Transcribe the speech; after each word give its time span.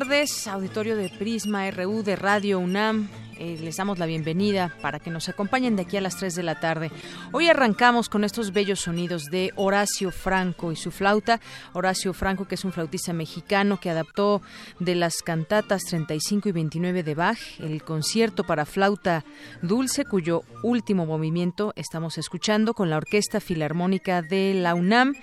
Tardes, 0.00 0.48
auditorio 0.48 0.96
de 0.96 1.08
Prisma 1.08 1.70
RU 1.70 2.02
de 2.02 2.16
Radio 2.16 2.58
UNAM. 2.58 3.08
Eh, 3.38 3.58
les 3.60 3.76
damos 3.76 4.00
la 4.00 4.06
bienvenida 4.06 4.76
para 4.82 4.98
que 4.98 5.08
nos 5.08 5.28
acompañen 5.28 5.76
de 5.76 5.82
aquí 5.82 5.96
a 5.96 6.00
las 6.00 6.16
3 6.16 6.34
de 6.34 6.42
la 6.42 6.58
tarde. 6.58 6.90
Hoy 7.30 7.46
arrancamos 7.48 8.08
con 8.08 8.24
estos 8.24 8.52
bellos 8.52 8.80
sonidos 8.80 9.26
de 9.26 9.52
Horacio 9.54 10.10
Franco 10.10 10.72
y 10.72 10.76
su 10.76 10.90
flauta. 10.90 11.40
Horacio 11.74 12.12
Franco, 12.12 12.46
que 12.48 12.56
es 12.56 12.64
un 12.64 12.72
flautista 12.72 13.12
mexicano 13.12 13.78
que 13.78 13.88
adaptó 13.88 14.42
de 14.80 14.96
las 14.96 15.22
cantatas 15.22 15.84
35 15.84 16.48
y 16.48 16.52
29 16.52 17.04
de 17.04 17.14
Bach 17.14 17.38
el 17.60 17.84
concierto 17.84 18.42
para 18.42 18.66
flauta 18.66 19.24
dulce, 19.62 20.04
cuyo 20.04 20.42
último 20.64 21.06
movimiento 21.06 21.72
estamos 21.76 22.18
escuchando 22.18 22.74
con 22.74 22.90
la 22.90 22.96
Orquesta 22.96 23.38
Filarmónica 23.38 24.22
de 24.22 24.54
la 24.54 24.74
UNAM, 24.74 25.14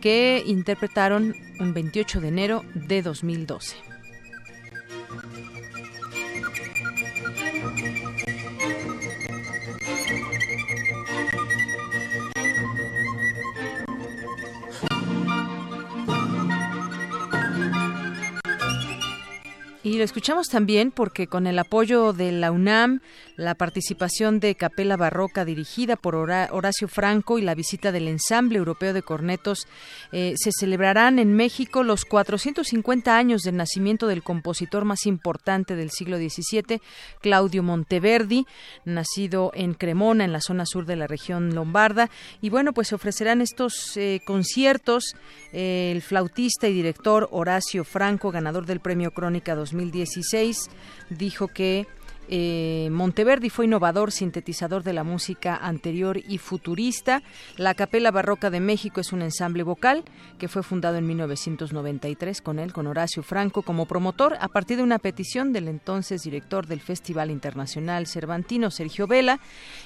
que 0.00 0.42
interpretaron 0.44 1.32
un 1.60 1.74
28 1.74 2.20
de 2.20 2.26
enero 2.26 2.64
de 2.74 3.02
2012. 3.02 3.95
Thank 5.22 5.55
you. 5.55 5.55
Y 19.86 19.98
lo 19.98 20.02
escuchamos 20.02 20.48
también 20.48 20.90
porque 20.90 21.28
con 21.28 21.46
el 21.46 21.56
apoyo 21.60 22.12
de 22.12 22.32
la 22.32 22.50
UNAM, 22.50 23.02
la 23.36 23.54
participación 23.54 24.40
de 24.40 24.56
Capela 24.56 24.96
Barroca 24.96 25.44
dirigida 25.44 25.94
por 25.94 26.16
Horacio 26.16 26.88
Franco 26.88 27.38
y 27.38 27.42
la 27.42 27.54
visita 27.54 27.92
del 27.92 28.08
Ensamble 28.08 28.58
Europeo 28.58 28.92
de 28.92 29.02
Cornetos, 29.02 29.68
eh, 30.10 30.34
se 30.38 30.50
celebrarán 30.50 31.20
en 31.20 31.34
México 31.34 31.84
los 31.84 32.04
450 32.04 33.16
años 33.16 33.42
del 33.42 33.56
nacimiento 33.56 34.08
del 34.08 34.24
compositor 34.24 34.84
más 34.84 35.06
importante 35.06 35.76
del 35.76 35.90
siglo 35.90 36.16
XVII, 36.16 36.80
Claudio 37.20 37.62
Monteverdi, 37.62 38.44
nacido 38.84 39.52
en 39.54 39.74
Cremona, 39.74 40.24
en 40.24 40.32
la 40.32 40.40
zona 40.40 40.66
sur 40.66 40.84
de 40.84 40.96
la 40.96 41.06
región 41.06 41.54
lombarda. 41.54 42.10
Y 42.40 42.50
bueno, 42.50 42.72
pues 42.72 42.88
se 42.88 42.96
ofrecerán 42.96 43.40
estos 43.40 43.96
eh, 43.96 44.20
conciertos. 44.26 45.14
Eh, 45.52 45.92
el 45.94 46.02
flautista 46.02 46.66
y 46.66 46.72
director 46.72 47.28
Horacio 47.30 47.84
Franco, 47.84 48.32
ganador 48.32 48.66
del 48.66 48.80
Premio 48.80 49.12
Crónica 49.12 49.54
2000, 49.54 49.75
2016 49.76 50.70
dijo 51.10 51.48
que 51.48 51.86
eh, 52.28 52.88
Monteverdi 52.90 53.50
fue 53.50 53.66
innovador, 53.66 54.10
sintetizador 54.10 54.82
de 54.82 54.92
la 54.92 55.04
música 55.04 55.56
anterior 55.56 56.18
y 56.18 56.38
futurista. 56.38 57.22
La 57.56 57.74
Capela 57.74 58.10
Barroca 58.10 58.50
de 58.50 58.60
México 58.60 59.00
es 59.00 59.12
un 59.12 59.22
ensamble 59.22 59.62
vocal 59.62 60.04
que 60.38 60.48
fue 60.48 60.62
fundado 60.62 60.96
en 60.96 61.06
1993 61.06 62.40
con 62.40 62.58
él, 62.58 62.72
con 62.72 62.86
Horacio 62.86 63.22
Franco, 63.22 63.62
como 63.62 63.86
promotor 63.86 64.36
a 64.40 64.48
partir 64.48 64.78
de 64.78 64.82
una 64.82 64.98
petición 64.98 65.52
del 65.52 65.68
entonces 65.68 66.22
director 66.22 66.66
del 66.66 66.80
Festival 66.80 67.30
Internacional 67.30 68.06
Cervantino, 68.06 68.70
Sergio 68.70 69.06
Vela. 69.06 69.38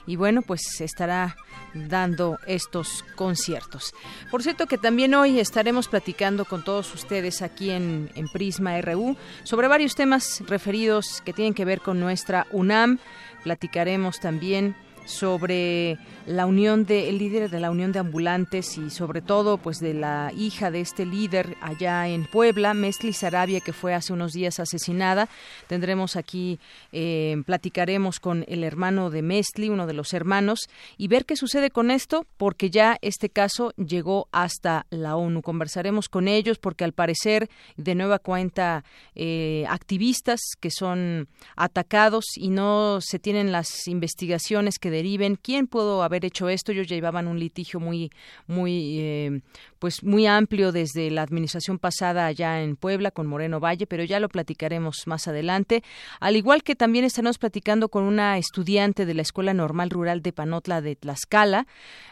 Y 0.07 0.17
bueno, 0.17 0.43
pues 0.43 0.81
estará 0.81 1.37
dando 1.75 2.39
estos 2.47 3.05
conciertos. 3.17 3.93
Por 4.31 4.43
cierto 4.43 4.67
que 4.67 4.79
también 4.79 5.15
hoy 5.15 5.39
estaremos 5.41 5.89
platicando 5.89 6.45
con 6.45 6.65
todos 6.65 6.95
ustedes 6.95 7.43
aquí 7.43 7.71
en 7.71 8.11
Prisma 8.33 8.81
RU 8.81 9.17
sobre 9.45 9.69
varios 9.69 9.95
temas 9.95 10.43
referidos 10.47 11.21
que 11.25 11.33
tienen 11.33 11.55
que 11.55 11.65
ver 11.65 11.81
con 11.81 12.01
nuestra 12.01 12.30
UNAM. 12.51 12.99
Platicaremos 13.43 14.21
también 14.21 14.75
sobre 15.11 15.99
la 16.27 16.47
unión 16.47 16.87
de 16.87 17.09
el 17.09 17.19
líder 17.19 17.51
de 17.51 17.61
la 17.61 17.71
unión 17.71 17.93
de 17.93 17.99
ambulantes 17.99 18.79
y 18.79 18.91
sobre 18.91 19.21
todo 19.21 19.59
pues 19.59 19.79
de 19.79 19.95
la 19.95 20.33
hija 20.37 20.71
de 20.71 20.81
este 20.81 21.05
líder 21.05 21.57
allá 21.61 22.09
en 22.09 22.25
Puebla 22.25 22.73
Mesli 22.75 23.13
Sarabia 23.13 23.61
que 23.61 23.73
fue 23.73 23.95
hace 23.95 24.13
unos 24.13 24.33
días 24.33 24.61
asesinada. 24.61 25.29
Tendremos 25.67 26.17
aquí 26.17 26.61
eh, 26.93 27.37
platicaremos 27.47 28.21
con 28.21 28.45
el 28.49 28.65
hermano 28.65 29.11
de 29.11 29.23
Mesli 29.23 29.69
uno 29.69 29.87
de 29.87 29.95
los 29.95 30.15
hermanos 30.15 30.61
y 30.97 31.09
ver 31.09 31.27
qué 31.27 31.37
sucede 31.37 31.71
con 31.71 31.91
esto 31.91 32.27
porque 32.37 32.71
ya 32.71 32.97
este 33.03 33.29
caso 33.29 33.73
llegó 33.77 34.29
hasta 34.33 34.87
la 34.91 35.17
ONU. 35.17 35.43
Conversaremos 35.43 36.09
con 36.09 36.29
ellos 36.29 36.59
porque 36.59 36.85
al 36.85 36.93
parecer 36.93 37.49
de 37.77 37.95
nueva 37.95 38.19
cuenta 38.19 38.85
eh, 39.15 39.65
activistas 39.69 40.41
que 40.61 40.71
son 40.71 41.29
atacados 41.57 42.25
y 42.37 42.51
no 42.51 43.01
se 43.01 43.19
tienen 43.19 43.53
las 43.53 43.89
investigaciones 43.89 44.79
que 44.79 44.91
deriven 45.01 45.37
quién 45.37 45.67
pudo 45.67 46.03
haber 46.03 46.27
hecho 46.27 46.51
esto. 46.51 46.73
Ellos 46.73 46.87
llevaban 46.87 47.27
un 47.27 47.39
litigio 47.39 47.81
muy, 47.81 48.11
muy, 48.47 48.99
eh, 49.01 49.41
pues 49.81 50.05
muy 50.05 50.27
amplio 50.27 50.71
desde 50.71 51.11
la 51.11 51.23
administración 51.23 51.79
pasada 51.79 52.27
allá 52.27 52.63
en 52.63 52.77
Puebla 52.77 53.11
con 53.11 53.27
Moreno 53.27 53.59
Valle, 53.61 53.87
pero 53.87 54.05
ya 54.05 54.21
lo 54.21 54.29
platicaremos 54.29 55.07
más 55.07 55.27
adelante. 55.27 55.83
Al 56.21 56.37
igual 56.37 56.63
que 56.63 56.77
también 56.77 57.05
estaremos 57.05 57.39
platicando 57.39 57.89
con 57.89 58.05
una 58.05 58.37
estudiante 58.37 59.07
de 59.07 59.15
la 59.15 59.23
Escuela 59.23 59.55
Normal 59.55 59.91
Rural 59.91 60.21
de 60.21 60.33
Panotla 60.33 60.83
de 60.83 60.97
Tlaxcala 60.97 61.67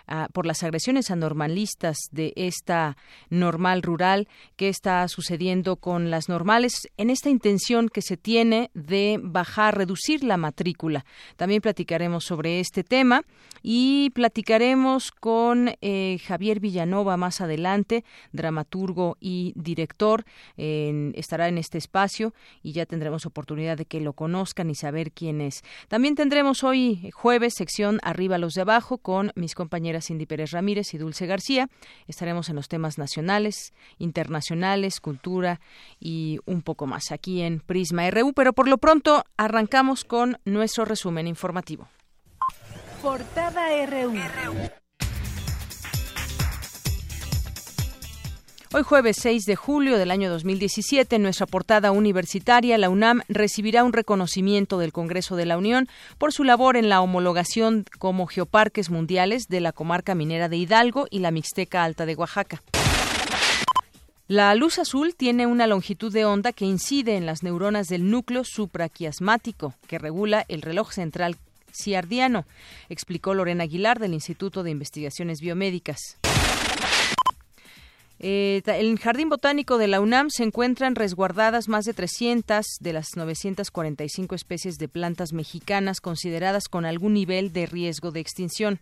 ah, 0.06 0.29
por 0.33 0.47
las 0.47 0.62
agresiones 0.62 1.11
anormalistas 1.11 1.99
de 2.11 2.33
esta 2.37 2.97
normal 3.29 3.83
rural 3.83 4.29
que 4.56 4.71
está 4.71 5.06
sucediendo 5.09 5.77
con 5.77 6.11
las 6.11 6.31
normales 6.31 6.89
en 6.97 7.11
esta 7.11 7.29
intención 7.29 7.91
que 7.91 8.00
se 8.00 8.17
tiene 8.17 8.71
de 8.73 9.21
bajar, 9.23 9.77
reducir 9.77 10.25
la 10.25 10.39
matrícula. 10.39 11.05
También 11.37 11.61
platicaremos 11.61 12.25
sobre 12.25 12.61
este 12.61 12.83
tema 12.83 13.23
y 13.62 14.11
platicaremos 14.11 15.11
con 15.11 15.71
eh, 15.81 16.19
Javier 16.27 16.61
Villanova 16.61 17.17
más 17.17 17.41
adelante, 17.41 17.58
dramaturgo 18.33 19.17
y 19.21 19.53
director. 19.57 20.25
estará 20.57 21.49
en 21.49 21.59
este 21.59 21.79
espacio 21.79 22.35
y 22.63 22.73
ya 22.73 22.87
tendremos 22.87 23.27
oportunidad 23.27 23.77
de 23.77 23.85
que 23.85 24.01
lo 24.01 24.13
conozcan 24.13 24.71
y 24.71 24.75
saber 24.75 25.12
quién 25.12 25.41
es. 25.41 25.62
También 25.88 26.15
tendremos 26.15 26.65
hoy 26.65 27.11
jueves 27.12 27.55
sección 27.55 27.99
Arriba 28.03 28.38
los 28.38 28.55
de 28.55 28.62
abajo 28.62 28.99
con 28.99 29.32
mis 29.35 29.55
compañeras 29.55 30.06
Cindy 30.06 30.27
Pérez 30.27 30.50
Ramírez 30.53 30.94
y 30.94 30.99
Dulce 30.99 31.27
García. 31.27 31.69
Estaremos 32.06 32.49
en 32.49 32.56
los 32.56 32.69
temas 32.69 32.99
nacionales, 32.99 33.73
internacionales, 33.99 35.00
cultura 35.00 35.61
y 36.00 36.38
un 36.47 36.62
poco 36.62 36.87
más 36.87 37.12
aquí 37.12 37.43
en 37.43 37.61
Prisma 37.61 38.11
RU, 38.11 38.32
pero 38.32 38.53
por 38.53 38.69
lo 38.69 38.79
pronto 38.79 39.25
arrancamos 39.37 40.05
con 40.05 40.38
nuestro 40.44 40.85
resumen 40.85 41.27
informativo. 41.27 41.88
Portada 43.03 43.69
RU. 43.87 44.15
Hoy 48.70 48.82
jueves 48.82 49.17
6 49.23 49.47
de 49.47 49.56
julio 49.56 49.97
del 49.97 50.11
año 50.11 50.29
2017, 50.29 51.17
en 51.17 51.23
nuestra 51.23 51.47
portada 51.47 51.91
universitaria, 51.91 52.76
la 52.76 52.91
UNAM 52.91 53.23
recibirá 53.26 53.82
un 53.82 53.94
reconocimiento 53.94 54.79
del 54.79 54.93
Congreso 54.93 55.37
de 55.37 55.47
la 55.47 55.56
Unión 55.56 55.88
por 56.19 56.35
su 56.35 56.44
labor 56.44 56.76
en 56.76 56.91
la 56.91 57.00
homologación 57.00 57.87
como 57.99 58.26
geoparques 58.26 58.91
mundiales 58.91 59.49
de 59.49 59.62
la 59.62 59.73
comarca 59.73 60.15
minera 60.15 60.50
de 60.50 60.59
Hidalgo 60.59 61.06
y 61.11 61.20
la 61.20 61.31
Mixteca 61.31 61.82
Alta 61.82 62.05
de 62.05 62.15
Oaxaca. 62.15 62.62
La 64.26 64.55
luz 64.55 64.79
azul 64.79 65.15
tiene 65.17 65.47
una 65.47 65.67
longitud 65.67 66.12
de 66.12 66.26
onda 66.26 66.53
que 66.53 66.67
incide 66.67 67.17
en 67.17 67.25
las 67.25 67.43
neuronas 67.43 67.87
del 67.87 68.11
núcleo 68.11 68.44
supraquiasmático, 68.44 69.73
que 69.87 69.99
regula 69.99 70.44
el 70.49 70.61
reloj 70.61 70.93
central 70.93 71.38
ciardiano, 71.73 72.44
explicó 72.91 73.32
Lorena 73.32 73.65
Aguilar 73.65 73.99
del 73.99 74.12
Instituto 74.12 74.62
de 74.62 74.73
Investigaciones 74.73 75.41
Biomédicas. 75.41 76.19
Eh, 78.20 78.62
en 78.67 78.75
el 78.75 78.99
Jardín 78.99 79.29
Botánico 79.29 79.79
de 79.79 79.87
la 79.87 80.00
UNAM 80.00 80.31
se 80.31 80.43
encuentran 80.43 80.97
resguardadas 80.97 81.69
más 81.69 81.85
de 81.85 81.94
300 81.94 82.67
de 82.81 82.93
las 82.93 83.17
945 83.17 84.35
especies 84.35 84.79
de 84.79 84.88
plantas 84.88 85.32
mexicanas 85.32 86.00
consideradas 86.00 86.69
con 86.69 86.85
algún 86.85 87.15
nivel 87.15 87.53
de 87.53 87.67
riesgo 87.67 88.11
de 88.11 88.20
extinción. 88.20 88.81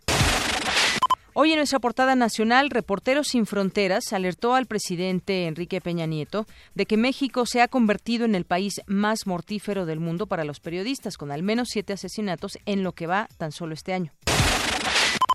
Hoy 1.39 1.53
en 1.53 1.59
nuestra 1.59 1.81
portada 1.81 2.15
nacional, 2.15 2.71
Reporteros 2.71 3.29
sin 3.29 3.45
Fronteras 3.45 4.15
alertó 4.15 4.55
al 4.55 4.65
presidente 4.65 5.47
Enrique 5.47 5.83
Peña 5.83 6.07
Nieto 6.07 6.47
de 6.75 6.87
que 6.87 6.97
México 6.97 7.45
se 7.45 7.61
ha 7.61 7.69
convertido 7.69 8.25
en 8.25 8.35
el 8.35 8.47
país 8.47 8.81
más 8.87 9.27
mortífero 9.27 9.85
del 9.85 10.01
mundo 10.01 10.27
para 10.27 10.45
los 10.45 10.61
periodistas, 10.61 11.19
con 11.19 11.31
al 11.31 11.43
menos 11.43 11.69
siete 11.71 11.93
asesinatos 11.93 12.53
en 12.65 12.83
lo 12.83 12.93
que 12.93 13.07
va 13.07 13.29
tan 13.37 13.53
solo 13.53 13.75
este 13.75 13.93
año. 13.93 14.13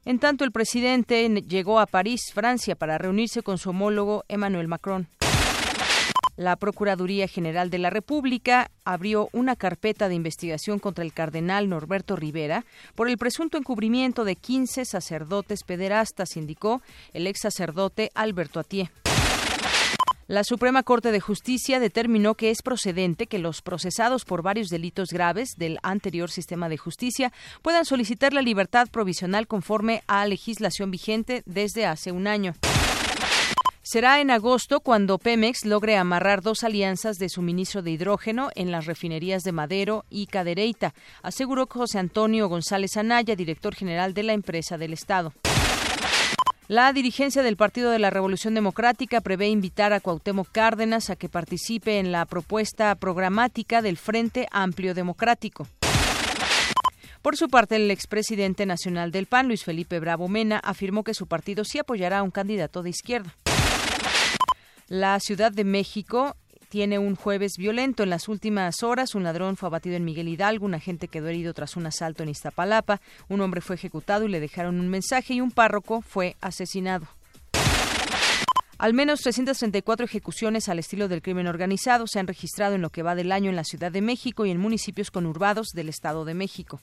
En 0.04 0.18
tanto, 0.18 0.44
el 0.44 0.52
presidente 0.52 1.30
llegó 1.48 1.80
a 1.80 1.86
París, 1.86 2.32
Francia, 2.34 2.76
para 2.76 2.98
reunirse 2.98 3.44
con 3.44 3.60
su 3.60 3.70
homólogo 3.70 4.24
Emmanuel 4.28 4.68
Macron. 4.68 5.08
La 6.38 6.56
Procuraduría 6.56 7.28
General 7.28 7.70
de 7.70 7.78
la 7.78 7.92
República 7.92 8.72
abrió 8.84 9.30
una 9.32 9.56
carpeta 9.56 10.10
de 10.10 10.16
investigación 10.16 10.80
contra 10.80 11.04
el 11.04 11.14
cardenal 11.14 11.70
Norberto 11.70 12.16
Rivera 12.16 12.66
por 12.96 13.10
el 13.10 13.20
presunto 13.20 13.60
encubrimiento 13.60 14.24
de 14.24 14.36
15 14.36 14.86
sacerdotes 14.86 15.64
pederastas, 15.64 16.36
indicó 16.36 16.82
el 17.14 17.28
ex 17.28 17.42
sacerdote 17.42 18.10
Alberto 18.16 18.60
Atié. 18.60 18.90
La 20.32 20.46
Suprema 20.46 20.84
Corte 20.84 21.12
de 21.12 21.20
Justicia 21.20 21.82
determinó 21.82 22.36
que 22.36 22.52
es 22.52 22.62
procedente 22.62 23.28
que 23.28 23.38
los 23.38 23.62
procesados 23.62 24.24
por 24.24 24.42
varios 24.42 24.70
delitos 24.70 25.10
graves 25.10 25.56
del 25.58 25.78
anterior 25.84 26.32
sistema 26.32 26.70
de 26.70 26.78
justicia 26.78 27.34
puedan 27.62 27.84
solicitar 27.84 28.32
la 28.32 28.42
libertad 28.42 28.88
provisional 28.90 29.46
conforme 29.46 30.04
a 30.08 30.26
legislación 30.26 30.90
vigente 30.90 31.44
desde 31.46 31.86
hace 31.86 32.14
un 32.14 32.28
año. 32.28 32.54
Será 33.82 34.22
en 34.22 34.32
agosto 34.32 34.80
cuando 34.80 35.18
Pemex 35.18 35.66
logre 35.66 35.98
amarrar 35.98 36.42
dos 36.42 36.64
alianzas 36.64 37.18
de 37.18 37.28
suministro 37.28 37.82
de 37.82 37.92
hidrógeno 37.92 38.52
en 38.56 38.72
las 38.72 38.86
refinerías 38.86 39.44
de 39.44 39.52
Madero 39.52 40.06
y 40.10 40.28
Cadereyta, 40.28 40.94
aseguró 41.24 41.68
José 41.70 42.00
Antonio 42.00 42.48
González 42.48 42.96
Anaya, 42.96 43.36
director 43.36 43.76
general 43.76 44.14
de 44.14 44.24
la 44.24 44.32
empresa 44.32 44.78
del 44.78 44.94
Estado. 44.94 45.34
La 46.68 46.94
dirigencia 46.94 47.44
del 47.44 47.58
Partido 47.58 47.92
de 47.92 48.00
la 48.00 48.10
Revolución 48.10 48.54
Democrática 48.54 49.20
prevé 49.20 49.50
invitar 49.50 49.92
a 49.94 50.00
Cuauhtémoc 50.00 50.50
Cárdenas 50.52 51.10
a 51.10 51.16
que 51.16 51.28
participe 51.28 52.00
en 52.00 52.12
la 52.12 52.26
propuesta 52.26 52.96
programática 52.96 53.82
del 53.82 53.98
Frente 53.98 54.48
Amplio 54.52 54.94
Democrático. 54.94 55.68
Por 57.22 57.38
su 57.38 57.50
parte, 57.50 57.76
el 57.76 57.92
expresidente 57.92 58.66
nacional 58.66 59.12
del 59.12 59.28
PAN, 59.28 59.48
Luis 59.48 59.64
Felipe 59.64 60.00
Bravo 60.00 60.28
Mena, 60.28 60.60
afirmó 60.60 61.04
que 61.04 61.14
su 61.14 61.28
partido 61.28 61.66
sí 61.66 61.78
apoyará 61.78 62.20
a 62.20 62.24
un 62.24 62.32
candidato 62.32 62.82
de 62.82 62.90
izquierda. 62.90 63.36
La 64.88 65.20
Ciudad 65.20 65.52
de 65.52 65.64
México 65.64 66.36
tiene 66.72 66.98
un 66.98 67.18
jueves 67.18 67.58
violento. 67.58 68.02
En 68.02 68.10
las 68.10 68.30
últimas 68.30 68.82
horas, 68.82 69.14
un 69.14 69.24
ladrón 69.24 69.58
fue 69.58 69.68
abatido 69.68 69.98
en 69.98 70.06
Miguel 70.06 70.30
Hidalgo, 70.30 70.66
un 70.66 70.74
agente 70.74 71.10
quedó 71.10 71.28
herido 71.28 71.54
tras 71.54 71.76
un 71.76 71.86
asalto 71.86 72.24
en 72.24 72.30
Iztapalapa, 72.30 73.02
un 73.28 73.42
hombre 73.42 73.60
fue 73.60 73.76
ejecutado 73.76 74.24
y 74.24 74.30
le 74.30 74.40
dejaron 74.40 74.80
un 74.80 74.88
mensaje 74.88 75.34
y 75.34 75.42
un 75.42 75.52
párroco 75.52 76.02
fue 76.02 76.38
asesinado. 76.40 77.08
Al 78.78 78.94
menos 78.94 79.20
334 79.20 80.06
ejecuciones 80.06 80.70
al 80.70 80.80
estilo 80.80 81.10
del 81.10 81.22
crimen 81.22 81.48
organizado 81.48 82.08
se 82.08 82.20
han 82.20 82.28
registrado 82.28 82.74
en 82.74 82.82
lo 82.82 82.90
que 82.90 83.04
va 83.04 83.16
del 83.16 83.34
año 83.34 83.50
en 83.50 83.58
la 83.58 83.66
Ciudad 83.66 83.92
de 83.92 84.02
México 84.02 84.46
y 84.46 84.52
en 84.52 84.58
municipios 84.58 85.12
conurbados 85.12 85.68
del 85.74 85.90
Estado 85.90 86.24
de 86.24 86.36
México. 86.36 86.80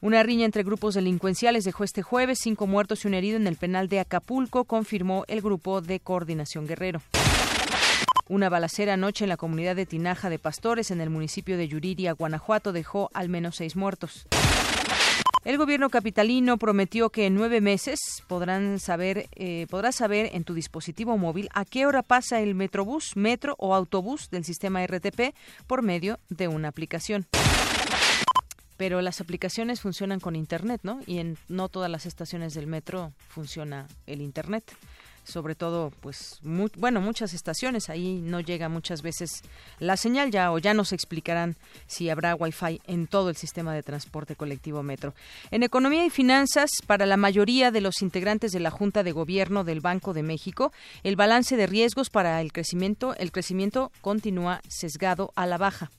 Una 0.00 0.22
riña 0.22 0.44
entre 0.44 0.62
grupos 0.62 0.94
delincuenciales 0.94 1.64
dejó 1.64 1.82
este 1.82 2.02
jueves 2.02 2.38
cinco 2.40 2.68
muertos 2.68 3.04
y 3.04 3.08
un 3.08 3.14
herido 3.14 3.38
en 3.38 3.48
el 3.48 3.56
penal 3.56 3.88
de 3.88 3.98
Acapulco, 3.98 4.64
confirmó 4.64 5.24
el 5.26 5.42
grupo 5.42 5.80
de 5.80 5.98
coordinación 5.98 6.68
Guerrero. 6.68 7.02
Una 8.28 8.48
balacera 8.48 8.94
anoche 8.94 9.24
en 9.24 9.28
la 9.28 9.36
comunidad 9.36 9.76
de 9.76 9.86
Tinaja 9.86 10.30
de 10.30 10.38
Pastores, 10.38 10.90
en 10.90 11.00
el 11.00 11.10
municipio 11.10 11.56
de 11.56 11.68
Yuriria, 11.68 12.12
Guanajuato, 12.12 12.72
dejó 12.72 13.10
al 13.14 13.28
menos 13.28 13.56
seis 13.56 13.76
muertos. 13.76 14.26
El 15.44 15.58
gobierno 15.58 15.90
capitalino 15.90 16.56
prometió 16.56 17.10
que 17.10 17.26
en 17.26 17.34
nueve 17.34 17.60
meses 17.60 18.22
podrán 18.28 18.78
saber, 18.78 19.28
eh, 19.34 19.66
podrás 19.68 19.96
saber 19.96 20.30
en 20.34 20.44
tu 20.44 20.54
dispositivo 20.54 21.18
móvil 21.18 21.48
a 21.52 21.64
qué 21.64 21.84
hora 21.84 22.04
pasa 22.04 22.40
el 22.40 22.54
Metrobús, 22.54 23.16
Metro 23.16 23.56
o 23.58 23.74
Autobús 23.74 24.30
del 24.30 24.44
sistema 24.44 24.86
RTP 24.86 25.34
por 25.66 25.82
medio 25.82 26.20
de 26.28 26.46
una 26.46 26.68
aplicación 26.68 27.26
pero 28.78 29.00
las 29.00 29.20
aplicaciones 29.20 29.80
funcionan 29.80 30.18
con 30.18 30.34
internet, 30.34 30.80
¿no? 30.82 30.98
Y 31.06 31.18
en 31.18 31.38
no 31.48 31.68
todas 31.68 31.88
las 31.88 32.04
estaciones 32.04 32.52
del 32.52 32.66
metro 32.66 33.12
funciona 33.28 33.86
el 34.08 34.20
internet 34.20 34.64
sobre 35.24 35.54
todo, 35.54 35.92
pues, 36.00 36.40
bueno, 36.42 37.00
muchas 37.00 37.34
estaciones, 37.34 37.88
ahí 37.88 38.20
no 38.22 38.40
llega 38.40 38.68
muchas 38.68 39.02
veces 39.02 39.42
la 39.78 39.96
señal 39.96 40.30
ya, 40.30 40.52
o 40.52 40.58
ya 40.58 40.74
nos 40.74 40.92
explicarán 40.92 41.56
si 41.86 42.10
habrá 42.10 42.34
wifi 42.34 42.80
en 42.86 43.06
todo 43.06 43.30
el 43.30 43.36
sistema 43.36 43.74
de 43.74 43.82
transporte 43.82 44.36
colectivo 44.36 44.82
metro. 44.82 45.14
En 45.50 45.62
economía 45.62 46.04
y 46.04 46.10
finanzas, 46.10 46.70
para 46.86 47.06
la 47.06 47.16
mayoría 47.16 47.70
de 47.70 47.80
los 47.80 48.02
integrantes 48.02 48.52
de 48.52 48.60
la 48.60 48.70
Junta 48.70 49.02
de 49.02 49.12
Gobierno 49.12 49.64
del 49.64 49.80
Banco 49.80 50.12
de 50.12 50.22
México, 50.22 50.72
el 51.02 51.16
balance 51.16 51.56
de 51.56 51.66
riesgos 51.66 52.10
para 52.10 52.40
el 52.40 52.52
crecimiento, 52.52 53.14
el 53.16 53.32
crecimiento 53.32 53.92
continúa 54.00 54.60
sesgado 54.68 55.32
a 55.36 55.46
la 55.46 55.58
baja. 55.58 55.90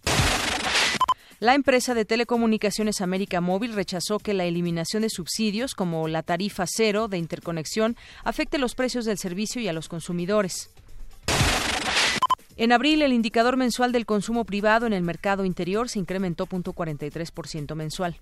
La 1.43 1.55
empresa 1.55 1.93
de 1.93 2.05
telecomunicaciones 2.05 3.01
América 3.01 3.41
Móvil 3.41 3.73
rechazó 3.73 4.17
que 4.17 4.33
la 4.33 4.45
eliminación 4.45 5.01
de 5.01 5.09
subsidios 5.09 5.75
como 5.75 6.07
la 6.07 6.23
tarifa 6.23 6.63
cero 6.65 7.09
de 7.09 7.17
interconexión 7.17 7.97
afecte 8.23 8.57
los 8.57 8.75
precios 8.75 9.03
del 9.03 9.17
servicio 9.17 9.61
y 9.61 9.67
a 9.67 9.73
los 9.73 9.89
consumidores. 9.89 10.69
En 12.55 12.71
abril, 12.71 13.01
el 13.01 13.11
indicador 13.11 13.57
mensual 13.57 13.91
del 13.91 14.05
consumo 14.05 14.45
privado 14.45 14.87
en 14.87 14.93
el 14.93 15.03
mercado 15.03 15.43
interior 15.43 15.89
se 15.89 15.99
incrementó 15.99 16.47
0.43% 16.47 17.75
mensual. 17.75 18.15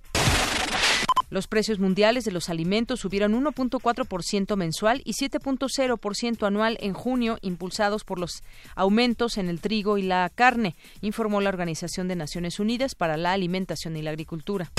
Los 1.31 1.47
precios 1.47 1.79
mundiales 1.79 2.25
de 2.25 2.33
los 2.33 2.49
alimentos 2.49 2.99
subieron 2.99 3.41
1.4% 3.41 4.57
mensual 4.57 5.01
y 5.05 5.13
7.0% 5.13 6.45
anual 6.45 6.77
en 6.81 6.91
junio, 6.91 7.37
impulsados 7.41 8.03
por 8.03 8.19
los 8.19 8.43
aumentos 8.75 9.37
en 9.37 9.47
el 9.47 9.61
trigo 9.61 9.97
y 9.97 10.01
la 10.01 10.29
carne, 10.35 10.75
informó 10.99 11.39
la 11.39 11.47
Organización 11.47 12.09
de 12.09 12.17
Naciones 12.17 12.59
Unidas 12.59 12.95
para 12.95 13.15
la 13.15 13.31
Alimentación 13.31 13.95
y 13.95 14.01
la 14.01 14.09
Agricultura. 14.09 14.73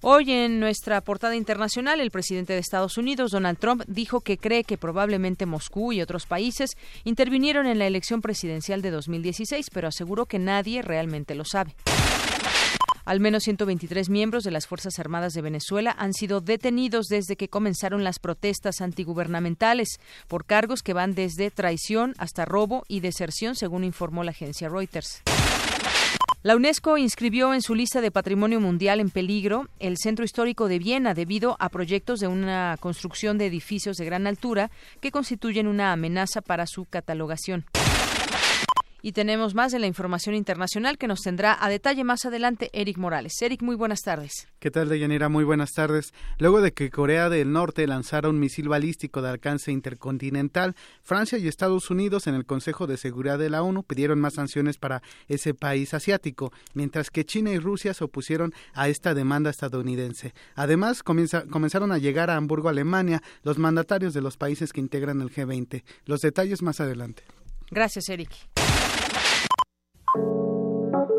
Hoy 0.00 0.32
en 0.32 0.58
nuestra 0.58 1.00
portada 1.00 1.36
internacional, 1.36 2.00
el 2.00 2.10
presidente 2.10 2.54
de 2.54 2.58
Estados 2.58 2.98
Unidos, 2.98 3.30
Donald 3.30 3.58
Trump, 3.58 3.84
dijo 3.86 4.22
que 4.22 4.36
cree 4.36 4.64
que 4.64 4.78
probablemente 4.78 5.46
Moscú 5.46 5.92
y 5.92 6.02
otros 6.02 6.26
países 6.26 6.70
intervinieron 7.04 7.68
en 7.68 7.78
la 7.78 7.86
elección 7.86 8.20
presidencial 8.20 8.82
de 8.82 8.90
2016, 8.90 9.68
pero 9.72 9.86
aseguró 9.86 10.26
que 10.26 10.40
nadie 10.40 10.82
realmente 10.82 11.36
lo 11.36 11.44
sabe. 11.44 11.76
Al 13.10 13.18
menos 13.18 13.42
123 13.42 14.08
miembros 14.08 14.44
de 14.44 14.52
las 14.52 14.68
Fuerzas 14.68 15.00
Armadas 15.00 15.32
de 15.32 15.42
Venezuela 15.42 15.92
han 15.98 16.14
sido 16.14 16.40
detenidos 16.40 17.06
desde 17.06 17.34
que 17.34 17.48
comenzaron 17.48 18.04
las 18.04 18.20
protestas 18.20 18.80
antigubernamentales 18.80 19.98
por 20.28 20.44
cargos 20.44 20.84
que 20.84 20.92
van 20.92 21.16
desde 21.16 21.50
traición 21.50 22.14
hasta 22.18 22.44
robo 22.44 22.84
y 22.86 23.00
deserción, 23.00 23.56
según 23.56 23.82
informó 23.82 24.22
la 24.22 24.30
agencia 24.30 24.68
Reuters. 24.68 25.22
La 26.44 26.54
UNESCO 26.54 26.98
inscribió 26.98 27.52
en 27.52 27.62
su 27.62 27.74
lista 27.74 28.00
de 28.00 28.12
Patrimonio 28.12 28.60
Mundial 28.60 29.00
en 29.00 29.10
peligro 29.10 29.66
el 29.80 29.96
Centro 29.98 30.24
Histórico 30.24 30.68
de 30.68 30.78
Viena 30.78 31.12
debido 31.12 31.56
a 31.58 31.68
proyectos 31.68 32.20
de 32.20 32.28
una 32.28 32.76
construcción 32.78 33.38
de 33.38 33.46
edificios 33.46 33.96
de 33.96 34.04
gran 34.04 34.28
altura 34.28 34.70
que 35.00 35.10
constituyen 35.10 35.66
una 35.66 35.90
amenaza 35.90 36.42
para 36.42 36.64
su 36.68 36.84
catalogación. 36.84 37.64
Y 39.02 39.12
tenemos 39.12 39.54
más 39.54 39.72
de 39.72 39.78
la 39.78 39.86
información 39.86 40.34
internacional 40.34 40.98
que 40.98 41.08
nos 41.08 41.20
tendrá 41.20 41.56
a 41.58 41.68
detalle 41.68 42.04
más 42.04 42.24
adelante 42.24 42.70
Eric 42.72 42.98
Morales. 42.98 43.40
Eric, 43.40 43.62
muy 43.62 43.76
buenas 43.76 44.00
tardes. 44.02 44.48
¿Qué 44.58 44.70
tal, 44.70 44.88
Deyanira? 44.88 45.28
Muy 45.28 45.44
buenas 45.44 45.72
tardes. 45.72 46.12
Luego 46.38 46.60
de 46.60 46.72
que 46.72 46.90
Corea 46.90 47.28
del 47.28 47.52
Norte 47.52 47.86
lanzara 47.86 48.28
un 48.28 48.38
misil 48.38 48.68
balístico 48.68 49.22
de 49.22 49.30
alcance 49.30 49.72
intercontinental, 49.72 50.74
Francia 51.02 51.38
y 51.38 51.48
Estados 51.48 51.90
Unidos 51.90 52.26
en 52.26 52.34
el 52.34 52.44
Consejo 52.44 52.86
de 52.86 52.96
Seguridad 52.96 53.38
de 53.38 53.50
la 53.50 53.62
ONU 53.62 53.82
pidieron 53.82 54.20
más 54.20 54.34
sanciones 54.34 54.76
para 54.76 55.02
ese 55.28 55.54
país 55.54 55.94
asiático, 55.94 56.52
mientras 56.74 57.10
que 57.10 57.24
China 57.24 57.50
y 57.52 57.58
Rusia 57.58 57.94
se 57.94 58.04
opusieron 58.04 58.52
a 58.74 58.88
esta 58.88 59.14
demanda 59.14 59.50
estadounidense. 59.50 60.34
Además, 60.54 61.02
comenzaron 61.02 61.92
a 61.92 61.98
llegar 61.98 62.30
a 62.30 62.36
Hamburgo, 62.36 62.68
Alemania, 62.68 63.22
los 63.42 63.58
mandatarios 63.58 64.14
de 64.14 64.20
los 64.20 64.36
países 64.36 64.72
que 64.72 64.80
integran 64.80 65.20
el 65.22 65.30
G20. 65.30 65.82
Los 66.04 66.20
detalles 66.20 66.62
más 66.62 66.80
adelante. 66.80 67.22
Gracias, 67.70 68.08
Eric. 68.08 68.30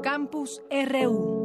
Campus 0.01 0.61
RU. 0.69 1.41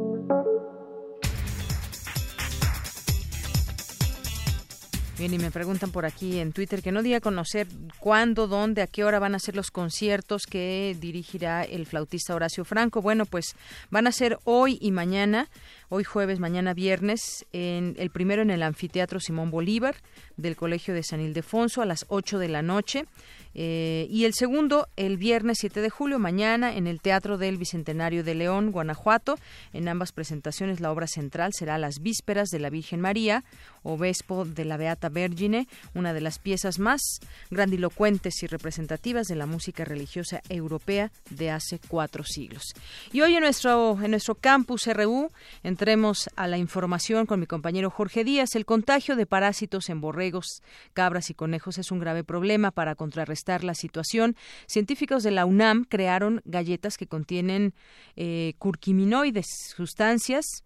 Bien, 5.17 5.33
y 5.33 5.39
me 5.39 5.49
preguntan 5.49 5.91
por 5.91 6.05
aquí 6.05 6.39
en 6.39 6.53
Twitter 6.53 6.83
que 6.83 6.91
no 6.91 7.01
diga 7.01 7.19
conocer 7.19 7.67
cuándo, 7.99 8.47
dónde, 8.47 8.83
a 8.83 8.87
qué 8.87 9.03
hora 9.03 9.17
van 9.17 9.33
a 9.33 9.39
ser 9.39 9.55
los 9.55 9.71
conciertos 9.71 10.45
que 10.45 10.95
dirigirá 10.99 11.63
el 11.63 11.87
flautista 11.87 12.35
Horacio 12.35 12.65
Franco. 12.65 13.01
Bueno, 13.01 13.25
pues 13.25 13.55
van 13.89 14.05
a 14.05 14.11
ser 14.11 14.37
hoy 14.43 14.77
y 14.79 14.91
mañana, 14.91 15.49
hoy 15.89 16.03
jueves, 16.03 16.39
mañana 16.39 16.73
viernes, 16.73 17.45
en 17.53 17.95
el 17.97 18.09
primero 18.09 18.41
en 18.41 18.49
el 18.49 18.63
Anfiteatro 18.63 19.19
Simón 19.19 19.51
Bolívar 19.51 19.95
del 20.35 20.55
Colegio 20.55 20.93
de 20.93 21.03
San 21.03 21.21
Ildefonso 21.21 21.81
a 21.81 21.85
las 21.85 22.05
8 22.09 22.39
de 22.39 22.49
la 22.49 22.61
noche. 22.61 23.05
Eh, 23.59 24.07
y 24.11 24.25
el 24.25 24.35
segundo, 24.35 24.87
el 24.97 25.17
viernes 25.17 25.57
7 25.61 25.81
de 25.81 25.89
julio, 25.89 26.19
mañana, 26.19 26.75
en 26.75 26.85
el 26.85 27.01
Teatro 27.01 27.39
del 27.39 27.57
Bicentenario 27.57 28.23
de 28.23 28.35
León, 28.35 28.71
Guanajuato. 28.71 29.39
En 29.73 29.87
ambas 29.87 30.11
presentaciones, 30.11 30.79
la 30.79 30.91
obra 30.91 31.07
central 31.07 31.53
será 31.53 31.79
Las 31.79 31.99
Vísperas 31.99 32.49
de 32.49 32.59
la 32.59 32.69
Virgen 32.69 33.01
María, 33.01 33.43
o 33.87 33.97
de 34.45 34.65
la 34.65 34.77
Beata 34.77 35.09
Vergine, 35.09 35.67
una 35.95 36.13
de 36.13 36.21
las 36.21 36.39
piezas 36.39 36.77
más 36.77 37.01
grandilocuentes 37.49 38.43
y 38.43 38.47
representativas 38.47 39.27
de 39.27 39.35
la 39.35 39.45
música 39.45 39.85
religiosa 39.85 40.41
europea 40.49 41.11
de 41.29 41.51
hace 41.51 41.79
cuatro 41.87 42.23
siglos. 42.25 42.73
Y 43.13 43.21
hoy 43.21 43.35
en 43.35 43.41
nuestro, 43.41 43.97
en 44.03 44.11
nuestro 44.11 44.35
campus 44.35 44.87
RU 44.87 45.31
entremos 45.77 46.27
a 46.35 46.47
la 46.47 46.57
información 46.57 47.27
con 47.27 47.39
mi 47.39 47.45
compañero 47.45 47.91
Jorge 47.91 48.23
Díaz. 48.23 48.55
El 48.55 48.65
contagio 48.65 49.15
de 49.15 49.27
parásitos 49.27 49.89
en 49.89 50.01
borregos, 50.01 50.63
cabras 50.93 51.29
y 51.29 51.35
conejos 51.35 51.77
es 51.77 51.91
un 51.91 51.99
grave 51.99 52.23
problema 52.23 52.71
para 52.71 52.95
contrarrestar 52.95 53.63
la 53.63 53.75
situación, 53.75 54.35
científicos 54.65 55.21
de 55.21 55.29
la 55.29 55.45
UNAM 55.45 55.83
crearon 55.83 56.41
galletas 56.45 56.97
que 56.97 57.05
contienen 57.05 57.75
eh, 58.15 58.55
curquiminoides, 58.57 59.45
sustancias 59.75 60.63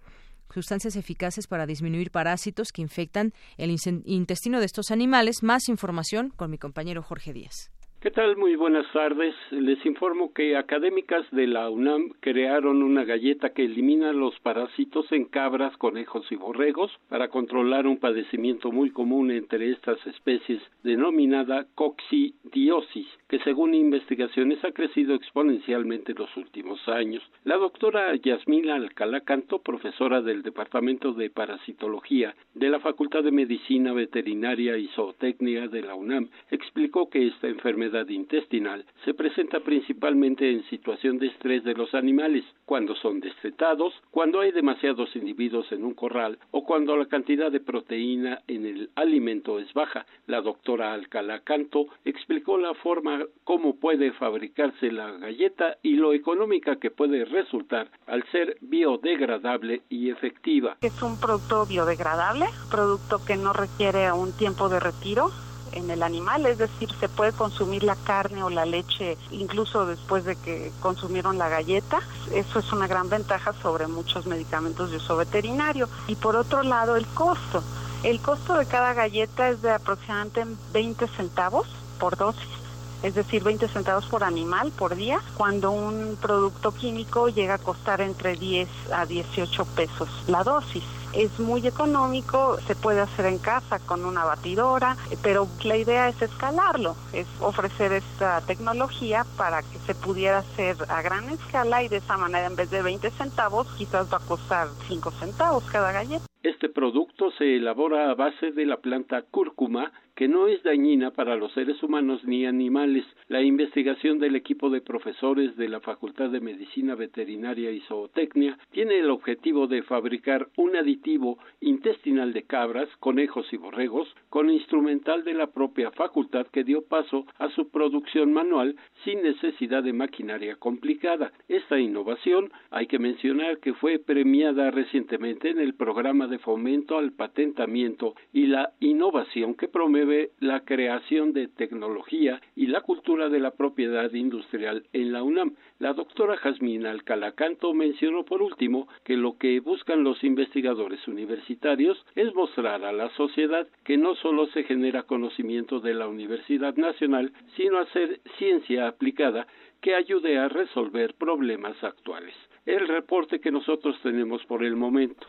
sustancias 0.50 0.96
eficaces 0.96 1.46
para 1.48 1.66
disminuir 1.66 2.12
parásitos 2.12 2.72
que 2.72 2.82
infectan 2.82 3.34
el 3.58 3.76
intestino 4.06 4.60
de 4.60 4.66
estos 4.66 4.92
animales. 4.92 5.44
Más 5.44 5.68
información 5.68 6.30
con 6.30 6.50
mi 6.50 6.58
compañero 6.58 7.04
Jorge 7.04 7.34
Díaz. 7.34 7.70
¿Qué 8.02 8.10
tal? 8.10 8.36
Muy 8.36 8.56
buenas 8.56 8.92
tardes. 8.94 9.36
Les 9.52 9.86
informo 9.86 10.34
que 10.34 10.58
académicas 10.58 11.24
de 11.30 11.46
la 11.46 11.70
UNAM 11.70 12.10
crearon 12.20 12.82
una 12.82 13.04
galleta 13.04 13.52
que 13.52 13.64
elimina 13.64 14.12
los 14.12 14.40
parásitos 14.40 15.12
en 15.12 15.26
cabras, 15.26 15.78
conejos 15.78 16.26
y 16.32 16.36
borregos 16.36 16.92
para 17.10 17.28
controlar 17.28 17.86
un 17.86 17.98
padecimiento 17.98 18.72
muy 18.72 18.90
común 18.90 19.30
entre 19.30 19.70
estas 19.70 20.00
especies 20.08 20.64
denominada 20.82 21.68
coccidiosis, 21.76 23.06
que 23.28 23.38
según 23.42 23.76
investigaciones 23.76 24.66
ha 24.66 24.72
crecido 24.72 25.14
exponencialmente 25.14 26.14
en 26.14 26.18
los 26.18 26.36
últimos 26.38 26.80
años. 26.90 27.22
La 27.44 27.58
doctora 27.58 28.16
Yasmina 28.16 28.78
Alcalá 28.78 29.22
Canto, 29.22 29.60
profesora 29.60 30.24
del 30.24 30.42
Departamento 30.42 31.14
de 31.14 31.30
Parasitología 31.30 32.34
de 32.56 32.70
la 32.72 32.80
Facultad 32.80 33.22
de 33.22 33.32
Medicina 33.32 33.94
Veterinaria 33.94 34.76
y 34.80 34.88
Zootecnia 34.96 35.68
de 35.68 35.84
la 35.84 35.94
UNAM, 35.94 36.30
explicó 36.50 37.08
que 37.08 37.28
esta 37.28 37.48
enfermedad 37.48 37.91
intestinal 38.10 38.86
se 39.06 39.14
presenta 39.14 39.60
principalmente 39.60 40.50
en 40.50 40.64
situación 40.70 41.18
de 41.20 41.28
estrés 41.28 41.64
de 41.64 41.74
los 41.74 41.94
animales, 41.94 42.44
cuando 42.66 42.96
son 42.96 43.20
destetados, 43.20 43.94
cuando 44.12 44.40
hay 44.40 44.52
demasiados 44.52 45.16
individuos 45.16 45.72
en 45.72 45.84
un 45.84 45.94
corral 45.94 46.38
o 46.52 46.64
cuando 46.64 46.96
la 46.96 47.06
cantidad 47.06 47.52
de 47.52 47.60
proteína 47.60 48.42
en 48.48 48.66
el 48.66 48.90
alimento 48.96 49.60
es 49.60 49.72
baja. 49.74 50.06
La 50.28 50.42
doctora 50.42 50.94
Alcalá 50.94 51.42
Canto 51.42 51.88
explicó 52.06 52.58
la 52.58 52.74
forma 52.76 53.26
cómo 53.44 53.76
puede 53.76 54.12
fabricarse 54.14 54.92
la 54.92 55.12
galleta 55.12 55.78
y 55.84 55.96
lo 55.96 56.14
económica 56.14 56.78
que 56.78 56.92
puede 56.92 57.26
resultar 57.26 57.90
al 58.08 58.24
ser 58.32 58.58
biodegradable 58.62 59.82
y 59.90 60.10
efectiva. 60.10 60.78
Es 60.82 61.02
un 61.02 61.20
producto 61.20 61.66
biodegradable, 61.66 62.46
producto 62.70 63.20
que 63.26 63.36
no 63.36 63.54
requiere 63.54 64.12
un 64.12 64.32
tiempo 64.32 64.70
de 64.70 64.80
retiro 64.80 65.32
en 65.72 65.90
el 65.90 66.04
animal, 66.04 66.46
es 66.46 66.58
decir, 66.58 66.90
se 67.00 67.10
puede 67.10 67.32
consumir 67.32 67.84
la 67.84 67.96
carne 67.96 68.44
o 68.44 68.50
la 68.50 68.66
leche 68.66 69.18
incluso 69.32 69.86
después 69.86 70.26
de 70.26 70.36
que 70.36 70.72
consumieron 70.82 71.38
la 71.38 71.50
galleta. 71.50 72.00
Eso 72.34 72.60
es 72.60 72.72
una 72.72 72.88
gran 72.88 73.10
ventaja 73.10 73.54
sobre 73.62 73.88
muchos 73.88 74.26
medicamentos 74.26 74.92
de 74.92 74.98
uso 74.98 75.18
veterinario. 75.18 75.88
Y 76.08 76.16
por 76.16 76.36
otro 76.36 76.64
lado, 76.64 76.96
el 76.96 77.06
costo. 77.08 77.64
El 78.04 78.20
costo 78.20 78.56
de 78.56 78.66
cada 78.66 78.94
galleta 78.94 79.50
es 79.50 79.62
de 79.62 79.72
aproximadamente 79.72 80.46
20 80.74 81.08
centavos 81.08 81.68
por 82.00 82.18
dosis 82.18 82.62
es 83.04 83.16
decir, 83.16 83.44
20 83.44 83.68
centavos 83.68 84.06
por 84.06 84.24
animal 84.24 84.72
por 84.72 84.96
día, 84.96 85.20
cuando 85.36 85.72
un 85.72 86.18
producto 86.22 86.72
químico 86.72 87.30
llega 87.30 87.56
a 87.56 87.58
costar 87.58 88.02
entre 88.02 88.36
10 88.36 88.70
a 88.94 89.06
18 89.06 89.66
pesos 89.66 90.10
la 90.28 90.44
dosis 90.44 90.84
es 91.14 91.40
muy 91.40 91.66
económico, 91.68 92.58
se 92.68 92.76
puede 92.76 93.02
hacer 93.02 93.26
en 93.26 93.38
casa 93.38 93.80
con 93.80 94.06
una 94.06 94.24
batidora, 94.24 94.96
pero 95.24 95.48
la 95.64 95.78
idea 95.78 96.10
es 96.10 96.22
escalarlo, 96.22 96.96
es 97.14 97.28
ofrecer 97.40 97.92
esta 97.92 98.42
tecnología 98.42 99.26
para 99.38 99.62
que 99.62 99.78
se 99.80 99.96
pudiera 99.96 100.40
hacer 100.40 100.76
a 100.90 101.02
gran 101.02 101.30
escala 101.30 101.84
y 101.84 101.88
de 101.88 101.98
esa 101.98 102.18
manera 102.18 102.48
en 102.48 102.56
vez 102.56 102.70
de 102.72 102.82
20 102.82 103.10
centavos 103.12 103.68
quizás 103.78 104.12
va 104.12 104.18
a 104.18 104.28
costar 104.28 104.68
5 104.88 105.12
centavos 105.12 105.64
cada 105.72 105.92
galleta. 105.92 106.26
Este 106.44 106.70
producto 106.70 107.30
se 107.38 107.58
elabora 107.58 108.10
a 108.10 108.16
base 108.16 108.52
de 108.52 108.66
la 108.66 108.78
planta 108.78 109.22
cúrcuma 109.30 109.92
que 110.16 110.28
no 110.28 110.48
es 110.48 110.62
dañina 110.64 111.12
para 111.12 111.36
los 111.36 111.52
seres 111.54 111.82
humanos 111.84 112.24
ni 112.26 112.46
animales. 112.46 113.06
La 113.28 113.42
investigación 113.42 114.20
del 114.20 114.36
equipo 114.36 114.70
de 114.70 114.82
profesores 114.82 115.56
de 115.58 115.70
la 115.70 115.80
Facultad 115.80 116.30
de 116.30 116.42
Medicina 116.42 116.96
Veterinaria 116.96 117.72
y 117.72 117.80
Zootecnia 117.82 118.58
tiene 118.72 119.00
el 119.00 119.10
objetivo 119.10 119.68
de 119.68 119.84
fabricar 119.84 120.50
un 120.58 120.76
aditivo 120.76 121.38
intestinal 121.60 122.34
de 122.34 122.44
cabras, 122.44 122.90
conejos 123.00 123.52
y 123.54 123.58
borregos 123.58 124.14
con 124.30 124.50
instrumental 124.50 125.24
de 125.24 125.34
la 125.34 125.48
propia 125.48 125.92
facultad 125.92 126.48
que 126.48 126.64
dio 126.64 126.84
paso 126.84 127.26
a 127.38 127.50
su 127.50 127.70
producción 127.70 128.34
manual 128.34 128.76
sin 129.04 129.22
necesidad 129.24 129.84
de 129.84 129.94
maquinaria 129.94 130.56
complicada. 130.56 131.32
Esta 131.48 131.80
innovación 131.80 132.52
hay 132.70 132.88
que 132.88 133.00
mencionar 133.00 133.60
que 133.60 133.74
fue 133.74 134.00
premiada 134.00 134.72
recientemente 134.72 135.50
en 135.50 135.60
el 135.60 135.74
programa 135.74 136.28
de 136.28 136.40
fomento 136.40 136.98
al 136.98 137.12
patentamiento 137.12 138.16
y 138.34 138.48
la 138.48 138.74
innovación 138.80 139.56
que 139.56 139.68
promueve 139.68 140.11
la 140.40 140.62
creación 140.62 141.34
de 141.34 141.48
tecnología 141.48 142.42
y 142.56 142.68
la 142.68 142.82
cultura 142.82 143.30
de 143.30 143.40
la 143.40 143.52
propiedad 143.52 144.12
industrial 144.14 144.84
en 144.94 145.12
la 145.12 145.24
UNAM. 145.24 145.56
La 145.80 145.94
doctora 145.94 146.38
Jazmín 146.38 146.86
Alcalacanto 146.86 147.74
mencionó 147.74 148.26
por 148.26 148.42
último 148.42 148.88
que 149.04 149.18
lo 149.18 149.38
que 149.38 149.60
buscan 149.60 150.04
los 150.04 150.24
investigadores 150.24 151.08
universitarios 151.08 151.98
es 152.16 152.34
mostrar 152.36 152.84
a 152.84 152.92
la 152.92 153.10
sociedad 153.16 153.68
que 153.84 153.98
no 153.98 154.16
solo 154.16 154.48
se 154.48 154.64
genera 154.64 155.04
conocimiento 155.04 155.80
de 155.80 155.94
la 155.94 156.08
Universidad 156.08 156.76
Nacional, 156.76 157.32
sino 157.56 157.80
hacer 157.80 158.20
ciencia 158.38 158.88
aplicada 158.88 159.48
que 159.82 159.96
ayude 159.96 160.38
a 160.38 160.48
resolver 160.48 161.16
problemas 161.16 161.84
actuales. 161.84 162.36
El 162.66 162.88
reporte 162.88 163.40
que 163.40 163.52
nosotros 163.52 163.96
tenemos 164.04 164.46
por 164.46 164.64
el 164.64 164.76
momento. 164.76 165.26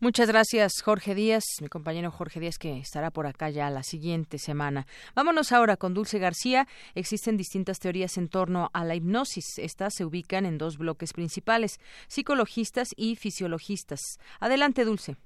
Muchas 0.00 0.28
gracias, 0.28 0.80
Jorge 0.80 1.16
Díaz, 1.16 1.42
mi 1.60 1.66
compañero 1.66 2.12
Jorge 2.12 2.38
Díaz, 2.38 2.56
que 2.56 2.78
estará 2.78 3.10
por 3.10 3.26
acá 3.26 3.50
ya 3.50 3.68
la 3.68 3.82
siguiente 3.82 4.38
semana. 4.38 4.86
Vámonos 5.16 5.50
ahora 5.50 5.76
con 5.76 5.92
Dulce 5.92 6.20
García. 6.20 6.68
Existen 6.94 7.36
distintas 7.36 7.80
teorías 7.80 8.16
en 8.16 8.28
torno 8.28 8.70
a 8.72 8.84
la 8.84 8.94
hipnosis. 8.94 9.58
Estas 9.58 9.94
se 9.94 10.04
ubican 10.04 10.46
en 10.46 10.56
dos 10.56 10.78
bloques 10.78 11.12
principales, 11.12 11.80
psicologistas 12.06 12.90
y 12.96 13.16
fisiologistas. 13.16 14.20
Adelante, 14.38 14.84
Dulce. 14.84 15.16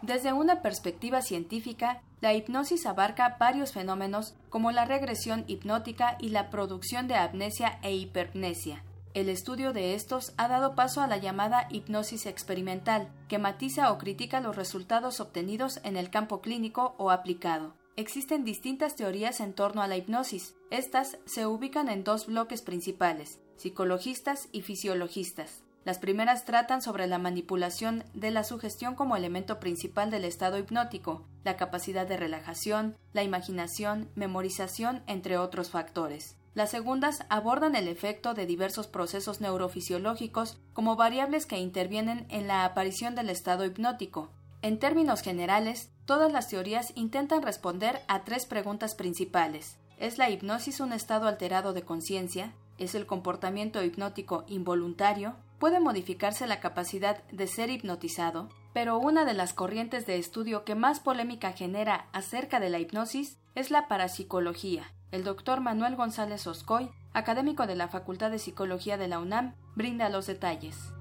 Desde 0.00 0.32
una 0.32 0.62
perspectiva 0.62 1.20
científica, 1.20 2.00
la 2.22 2.32
hipnosis 2.32 2.86
abarca 2.86 3.36
varios 3.38 3.74
fenómenos 3.74 4.34
como 4.48 4.72
la 4.72 4.86
regresión 4.86 5.44
hipnótica 5.46 6.16
y 6.20 6.30
la 6.30 6.48
producción 6.48 7.06
de 7.06 7.16
amnesia 7.16 7.78
e 7.82 7.94
hipermnesia. 7.94 8.82
El 9.14 9.28
estudio 9.28 9.72
de 9.72 9.94
estos 9.94 10.34
ha 10.38 10.48
dado 10.48 10.74
paso 10.74 11.00
a 11.00 11.06
la 11.06 11.18
llamada 11.18 11.68
hipnosis 11.70 12.26
experimental, 12.26 13.12
que 13.28 13.38
matiza 13.38 13.92
o 13.92 13.98
critica 13.98 14.40
los 14.40 14.56
resultados 14.56 15.20
obtenidos 15.20 15.78
en 15.84 15.96
el 15.96 16.10
campo 16.10 16.40
clínico 16.40 16.96
o 16.98 17.12
aplicado. 17.12 17.74
Existen 17.94 18.44
distintas 18.44 18.96
teorías 18.96 19.38
en 19.38 19.52
torno 19.52 19.82
a 19.82 19.86
la 19.86 19.96
hipnosis. 19.96 20.56
Estas 20.70 21.18
se 21.26 21.46
ubican 21.46 21.88
en 21.88 22.02
dos 22.02 22.26
bloques 22.26 22.60
principales, 22.60 23.38
psicologistas 23.56 24.48
y 24.50 24.62
fisiologistas. 24.62 25.62
Las 25.84 26.00
primeras 26.00 26.44
tratan 26.44 26.82
sobre 26.82 27.06
la 27.06 27.18
manipulación 27.18 28.02
de 28.14 28.32
la 28.32 28.42
sugestión 28.42 28.96
como 28.96 29.16
elemento 29.16 29.60
principal 29.60 30.10
del 30.10 30.24
estado 30.24 30.58
hipnótico, 30.58 31.24
la 31.44 31.56
capacidad 31.56 32.04
de 32.04 32.16
relajación, 32.16 32.96
la 33.12 33.22
imaginación, 33.22 34.10
memorización, 34.16 35.04
entre 35.06 35.38
otros 35.38 35.70
factores. 35.70 36.36
Las 36.54 36.70
segundas 36.70 37.24
abordan 37.30 37.74
el 37.74 37.88
efecto 37.88 38.32
de 38.32 38.46
diversos 38.46 38.86
procesos 38.86 39.40
neurofisiológicos 39.40 40.58
como 40.72 40.94
variables 40.94 41.46
que 41.46 41.58
intervienen 41.58 42.26
en 42.30 42.46
la 42.46 42.64
aparición 42.64 43.14
del 43.14 43.28
estado 43.28 43.64
hipnótico. 43.64 44.30
En 44.62 44.78
términos 44.78 45.20
generales, 45.20 45.90
todas 46.04 46.32
las 46.32 46.48
teorías 46.48 46.92
intentan 46.94 47.42
responder 47.42 48.02
a 48.06 48.24
tres 48.24 48.46
preguntas 48.46 48.94
principales. 48.94 49.78
¿Es 49.98 50.16
la 50.16 50.30
hipnosis 50.30 50.80
un 50.80 50.92
estado 50.92 51.26
alterado 51.26 51.72
de 51.72 51.82
conciencia? 51.82 52.52
¿Es 52.78 52.94
el 52.94 53.06
comportamiento 53.06 53.82
hipnótico 53.82 54.44
involuntario? 54.46 55.34
¿Puede 55.58 55.80
modificarse 55.80 56.46
la 56.46 56.60
capacidad 56.60 57.24
de 57.24 57.46
ser 57.46 57.70
hipnotizado? 57.70 58.48
pero 58.74 58.98
una 58.98 59.24
de 59.24 59.34
las 59.34 59.54
corrientes 59.54 60.04
de 60.04 60.18
estudio 60.18 60.64
que 60.64 60.74
más 60.74 60.98
polémica 60.98 61.52
genera 61.52 62.08
acerca 62.12 62.58
de 62.58 62.68
la 62.68 62.80
hipnosis 62.80 63.38
es 63.54 63.70
la 63.70 63.86
parapsicología. 63.86 64.92
El 65.14 65.22
doctor 65.22 65.60
Manuel 65.60 65.94
González 65.94 66.44
Oscoy, 66.48 66.88
académico 67.12 67.68
de 67.68 67.76
la 67.76 67.86
Facultad 67.86 68.32
de 68.32 68.40
Psicología 68.40 68.96
de 68.96 69.06
la 69.06 69.20
UNAM, 69.20 69.54
brinda 69.76 70.08
los 70.08 70.26
detalles. 70.26 70.92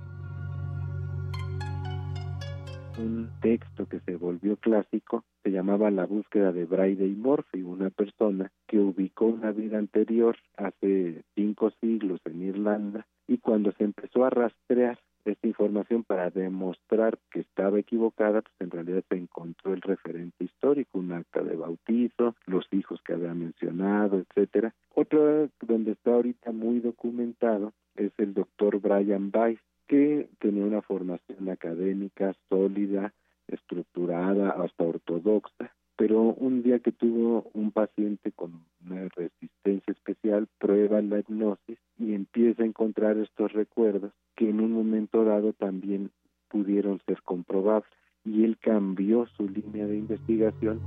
Un 2.99 3.31
texto 3.41 3.87
que 3.87 4.01
se 4.01 4.15
volvió 4.15 4.55
clásico 4.57 5.23
se 5.41 5.49
llamaba 5.49 5.89
La 5.89 6.05
búsqueda 6.05 6.51
de 6.51 6.65
Braide 6.65 7.07
y 7.07 7.15
Morphy, 7.15 7.63
una 7.63 7.89
persona 7.89 8.51
que 8.67 8.77
ubicó 8.77 9.25
una 9.25 9.51
vida 9.51 9.79
anterior 9.79 10.37
hace 10.57 11.23
cinco 11.33 11.71
siglos 11.81 12.19
en 12.25 12.43
Irlanda 12.43 13.07
y 13.27 13.39
cuando 13.39 13.71
se 13.71 13.83
empezó 13.83 14.25
a 14.25 14.29
rastrear 14.29 14.99
esta 15.25 15.47
información 15.47 16.03
para 16.03 16.29
demostrar 16.29 17.17
que 17.31 17.41
estaba 17.41 17.79
equivocada, 17.79 18.41
pues 18.41 18.55
en 18.59 18.71
realidad 18.71 19.03
se 19.09 19.15
encontró 19.15 19.73
el 19.73 19.81
referente 19.81 20.43
histórico, 20.43 20.99
un 20.99 21.13
acta 21.13 21.41
de 21.41 21.55
bautizo, 21.55 22.35
los 22.45 22.67
hijos 22.71 23.01
que 23.03 23.13
había 23.13 23.33
mencionado, 23.33 24.19
etcétera. 24.19 24.73
Otro 24.93 25.49
donde 25.61 25.91
está 25.91 26.13
ahorita 26.13 26.51
muy 26.51 26.79
documentado 26.79 27.73
es 27.95 28.11
el 28.17 28.33
doctor 28.33 28.79
Brian 28.79 29.31
Weiss, 29.33 29.59
que 29.87 30.29
tenía 30.39 30.65
una 30.65 30.81
formación 30.81 31.49
académica 31.49 32.33
sólida, 32.49 33.13
estructurada, 33.47 34.51
hasta 34.51 34.83
ortodoxa, 34.83 35.73
pero 35.95 36.21
un 36.21 36.63
día 36.63 36.79
que 36.79 36.91
tuvo 36.91 37.49
un 37.53 37.71
paciente 37.71 38.31
con 38.31 38.65
una 38.85 39.07
resistencia 39.09 39.91
especial, 39.91 40.47
prueba 40.59 41.01
la 41.01 41.19
hipnosis 41.19 41.77
y 41.97 42.13
empieza 42.13 42.63
a 42.63 42.65
encontrar 42.65 43.17
estos 43.17 43.53
recuerdos 43.53 44.11
que 44.35 44.49
en 44.49 44.59
un 44.59 44.71
momento 44.71 45.23
dado 45.23 45.53
también 45.53 46.11
pudieron 46.49 46.99
ser 47.05 47.21
comprobables 47.23 47.91
y 48.25 48.43
él 48.43 48.57
cambió 48.59 49.27
su 49.37 49.47
línea 49.47 49.85
de 49.85 49.97
investigación. 49.97 50.81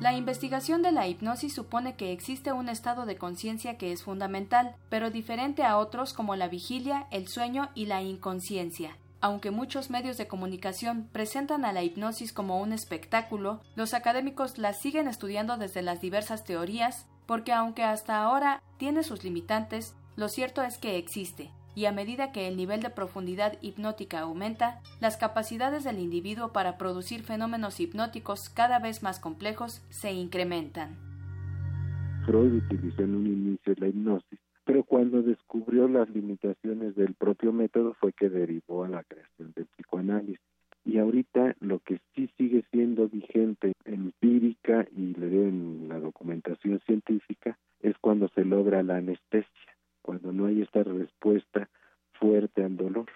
La 0.00 0.16
investigación 0.16 0.80
de 0.82 0.92
la 0.92 1.08
hipnosis 1.08 1.52
supone 1.52 1.96
que 1.96 2.12
existe 2.12 2.52
un 2.52 2.68
estado 2.68 3.04
de 3.04 3.16
conciencia 3.16 3.76
que 3.78 3.90
es 3.90 4.04
fundamental, 4.04 4.76
pero 4.90 5.10
diferente 5.10 5.64
a 5.64 5.76
otros 5.76 6.14
como 6.14 6.36
la 6.36 6.48
vigilia, 6.48 7.08
el 7.10 7.26
sueño 7.26 7.70
y 7.74 7.86
la 7.86 8.00
inconsciencia. 8.00 8.96
Aunque 9.20 9.50
muchos 9.50 9.90
medios 9.90 10.16
de 10.16 10.28
comunicación 10.28 11.08
presentan 11.10 11.64
a 11.64 11.72
la 11.72 11.82
hipnosis 11.82 12.32
como 12.32 12.60
un 12.60 12.72
espectáculo, 12.72 13.62
los 13.74 13.92
académicos 13.92 14.58
la 14.58 14.72
siguen 14.72 15.08
estudiando 15.08 15.56
desde 15.56 15.82
las 15.82 16.00
diversas 16.00 16.44
teorías, 16.44 17.08
porque 17.26 17.52
aunque 17.52 17.82
hasta 17.82 18.22
ahora 18.22 18.62
tiene 18.76 19.02
sus 19.02 19.24
limitantes, 19.24 19.96
lo 20.14 20.28
cierto 20.28 20.62
es 20.62 20.78
que 20.78 20.98
existe, 20.98 21.50
y 21.74 21.86
a 21.86 21.92
medida 21.92 22.30
que 22.30 22.46
el 22.46 22.56
nivel 22.56 22.80
de 22.80 22.90
profundidad 22.90 23.58
hipnótica 23.60 24.20
aumenta, 24.20 24.80
las 25.00 25.16
capacidades 25.16 25.82
del 25.82 25.98
individuo 25.98 26.52
para 26.52 26.78
producir 26.78 27.24
fenómenos 27.24 27.80
hipnóticos 27.80 28.48
cada 28.48 28.78
vez 28.78 29.02
más 29.02 29.18
complejos 29.18 29.82
se 29.90 30.12
incrementan. 30.12 30.96
Freud 32.24 32.62
utilizó 32.64 33.02
en 33.02 33.16
un 33.16 33.26
inicio 33.26 33.74
la 33.78 33.88
hipnosis 33.88 34.38
pero 34.68 34.84
cuando 34.84 35.22
descubrió 35.22 35.88
las 35.88 36.10
limitaciones 36.10 36.94
del 36.94 37.14
propio 37.14 37.54
método 37.54 37.94
fue 37.94 38.12
que 38.12 38.28
derivó 38.28 38.84
a 38.84 38.88
la 38.88 39.02
creación 39.02 39.54
del 39.56 39.64
psicoanálisis. 39.64 40.44
Y 40.84 40.98
ahorita 40.98 41.56
lo 41.60 41.78
que 41.78 42.02
sí 42.14 42.28
sigue 42.36 42.62
siendo 42.70 43.08
vigente 43.08 43.72
empírica 43.86 44.86
y 44.94 45.14
en 45.16 45.88
la 45.88 45.98
documentación 45.98 46.80
científica 46.80 47.56
es 47.80 47.96
cuando 48.02 48.28
se 48.34 48.44
logra 48.44 48.82
la 48.82 48.96
anestesia, 48.96 49.72
cuando 50.02 50.34
no 50.34 50.44
hay 50.44 50.60
esta 50.60 50.82
respuesta 50.82 51.70
fuerte 52.20 52.62
al 52.62 52.76
dolor. 52.76 53.06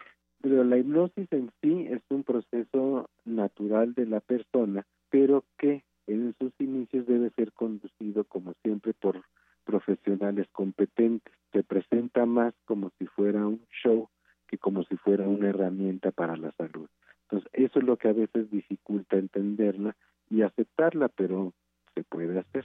Pero 0.40 0.64
la 0.64 0.78
hipnosis 0.78 1.30
en 1.32 1.50
sí 1.60 1.86
es 1.90 2.00
un 2.08 2.24
proceso 2.24 3.10
natural 3.26 3.92
de 3.92 4.06
la 4.06 4.20
persona, 4.20 4.86
pero 5.10 5.44
que 5.58 5.84
en 6.06 6.34
sus 6.38 6.52
inicios 6.58 7.06
debe 7.06 7.28
ser 7.36 7.52
conducido 7.52 8.24
como 8.24 8.54
siempre 8.62 8.94
por 8.94 9.22
profesionales 9.64 10.46
competentes. 10.52 11.32
Se 11.52 11.62
presenta 11.62 12.26
más 12.26 12.54
como 12.64 12.90
si 12.98 13.06
fuera 13.06 13.46
un 13.46 13.64
show 13.82 14.08
que 14.48 14.58
como 14.58 14.84
si 14.84 14.96
fuera 14.96 15.26
una 15.28 15.48
herramienta 15.48 16.10
para 16.10 16.36
la 16.36 16.52
salud. 16.52 16.88
Entonces, 17.22 17.50
eso 17.54 17.78
es 17.78 17.84
lo 17.84 17.96
que 17.96 18.08
a 18.08 18.12
veces 18.12 18.50
dificulta 18.50 19.16
entenderla 19.16 19.96
y 20.28 20.42
aceptarla, 20.42 21.08
pero 21.08 21.54
se 21.94 22.04
puede 22.04 22.38
hacer. 22.38 22.64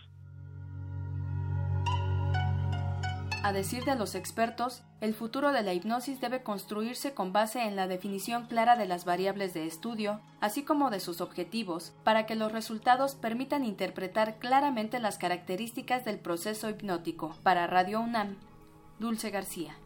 A 3.44 3.54
decir 3.54 3.86
de 3.86 3.96
los 3.96 4.16
expertos, 4.16 4.84
el 5.00 5.14
futuro 5.14 5.52
de 5.52 5.62
la 5.62 5.74
hipnosis 5.74 6.20
debe 6.20 6.44
construirse 6.44 7.14
con 7.14 7.32
base 7.32 7.64
en 7.64 7.76
la 7.76 7.88
definición 7.88 8.48
clara 8.48 8.76
de 8.76 8.88
las 8.88 9.06
variables 9.06 9.54
de 9.54 9.66
estudio, 9.66 10.20
así 10.42 10.64
como 10.64 10.90
de 10.90 11.00
sus 11.00 11.22
objetivos, 11.22 11.94
para 12.04 12.26
que 12.26 12.36
los 12.36 12.52
resultados 12.52 13.16
permitan 13.16 13.64
interpretar 13.64 14.38
claramente 14.40 15.00
las 15.00 15.18
características 15.18 16.04
del 16.04 16.20
proceso 16.20 16.70
hipnótico. 16.70 17.36
Para 17.44 17.68
Radio 17.68 18.02
UNAM, 18.02 18.36
Dulce 19.00 19.30
García. 19.30 19.78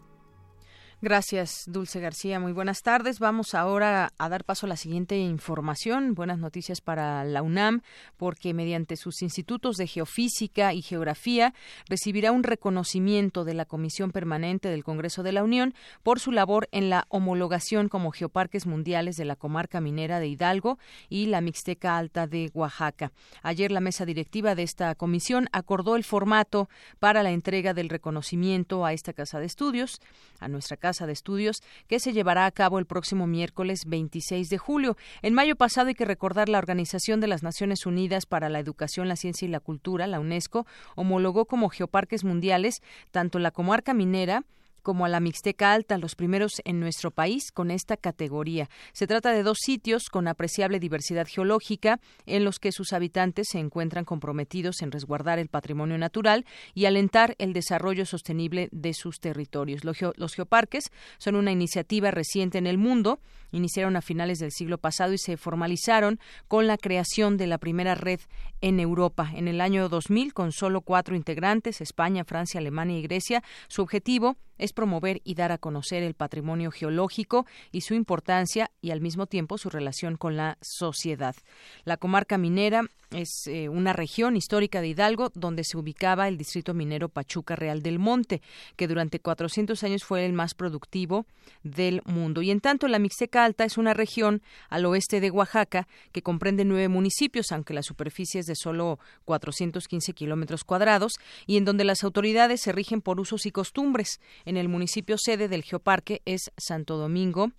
Gracias, 1.03 1.63
Dulce 1.65 1.99
García. 1.99 2.39
Muy 2.39 2.51
buenas 2.51 2.83
tardes. 2.83 3.17
Vamos 3.17 3.55
ahora 3.55 4.13
a 4.19 4.29
dar 4.29 4.43
paso 4.43 4.67
a 4.67 4.69
la 4.69 4.75
siguiente 4.75 5.17
información. 5.17 6.13
Buenas 6.13 6.37
noticias 6.37 6.79
para 6.79 7.23
la 7.23 7.41
UNAM, 7.41 7.81
porque 8.17 8.53
mediante 8.53 8.95
sus 8.95 9.23
institutos 9.23 9.77
de 9.77 9.87
geofísica 9.87 10.75
y 10.75 10.83
geografía 10.83 11.55
recibirá 11.89 12.31
un 12.31 12.43
reconocimiento 12.43 13.45
de 13.45 13.55
la 13.55 13.65
Comisión 13.65 14.11
Permanente 14.11 14.69
del 14.69 14.83
Congreso 14.83 15.23
de 15.23 15.31
la 15.31 15.43
Unión 15.43 15.73
por 16.03 16.19
su 16.19 16.31
labor 16.31 16.69
en 16.71 16.91
la 16.91 17.07
homologación 17.09 17.89
como 17.89 18.11
geoparques 18.11 18.67
mundiales 18.67 19.15
de 19.17 19.25
la 19.25 19.35
comarca 19.35 19.81
minera 19.81 20.19
de 20.19 20.27
Hidalgo 20.27 20.77
y 21.09 21.25
la 21.25 21.41
Mixteca 21.41 21.97
Alta 21.97 22.27
de 22.27 22.51
Oaxaca. 22.53 23.11
Ayer 23.41 23.71
la 23.71 23.79
mesa 23.79 24.05
directiva 24.05 24.53
de 24.53 24.61
esta 24.61 24.93
comisión 24.93 25.47
acordó 25.51 25.95
el 25.95 26.03
formato 26.03 26.69
para 26.99 27.23
la 27.23 27.31
entrega 27.31 27.73
del 27.73 27.89
reconocimiento 27.89 28.85
a 28.85 28.93
esta 28.93 29.13
casa 29.13 29.39
de 29.39 29.47
estudios, 29.47 29.99
a 30.39 30.47
nuestra 30.47 30.77
casa 30.77 30.90
de 30.91 31.13
Estudios, 31.13 31.63
que 31.87 31.99
se 31.99 32.11
llevará 32.11 32.45
a 32.45 32.51
cabo 32.51 32.77
el 32.77 32.85
próximo 32.85 33.27
miércoles 33.27 33.85
26 33.85 34.49
de 34.49 34.57
julio. 34.57 34.97
En 35.21 35.33
mayo 35.33 35.55
pasado 35.55 35.87
hay 35.87 35.95
que 35.95 36.05
recordar 36.05 36.49
la 36.49 36.57
Organización 36.57 37.21
de 37.21 37.27
las 37.27 37.43
Naciones 37.43 37.85
Unidas 37.85 38.25
para 38.25 38.49
la 38.49 38.59
Educación, 38.59 39.07
la 39.07 39.15
Ciencia 39.15 39.47
y 39.47 39.51
la 39.51 39.61
Cultura, 39.61 40.05
la 40.05 40.19
UNESCO, 40.19 40.67
homologó 40.95 41.45
como 41.45 41.69
geoparques 41.69 42.23
mundiales 42.23 42.81
tanto 43.11 43.39
la 43.39 43.51
comarca 43.51 43.93
minera, 43.93 44.43
como 44.81 45.05
a 45.05 45.09
la 45.09 45.19
Mixteca 45.19 45.73
Alta, 45.73 45.97
los 45.97 46.15
primeros 46.15 46.61
en 46.65 46.79
nuestro 46.79 47.11
país 47.11 47.51
con 47.51 47.71
esta 47.71 47.97
categoría. 47.97 48.69
Se 48.93 49.07
trata 49.07 49.31
de 49.31 49.43
dos 49.43 49.57
sitios 49.61 50.09
con 50.09 50.27
apreciable 50.27 50.79
diversidad 50.79 51.27
geológica 51.27 51.99
en 52.25 52.43
los 52.43 52.59
que 52.59 52.71
sus 52.71 52.93
habitantes 52.93 53.47
se 53.51 53.59
encuentran 53.59 54.05
comprometidos 54.05 54.81
en 54.81 54.91
resguardar 54.91 55.39
el 55.39 55.47
patrimonio 55.47 55.97
natural 55.97 56.45
y 56.73 56.85
alentar 56.85 57.35
el 57.37 57.53
desarrollo 57.53 58.05
sostenible 58.05 58.69
de 58.71 58.93
sus 58.93 59.19
territorios. 59.19 59.83
Los, 59.83 60.33
geoparques 60.33 60.85
son 61.17 61.35
una 61.35 61.51
iniciativa 61.51 62.11
reciente 62.11 62.57
en 62.57 62.67
el 62.67 62.77
mundo, 62.77 63.19
iniciaron 63.51 63.95
a 63.95 64.01
finales 64.01 64.39
del 64.39 64.51
siglo 64.51 64.77
pasado 64.77 65.13
y 65.13 65.17
se 65.17 65.37
formalizaron 65.37 66.19
con 66.47 66.67
la 66.67 66.77
creación 66.77 67.37
de 67.37 67.47
la 67.47 67.57
primera 67.57 67.95
red 67.95 68.19
en 68.61 68.79
Europa. 68.79 69.31
En 69.33 69.47
el 69.47 69.61
año 69.61 69.89
2000, 69.89 70.33
con 70.33 70.51
solo 70.51 70.81
cuatro 70.81 71.15
integrantes, 71.15 71.81
España, 71.81 72.23
Francia, 72.23 72.59
Alemania 72.59 72.97
y 72.97 73.01
Grecia, 73.01 73.43
su 73.67 73.81
objetivo 73.81 74.37
es 74.61 74.71
promover 74.71 75.21
y 75.25 75.35
dar 75.35 75.51
a 75.51 75.57
conocer 75.57 76.03
el 76.03 76.13
patrimonio 76.13 76.71
geológico 76.71 77.45
y 77.71 77.81
su 77.81 77.95
importancia 77.95 78.71
y 78.79 78.91
al 78.91 79.01
mismo 79.01 79.25
tiempo 79.25 79.57
su 79.57 79.69
relación 79.69 80.15
con 80.15 80.37
la 80.37 80.57
sociedad. 80.61 81.35
La 81.83 81.97
comarca 81.97 82.37
minera 82.37 82.83
es 83.11 83.47
eh, 83.47 83.69
una 83.69 83.93
región 83.93 84.35
histórica 84.35 84.81
de 84.81 84.89
Hidalgo 84.89 85.31
donde 85.33 85.63
se 85.63 85.77
ubicaba 85.77 86.27
el 86.27 86.37
distrito 86.37 86.73
minero 86.73 87.09
Pachuca 87.09 87.55
Real 87.55 87.81
del 87.81 87.99
Monte, 87.99 88.41
que 88.75 88.87
durante 88.87 89.19
400 89.19 89.83
años 89.83 90.03
fue 90.03 90.25
el 90.25 90.33
más 90.33 90.53
productivo 90.53 91.25
del 91.63 92.01
mundo. 92.05 92.41
Y 92.41 92.51
en 92.51 92.61
tanto, 92.61 92.87
la 92.87 92.99
Mixteca 92.99 93.45
Alta 93.45 93.65
es 93.65 93.77
una 93.77 93.93
región 93.93 94.41
al 94.69 94.85
oeste 94.85 95.19
de 95.19 95.31
Oaxaca 95.31 95.87
que 96.11 96.21
comprende 96.21 96.65
nueve 96.65 96.87
municipios, 96.87 97.51
aunque 97.51 97.73
la 97.73 97.83
superficie 97.83 98.39
es 98.39 98.45
de 98.45 98.55
solo 98.55 98.99
415 99.25 100.13
kilómetros 100.13 100.63
cuadrados, 100.63 101.13
y 101.45 101.57
en 101.57 101.65
donde 101.65 101.83
las 101.83 102.03
autoridades 102.03 102.61
se 102.61 102.71
rigen 102.71 103.01
por 103.01 103.19
usos 103.19 103.45
y 103.45 103.51
costumbres. 103.51 104.19
En 104.45 104.57
el 104.57 104.69
municipio 104.69 105.17
sede 105.17 105.47
del 105.47 105.63
Geoparque 105.63 106.21
es 106.25 106.51
Santo 106.57 106.97
Domingo, 106.97 107.51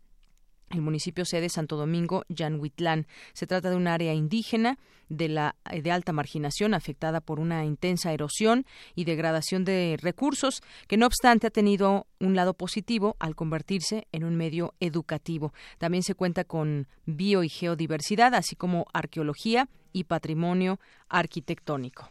el 0.72 0.80
municipio 0.80 1.24
sede 1.24 1.48
Santo 1.48 1.76
Domingo, 1.76 2.24
Yanhuitlán. 2.28 3.06
Se 3.32 3.46
trata 3.46 3.70
de 3.70 3.76
un 3.76 3.86
área 3.86 4.14
indígena 4.14 4.78
de, 5.08 5.28
la, 5.28 5.56
de 5.70 5.90
alta 5.90 6.12
marginación 6.12 6.74
afectada 6.74 7.20
por 7.20 7.38
una 7.38 7.64
intensa 7.64 8.12
erosión 8.12 8.64
y 8.94 9.04
degradación 9.04 9.64
de 9.64 9.98
recursos, 10.00 10.62
que 10.88 10.96
no 10.96 11.06
obstante 11.06 11.46
ha 11.46 11.50
tenido 11.50 12.06
un 12.18 12.34
lado 12.34 12.54
positivo 12.54 13.16
al 13.18 13.34
convertirse 13.34 14.06
en 14.12 14.24
un 14.24 14.36
medio 14.36 14.74
educativo. 14.80 15.52
También 15.78 16.02
se 16.02 16.14
cuenta 16.14 16.44
con 16.44 16.88
bio 17.04 17.44
y 17.44 17.48
geodiversidad, 17.48 18.34
así 18.34 18.56
como 18.56 18.86
arqueología 18.92 19.68
y 19.92 20.04
patrimonio 20.04 20.80
arquitectónico. 21.08 22.10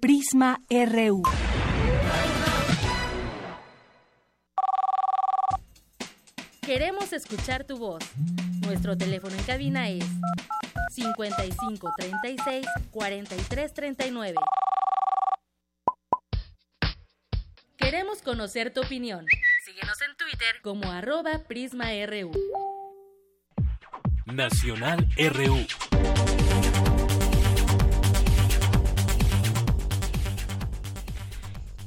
Prisma 0.00 0.60
RU. 0.68 1.22
Queremos 6.64 7.12
escuchar 7.12 7.64
tu 7.64 7.76
voz. 7.76 8.04
Nuestro 8.64 8.96
teléfono 8.96 9.34
en 9.34 9.42
cabina 9.42 9.88
es 9.88 10.04
55 10.92 11.92
36 11.98 12.66
43 12.92 13.74
39. 13.74 14.36
Queremos 17.76 18.22
conocer 18.22 18.72
tu 18.72 18.80
opinión. 18.80 19.26
Síguenos 19.64 20.00
en 20.02 20.16
Twitter 20.16 20.62
como 20.62 20.88
arroba 20.88 21.40
PrismaRU. 21.48 22.30
Nacional 24.26 25.08
RU. 25.18 25.66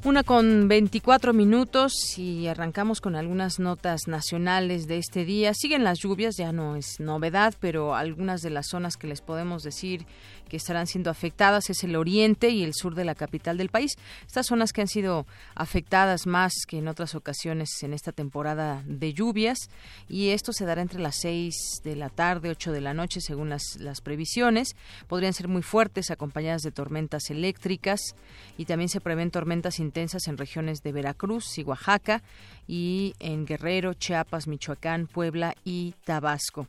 Una 0.06 0.22
con 0.22 0.68
24 0.68 1.34
minutos 1.34 2.20
y 2.20 2.46
arrancamos 2.46 3.02
con 3.02 3.16
algunas 3.16 3.58
notas 3.58 4.08
nacionales 4.08 4.86
de 4.86 5.00
este 5.00 5.26
día. 5.26 5.56
Siguen 5.56 5.84
las 5.84 5.98
lluvias, 5.98 6.38
ya 6.38 6.52
no 6.52 6.76
es 6.76 7.00
novedad, 7.00 7.56
pero 7.60 7.96
algunas 7.96 8.44
de 8.44 8.52
las 8.52 8.68
zonas 8.68 8.98
que 8.98 9.08
les 9.08 9.22
podemos 9.22 9.64
decir 9.64 10.06
que 10.46 10.58
estarán 10.58 10.88
siendo 10.88 11.10
afectadas 11.10 11.70
es 11.70 11.84
el 11.84 11.96
oriente 11.96 12.50
y 12.50 12.64
el 12.64 12.74
sur 12.74 12.96
de 12.96 13.06
la 13.06 13.16
capital 13.16 13.58
del 13.58 13.70
país. 13.70 13.94
Estas 14.26 14.48
zonas 14.48 14.74
que 14.74 14.82
han 14.82 14.88
sido 14.88 15.26
afectadas 15.56 16.28
más 16.28 16.54
que 16.68 16.78
en 16.78 16.88
otras 16.88 17.16
ocasiones 17.16 17.70
en 17.84 17.94
esta 17.94 18.12
temporada 18.12 18.84
de 18.86 19.14
lluvias 19.14 19.70
y 20.10 20.30
esto 20.30 20.54
se 20.54 20.66
dará 20.66 20.82
entre 20.82 21.00
las 21.00 21.18
6 21.18 21.82
de 21.84 21.96
la 21.96 22.10
tarde, 22.10 22.50
8 22.50 22.72
de 22.72 22.82
la 22.82 22.94
noche 22.94 23.22
según 23.22 23.50
las, 23.50 23.78
las 23.80 24.02
previsiones. 24.02 24.76
Podrían 25.08 25.34
ser 25.34 25.48
muy 25.48 25.62
fuertes 25.62 26.12
acompañadas 26.12 26.62
de 26.62 26.72
tormentas 26.72 27.30
eléctricas 27.30 28.16
y 28.58 28.66
también 28.66 28.90
se 28.90 29.02
prevén 29.02 29.32
tormentas 29.32 29.80
intensas 29.80 30.28
en 30.28 30.38
regiones 30.38 30.82
de 30.82 30.92
Veracruz 30.92 31.58
y 31.58 31.64
Oaxaca 31.64 32.22
y 32.68 33.14
en 33.20 33.46
Guerrero, 33.46 33.94
Chiapas, 33.94 34.48
Michoacán, 34.48 35.08
Puebla 35.08 35.56
y 35.64 35.94
Tabasco. 36.04 36.68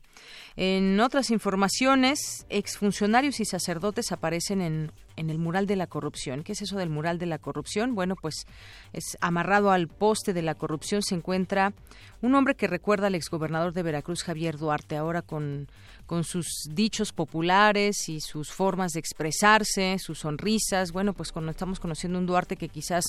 En 0.57 1.01
otras 1.01 1.31
informaciones, 1.31 2.47
exfuncionarios 2.49 3.41
y 3.41 3.45
sacerdotes 3.67 4.13
aparecen 4.13 4.61
en, 4.61 4.93
en 5.17 5.29
el 5.29 5.39
mural 5.39 5.67
de 5.67 5.75
la 5.75 5.89
corrupción. 5.89 6.45
¿Qué 6.45 6.53
es 6.53 6.63
eso 6.63 6.77
del 6.77 6.89
mural 6.89 7.19
de 7.19 7.27
la 7.27 7.39
corrupción? 7.39 7.97
Bueno, 7.97 8.15
pues 8.15 8.47
es 8.93 9.17
amarrado 9.21 9.73
al 9.73 9.89
poste 9.89 10.33
de 10.33 10.43
la 10.43 10.55
corrupción 10.55 11.03
se 11.03 11.17
encuentra 11.17 11.73
un 12.23 12.37
hombre 12.37 12.55
que 12.55 12.69
recuerda 12.69 13.09
al 13.09 13.17
exgobernador 13.17 13.73
de 13.73 13.83
Veracruz, 13.83 14.23
Javier 14.23 14.57
Duarte, 14.57 14.97
ahora 14.97 15.23
con 15.23 15.67
con 16.07 16.23
sus 16.23 16.47
dichos 16.71 17.13
populares 17.13 18.09
y 18.09 18.21
sus 18.21 18.53
formas 18.53 18.93
de 18.93 19.01
expresarse, 19.01 19.99
sus 19.99 20.21
sonrisas. 20.21 20.93
Bueno, 20.93 21.13
pues 21.13 21.33
cuando 21.33 21.51
estamos 21.51 21.81
conociendo 21.81 22.19
un 22.19 22.27
Duarte 22.27 22.57
que 22.57 22.69
quizás 22.69 23.05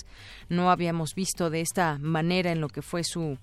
no 0.50 0.72
habíamos 0.72 1.13
visto 1.13 1.50
de 1.50 1.62
esta 1.62 2.00
manera 2.00 2.52
en 2.52 2.60
lo 2.60 2.70
que 2.70 2.82
fue 2.82 3.04
su, 3.04 3.38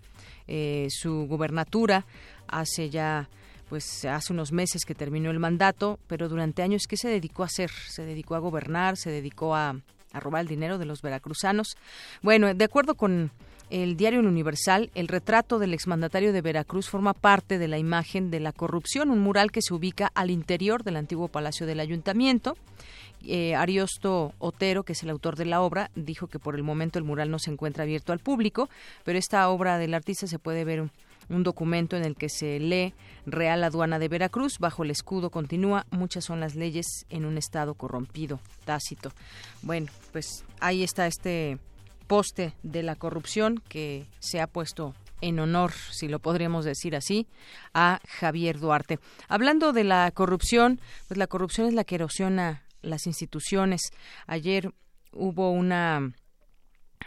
eh, 0.49 0.89
su 0.91 1.27
gubernatura 1.29 2.05
hace 2.49 2.91
ya 2.91 3.29
pues 3.69 4.05
hace 4.05 4.33
unos 4.33 4.53
meses 4.53 4.85
que 4.85 4.95
terminó 4.95 5.31
el 5.31 5.39
mandato, 5.39 5.99
pero 6.07 6.29
durante 6.29 6.63
años 6.63 6.87
¿qué 6.89 6.97
se 6.97 7.09
dedicó 7.09 7.43
a 7.43 7.47
hacer? 7.47 7.71
Se 7.71 8.05
dedicó 8.05 8.35
a 8.35 8.39
gobernar, 8.39 8.97
se 8.97 9.11
dedicó 9.11 9.55
a, 9.55 9.77
robar 10.13 10.43
el 10.43 10.49
dinero 10.49 10.79
de 10.79 10.85
los 10.85 11.03
veracruzanos. 11.03 11.77
Bueno, 12.23 12.53
de 12.55 12.65
acuerdo 12.65 12.95
con 12.95 13.33
el 13.71 13.97
diario 13.97 14.21
Universal, 14.21 14.91
el 14.95 15.09
retrato 15.09 15.59
del 15.59 15.75
exmandatario 15.75 16.33
de 16.33 16.41
Veracruz 16.41 16.89
forma 16.89 17.15
parte 17.15 17.59
de 17.59 17.67
la 17.67 17.79
imagen 17.79 18.31
de 18.31 18.39
la 18.39 18.53
corrupción, 18.53 19.11
un 19.11 19.19
mural 19.19 19.51
que 19.51 19.63
se 19.63 19.75
ubica 19.75 20.13
al 20.15 20.31
interior 20.31 20.85
del 20.85 20.97
antiguo 20.97 21.29
Palacio 21.29 21.67
del 21.67 21.81
Ayuntamiento. 21.81 22.57
Eh, 23.27 23.55
Ariosto 23.55 24.35
Otero, 24.39 24.83
que 24.83 24.93
es 24.93 25.03
el 25.03 25.09
autor 25.09 25.37
de 25.37 25.47
la 25.47 25.63
obra, 25.63 25.91
dijo 25.95 26.27
que 26.27 26.39
por 26.39 26.55
el 26.55 26.63
momento 26.63 26.99
el 26.99 27.05
mural 27.05 27.31
no 27.31 27.39
se 27.39 27.51
encuentra 27.51 27.85
abierto 27.85 28.13
al 28.13 28.19
público, 28.19 28.69
pero 29.03 29.19
esta 29.19 29.49
obra 29.49 29.79
del 29.79 29.95
artista 29.95 30.27
se 30.27 30.39
puede 30.39 30.65
ver 30.65 30.91
un 31.29 31.43
documento 31.43 31.97
en 31.97 32.05
el 32.05 32.17
que 32.17 32.29
se 32.29 32.59
lee 32.61 32.95
Real 33.27 33.65
Aduana 33.65 33.99
de 33.99 34.09
Veracruz, 34.09 34.59
bajo 34.59 34.85
el 34.85 34.91
escudo 34.91 35.31
continúa, 35.31 35.87
muchas 35.91 36.25
son 36.25 36.41
las 36.41 36.55
leyes 36.55 37.07
en 37.09 37.25
un 37.25 37.39
estado 37.39 37.75
corrompido, 37.75 38.41
tácito. 38.65 39.13
Bueno, 39.63 39.91
pues 40.13 40.45
ahí 40.61 40.83
está 40.83 41.07
este 41.07 41.59
poste 42.07 42.55
de 42.63 42.83
la 42.83 42.97
corrupción 42.97 43.63
que 43.69 44.07
se 44.19 44.41
ha 44.41 44.47
puesto 44.47 44.95
en 45.21 45.39
honor, 45.39 45.73
si 45.73 46.09
lo 46.09 46.19
podríamos 46.19 46.65
decir 46.65 46.95
así, 46.95 47.27
a 47.73 48.01
Javier 48.07 48.59
Duarte. 48.61 48.99
Hablando 49.29 49.73
de 49.73 49.85
la 49.85 50.11
corrupción, 50.11 50.81
pues 51.09 51.17
la 51.17 51.27
corrupción 51.27 51.67
es 51.67 51.75
la 51.75 51.85
que 51.85 51.95
erosiona 51.95 52.65
las 52.83 53.07
instituciones. 53.07 53.81
Ayer 54.27 54.73
hubo 55.13 55.51
una 55.51 56.13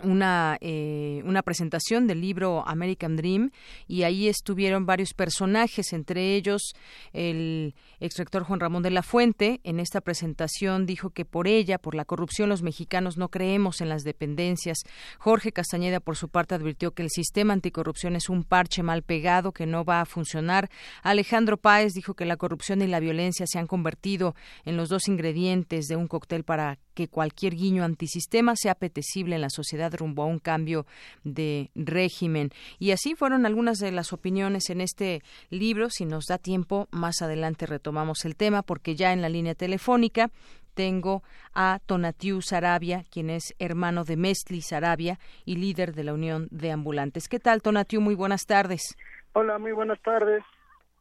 una, 0.03 0.57
eh, 0.61 1.21
una 1.25 1.41
presentación 1.41 2.07
del 2.07 2.21
libro 2.21 2.63
American 2.67 3.15
Dream 3.15 3.51
y 3.87 4.03
ahí 4.03 4.27
estuvieron 4.27 4.85
varios 4.85 5.13
personajes, 5.13 5.93
entre 5.93 6.35
ellos 6.35 6.73
el 7.13 7.75
exrector 7.99 8.43
Juan 8.43 8.59
Ramón 8.59 8.83
de 8.83 8.91
la 8.91 9.03
Fuente. 9.03 9.59
En 9.63 9.79
esta 9.79 10.01
presentación 10.01 10.85
dijo 10.85 11.09
que 11.09 11.25
por 11.25 11.47
ella, 11.47 11.77
por 11.77 11.95
la 11.95 12.05
corrupción, 12.05 12.49
los 12.49 12.63
mexicanos 12.63 13.17
no 13.17 13.29
creemos 13.29 13.81
en 13.81 13.89
las 13.89 14.03
dependencias. 14.03 14.79
Jorge 15.19 15.51
Castañeda, 15.51 15.99
por 15.99 16.15
su 16.15 16.29
parte, 16.29 16.55
advirtió 16.55 16.91
que 16.91 17.03
el 17.03 17.09
sistema 17.09 17.53
anticorrupción 17.53 18.15
es 18.15 18.29
un 18.29 18.43
parche 18.43 18.83
mal 18.83 19.03
pegado 19.03 19.51
que 19.51 19.65
no 19.65 19.83
va 19.83 20.01
a 20.01 20.05
funcionar. 20.05 20.69
Alejandro 21.03 21.57
Páez 21.57 21.93
dijo 21.93 22.13
que 22.13 22.25
la 22.25 22.37
corrupción 22.37 22.81
y 22.81 22.87
la 22.87 22.99
violencia 22.99 23.45
se 23.47 23.59
han 23.59 23.67
convertido 23.67 24.35
en 24.65 24.77
los 24.77 24.89
dos 24.89 25.07
ingredientes 25.07 25.87
de 25.87 25.95
un 25.95 26.07
cóctel 26.07 26.43
para 26.43 26.79
que 26.93 27.07
cualquier 27.07 27.55
guiño 27.55 27.83
antisistema 27.83 28.55
sea 28.55 28.71
apetecible 28.71 29.35
en 29.35 29.41
la 29.41 29.49
sociedad 29.49 29.86
rumbo 29.95 30.23
a 30.23 30.25
un 30.25 30.39
cambio 30.39 30.85
de 31.23 31.69
régimen. 31.75 32.51
Y 32.79 32.91
así 32.91 33.15
fueron 33.15 33.45
algunas 33.45 33.77
de 33.79 33.91
las 33.91 34.13
opiniones 34.13 34.69
en 34.69 34.81
este 34.81 35.21
libro. 35.49 35.89
Si 35.89 36.05
nos 36.05 36.25
da 36.25 36.37
tiempo, 36.37 36.87
más 36.91 37.21
adelante 37.21 37.65
retomamos 37.65 38.25
el 38.25 38.35
tema 38.35 38.61
porque 38.63 38.95
ya 38.95 39.13
en 39.13 39.21
la 39.21 39.29
línea 39.29 39.55
telefónica 39.55 40.29
tengo 40.77 41.23
a 41.55 41.79
Tonatiu 41.87 42.41
Sarabia, 42.43 43.03
quien 43.11 43.31
es 43.31 43.55
hermano 43.57 44.03
de 44.03 44.15
Mesli 44.15 44.61
Sarabia 44.61 45.17
y 45.43 45.55
líder 45.55 45.95
de 45.95 46.03
la 46.03 46.13
Unión 46.13 46.47
de 46.51 46.71
Ambulantes. 46.71 47.27
¿Qué 47.27 47.39
tal, 47.39 47.63
Tonatiu? 47.63 47.99
Muy 47.99 48.13
buenas 48.13 48.45
tardes. 48.45 48.95
Hola, 49.33 49.57
muy 49.57 49.71
buenas 49.71 49.99
tardes. 50.03 50.43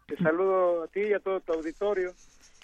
Te 0.07 0.17
saludo 0.17 0.85
a 0.85 0.89
ti 0.89 1.01
y 1.01 1.13
a 1.13 1.21
todo 1.21 1.41
tu 1.41 1.53
auditorio. 1.53 2.13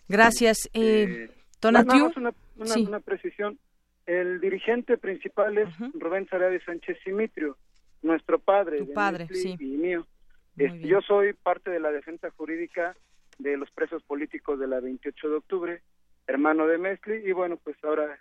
Gracias. 0.09 0.71
Eh, 0.73 1.29
eh 1.29 1.31
Tonatiu. 1.61 2.11
Una, 2.17 2.33
una, 2.57 3.01
precisión. 3.01 3.59
El 4.07 4.41
dirigente 4.41 4.99
principal 4.99 5.59
es 5.59 5.69
Rubén 5.95 6.29
Sarabia 6.29 6.61
Sánchez 6.65 6.99
Simitrio, 7.05 7.57
nuestro 8.03 8.39
padre. 8.39 8.79
Tu 8.79 8.93
padre, 8.93 9.29
sí. 9.29 9.57
Y 9.59 9.65
mío. 9.65 10.07
Este, 10.57 10.87
yo 10.87 11.01
soy 11.01 11.33
parte 11.33 11.71
de 11.71 11.81
la 11.81 11.91
defensa 11.91 12.31
jurídica 12.31 12.97
de 13.39 13.57
los 13.57 13.71
presos 13.71 14.03
políticos 14.03 14.59
de 14.59 14.67
la 14.67 14.81
28 14.81 15.29
de 15.29 15.37
octubre, 15.37 15.83
hermano 16.27 16.67
de 16.67 16.79
Mesli, 16.79 17.17
y 17.25 17.33
bueno, 17.33 17.57
pues 17.57 17.77
ahora 17.83 18.19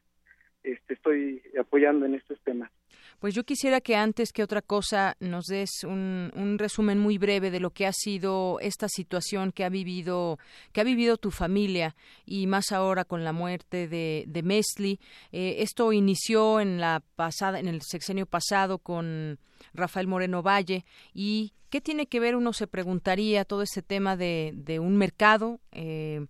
este, 0.64 0.94
estoy 0.94 1.42
apoyando 1.60 2.06
en 2.06 2.16
estos 2.16 2.40
temas. 2.42 2.72
Pues 3.20 3.36
yo 3.36 3.44
quisiera 3.44 3.82
que 3.82 3.96
antes 3.96 4.32
que 4.32 4.42
otra 4.42 4.64
cosa 4.64 5.16
nos 5.20 5.46
des 5.46 5.84
un, 5.84 6.32
un, 6.36 6.58
resumen 6.58 6.98
muy 6.98 7.20
breve 7.20 7.52
de 7.52 7.60
lo 7.60 7.70
que 7.70 7.86
ha 7.86 7.94
sido 7.94 8.60
esta 8.62 8.88
situación 8.90 9.52
que 9.52 9.64
ha 9.64 9.70
vivido 9.70 10.40
que 10.72 10.82
ha 10.82 10.84
vivido 10.84 11.18
tu 11.18 11.30
familia 11.30 11.96
y 12.26 12.48
más 12.48 12.72
ahora 12.72 13.06
con 13.06 13.24
la 13.24 13.32
muerte 13.32 13.88
de, 13.88 14.24
de 14.28 14.42
Mesli. 14.42 15.00
Eh, 15.32 15.58
esto 15.60 15.94
inició 15.94 16.60
en 16.60 16.80
la 16.80 17.04
pasada 17.16 17.60
en 17.60 17.68
el 17.68 17.84
sexenio 17.84 18.26
pasado 18.26 18.80
con 18.80 19.38
Rafael 19.76 20.08
Moreno 20.08 20.42
Valle 20.42 20.84
y 21.14 21.54
qué 21.70 21.80
tiene 21.80 22.08
que 22.08 22.20
ver 22.20 22.36
uno 22.36 22.54
se 22.54 22.66
preguntaría 22.66 23.46
todo 23.46 23.62
este 23.62 23.84
tema 23.84 24.18
de, 24.18 24.52
de 24.56 24.80
un 24.80 24.98
mercado 24.98 25.60
eh, 25.72 26.26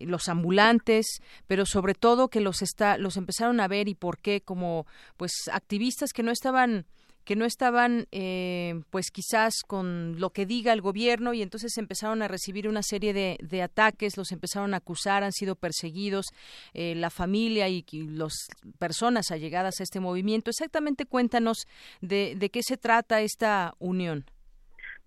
los 0.00 0.28
ambulantes, 0.28 1.22
pero 1.46 1.66
sobre 1.66 1.94
todo 1.94 2.28
que 2.28 2.40
los 2.40 2.62
está, 2.62 2.98
los 2.98 3.16
empezaron 3.16 3.60
a 3.60 3.68
ver 3.68 3.88
y 3.88 3.94
por 3.94 4.18
qué 4.18 4.40
como 4.40 4.86
pues 5.16 5.32
activistas 5.52 6.12
que 6.12 6.22
no 6.22 6.30
estaban 6.30 6.86
que 7.24 7.36
no 7.36 7.44
estaban 7.44 8.06
eh, 8.12 8.82
pues 8.90 9.10
quizás 9.10 9.62
con 9.66 10.20
lo 10.20 10.30
que 10.30 10.46
diga 10.46 10.72
el 10.72 10.82
gobierno 10.82 11.32
y 11.32 11.42
entonces 11.42 11.76
empezaron 11.78 12.22
a 12.22 12.28
recibir 12.28 12.68
una 12.68 12.82
serie 12.82 13.14
de, 13.14 13.62
ataques, 13.62 14.16
los 14.16 14.30
empezaron 14.30 14.74
a 14.74 14.78
acusar, 14.78 15.24
han 15.24 15.32
sido 15.32 15.56
perseguidos 15.56 16.26
eh, 16.74 16.94
la 16.94 17.10
familia 17.10 17.68
y, 17.68 17.82
las 17.92 18.48
personas 18.78 19.30
allegadas 19.30 19.80
a 19.80 19.84
este 19.84 20.00
movimiento. 20.00 20.50
Exactamente 20.50 21.06
cuéntanos 21.06 21.66
de, 22.02 22.34
de 22.36 22.50
qué 22.50 22.62
se 22.62 22.76
trata 22.76 23.22
esta 23.22 23.74
unión. 23.78 24.26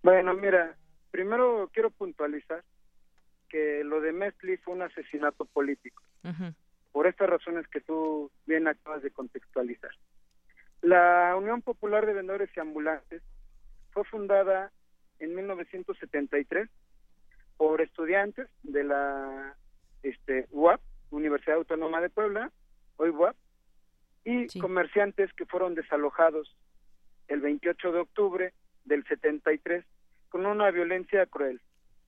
Bueno, 0.02 0.34
mira, 0.34 0.76
primero 1.12 1.70
quiero 1.72 1.92
puntualizar 1.92 2.64
que 3.58 3.84
lo 3.84 4.02
de 4.02 4.14
Mesli 4.14 4.58
fue 4.58 4.76
un 4.76 4.84
asesinato 4.84 5.46
político, 5.46 6.04
por 6.92 7.08
estas 7.08 7.28
razones 7.28 7.68
que 7.68 7.82
tú 7.82 8.30
bien 8.46 8.68
acabas 8.68 9.02
de 9.02 9.10
contextualizar. 9.10 9.90
La 10.82 11.36
Unión 11.36 11.64
Popular 11.64 12.06
de 12.06 12.14
Vendedores 12.14 12.50
y 12.56 12.60
Ambulantes 12.60 13.24
fue 13.92 14.04
fundada 14.06 14.72
en 15.18 15.34
1973 15.34 16.70
por 17.58 17.82
estudiantes 17.82 18.48
de 18.62 18.84
la 18.84 19.56
este, 20.04 20.46
UAP, 20.52 20.80
Universidad 21.10 21.58
Autónoma 21.58 22.00
de 22.00 22.12
Puebla, 22.12 22.52
hoy 22.98 23.10
UAP, 23.10 23.36
y 24.24 24.60
comerciantes 24.60 25.34
que 25.34 25.48
fueron 25.48 25.74
desalojados 25.74 26.56
el 27.28 27.42
28 27.42 27.92
de 27.92 28.00
octubre 28.00 28.54
del 28.86 29.04
73 29.06 29.84
con 30.30 30.46
una 30.46 30.70
violencia 30.70 31.26
cruel, 31.26 31.60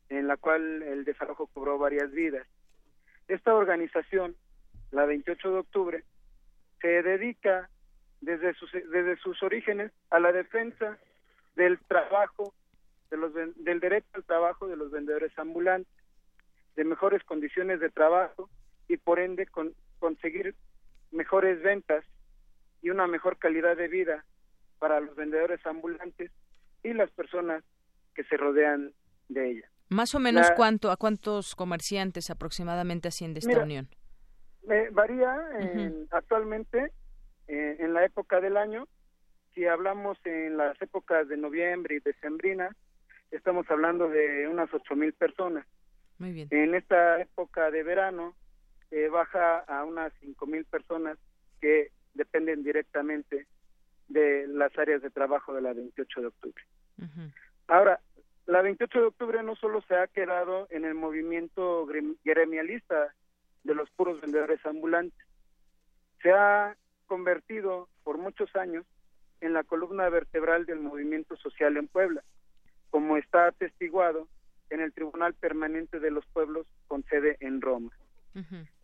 en 0.10 0.28
la 0.28 0.38
cual 0.38 0.82
el 0.84 1.06
desalojo 1.06 1.48
cobró 1.48 1.78
varias 1.78 2.12
vidas. 2.12 2.46
Esta 3.28 3.54
organización, 3.54 4.36
la 4.92 5.06
28 5.06 5.52
de 5.52 5.60
octubre, 5.60 6.04
se 6.82 7.04
dedica 7.04 7.70
desde 8.22 8.54
sus, 8.56 8.72
desde 8.72 9.18
sus 9.18 9.42
orígenes 9.44 9.92
a 10.10 10.20
la 10.20 10.32
defensa 10.32 10.98
del 11.56 11.80
trabajo, 11.80 12.54
de 13.12 13.18
los, 13.18 13.34
del 13.34 13.80
derecho 13.80 14.08
al 14.14 14.24
trabajo 14.24 14.68
de 14.68 14.76
los 14.76 14.92
vendedores 14.92 15.38
ambulantes, 15.38 15.94
de 16.76 16.84
mejores 16.84 17.24
condiciones 17.24 17.80
de 17.80 17.90
trabajo 17.90 18.50
y 18.88 18.98
por 18.98 19.20
ende 19.20 19.46
con, 19.46 19.74
conseguir 20.00 20.56
mejores 21.12 21.62
ventas 21.62 22.04
y 22.82 22.90
una 22.90 23.08
mejor 23.08 23.38
calidad 23.38 23.76
de 23.78 23.88
vida 23.88 24.26
para 24.80 25.00
los 25.00 25.16
vendedores 25.16 25.64
ambulantes 25.66 26.32
y 26.84 26.94
las 26.94 27.12
personas 27.12 27.64
que 28.16 28.24
se 28.24 28.38
rodean 28.38 28.94
de 29.28 29.52
ella. 29.52 29.70
Más 29.90 30.14
o 30.16 30.20
menos 30.20 30.52
cuánto 30.56 30.92
a 30.92 30.98
cuántos 30.98 31.56
comerciantes 31.56 32.30
aproximadamente 32.30 33.08
asciende 33.08 33.40
esta 33.40 33.64
unión. 33.64 33.90
varía 34.92 35.36
actualmente 36.12 36.92
eh, 37.48 37.78
en 37.80 37.94
la 37.94 38.06
época 38.06 38.40
del 38.40 38.58
año. 38.58 38.88
Si 39.56 39.66
hablamos 39.66 40.18
en 40.26 40.58
las 40.58 40.80
épocas 40.82 41.28
de 41.28 41.38
noviembre 41.38 41.96
y 41.96 42.00
decembrina, 42.00 42.76
estamos 43.32 43.70
hablando 43.70 44.08
de 44.08 44.48
unas 44.48 44.72
ocho 44.74 44.96
mil 44.96 45.12
personas. 45.14 45.66
Muy 46.20 46.32
bien. 46.34 46.48
En 46.52 46.76
esta 46.76 47.20
época 47.20 47.72
de 47.72 47.82
verano 47.84 48.36
eh, 48.92 49.08
baja 49.08 49.60
a 49.60 49.84
unas 49.86 50.14
cinco 50.20 50.46
mil 50.46 50.66
personas 50.66 51.18
que 51.60 51.92
dependen 52.14 52.64
directamente 52.64 53.48
de 54.08 54.48
las 54.48 54.78
áreas 54.78 55.02
de 55.02 55.10
trabajo 55.10 55.54
de 55.54 55.62
la 55.62 55.74
28 55.74 56.22
de 56.22 56.28
octubre. 56.28 56.64
Ahora, 57.68 58.00
la 58.50 58.64
28 58.64 59.00
de 59.00 59.06
octubre 59.06 59.44
no 59.44 59.56
solo 59.56 59.80
se 59.84 59.96
ha 59.96 60.08
quedado 60.08 60.66
en 60.72 60.84
el 60.84 60.96
movimiento 60.96 61.88
gremialista 62.24 63.14
de 63.64 63.76
los 63.76 63.92
puros 63.92 64.20
vendedores 64.22 64.66
ambulantes, 64.66 65.24
se 66.24 66.32
ha 66.32 66.76
convertido 67.06 67.88
por 68.04 68.18
muchos 68.18 68.56
años 68.56 68.88
en 69.42 69.54
la 69.54 69.64
columna 69.64 70.10
vertebral 70.10 70.66
del 70.66 70.80
movimiento 70.80 71.38
social 71.38 71.78
en 71.78 71.88
Puebla, 71.88 72.24
como 72.90 73.18
está 73.18 73.46
atestiguado 73.46 74.28
en 74.72 74.82
el 74.82 74.94
Tribunal 74.94 75.36
Permanente 75.36 76.00
de 76.00 76.10
los 76.10 76.26
Pueblos 76.26 76.66
con 76.88 77.04
sede 77.04 77.38
en 77.42 77.62
Roma. 77.62 77.92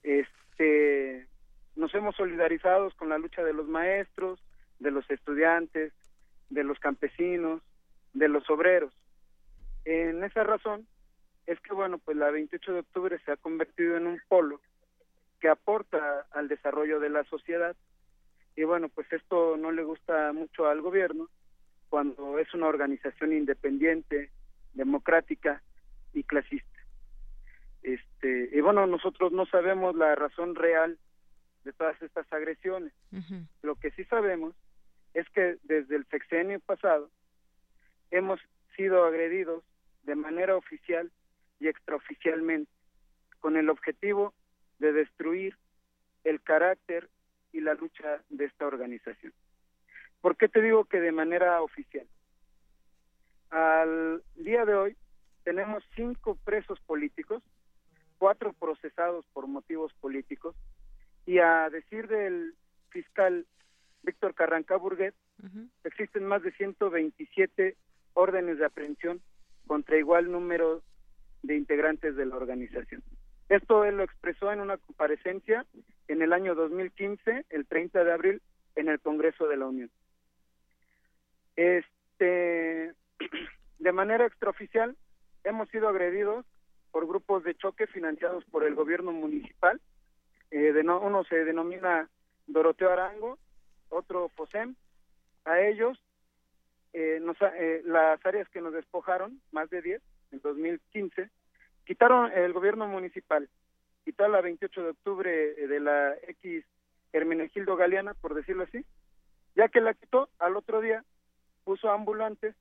Este 0.03 1.25
nos 1.75 1.91
hemos 1.95 2.15
solidarizado 2.15 2.91
con 2.97 3.09
la 3.09 3.17
lucha 3.17 3.43
de 3.43 3.53
los 3.53 3.67
maestros, 3.67 4.39
de 4.77 4.91
los 4.91 5.09
estudiantes, 5.09 5.91
de 6.51 6.63
los 6.63 6.77
campesinos, 6.77 7.63
de 8.13 8.27
los 8.27 8.47
obreros. 8.47 8.93
En 9.85 10.23
esa 10.23 10.43
razón 10.43 10.87
es 11.45 11.59
que, 11.61 11.73
bueno, 11.73 11.99
pues 11.99 12.17
la 12.17 12.31
28 12.31 12.73
de 12.73 12.79
octubre 12.79 13.19
se 13.23 13.31
ha 13.31 13.37
convertido 13.37 13.97
en 13.97 14.07
un 14.07 14.19
polo 14.27 14.59
que 15.39 15.47
aporta 15.47 16.25
al 16.31 16.47
desarrollo 16.47 16.99
de 16.99 17.09
la 17.09 17.23
sociedad. 17.25 17.75
Y 18.55 18.63
bueno, 18.63 18.89
pues 18.89 19.11
esto 19.13 19.57
no 19.57 19.71
le 19.71 19.83
gusta 19.83 20.33
mucho 20.33 20.67
al 20.67 20.81
gobierno 20.81 21.29
cuando 21.89 22.39
es 22.39 22.51
una 22.53 22.67
organización 22.67 23.31
independiente, 23.31 24.31
democrática 24.73 25.61
y 26.13 26.23
clasista. 26.23 26.79
Este, 27.83 28.49
y 28.51 28.61
bueno, 28.61 28.87
nosotros 28.87 29.31
no 29.31 29.45
sabemos 29.45 29.95
la 29.95 30.15
razón 30.15 30.55
real 30.55 30.97
de 31.63 31.73
todas 31.73 32.01
estas 32.01 32.31
agresiones. 32.33 32.91
Lo 33.61 33.75
que 33.75 33.91
sí 33.91 34.03
sabemos 34.05 34.55
es 35.13 35.29
que 35.29 35.57
desde 35.63 35.95
el 35.95 36.05
sexenio 36.07 36.59
pasado 36.59 37.09
hemos 38.09 38.39
sido 38.75 39.05
agredidos 39.05 39.63
de 40.05 40.15
manera 40.15 40.55
oficial 40.55 41.11
y 41.59 41.67
extraoficialmente 41.67 42.71
con 43.39 43.57
el 43.57 43.69
objetivo 43.69 44.33
de 44.79 44.93
destruir 44.93 45.57
el 46.23 46.41
carácter 46.41 47.09
y 47.51 47.61
la 47.61 47.73
lucha 47.73 48.21
de 48.29 48.45
esta 48.45 48.65
organización. 48.65 49.33
¿Por 50.21 50.35
qué 50.37 50.49
te 50.49 50.61
digo 50.61 50.85
que 50.85 50.99
de 50.99 51.11
manera 51.11 51.61
oficial? 51.61 52.07
Al 53.51 54.23
día 54.35 54.65
de 54.65 54.73
hoy 54.73 54.97
tenemos 55.43 55.83
cinco 55.95 56.37
presos 56.43 56.79
políticos, 56.81 57.43
cuatro 58.17 58.53
procesados 58.53 59.25
por 59.33 59.47
motivos 59.47 59.93
políticos, 60.01 60.55
y 61.25 61.39
a 61.39 61.69
decir 61.69 62.07
del 62.07 62.55
fiscal 62.89 63.45
Víctor 64.03 64.33
Carranca 64.35 64.75
Burguet, 64.75 65.15
existen 65.83 66.25
más 66.25 66.41
de 66.41 66.51
127 66.53 67.75
órdenes 68.13 68.57
de 68.57 68.65
aprehensión 68.65 69.21
contra 69.67 69.97
igual 69.97 70.31
número 70.31 70.81
de 71.43 71.55
integrantes 71.55 72.15
de 72.15 72.25
la 72.25 72.35
organización. 72.35 73.03
Esto 73.49 73.85
él 73.85 73.97
lo 73.97 74.03
expresó 74.03 74.51
en 74.51 74.59
una 74.59 74.77
comparecencia 74.77 75.65
en 76.07 76.21
el 76.21 76.33
año 76.33 76.55
2015, 76.55 77.45
el 77.49 77.65
30 77.67 78.03
de 78.03 78.11
abril, 78.11 78.41
en 78.75 78.89
el 78.89 78.99
Congreso 78.99 79.47
de 79.47 79.57
la 79.57 79.67
Unión. 79.67 79.91
Este, 81.55 82.93
de 83.79 83.91
manera 83.91 84.25
extraoficial, 84.25 84.95
hemos 85.43 85.69
sido 85.69 85.87
agredidos 85.87 86.45
por 86.91 87.07
grupos 87.07 87.43
de 87.43 87.55
choque 87.55 87.87
financiados 87.87 88.43
por 88.45 88.63
el 88.63 88.75
gobierno 88.75 89.11
municipal. 89.11 89.79
Eh, 90.51 90.73
de 90.73 90.81
uno 90.81 91.23
se 91.25 91.43
denomina 91.43 92.09
Doroteo 92.47 92.91
Arango, 92.91 93.37
otro 93.89 94.29
FOSEM. 94.29 94.75
A 95.45 95.59
ellos 95.59 95.99
eh, 96.97 97.21
eh, 97.59 97.81
las 97.83 98.25
áreas 98.25 98.47
que 98.47 98.61
nos 98.61 98.71
despojaron, 98.71 99.41
más 99.51 99.69
de 99.69 99.81
10, 99.81 100.01
en 100.31 100.39
2015, 100.39 101.29
quitaron 101.85 102.31
el 102.31 102.53
gobierno 102.53 102.87
municipal, 102.87 103.49
quitaron 104.05 104.31
la 104.31 104.39
28 104.39 104.81
de 104.81 104.89
octubre 104.91 105.55
eh, 105.57 105.67
de 105.67 105.79
la 105.81 106.15
X 106.25 106.63
Hermenegildo 107.11 107.75
Galeana, 107.75 108.13
por 108.13 108.33
decirlo 108.33 108.63
así, 108.63 108.85
ya 109.57 109.67
que 109.67 109.81
la 109.81 109.93
quitó, 109.93 110.29
al 110.39 110.55
otro 110.55 110.79
día 110.79 111.03
puso 111.65 111.91
ambulantes 111.91 112.55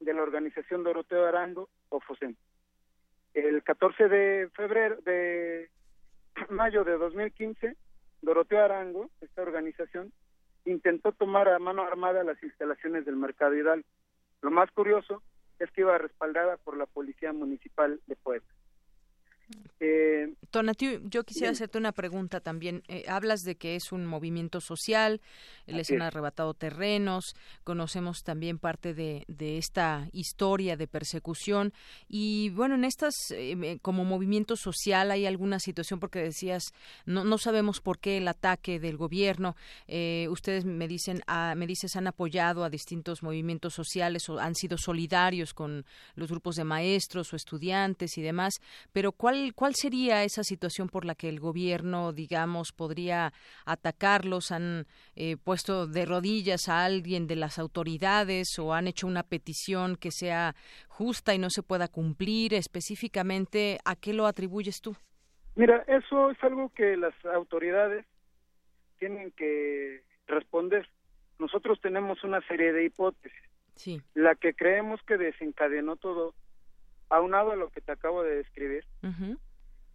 de 0.00 0.14
la 0.14 0.22
organización 0.22 0.82
Doroteo 0.82 1.26
Arango 1.26 1.68
o 1.90 2.00
FOSEM. 2.00 2.34
El 3.34 3.62
14 3.62 4.08
de 4.08 4.48
febrero, 4.54 4.96
de 5.02 5.68
mayo 6.48 6.82
de 6.82 6.96
2015, 6.96 7.76
Doroteo 8.22 8.64
Arango, 8.64 9.10
esta 9.20 9.42
organización, 9.42 10.12
intentó 10.66 11.12
tomar 11.12 11.48
a 11.48 11.58
mano 11.58 11.82
armada 11.82 12.24
las 12.24 12.42
instalaciones 12.42 13.04
del 13.04 13.16
Mercado 13.16 13.54
Hidalgo. 13.54 13.86
Lo 14.42 14.50
más 14.50 14.70
curioso 14.72 15.22
es 15.58 15.70
que 15.70 15.80
iba 15.82 15.96
respaldada 15.96 16.56
por 16.58 16.76
la 16.76 16.86
Policía 16.86 17.32
Municipal 17.32 18.00
de 18.06 18.16
Puebla. 18.16 18.46
Eh, 19.78 20.34
yo 21.04 21.24
quisiera 21.24 21.50
hacerte 21.50 21.78
una 21.78 21.92
pregunta 21.92 22.40
también. 22.40 22.82
Eh, 22.88 23.04
hablas 23.08 23.42
de 23.42 23.56
que 23.56 23.76
es 23.76 23.92
un 23.92 24.06
movimiento 24.06 24.60
social, 24.60 25.20
les 25.66 25.90
han 25.90 26.02
arrebatado 26.02 26.54
terrenos, 26.54 27.34
conocemos 27.64 28.22
también 28.22 28.58
parte 28.58 28.94
de, 28.94 29.24
esta 29.58 30.08
historia 30.12 30.76
de 30.76 30.86
persecución 30.86 31.72
y 32.08 32.50
bueno, 32.50 32.74
en 32.74 32.84
estas, 32.84 33.14
eh, 33.30 33.78
como 33.82 34.04
movimiento 34.04 34.56
social 34.56 35.10
hay 35.10 35.26
alguna 35.26 35.58
situación 35.60 36.00
porque 36.00 36.20
decías, 36.20 36.72
no, 37.04 37.24
no 37.24 37.38
sabemos 37.38 37.80
por 37.80 37.98
qué 37.98 38.18
el 38.18 38.28
ataque 38.28 38.80
del 38.80 38.96
gobierno. 38.96 39.56
Eh, 39.88 40.26
ustedes 40.30 40.64
me 40.64 40.88
dicen, 40.88 41.22
ah, 41.26 41.54
me 41.56 41.66
dices, 41.66 41.96
han 41.96 42.06
apoyado 42.06 42.64
a 42.64 42.70
distintos 42.70 43.22
movimientos 43.22 43.74
sociales 43.74 44.28
o 44.28 44.38
han 44.38 44.54
sido 44.54 44.78
solidarios 44.78 45.52
con 45.52 45.84
los 46.14 46.30
grupos 46.30 46.56
de 46.56 46.64
maestros 46.64 47.32
o 47.32 47.36
estudiantes 47.36 48.16
y 48.18 48.22
demás, 48.22 48.54
pero 48.92 49.12
¿cuál, 49.12 49.35
cuál 49.54 49.74
sería 49.74 50.24
esa 50.24 50.42
situación 50.42 50.88
por 50.88 51.04
la 51.04 51.14
que 51.14 51.28
el 51.28 51.40
gobierno, 51.40 52.12
digamos, 52.12 52.72
podría 52.72 53.32
atacarlos? 53.64 54.52
¿Han 54.52 54.86
eh, 55.14 55.36
puesto 55.36 55.86
de 55.86 56.04
rodillas 56.04 56.68
a 56.68 56.84
alguien 56.84 57.26
de 57.26 57.36
las 57.36 57.58
autoridades 57.58 58.58
o 58.58 58.74
han 58.74 58.86
hecho 58.86 59.06
una 59.06 59.22
petición 59.22 59.96
que 59.96 60.10
sea 60.10 60.54
justa 60.88 61.34
y 61.34 61.38
no 61.38 61.50
se 61.50 61.62
pueda 61.62 61.88
cumplir? 61.88 62.54
Específicamente, 62.54 63.78
¿a 63.84 63.96
qué 63.96 64.12
lo 64.12 64.26
atribuyes 64.26 64.80
tú? 64.80 64.96
Mira, 65.54 65.84
eso 65.88 66.30
es 66.30 66.42
algo 66.42 66.70
que 66.74 66.96
las 66.96 67.14
autoridades 67.24 68.04
tienen 68.98 69.30
que 69.32 70.02
responder. 70.26 70.88
Nosotros 71.38 71.80
tenemos 71.80 72.22
una 72.24 72.40
serie 72.42 72.72
de 72.72 72.84
hipótesis. 72.84 73.42
Sí. 73.74 74.00
La 74.14 74.34
que 74.34 74.54
creemos 74.54 75.00
que 75.02 75.16
desencadenó 75.16 75.96
todo, 75.96 76.34
aunado 77.08 77.52
a 77.52 77.56
lo 77.56 77.70
que 77.70 77.80
te 77.80 77.92
acabo 77.92 78.22
de 78.22 78.36
describir, 78.36 78.84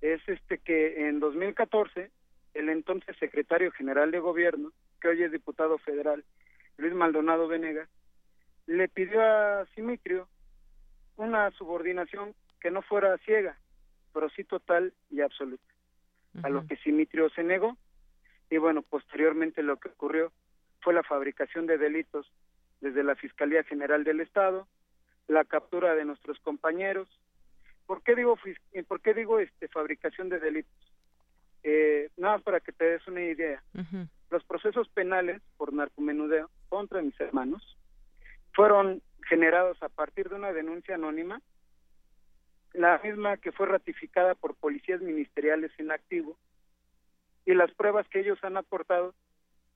es 0.02 0.22
este 0.28 0.58
que 0.58 1.08
en 1.08 1.20
2014 1.20 2.12
el 2.54 2.70
entonces 2.70 3.16
secretario 3.18 3.72
general 3.72 4.12
de 4.12 4.20
gobierno, 4.20 4.72
que 5.00 5.10
hoy 5.10 5.24
es 5.24 5.32
diputado 5.32 5.78
federal, 5.80 6.24
Luis 6.78 6.94
Maldonado 6.94 7.48
Venegas, 7.48 7.90
le 8.66 8.88
pidió 8.88 9.22
a 9.22 9.66
Simitrio 9.76 10.28
una 11.18 11.52
subordinación 11.52 12.34
que 12.60 12.72
no 12.72 12.82
fuera 12.82 13.18
ciega, 13.20 13.58
pero 14.14 14.30
sí 14.30 14.44
total 14.44 14.94
y 15.10 15.22
absoluta. 15.22 15.64
A 16.44 16.50
lo 16.50 16.66
que 16.66 16.78
Simitrio 16.78 17.30
se 17.32 17.44
negó 17.44 17.78
y 18.50 18.58
bueno, 18.58 18.82
posteriormente 18.82 19.64
lo 19.64 19.78
que 19.78 19.90
ocurrió 19.90 20.32
fue 20.82 20.94
la 20.94 21.04
fabricación 21.04 21.68
de 21.68 21.78
delitos 21.78 22.32
desde 22.82 23.04
la 23.04 23.16
Fiscalía 23.16 23.64
General 23.64 24.04
del 24.04 24.22
Estado, 24.22 24.68
la 25.28 25.46
captura 25.46 25.96
de 25.96 26.06
nuestros 26.06 26.40
compañeros. 26.40 27.08
¿Por 27.86 28.04
qué 28.04 28.16
digo, 28.16 28.38
por 28.88 29.02
qué 29.02 29.14
digo 29.14 29.40
este, 29.40 29.68
fabricación 29.68 30.30
de 30.30 30.40
delitos? 30.40 30.94
Eh, 31.64 32.10
nada 32.18 32.40
para 32.40 32.60
que 32.60 32.72
te 32.72 32.86
des 32.86 33.08
una 33.08 33.22
idea. 33.22 33.62
Los 34.30 34.44
procesos 34.46 34.88
penales 34.90 35.42
por 35.58 35.74
narcomenudeo 35.74 36.50
contra 36.70 37.02
mis 37.02 37.20
hermanos 37.20 37.78
fueron 38.54 39.02
generados 39.28 39.82
a 39.84 39.90
partir 39.90 40.30
de 40.30 40.36
una 40.36 40.54
denuncia 40.54 40.96
anónima, 40.96 41.42
la 42.74 43.00
misma 43.04 43.38
que 43.38 43.52
fue 43.52 43.68
ratificada 43.68 44.36
por 44.36 44.56
policías 44.56 45.02
ministeriales 45.02 45.72
en 45.78 45.92
activo, 45.92 46.38
y 47.46 47.54
las 47.54 47.72
pruebas 47.72 48.08
que 48.08 48.20
ellos 48.22 48.42
han 48.44 48.58
aportado 48.58 49.14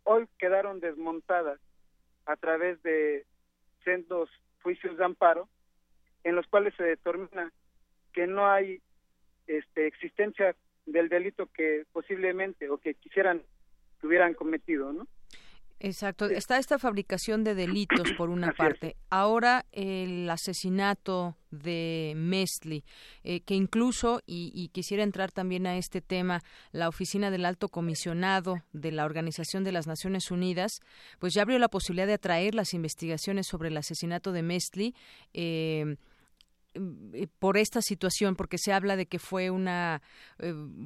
hoy 0.04 0.28
quedaron 0.38 0.80
desmontadas 0.80 1.60
a 2.26 2.36
través 2.36 2.82
de 2.84 3.26
sendos 3.84 4.30
juicios 4.66 4.98
de 4.98 5.06
amparo 5.06 5.48
en 6.24 6.36
los 6.36 6.48
cuales 6.48 6.74
se 6.76 6.84
determina 6.84 7.54
que 8.14 8.26
no 8.26 8.50
hay 8.50 8.82
este, 9.46 9.86
existencia 9.86 10.56
del 10.88 11.08
delito 11.08 11.46
que 11.54 11.86
posiblemente 11.94 12.68
o 12.72 12.80
que 12.80 12.96
quisieran 12.96 13.44
que 14.02 14.08
hubieran 14.08 14.34
cometido, 14.34 14.92
¿no? 14.92 15.08
Exacto. 15.80 16.26
Está 16.26 16.58
esta 16.58 16.80
fabricación 16.80 17.44
de 17.44 17.54
delitos 17.54 18.14
por 18.18 18.30
una 18.30 18.54
parte. 18.54 18.96
Ahora 19.10 19.66
el 19.74 20.30
asesinato 20.30 21.36
de 21.52 22.14
Mesli, 22.16 22.84
eh, 23.24 23.42
que 23.42 23.56
incluso, 23.56 24.22
y, 24.26 24.70
quisiera 24.70 25.04
entrar 25.04 25.32
también 25.32 25.68
a 25.68 25.78
este 25.78 26.02
tema, 26.02 26.42
la 26.72 26.88
oficina 26.88 27.30
del 27.30 27.46
alto 27.46 27.68
comisionado 27.68 28.64
de 28.72 28.92
la 28.92 29.06
Organización 29.06 29.64
de 29.64 29.74
las 29.74 29.86
Naciones 29.86 30.32
Unidas, 30.32 30.80
pues 31.20 31.34
ya 31.34 31.42
abrió 31.42 31.60
la 31.60 31.68
posibilidad 31.68 32.08
de 32.08 32.14
atraer 32.14 32.56
las 32.56 32.74
investigaciones 32.74 33.48
sobre 33.48 33.68
el 33.70 33.78
asesinato 33.78 34.32
de 34.32 34.44
Mesli. 34.44 34.96
Eh, 35.34 35.98
eh, 36.74 37.28
por 37.40 37.58
esta 37.58 37.82
situación 37.82 38.36
porque 38.36 38.58
se 38.58 38.74
habla 38.74 38.98
de 38.98 39.06
que 39.06 39.18
fue 39.18 39.50
una 39.50 40.02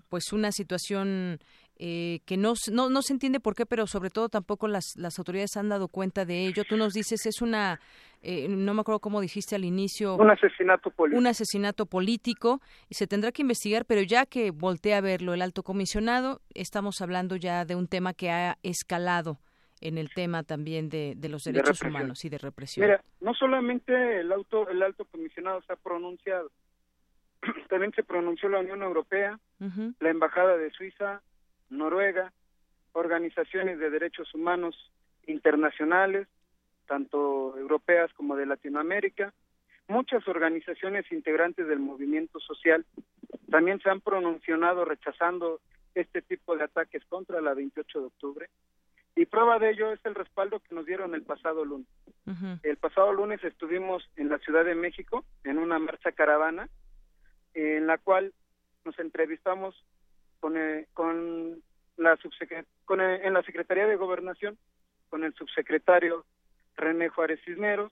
pues 0.10 0.32
una 0.34 0.52
situación 0.52 1.40
eh, 1.82 2.20
que 2.26 2.36
no, 2.36 2.56
no, 2.74 2.90
no, 2.90 3.02
se 3.02 3.14
entiende 3.14 3.40
por 3.40 3.56
qué, 3.56 3.66
pero 3.66 3.88
sobre 3.88 4.10
todo 4.10 4.28
tampoco 4.28 4.68
las, 4.68 4.96
las 4.98 5.18
autoridades 5.18 5.56
han 5.56 5.70
dado 5.70 5.88
cuenta 5.88 6.26
de 6.26 6.46
ello. 6.46 6.66
Tú 6.68 6.76
nos 6.76 6.92
dices, 6.92 7.26
es 7.26 7.42
una, 7.42 7.80
eh, 8.22 8.50
no 8.50 8.74
me 8.74 8.82
acuerdo 8.82 9.00
cómo 9.00 9.22
dijiste 9.22 9.56
al 9.56 9.64
inicio. 9.64 10.16
Un 10.16 10.30
asesinato 10.30 10.92
político. 10.92 11.18
Un 11.18 11.28
asesinato 11.28 11.86
político 11.86 12.60
y 12.90 12.96
se 12.96 13.08
tendrá 13.08 13.32
que 13.32 13.44
investigar, 13.44 13.86
pero 13.86 14.02
ya 14.02 14.26
que 14.26 14.52
voltea 14.52 14.98
a 14.98 15.02
verlo 15.02 15.34
el 15.34 15.42
alto 15.42 15.64
comisionado, 15.64 16.42
estamos 16.54 17.00
hablando 17.00 17.38
ya 17.38 17.64
de 17.64 17.76
un 17.76 17.88
tema 17.88 18.14
que 18.14 18.30
ha 18.30 18.58
escalado 18.62 19.40
en 19.80 19.98
el 19.98 20.10
tema 20.14 20.44
también 20.44 20.90
de, 20.90 21.14
de 21.16 21.30
los 21.30 21.44
derechos 21.44 21.82
humanos 21.82 22.26
y 22.26 22.30
de 22.30 22.40
represión. 22.40 22.86
Mira, 22.86 23.02
no 23.22 23.34
solamente 23.34 24.20
el, 24.20 24.34
auto, 24.34 24.70
el 24.70 24.84
alto 24.84 25.06
comisionado 25.06 25.62
se 25.62 25.72
ha 25.72 25.78
pronunciado, 25.78 26.52
también 27.70 27.94
se 27.94 28.04
pronunció 28.04 28.50
la 28.50 28.60
Unión 28.60 28.84
Europea, 28.84 29.40
la 30.00 30.10
Embajada 30.10 30.58
de 30.58 30.72
Suiza, 30.72 31.22
Noruega, 31.70 32.32
organizaciones 32.94 33.80
de 33.80 33.90
derechos 33.90 34.34
humanos 34.34 34.76
internacionales, 35.28 36.28
tanto 36.88 37.58
europeas 37.58 38.12
como 38.14 38.36
de 38.36 38.46
Latinoamérica, 38.46 39.34
muchas 39.88 40.28
organizaciones 40.28 41.12
integrantes 41.12 41.68
del 41.68 41.80
movimiento 41.80 42.40
social 42.40 42.86
también 43.50 43.80
se 43.82 43.90
han 43.90 44.02
pronunciado 44.02 44.86
rechazando 44.86 45.60
este 45.96 46.22
tipo 46.22 46.56
de 46.56 46.64
ataques 46.64 47.04
contra 47.06 47.42
la 47.42 47.54
28 47.54 48.00
de 48.00 48.06
octubre. 48.06 48.50
Y 49.16 49.26
prueba 49.26 49.60
de 49.60 49.72
ello 49.72 49.92
es 49.92 50.00
el 50.06 50.16
respaldo 50.16 50.60
que 50.60 50.74
nos 50.74 50.86
dieron 50.86 51.14
el 51.14 51.24
pasado 51.24 51.66
lunes. 51.66 51.88
El 52.62 52.78
pasado 52.78 53.12
lunes 53.12 53.44
estuvimos 53.44 54.08
en 54.16 54.30
la 54.30 54.38
Ciudad 54.38 54.64
de 54.64 54.76
México 54.76 55.26
en 55.44 55.58
una 55.58 55.80
marcha 55.80 56.12
caravana 56.12 56.70
en 57.56 57.88
la 57.88 57.98
cual 57.98 58.34
nos 58.86 58.98
entrevistamos 59.00 59.84
con, 60.40 60.58
eh, 60.58 60.88
con 60.94 61.62
la 61.98 62.18
con 62.86 63.02
en 63.02 63.34
la 63.34 63.44
Secretaría 63.44 63.88
de 63.88 63.96
Gobernación 63.96 64.58
con 65.10 65.24
el 65.24 65.34
subsecretario 65.34 66.26
René 66.78 67.10
Juárez 67.10 67.42
Cisneros, 67.44 67.92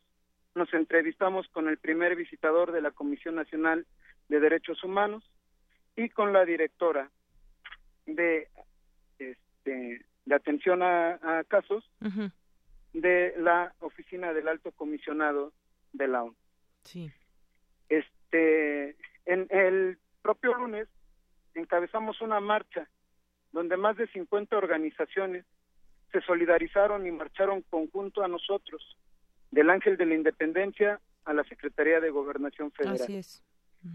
nos 0.56 0.74
entrevistamos 0.74 1.48
con 1.50 1.68
el 1.68 1.78
primer 1.78 2.16
visitador 2.16 2.72
de 2.72 2.82
la 2.82 2.92
Comisión 2.92 3.36
Nacional 3.36 3.86
de 4.30 4.40
Derechos 4.40 4.84
Humanos 4.84 5.24
y 5.96 6.10
con 6.10 6.32
la 6.32 6.46
directora 6.46 7.10
de 8.06 8.48
este, 9.20 10.06
de 10.26 10.36
atención 10.36 10.82
a, 10.84 11.44
casos 11.48 11.90
de 12.94 13.34
la 13.38 13.74
oficina 13.80 14.34
del 14.34 14.48
alto 14.48 14.72
comisionado 14.72 15.54
de 15.94 16.08
la 16.08 16.24
ONU. 16.24 16.36
Sí. 16.84 17.12
Este, 17.90 18.96
en 19.26 19.48
el 19.50 19.98
propio 20.22 20.54
lunes 20.56 20.88
encabezamos 21.60 22.22
una 22.22 22.39
marcha 22.39 22.88
donde 23.52 23.78
más 23.78 23.98
de 23.98 24.08
50 24.08 24.58
organizaciones 24.58 25.46
se 26.12 26.22
solidarizaron 26.22 27.06
y 27.06 27.12
marcharon 27.12 27.62
conjunto 27.63 28.24
a 28.24 28.28
nosotros, 28.28 28.98
del 29.52 29.70
Ángel 29.70 29.98
de 29.98 30.06
la 30.06 30.15
Independencia 30.15 31.00
a 31.26 31.34
la 31.34 31.43
Secretaría 31.43 32.00
de 32.00 32.10
Gobernación 32.10 32.72
Federal. 32.72 33.02
Así 33.02 33.17
es. 33.17 33.43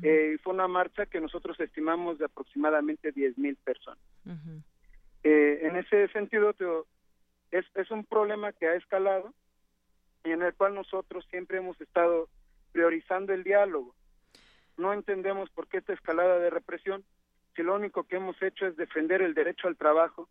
Eh, 0.03 0.39
fue 0.43 0.55
una 0.55 0.69
marcha 0.69 1.07
que 1.07 1.21
nosotros 1.21 1.59
estimamos 1.61 2.19
de 2.19 2.27
aproximadamente 2.27 3.13
10.000 3.13 3.35
mil 3.37 3.57
personas. 3.57 3.99
eh, 5.25 5.61
en 5.63 5.77
ese 5.77 6.09
sentido, 6.09 6.55
es, 7.51 7.67
es 7.75 7.91
un 7.91 8.05
problema 8.05 8.53
que 8.53 8.67
ha 8.67 8.75
escalado 8.75 9.33
y 10.25 10.31
en 10.31 10.43
el 10.43 10.55
cual 10.55 10.75
nosotros 10.75 11.27
siempre 11.31 11.59
hemos 11.59 11.81
estado 11.81 12.29
priorizando 12.73 13.33
el 13.33 13.45
diálogo. 13.45 13.95
No 14.77 14.93
entendemos 14.93 15.51
por 15.51 15.69
qué 15.69 15.79
esta 15.79 15.93
escalada 15.93 16.39
de 16.39 16.51
represión 16.51 17.05
si 17.55 17.63
lo 17.63 17.75
único 17.75 18.05
que 18.05 18.17
hemos 18.17 18.41
hecho 18.43 18.67
es 18.67 18.77
defender 18.77 19.23
el 19.23 19.35
derecho 19.35 19.69
al 19.69 19.77
trabajo 19.77 20.29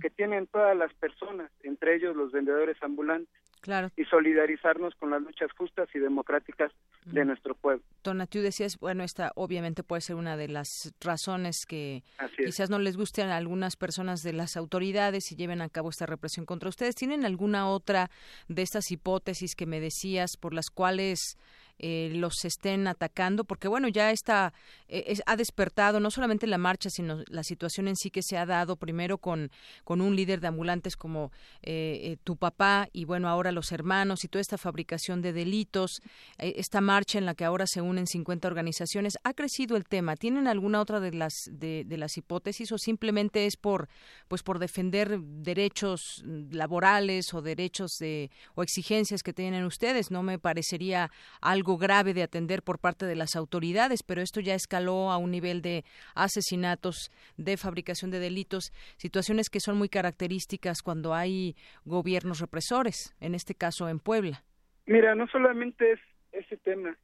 que 0.00 0.08
tienen 0.08 0.46
todas 0.46 0.74
las 0.74 0.92
personas, 0.94 1.50
entre 1.62 1.96
ellos 1.96 2.16
los 2.16 2.32
vendedores 2.32 2.76
ambulantes. 2.82 3.28
Claro. 3.60 3.90
y 3.96 4.04
solidarizarnos 4.04 4.94
con 4.94 5.10
las 5.10 5.20
luchas 5.20 5.50
justas 5.58 5.88
y 5.92 5.98
democráticas 5.98 6.70
de 7.06 7.24
nuestro 7.24 7.56
pueblo. 7.56 7.82
Tona, 8.02 8.26
tú 8.26 8.38
decías, 8.38 8.78
bueno, 8.78 9.02
esta 9.02 9.32
obviamente 9.34 9.82
puede 9.82 10.00
ser 10.00 10.14
una 10.14 10.36
de 10.36 10.46
las 10.46 10.94
razones 11.00 11.66
que 11.66 12.04
quizás 12.36 12.70
no 12.70 12.78
les 12.78 12.96
guste 12.96 13.22
a 13.22 13.36
algunas 13.36 13.76
personas 13.76 14.22
de 14.22 14.32
las 14.32 14.56
autoridades 14.56 15.32
y 15.32 15.36
lleven 15.36 15.60
a 15.60 15.68
cabo 15.68 15.90
esta 15.90 16.06
represión 16.06 16.46
contra 16.46 16.68
ustedes. 16.68 16.94
¿Tienen 16.94 17.24
alguna 17.24 17.68
otra 17.68 18.10
de 18.46 18.62
estas 18.62 18.92
hipótesis 18.92 19.56
que 19.56 19.66
me 19.66 19.80
decías 19.80 20.36
por 20.36 20.54
las 20.54 20.70
cuales 20.70 21.36
eh, 21.78 22.10
los 22.14 22.44
estén 22.44 22.86
atacando, 22.86 23.44
porque 23.44 23.68
bueno, 23.68 23.88
ya 23.88 24.10
está, 24.10 24.52
eh, 24.88 25.18
ha 25.26 25.36
despertado 25.36 26.00
no 26.00 26.10
solamente 26.10 26.46
la 26.46 26.58
marcha, 26.58 26.90
sino 26.90 27.22
la 27.28 27.44
situación 27.44 27.86
en 27.86 27.96
sí 27.96 28.10
que 28.10 28.22
se 28.22 28.36
ha 28.36 28.46
dado 28.46 28.76
primero 28.76 29.18
con, 29.18 29.50
con 29.84 30.00
un 30.00 30.16
líder 30.16 30.40
de 30.40 30.48
ambulantes 30.48 30.96
como 30.96 31.30
eh, 31.62 32.16
tu 32.24 32.36
papá 32.36 32.88
y 32.92 33.04
bueno, 33.04 33.28
ahora 33.28 33.52
los 33.52 33.70
hermanos 33.70 34.24
y 34.24 34.28
toda 34.28 34.40
esta 34.40 34.58
fabricación 34.58 35.22
de 35.22 35.32
delitos, 35.32 36.00
esta 36.38 36.80
marcha 36.80 37.18
en 37.18 37.26
la 37.26 37.34
que 37.34 37.44
ahora 37.44 37.66
se 37.66 37.80
unen 37.80 38.06
50 38.06 38.48
organizaciones, 38.48 39.14
¿ha 39.22 39.34
crecido 39.34 39.76
el 39.76 39.84
tema? 39.84 40.16
¿Tienen 40.16 40.48
alguna 40.48 40.80
otra 40.80 41.00
de 41.00 41.12
las, 41.12 41.34
de 41.52 41.84
las 41.96 42.16
hipótesis 42.16 42.72
o 42.72 42.78
simplemente 42.78 43.46
es 43.46 43.56
por, 43.56 43.88
pues 44.26 44.42
por 44.42 44.58
defender 44.58 45.20
derechos 45.20 46.24
laborales 46.24 47.32
o 47.34 47.42
derechos 47.42 47.92
de, 48.00 48.30
o 48.54 48.62
exigencias 48.62 49.22
que 49.22 49.32
tienen 49.32 49.64
ustedes? 49.64 50.10
No 50.10 50.22
me 50.22 50.38
parecería 50.38 51.10
algo 51.40 51.67
grave 51.76 52.14
de 52.14 52.22
atender 52.22 52.62
por 52.62 52.78
parte 52.78 53.06
de 53.06 53.16
las 53.16 53.36
autoridades, 53.36 54.02
pero 54.02 54.22
esto 54.22 54.40
ya 54.40 54.54
escaló 54.54 55.10
a 55.10 55.18
un 55.18 55.30
nivel 55.30 55.60
de 55.60 55.84
asesinatos, 56.14 57.10
de 57.36 57.56
fabricación 57.56 58.10
de 58.10 58.20
delitos, 58.20 58.72
situaciones 58.96 59.50
que 59.50 59.60
son 59.60 59.76
muy 59.76 59.88
características 59.88 60.82
cuando 60.82 61.14
hay 61.14 61.56
gobiernos 61.84 62.40
represores, 62.40 63.14
en 63.20 63.34
este 63.34 63.54
caso 63.54 63.88
en 63.88 63.98
Puebla. 63.98 64.44
Mira, 64.86 65.14
no 65.14 65.26
solamente 65.28 65.92
es 65.92 66.00
ese 66.32 66.56
tema. 66.56 66.96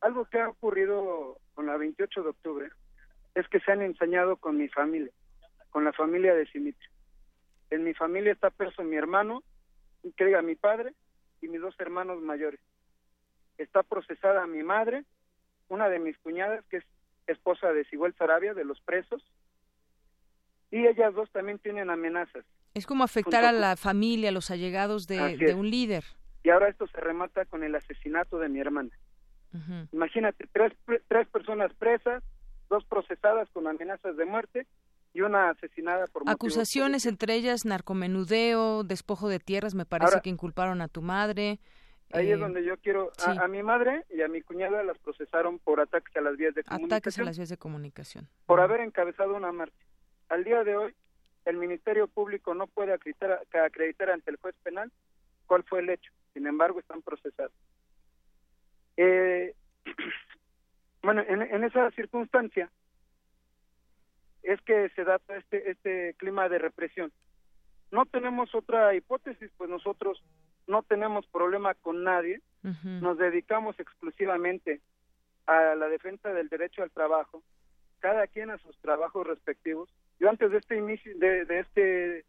Algo 0.00 0.26
que 0.26 0.40
ha 0.40 0.48
ocurrido 0.48 1.38
con 1.54 1.66
la 1.66 1.76
28 1.76 2.22
de 2.22 2.28
octubre 2.28 2.68
es 3.34 3.48
que 3.48 3.60
se 3.60 3.72
han 3.72 3.82
ensañado 3.82 4.36
con 4.36 4.58
mi 4.58 4.68
familia, 4.68 5.12
con 5.70 5.84
la 5.84 5.92
familia 5.92 6.34
de 6.34 6.46
Simitri. 6.46 6.88
En 7.70 7.84
mi 7.84 7.94
familia 7.94 8.32
está 8.32 8.50
preso 8.50 8.82
mi 8.84 8.96
hermano, 8.96 9.42
que 10.16 10.42
mi 10.42 10.54
padre, 10.54 10.92
y 11.40 11.48
mis 11.48 11.60
dos 11.60 11.74
hermanos 11.78 12.20
mayores 12.20 12.60
está 13.58 13.82
procesada 13.82 14.46
mi 14.46 14.62
madre, 14.62 15.04
una 15.68 15.88
de 15.88 15.98
mis 15.98 16.16
cuñadas, 16.18 16.64
que 16.66 16.78
es 16.78 16.84
esposa 17.26 17.72
de 17.72 17.84
Siguel 17.86 18.14
Sarabia, 18.18 18.54
de 18.54 18.64
los 18.64 18.80
presos, 18.80 19.22
y 20.70 20.86
ellas 20.86 21.14
dos 21.14 21.30
también 21.30 21.58
tienen 21.58 21.90
amenazas. 21.90 22.44
Es 22.74 22.86
como 22.86 23.04
afectar 23.04 23.44
a 23.44 23.52
la 23.52 23.76
familia, 23.76 24.30
a 24.30 24.32
los 24.32 24.50
allegados 24.50 25.06
de, 25.06 25.54
un 25.56 25.70
líder. 25.70 26.04
Y 26.42 26.50
ahora 26.50 26.68
esto 26.68 26.86
se 26.88 27.00
remata 27.00 27.44
con 27.44 27.62
el 27.62 27.74
asesinato 27.74 28.38
de 28.38 28.48
mi 28.48 28.60
hermana. 28.60 28.90
Imagínate, 29.92 30.48
tres, 30.52 30.72
tres 31.06 31.28
personas 31.28 31.72
presas, 31.74 32.24
dos 32.68 32.84
procesadas 32.86 33.48
con 33.50 33.68
amenazas 33.68 34.16
de 34.16 34.24
muerte 34.24 34.66
y 35.12 35.20
una 35.20 35.50
asesinada 35.50 36.08
por 36.08 36.24
acusaciones 36.26 37.06
entre 37.06 37.34
ellas 37.34 37.64
narcomenudeo, 37.64 38.82
despojo 38.82 39.28
de 39.28 39.38
tierras, 39.38 39.76
me 39.76 39.86
parece 39.86 40.20
que 40.22 40.30
inculparon 40.30 40.82
a 40.82 40.88
tu 40.88 41.02
madre. 41.02 41.60
Ahí 42.14 42.30
es 42.30 42.38
donde 42.38 42.64
yo 42.64 42.76
quiero. 42.78 43.10
A, 43.26 43.48
mi 43.48 43.62
madre 43.62 44.04
y 44.10 44.22
a 44.22 44.28
mi 44.28 44.40
cuñada 44.40 44.82
las 44.84 44.98
procesaron 44.98 45.58
por 45.58 45.80
ataques 45.80 46.14
a 46.16 46.20
las 46.20 46.36
vías 46.36 46.54
de 46.54 46.62
comunicación. 46.62 46.92
Ataques 46.92 47.18
a 47.18 47.24
las 47.24 47.36
vías 47.36 47.48
de 47.48 47.56
comunicación. 47.56 48.28
Por 48.46 48.60
haber 48.60 48.80
encabezado 48.80 49.34
una 49.34 49.50
marcha. 49.50 49.84
Al 50.28 50.44
día 50.44 50.62
de 50.62 50.76
hoy, 50.76 50.94
el 51.44 51.56
Ministerio 51.56 52.06
Público 52.06 52.54
no 52.54 52.68
puede 52.68 52.92
acreditar, 52.92 53.40
acreditar 53.52 54.10
ante 54.10 54.30
el 54.30 54.36
juez 54.36 54.54
penal 54.62 54.92
cuál 55.46 55.64
fue 55.64 55.80
el 55.80 55.90
hecho. 55.90 56.12
Sin 56.32 56.46
embargo, 56.46 56.78
están 56.78 57.02
procesados. 57.02 57.52
Eh, 58.96 59.54
bueno, 61.02 61.22
en, 61.26 61.42
en, 61.42 61.64
esa 61.64 61.90
circunstancia 61.90 62.70
es 64.44 64.60
que 64.62 64.88
se 64.90 65.04
da 65.04 65.20
este, 65.36 65.70
este 65.70 66.14
clima 66.14 66.48
de 66.48 66.58
represión. 66.58 67.12
No 67.90 68.06
tenemos 68.06 68.54
otra 68.54 68.94
hipótesis, 68.94 69.50
pues 69.56 69.68
nosotros 69.68 70.22
no 70.66 70.82
tenemos 70.82 71.26
problema 71.26 71.74
con 71.74 72.04
nadie, 72.04 72.40
nos 72.62 73.18
dedicamos 73.18 73.78
exclusivamente 73.78 74.80
a 75.46 75.74
la 75.74 75.88
defensa 75.88 76.32
del 76.32 76.48
derecho 76.48 76.82
al 76.82 76.90
trabajo, 76.90 77.42
cada 78.00 78.26
quien 78.26 78.50
a 78.50 78.58
sus 78.58 78.78
trabajos 78.78 79.26
respectivos. 79.26 79.90
Yo 80.18 80.30
antes 80.30 80.50
de 80.50 80.58
este 80.58 80.76
inicio, 80.76 81.12
de, 81.18 81.44
de 81.44 81.58
este, 81.60 82.24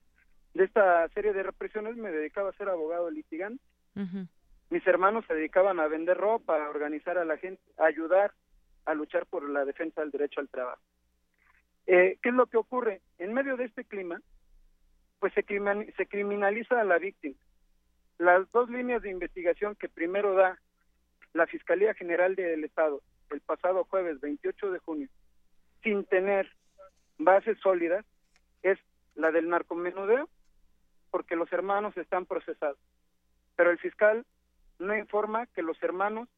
de 0.54 0.64
esta 0.64 1.08
serie 1.10 1.32
de 1.32 1.44
represiones 1.44 1.96
me 1.96 2.12
dedicaba 2.12 2.50
a 2.50 2.58
ser 2.58 2.68
abogado 2.68 3.10
litigante. 3.10 3.64
Mis 4.70 4.86
hermanos 4.86 5.24
se 5.26 5.36
dedicaban 5.36 5.80
a 5.80 5.88
vender 5.88 6.18
ropa, 6.18 6.66
a 6.66 6.70
organizar 6.70 7.18
a 7.18 7.24
la 7.24 7.38
gente, 7.38 7.62
a 7.78 7.86
ayudar 7.86 8.34
a 8.86 8.94
luchar 8.94 9.26
por 9.28 9.50
la 9.50 9.64
defensa 9.64 10.02
del 10.02 10.12
derecho 10.12 10.42
al 10.42 10.50
trabajo. 10.50 10.82
Eh, 11.88 12.18
¿Qué 12.22 12.30
es 12.30 12.36
lo 12.36 12.48
que 12.48 12.58
ocurre? 12.58 13.02
En 13.20 13.34
medio 13.34 13.56
de 13.56 13.66
este 13.66 13.86
clima, 13.86 14.22
pues 15.20 15.34
se, 15.34 15.46
se 15.96 16.08
criminaliza 16.08 16.82
a 16.82 16.84
la 16.84 16.98
víctima 16.98 17.36
las 18.18 18.50
dos 18.52 18.70
líneas 18.70 19.02
de 19.02 19.12
investigación 19.12 19.76
que 19.76 19.90
primero 19.90 20.34
da 20.36 20.60
la 21.34 21.48
Fiscalía 21.48 21.94
General 21.94 22.36
del 22.36 22.64
Estado 22.64 23.02
el 23.30 23.42
pasado 23.42 23.84
jueves 23.86 24.20
28 24.22 24.72
de 24.72 24.80
junio, 24.80 25.10
sin 25.84 26.06
tener 26.06 26.50
bases 27.18 27.58
sólidas, 27.60 28.06
es 28.64 28.78
la 29.16 29.32
del 29.32 29.50
narcomenudeo, 29.50 30.30
porque 31.12 31.36
los 31.36 31.52
hermanos 31.52 31.96
están 31.98 32.26
procesados. 32.26 32.78
Pero 33.56 33.72
el 33.72 33.80
fiscal 33.80 34.26
no 34.80 34.96
informa 34.96 35.48
que 35.48 35.62
los 35.62 35.82
hermanos 35.82 36.30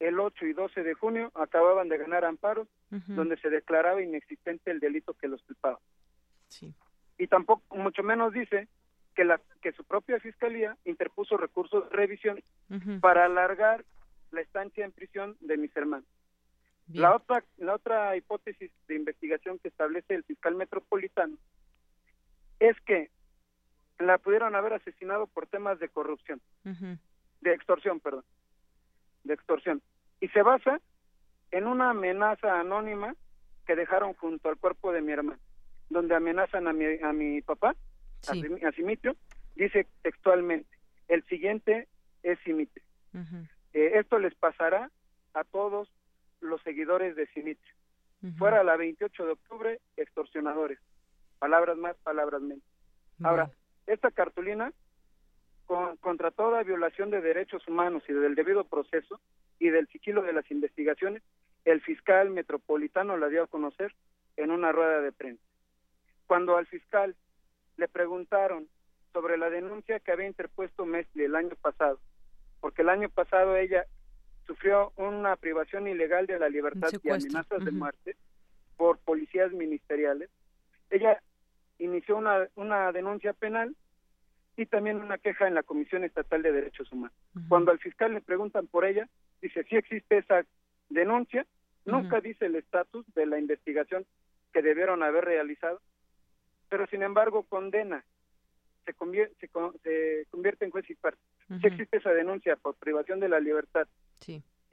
el 0.00 0.18
8 0.18 0.46
y 0.46 0.52
12 0.52 0.82
de 0.82 0.94
junio 0.94 1.30
acababan 1.34 1.88
de 1.88 1.98
ganar 1.98 2.24
amparos 2.24 2.68
donde 2.90 3.36
se 3.38 3.50
declaraba 3.50 4.02
inexistente 4.02 4.70
el 4.70 4.78
delito 4.78 5.14
que 5.14 5.28
los 5.28 5.42
culpaba. 5.42 5.80
Y 7.18 7.26
tampoco, 7.26 7.62
mucho 7.76 8.02
menos 8.02 8.32
dice 8.32 8.68
que, 9.14 9.24
la, 9.24 9.40
que 9.62 9.72
su 9.72 9.84
propia 9.84 10.20
fiscalía 10.20 10.76
interpuso 10.84 11.36
recursos 11.36 11.88
de 11.88 11.96
revisión 11.96 12.42
para 13.00 13.24
alargar 13.24 13.84
la 14.30 14.40
estancia 14.40 14.84
en 14.84 14.92
prisión 14.92 15.36
de 15.40 15.56
mis 15.56 15.74
hermanos. 15.76 16.08
La 16.92 17.16
otra, 17.16 17.42
la 17.56 17.74
otra 17.74 18.14
hipótesis 18.16 18.70
de 18.88 18.96
investigación 18.96 19.58
que 19.58 19.68
establece 19.68 20.14
el 20.14 20.24
fiscal 20.24 20.54
metropolitano 20.54 21.38
es 22.60 22.78
que 22.82 23.10
la 23.98 24.18
pudieron 24.18 24.54
haber 24.54 24.74
asesinado 24.74 25.26
por 25.26 25.46
temas 25.46 25.78
de 25.78 25.88
corrupción, 25.88 26.40
de 26.64 27.54
extorsión, 27.54 28.00
perdón, 28.00 28.24
de 29.22 29.34
extorsión. 29.34 29.80
Y 30.20 30.28
se 30.28 30.42
basa 30.42 30.80
en 31.52 31.66
una 31.66 31.90
amenaza 31.90 32.60
anónima 32.60 33.14
que 33.66 33.76
dejaron 33.76 34.12
junto 34.14 34.48
al 34.48 34.58
cuerpo 34.58 34.92
de 34.92 35.00
mi 35.00 35.12
hermano, 35.12 35.40
donde 35.88 36.14
amenazan 36.14 36.68
a 36.68 36.72
mi, 36.72 36.84
a 37.02 37.12
mi 37.12 37.40
papá 37.40 37.74
a, 38.28 38.72
Simitrio, 38.72 39.16
dice 39.54 39.86
textualmente, 40.02 40.68
el 41.08 41.24
siguiente 41.24 41.88
es 42.22 42.38
Simitrio. 42.40 42.84
Eh, 43.72 43.92
esto 43.94 44.18
les 44.18 44.34
pasará 44.34 44.90
a 45.34 45.44
todos 45.44 45.88
los 46.40 46.60
seguidores 46.62 47.16
de 47.16 47.26
Simitrio. 47.28 47.74
Fuera 48.38 48.64
la 48.64 48.76
28 48.76 49.26
de 49.26 49.32
octubre, 49.32 49.80
extorsionadores. 49.98 50.78
Palabras 51.38 51.76
más, 51.76 51.94
palabras 51.98 52.40
menos. 52.40 52.64
Ahora, 53.22 53.50
esta 53.86 54.10
cartulina, 54.10 54.72
contra 56.00 56.30
toda 56.30 56.62
violación 56.62 57.10
de 57.10 57.20
derechos 57.20 57.66
humanos 57.68 58.02
y 58.08 58.14
del 58.14 58.34
debido 58.34 58.64
proceso 58.64 59.20
y 59.58 59.68
del 59.68 59.88
sigilo 59.88 60.22
de 60.22 60.32
las 60.32 60.50
investigaciones, 60.50 61.22
el 61.64 61.82
fiscal 61.82 62.30
metropolitano 62.30 63.16
la 63.16 63.28
dio 63.28 63.42
a 63.42 63.46
conocer 63.46 63.94
en 64.36 64.50
una 64.50 64.72
rueda 64.72 65.00
de 65.00 65.12
prensa. 65.12 65.42
Cuando 66.26 66.56
al 66.56 66.66
fiscal 66.66 67.14
le 67.76 67.88
preguntaron 67.88 68.68
sobre 69.12 69.38
la 69.38 69.50
denuncia 69.50 70.00
que 70.00 70.12
había 70.12 70.26
interpuesto 70.26 70.84
Mesli 70.84 71.24
el 71.24 71.36
año 71.36 71.54
pasado, 71.60 72.00
porque 72.60 72.82
el 72.82 72.88
año 72.88 73.08
pasado 73.08 73.56
ella 73.56 73.86
sufrió 74.46 74.92
una 74.96 75.36
privación 75.36 75.86
ilegal 75.88 76.26
de 76.26 76.38
la 76.38 76.48
libertad 76.48 76.90
y 77.02 77.10
amenazas 77.10 77.64
de 77.64 77.70
muerte 77.70 78.16
por 78.76 78.98
policías 78.98 79.52
ministeriales. 79.52 80.30
Ella 80.90 81.20
inició 81.78 82.16
una, 82.16 82.48
una 82.56 82.92
denuncia 82.92 83.32
penal 83.32 83.74
y 84.56 84.66
también 84.66 85.00
una 85.00 85.18
queja 85.18 85.48
en 85.48 85.54
la 85.54 85.62
Comisión 85.62 86.04
Estatal 86.04 86.42
de 86.42 86.52
Derechos 86.52 86.90
Humanos. 86.92 87.16
Cuando 87.48 87.70
al 87.70 87.78
fiscal 87.78 88.12
le 88.12 88.20
preguntan 88.20 88.66
por 88.66 88.84
ella, 88.84 89.08
dice, 89.42 89.64
sí 89.64 89.76
existe 89.76 90.18
esa 90.18 90.44
denuncia, 90.88 91.46
nunca 91.84 92.20
dice 92.20 92.46
el 92.46 92.56
estatus 92.56 93.04
de 93.14 93.26
la 93.26 93.38
investigación 93.38 94.06
que 94.52 94.62
debieron 94.62 95.02
haber 95.02 95.24
realizado 95.24 95.80
pero 96.74 96.88
sin 96.88 97.04
embargo 97.04 97.44
condena, 97.44 98.04
se 98.84 98.94
convierte, 98.94 99.48
se, 99.84 100.26
convierte 100.28 100.64
en 100.64 100.72
juez 100.72 100.90
y 100.90 100.96
parte. 100.96 101.20
Si 101.60 101.68
existe 101.68 101.98
esa 101.98 102.10
denuncia 102.10 102.56
por 102.56 102.74
privación 102.74 103.20
de 103.20 103.28
la 103.28 103.38
libertad 103.38 103.86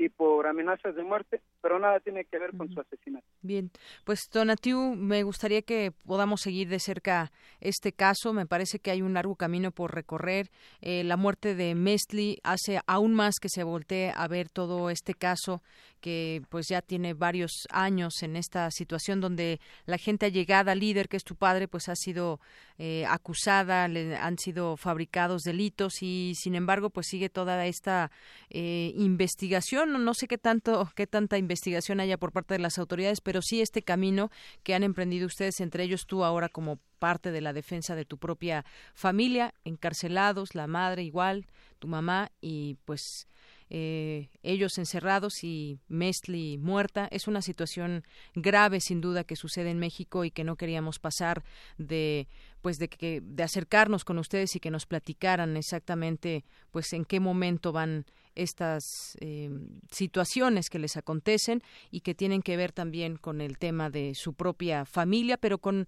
y 0.02 0.10
por 0.10 0.48
amenazas 0.48 0.96
de 0.96 1.04
muerte, 1.04 1.42
pero 1.62 1.78
nada 1.78 2.00
tiene 2.00 2.26
que 2.26 2.40
ver 2.40 2.58
con 2.58 2.70
su 2.74 2.80
asesinato. 2.80 3.26
Bien, 3.44 3.70
pues 4.04 4.22
Donatiu, 4.34 4.96
me 4.96 5.22
gustaría 5.22 5.62
que 5.62 5.92
podamos 5.92 6.42
seguir 6.42 6.70
de 6.70 6.80
cerca 6.80 7.32
este 7.60 7.94
caso. 7.94 8.34
Me 8.34 8.48
parece 8.48 8.80
que 8.80 8.90
hay 8.90 9.04
un 9.04 9.14
largo 9.14 9.36
camino 9.36 9.72
por 9.72 9.94
recorrer. 9.94 10.50
Eh, 10.82 11.04
la 11.04 11.18
muerte 11.18 11.54
de 11.54 11.76
Mestli 11.76 12.40
hace 12.44 12.80
aún 12.88 13.14
más 13.14 13.36
que 13.40 13.50
se 13.50 13.64
voltee 13.64 14.12
a 14.16 14.28
ver 14.28 14.50
todo 14.50 14.90
este 14.90 15.14
caso 15.14 15.62
que 16.02 16.42
pues 16.50 16.68
ya 16.68 16.82
tiene 16.82 17.14
varios 17.14 17.68
años 17.70 18.24
en 18.24 18.36
esta 18.36 18.70
situación 18.72 19.22
donde 19.22 19.62
la 19.86 19.98
gente 19.98 20.26
allegada 20.26 20.76
líder 20.76 21.08
que 21.08 21.18
es 21.18 21.24
tu 21.24 21.36
padre 21.36 21.68
pues 21.68 21.88
ha 21.88 21.96
sido 21.96 22.42
eh, 22.78 23.06
acusada 23.08 23.88
le 23.88 24.18
han 24.18 24.38
sido 24.38 24.76
fabricados 24.76 25.44
delitos 25.44 26.02
y 26.02 26.34
sin 26.36 26.56
embargo 26.56 26.90
pues 26.90 27.06
sigue 27.08 27.30
toda 27.30 27.66
esta 27.68 28.12
eh, 28.50 28.92
investigación 28.96 29.91
no 29.98 30.14
sé 30.14 30.28
qué 30.28 30.38
tanto 30.38 30.92
qué 30.96 31.08
tanta 31.08 31.38
investigación 31.38 32.00
haya 32.00 32.18
por 32.18 32.32
parte 32.32 32.54
de 32.54 32.60
las 32.60 32.78
autoridades 32.78 33.22
pero 33.22 33.42
sí 33.42 33.62
este 33.62 33.82
camino 33.84 34.32
que 34.64 34.76
han 34.76 34.84
emprendido 34.84 35.28
ustedes 35.28 35.60
entre 35.62 35.84
ellos 35.84 36.06
tú 36.08 36.24
ahora 36.24 36.50
como 36.50 36.80
parte 37.00 37.32
de 37.32 37.42
la 37.42 37.54
defensa 37.54 37.96
de 37.96 38.06
tu 38.06 38.18
propia 38.18 38.66
familia 38.94 39.54
encarcelados 39.64 40.56
la 40.56 40.68
madre 40.68 41.04
igual 41.04 41.46
tu 41.80 41.88
mamá 41.88 42.32
y 42.42 42.78
pues 42.86 43.28
eh, 43.74 44.28
ellos 44.44 44.78
encerrados 44.78 45.46
y 45.46 45.80
Mestli 45.88 46.58
muerta. 46.58 47.08
Es 47.10 47.30
una 47.30 47.42
situación 47.42 48.04
grave, 48.36 48.82
sin 48.82 49.00
duda, 49.00 49.24
que 49.24 49.38
sucede 49.38 49.70
en 49.70 49.80
México 49.80 50.26
y 50.26 50.32
que 50.32 50.44
no 50.44 50.58
queríamos 50.58 51.00
pasar 51.00 51.42
de 51.78 52.28
pues 52.62 52.80
de 52.80 52.90
que 52.90 53.22
de 53.24 53.44
acercarnos 53.44 54.04
con 54.04 54.18
ustedes 54.18 54.58
y 54.58 54.60
que 54.60 54.72
nos 54.72 54.86
platicaran 54.86 55.56
exactamente 55.56 56.44
pues 56.72 56.92
en 56.92 57.06
qué 57.06 57.22
momento 57.22 57.72
van 57.72 58.06
estas 58.36 59.18
eh, 59.20 59.50
situaciones 59.92 60.70
que 60.70 60.80
les 60.80 60.98
acontecen 60.98 61.62
y 61.90 62.02
que 62.02 62.16
tienen 62.16 62.42
que 62.42 62.58
ver 62.58 62.72
también 62.72 63.18
con 63.18 63.42
el 63.42 63.58
tema 63.58 63.90
de 63.90 64.14
su 64.16 64.34
propia 64.34 64.86
familia, 64.86 65.38
pero 65.38 65.58
con 65.58 65.88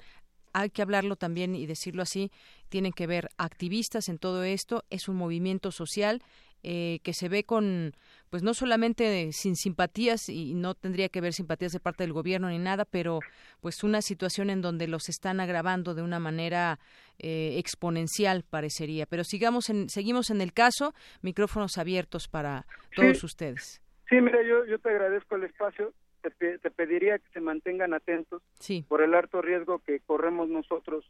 hay 0.53 0.69
que 0.69 0.83
hablarlo 0.83 1.15
también 1.15 1.55
y 1.55 1.65
decirlo 1.65 2.03
así, 2.03 2.31
tienen 2.69 2.93
que 2.93 3.07
ver 3.07 3.29
activistas 3.37 4.07
en 4.07 4.19
todo 4.19 4.43
esto, 4.43 4.85
es 4.89 5.07
un 5.07 5.15
movimiento 5.15 5.71
social 5.71 6.21
eh, 6.63 6.99
que 7.03 7.13
se 7.13 7.27
ve 7.27 7.43
con, 7.43 7.93
pues 8.29 8.41
no 8.41 8.53
solamente 8.53 9.29
sin 9.33 9.55
simpatías 9.55 10.29
y 10.29 10.53
no 10.53 10.75
tendría 10.75 11.09
que 11.09 11.19
haber 11.19 11.33
simpatías 11.33 11.73
de 11.73 11.81
parte 11.81 12.03
del 12.03 12.13
gobierno 12.13 12.49
ni 12.49 12.57
nada, 12.57 12.85
pero 12.85 13.19
pues 13.59 13.83
una 13.83 14.01
situación 14.01 14.49
en 14.49 14.61
donde 14.61 14.87
los 14.87 15.09
están 15.09 15.41
agravando 15.41 15.93
de 15.93 16.01
una 16.01 16.19
manera 16.19 16.79
eh, 17.19 17.55
exponencial 17.57 18.43
parecería. 18.49 19.05
Pero 19.05 19.23
sigamos 19.23 19.69
en, 19.69 19.89
seguimos 19.89 20.29
en 20.29 20.39
el 20.39 20.53
caso, 20.53 20.93
micrófonos 21.21 21.77
abiertos 21.77 22.27
para 22.29 22.65
todos 22.95 23.23
ustedes. 23.23 23.81
Sí, 24.09 24.21
mira, 24.21 24.41
yo, 24.43 24.65
yo 24.65 24.79
te 24.79 24.89
agradezco 24.89 25.35
el 25.35 25.43
espacio. 25.43 25.93
Te, 26.21 26.57
te 26.57 26.71
pediría 26.71 27.19
que 27.19 27.29
se 27.33 27.41
mantengan 27.41 27.93
atentos 27.93 28.41
por 28.87 29.01
el 29.01 29.13
alto 29.13 29.41
riesgo 29.41 29.79
que 29.79 29.99
corremos 29.99 30.47
nosotros 30.47 31.03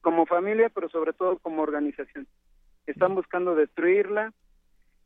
como 0.00 0.26
familia, 0.26 0.68
pero 0.68 0.88
sobre 0.88 1.12
todo 1.12 1.38
como 1.38 1.62
organización. 1.62 2.28
Están 2.86 3.16
buscando 3.16 3.56
destruirla, 3.56 4.32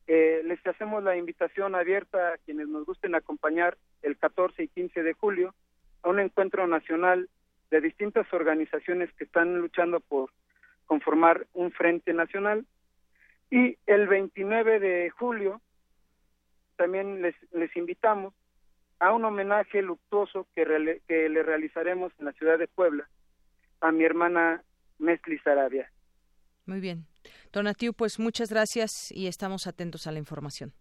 eh, 0.07 0.43
les 0.45 0.65
hacemos 0.67 1.03
la 1.03 1.17
invitación 1.17 1.75
abierta 1.75 2.35
a 2.35 2.39
quienes 2.39 2.69
nos 2.69 2.87
gusten 2.87 3.15
acompañar 3.15 3.77
el 4.03 4.17
14 4.17 4.63
y 4.63 4.69
15 4.69 5.03
de 5.03 5.13
julio 5.15 5.55
a 6.03 6.11
un 6.11 6.21
encuentro 6.21 6.67
nacional 6.67 7.29
de 7.71 7.81
distintas 7.81 8.33
organizaciones 8.33 9.13
que 9.15 9.25
están 9.25 9.59
luchando 9.59 10.01
por 10.01 10.31
conformar 10.87 11.47
un 11.55 11.73
frente 11.73 12.13
nacional. 12.13 12.65
Y 13.51 13.77
el 13.87 14.07
29 14.07 14.79
de 14.79 15.11
julio 15.11 15.61
también 16.77 17.23
les, 17.23 17.35
les 17.53 17.75
invitamos 17.77 18.33
a 18.99 19.13
un 19.13 19.25
homenaje 19.25 19.83
luctuoso 19.83 20.47
que, 20.55 21.01
que 21.09 21.29
le 21.29 21.43
realizaremos 21.43 22.13
en 22.19 22.27
la 22.27 22.33
ciudad 22.33 22.59
de 22.59 22.69
Puebla 22.69 23.09
a 23.81 23.93
mi 23.93 24.05
hermana 24.05 24.63
Mesli 24.99 25.39
Sarabia. 25.39 25.91
Muy 26.65 26.81
bien. 26.81 27.07
Donatiu, 27.53 27.93
pues 27.93 28.19
muchas 28.19 28.51
gracias 28.51 29.11
y 29.13 29.27
estamos 29.27 29.67
atentos 29.67 30.07
a 30.07 30.13
la 30.13 30.19
información. 30.19 30.73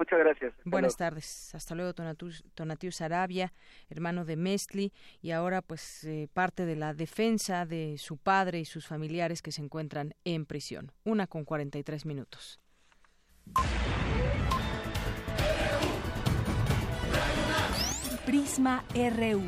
Muchas 0.00 0.18
gracias. 0.18 0.54
Buenas 0.64 0.96
tardes. 0.96 1.54
Hasta 1.54 1.74
luego, 1.74 1.92
Tonatiu 1.92 2.90
Sarabia, 2.90 3.52
hermano 3.90 4.24
de 4.24 4.36
Mesli, 4.36 4.94
y 5.20 5.32
ahora 5.32 5.60
pues 5.60 6.04
eh, 6.04 6.26
parte 6.32 6.64
de 6.64 6.74
la 6.74 6.94
defensa 6.94 7.66
de 7.66 7.96
su 7.98 8.16
padre 8.16 8.60
y 8.60 8.64
sus 8.64 8.86
familiares 8.86 9.42
que 9.42 9.52
se 9.52 9.60
encuentran 9.60 10.14
en 10.24 10.46
prisión. 10.46 10.90
Una 11.04 11.26
con 11.26 11.44
43 11.44 12.06
minutos. 12.06 12.58
Prisma 18.24 18.84
RU. 18.94 19.42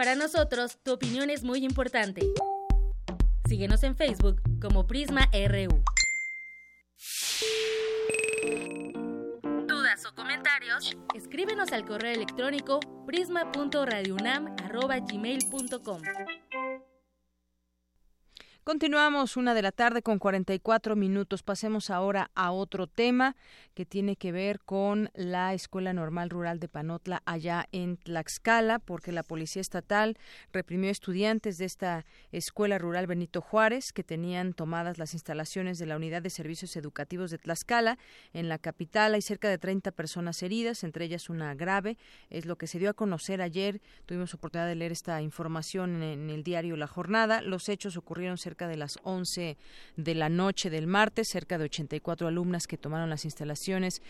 Para 0.00 0.14
nosotros, 0.14 0.78
tu 0.82 0.94
opinión 0.94 1.28
es 1.28 1.44
muy 1.44 1.62
importante. 1.62 2.22
Síguenos 3.46 3.82
en 3.82 3.94
Facebook 3.94 4.40
como 4.58 4.86
Prisma 4.86 5.28
RU. 5.30 5.84
¿Dudas 9.66 10.06
o 10.06 10.14
comentarios? 10.14 10.96
Escríbenos 11.14 11.72
al 11.72 11.84
correo 11.84 12.14
electrónico 12.14 12.80
prisma.radiounam@gmail.com. 13.04 16.02
Continuamos 18.70 19.36
una 19.36 19.52
de 19.52 19.62
la 19.62 19.72
tarde 19.72 20.00
con 20.00 20.20
44 20.20 20.94
minutos. 20.94 21.42
Pasemos 21.42 21.90
ahora 21.90 22.30
a 22.36 22.52
otro 22.52 22.86
tema 22.86 23.34
que 23.74 23.84
tiene 23.84 24.14
que 24.14 24.30
ver 24.30 24.60
con 24.60 25.10
la 25.12 25.54
Escuela 25.54 25.92
Normal 25.92 26.30
Rural 26.30 26.60
de 26.60 26.68
Panotla 26.68 27.20
allá 27.24 27.66
en 27.72 27.96
Tlaxcala, 27.96 28.78
porque 28.78 29.10
la 29.10 29.24
Policía 29.24 29.60
Estatal 29.60 30.16
reprimió 30.52 30.88
estudiantes 30.88 31.58
de 31.58 31.64
esta 31.64 32.06
Escuela 32.30 32.78
Rural 32.78 33.08
Benito 33.08 33.40
Juárez 33.40 33.92
que 33.92 34.04
tenían 34.04 34.52
tomadas 34.52 34.98
las 34.98 35.14
instalaciones 35.14 35.80
de 35.80 35.86
la 35.86 35.96
Unidad 35.96 36.22
de 36.22 36.30
Servicios 36.30 36.76
Educativos 36.76 37.32
de 37.32 37.38
Tlaxcala. 37.38 37.98
En 38.32 38.48
la 38.48 38.58
capital 38.58 39.14
hay 39.14 39.22
cerca 39.22 39.48
de 39.48 39.58
30 39.58 39.90
personas 39.90 40.44
heridas, 40.44 40.84
entre 40.84 41.06
ellas 41.06 41.28
una 41.28 41.56
grave. 41.56 41.98
Es 42.28 42.46
lo 42.46 42.54
que 42.54 42.68
se 42.68 42.78
dio 42.78 42.90
a 42.90 42.94
conocer 42.94 43.42
ayer. 43.42 43.80
Tuvimos 44.06 44.32
oportunidad 44.32 44.68
de 44.68 44.76
leer 44.76 44.92
esta 44.92 45.20
información 45.22 46.04
en 46.04 46.30
el 46.30 46.44
diario 46.44 46.76
La 46.76 46.86
Jornada. 46.86 47.42
Los 47.42 47.68
hechos 47.68 47.96
ocurrieron 47.96 48.38
cerca 48.38 48.59
de 48.68 48.76
las 48.76 48.98
11 49.02 49.56
de 49.96 50.14
la 50.14 50.28
noche 50.28 50.70
del 50.70 50.86
martes, 50.86 51.28
cerca 51.30 51.58
de 51.58 51.64
84 51.64 52.28
alumnas 52.28 52.66
que 52.66 52.78
tomaron 52.78 53.10
las 53.10 53.24
instalaciones 53.24 54.02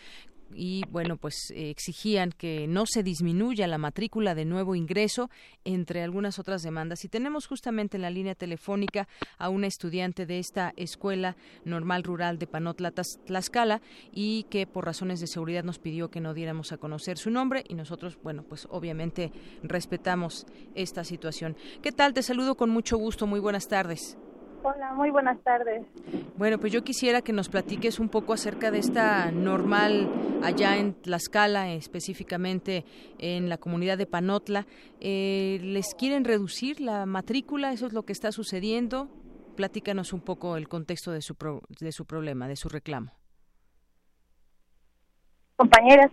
y 0.55 0.83
bueno 0.91 1.17
pues 1.17 1.51
eh, 1.51 1.71
exigían 1.71 2.33
que 2.33 2.67
no 2.67 2.85
se 2.87 3.03
disminuya 3.03 3.67
la 3.67 3.79
matrícula 3.79 4.35
de 4.35 4.45
nuevo 4.45 4.75
ingreso 4.75 5.31
entre 5.65 6.03
algunas 6.03 6.39
otras 6.39 6.63
demandas 6.63 7.05
y 7.05 7.09
tenemos 7.09 7.47
justamente 7.47 7.97
en 7.97 8.03
la 8.03 8.11
línea 8.11 8.35
telefónica 8.35 9.09
a 9.39 9.49
una 9.49 9.67
estudiante 9.67 10.27
de 10.27 10.39
esta 10.39 10.73
escuela 10.77 11.37
normal 11.65 12.03
rural 12.03 12.39
de 12.39 12.47
Panotla 12.47 12.93
Tlaxcala 12.93 13.81
y 14.13 14.45
que 14.45 14.67
por 14.67 14.85
razones 14.85 15.21
de 15.21 15.27
seguridad 15.27 15.65
nos 15.65 15.79
pidió 15.79 16.11
que 16.11 16.21
no 16.21 16.35
diéramos 16.35 16.73
a 16.73 16.79
conocer 16.79 17.19
su 17.19 17.31
nombre 17.31 17.65
y 17.69 17.75
nosotros 17.75 18.19
bueno 18.23 18.43
pues 18.43 18.67
obviamente 18.71 19.33
respetamos 19.63 20.47
esta 20.75 21.05
situación. 21.05 21.57
¿Qué 21.83 21.93
tal? 21.93 22.15
Te 22.15 22.23
saludo 22.23 22.57
con 22.57 22.71
mucho 22.71 22.97
gusto. 22.97 23.27
Muy 23.27 23.41
buenas 23.41 23.69
tardes. 23.69 24.17
Hola, 24.63 24.93
muy 24.93 25.11
buenas 25.11 25.41
tardes. 25.43 25.87
Bueno, 26.37 26.59
pues 26.59 26.71
yo 26.71 26.85
quisiera 26.85 27.23
que 27.23 27.33
nos 27.33 27.49
platiques 27.49 27.99
un 27.99 28.11
poco 28.11 28.35
acerca 28.35 28.71
de 28.71 28.79
esta 28.79 29.31
normal 29.31 30.07
allá 30.43 30.77
en 30.77 30.93
Tlaxcala, 30.93 31.73
específicamente 31.73 32.85
en 33.19 33.49
la 33.49 33.57
comunidad 33.57 33.97
de 33.97 34.07
Panotla. 34.07 34.67
Eh, 35.01 35.61
¿Les 35.63 35.95
quieren 35.95 36.25
reducir 36.25 36.81
la 36.81 37.07
matrícula? 37.07 37.73
¿Eso 37.73 37.87
es 37.87 37.95
lo 37.95 38.03
que 38.03 38.13
está 38.13 38.33
sucediendo? 38.33 39.09
Platícanos 39.57 40.13
un 40.13 40.21
poco 40.21 40.59
el 40.59 40.69
contexto 40.69 41.11
de 41.11 41.23
su, 41.23 41.37
de 41.81 41.93
su 41.93 42.05
problema, 42.05 42.47
de 42.47 42.57
su 42.57 42.69
reclamo. 42.69 43.13
Compañeras, 45.57 46.11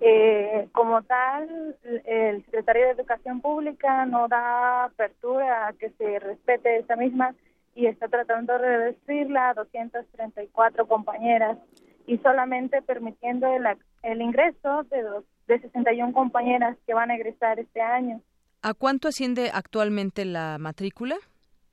eh, 0.00 0.68
como 0.72 1.02
tal, 1.02 1.76
el 2.04 2.44
secretario 2.44 2.86
de 2.86 2.90
Educación 2.92 3.40
Pública 3.40 4.06
no 4.06 4.28
da 4.28 4.84
apertura 4.84 5.68
a 5.68 5.72
que 5.72 5.90
se 5.90 6.20
respete 6.20 6.78
esa 6.78 6.94
misma 6.94 7.34
y 7.74 7.86
está 7.86 8.08
tratando 8.08 8.52
de 8.54 8.58
reducirla 8.58 9.50
a 9.50 9.54
234 9.54 10.86
compañeras 10.86 11.58
y 12.06 12.18
solamente 12.18 12.82
permitiendo 12.82 13.46
el, 13.54 13.64
el 14.02 14.20
ingreso 14.20 14.82
de, 14.84 15.02
dos, 15.02 15.24
de 15.46 15.60
61 15.60 16.12
compañeras 16.12 16.76
que 16.86 16.94
van 16.94 17.10
a 17.10 17.16
egresar 17.16 17.58
este 17.58 17.80
año. 17.80 18.20
¿A 18.62 18.74
cuánto 18.74 19.08
asciende 19.08 19.50
actualmente 19.52 20.24
la 20.24 20.58
matrícula? 20.58 21.16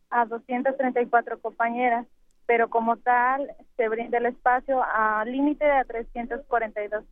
A 0.10 0.26
234 0.26 1.40
compañeras, 1.40 2.08
pero 2.46 2.70
como 2.70 2.98
tal 2.98 3.52
se 3.78 3.88
brinda 3.90 4.18
el 4.18 4.28
espacio 4.28 4.82
a 4.84 5.24
límite 5.26 5.66
de 5.66 5.72
a 5.72 5.84
342. 5.84 7.04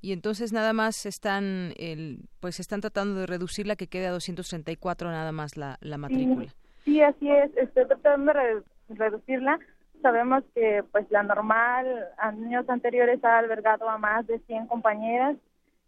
Y 0.00 0.12
entonces 0.12 0.52
nada 0.52 0.72
más 0.72 1.06
están, 1.06 1.72
el, 1.78 2.28
pues 2.40 2.60
están 2.60 2.80
tratando 2.80 3.20
de 3.20 3.26
reducirla 3.26 3.74
que 3.74 3.86
quede 3.86 4.06
a 4.06 4.10
234 4.10 5.10
nada 5.10 5.32
más 5.32 5.56
la, 5.56 5.78
la 5.80 5.96
matrícula. 5.96 6.50
Sí, 6.50 6.63
así 7.00 7.30
es. 7.30 7.56
Estoy 7.56 7.86
tratando 7.86 8.32
de 8.32 8.62
reducirla. 8.88 9.58
Sabemos 10.02 10.44
que 10.54 10.84
pues 10.92 11.10
la 11.10 11.22
normal 11.22 12.08
años 12.18 12.68
anteriores 12.68 13.24
ha 13.24 13.38
albergado 13.38 13.88
a 13.88 13.96
más 13.96 14.26
de 14.26 14.38
100 14.40 14.66
compañeras, 14.66 15.36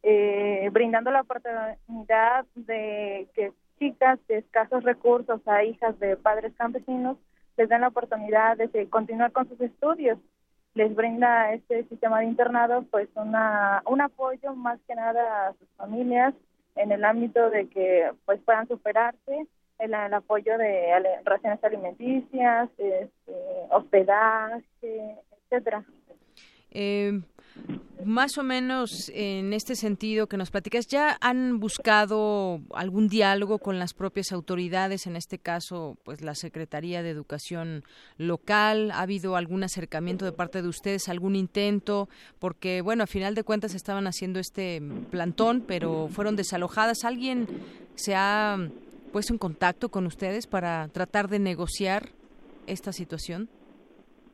eh, 0.03 0.69
brindando 0.73 1.11
la 1.11 1.21
oportunidad 1.21 2.47
de 2.55 3.29
que 3.35 3.53
chicas 3.79 4.19
de 4.27 4.39
escasos 4.39 4.85
recursos 4.85 5.47
a 5.47 5.65
hijas 5.65 5.99
de 5.99 6.17
padres 6.17 6.55
campesinos 6.57 7.19
les 7.59 7.69
den 7.69 7.83
la 7.83 7.89
oportunidad 7.89 8.57
de 8.57 8.89
continuar 8.89 9.33
con 9.33 9.49
sus 9.49 9.61
estudios. 9.61 10.19
Les 10.75 10.95
brinda 10.95 11.53
este 11.53 11.85
sistema 11.85 12.21
de 12.21 12.27
internado 12.27 12.85
pues 12.91 13.09
una, 13.15 13.83
un 13.87 14.01
apoyo 14.01 14.55
más 14.55 14.79
que 14.87 14.95
nada 14.95 15.49
a 15.49 15.53
sus 15.55 15.69
familias 15.77 16.35
en 16.75 16.93
el 16.93 17.05
ámbito 17.05 17.51
de 17.51 17.69
que 17.69 18.11
pues 18.25 18.41
puedan 18.45 18.69
superarse 18.69 19.47
el, 19.79 19.95
apoyo 19.95 20.57
de 20.59 20.93
raciones 21.25 21.63
alimenticias, 21.63 22.69
este, 22.79 23.33
hospedaje, 23.71 25.17
etcétera. 25.51 25.85
Eh, 26.71 27.21
más 28.05 28.39
o 28.39 28.43
menos 28.43 29.11
en 29.15 29.53
este 29.53 29.75
sentido 29.75 30.29
que 30.29 30.37
nos 30.37 30.51
platicas, 30.51 30.87
¿ya 30.87 31.17
han 31.21 31.59
buscado 31.59 32.61
algún 32.75 33.09
diálogo 33.09 33.59
con 33.59 33.79
las 33.79 33.95
propias 33.95 34.31
autoridades, 34.31 35.07
en 35.07 35.17
este 35.17 35.39
caso, 35.39 35.97
pues 36.05 36.21
la 36.21 36.35
Secretaría 36.35 37.03
de 37.03 37.11
Educación 37.11 37.83
local? 38.19 38.91
¿Ha 38.93 39.01
habido 39.01 39.35
algún 39.37 39.65
acercamiento 39.65 40.25
de 40.25 40.33
parte 40.33 40.63
de 40.63 40.69
ustedes, 40.69 41.09
algún 41.09 41.35
intento? 41.35 42.09
Porque, 42.39 42.83
bueno, 42.83 43.03
a 43.03 43.07
final 43.09 43.35
de 43.35 43.43
cuentas 43.43 43.75
estaban 43.75 44.07
haciendo 44.07 44.39
este 44.39 44.83
plantón, 45.11 45.65
pero 45.67 46.09
fueron 46.09 46.37
desalojadas. 46.37 47.05
¿Alguien 47.05 47.49
se 47.97 48.15
ha 48.15 48.59
puesto 49.13 49.33
en 49.33 49.39
contacto 49.39 49.89
con 49.89 50.07
ustedes 50.07 50.47
para 50.47 50.89
tratar 50.89 51.29
de 51.29 51.39
negociar 51.39 52.11
esta 52.67 52.93
situación? 52.93 53.49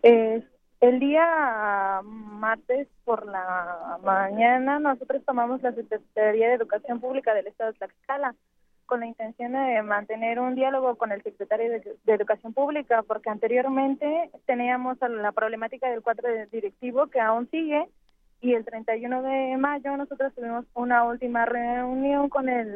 Eh, 0.02 0.42
el 0.80 0.98
día 0.98 2.00
martes 2.02 2.88
por 3.04 3.26
la 3.26 3.98
mañana 4.02 4.80
nosotros 4.80 5.22
tomamos 5.24 5.62
la 5.62 5.72
Secretaría 5.72 6.48
de 6.48 6.54
Educación 6.54 7.00
Pública 7.00 7.34
del 7.34 7.46
Estado 7.46 7.72
de 7.72 7.78
Tlaxcala 7.78 8.34
con 8.86 9.00
la 9.00 9.06
intención 9.06 9.52
de 9.52 9.82
mantener 9.82 10.38
un 10.38 10.54
diálogo 10.54 10.96
con 10.96 11.12
el 11.12 11.22
secretario 11.22 11.70
de, 11.70 11.96
Educación 12.06 12.52
Pública, 12.52 13.02
porque 13.06 13.30
anteriormente 13.30 14.30
teníamos 14.44 14.98
la 15.00 15.32
problemática 15.32 15.88
del 15.88 16.02
cuadro 16.02 16.28
directivo 16.50 17.06
que 17.06 17.20
aún 17.20 17.48
sigue 17.50 17.86
y 18.42 18.54
el 18.54 18.64
31 18.64 19.22
de 19.22 19.56
mayo 19.56 19.96
nosotros 19.96 20.34
tuvimos 20.34 20.66
una 20.74 21.04
última 21.04 21.46
reunión 21.46 22.28
con 22.28 22.48
el 22.48 22.66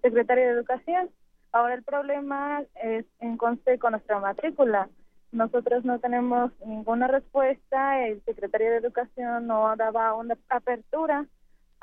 secretario 0.00 0.44
de 0.44 0.50
Educación. 0.52 1.10
Ahora 1.52 1.74
el 1.74 1.82
problema 1.82 2.62
es 2.82 3.04
en 3.20 3.36
conste 3.36 3.78
con 3.78 3.92
nuestra 3.92 4.18
matrícula. 4.18 4.88
Nosotros 5.32 5.84
no 5.84 5.98
tenemos 5.98 6.50
ninguna 6.64 7.08
respuesta, 7.08 8.06
el 8.06 8.22
secretario 8.24 8.70
de 8.70 8.78
Educación 8.78 9.46
no 9.46 9.76
daba 9.76 10.14
una 10.14 10.34
apertura 10.48 11.26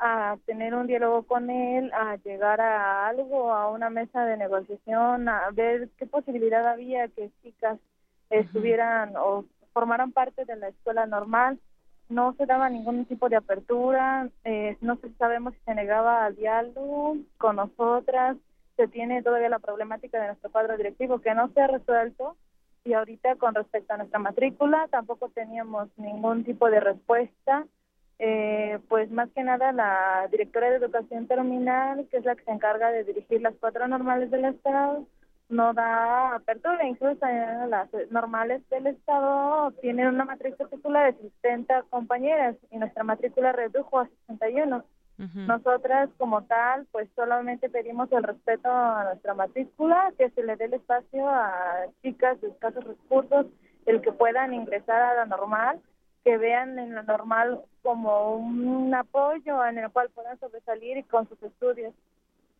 a 0.00 0.36
tener 0.44 0.74
un 0.74 0.88
diálogo 0.88 1.22
con 1.22 1.50
él, 1.50 1.92
a 1.92 2.16
llegar 2.16 2.60
a 2.60 3.06
algo, 3.06 3.52
a 3.52 3.70
una 3.70 3.90
mesa 3.90 4.24
de 4.24 4.36
negociación, 4.36 5.28
a 5.28 5.50
ver 5.52 5.88
qué 5.98 6.06
posibilidad 6.06 6.66
había 6.66 7.06
que 7.06 7.30
chicas 7.44 7.78
estuvieran 8.28 9.14
o 9.16 9.44
formaran 9.72 10.10
parte 10.10 10.44
de 10.44 10.56
la 10.56 10.68
escuela 10.68 11.06
normal 11.06 11.60
no 12.14 12.34
se 12.34 12.46
daba 12.46 12.70
ningún 12.70 13.04
tipo 13.04 13.28
de 13.28 13.36
apertura, 13.36 14.28
eh, 14.44 14.76
no 14.80 14.98
sabemos 15.18 15.52
si 15.54 15.60
se 15.64 15.74
negaba 15.74 16.24
al 16.24 16.36
diálogo 16.36 17.16
con 17.38 17.56
nosotras, 17.56 18.36
se 18.76 18.88
tiene 18.88 19.22
todavía 19.22 19.48
la 19.48 19.58
problemática 19.58 20.20
de 20.20 20.28
nuestro 20.28 20.50
cuadro 20.50 20.76
directivo 20.76 21.20
que 21.20 21.34
no 21.34 21.48
se 21.48 21.60
ha 21.60 21.66
resuelto 21.66 22.36
y 22.84 22.92
ahorita 22.92 23.36
con 23.36 23.54
respecto 23.54 23.94
a 23.94 23.96
nuestra 23.96 24.18
matrícula 24.18 24.88
tampoco 24.90 25.28
teníamos 25.30 25.88
ningún 25.96 26.44
tipo 26.44 26.70
de 26.70 26.80
respuesta. 26.80 27.66
Eh, 28.20 28.78
pues 28.88 29.10
más 29.10 29.28
que 29.30 29.42
nada 29.42 29.72
la 29.72 30.28
directora 30.30 30.70
de 30.70 30.76
educación 30.76 31.26
terminal, 31.26 32.06
que 32.10 32.18
es 32.18 32.24
la 32.24 32.36
que 32.36 32.44
se 32.44 32.52
encarga 32.52 32.90
de 32.90 33.02
dirigir 33.02 33.42
las 33.42 33.54
cuatro 33.58 33.88
normales 33.88 34.30
del 34.30 34.44
Estado, 34.44 35.04
no 35.48 35.72
da 35.74 36.36
apertura, 36.36 36.86
incluso 36.86 37.26
las 37.68 37.88
normales 38.10 38.68
del 38.70 38.86
Estado 38.88 39.72
tienen 39.80 40.08
una 40.08 40.24
matrícula 40.24 41.04
de 41.04 41.30
60 41.42 41.82
compañeras 41.90 42.56
y 42.70 42.78
nuestra 42.78 43.04
matrícula 43.04 43.52
redujo 43.52 44.00
a 44.00 44.08
61. 44.26 44.84
Nosotras 45.16 46.10
como 46.18 46.42
tal, 46.42 46.86
pues 46.90 47.08
solamente 47.14 47.70
pedimos 47.70 48.10
el 48.10 48.24
respeto 48.24 48.68
a 48.68 49.04
nuestra 49.04 49.34
matrícula, 49.34 50.12
que 50.18 50.30
se 50.30 50.42
le 50.42 50.56
dé 50.56 50.64
el 50.64 50.74
espacio 50.74 51.28
a 51.28 51.86
chicas 52.02 52.40
de 52.40 52.48
escasos 52.48 52.82
recursos, 52.82 53.46
el 53.86 54.00
que 54.00 54.10
puedan 54.10 54.54
ingresar 54.54 55.00
a 55.00 55.14
la 55.14 55.26
normal, 55.26 55.80
que 56.24 56.36
vean 56.36 56.78
en 56.80 56.96
la 56.96 57.02
normal 57.02 57.60
como 57.82 58.34
un 58.36 58.92
apoyo 58.92 59.64
en 59.64 59.78
el 59.78 59.90
cual 59.92 60.10
puedan 60.10 60.38
sobresalir 60.40 61.06
con 61.06 61.28
sus 61.28 61.40
estudios. 61.44 61.94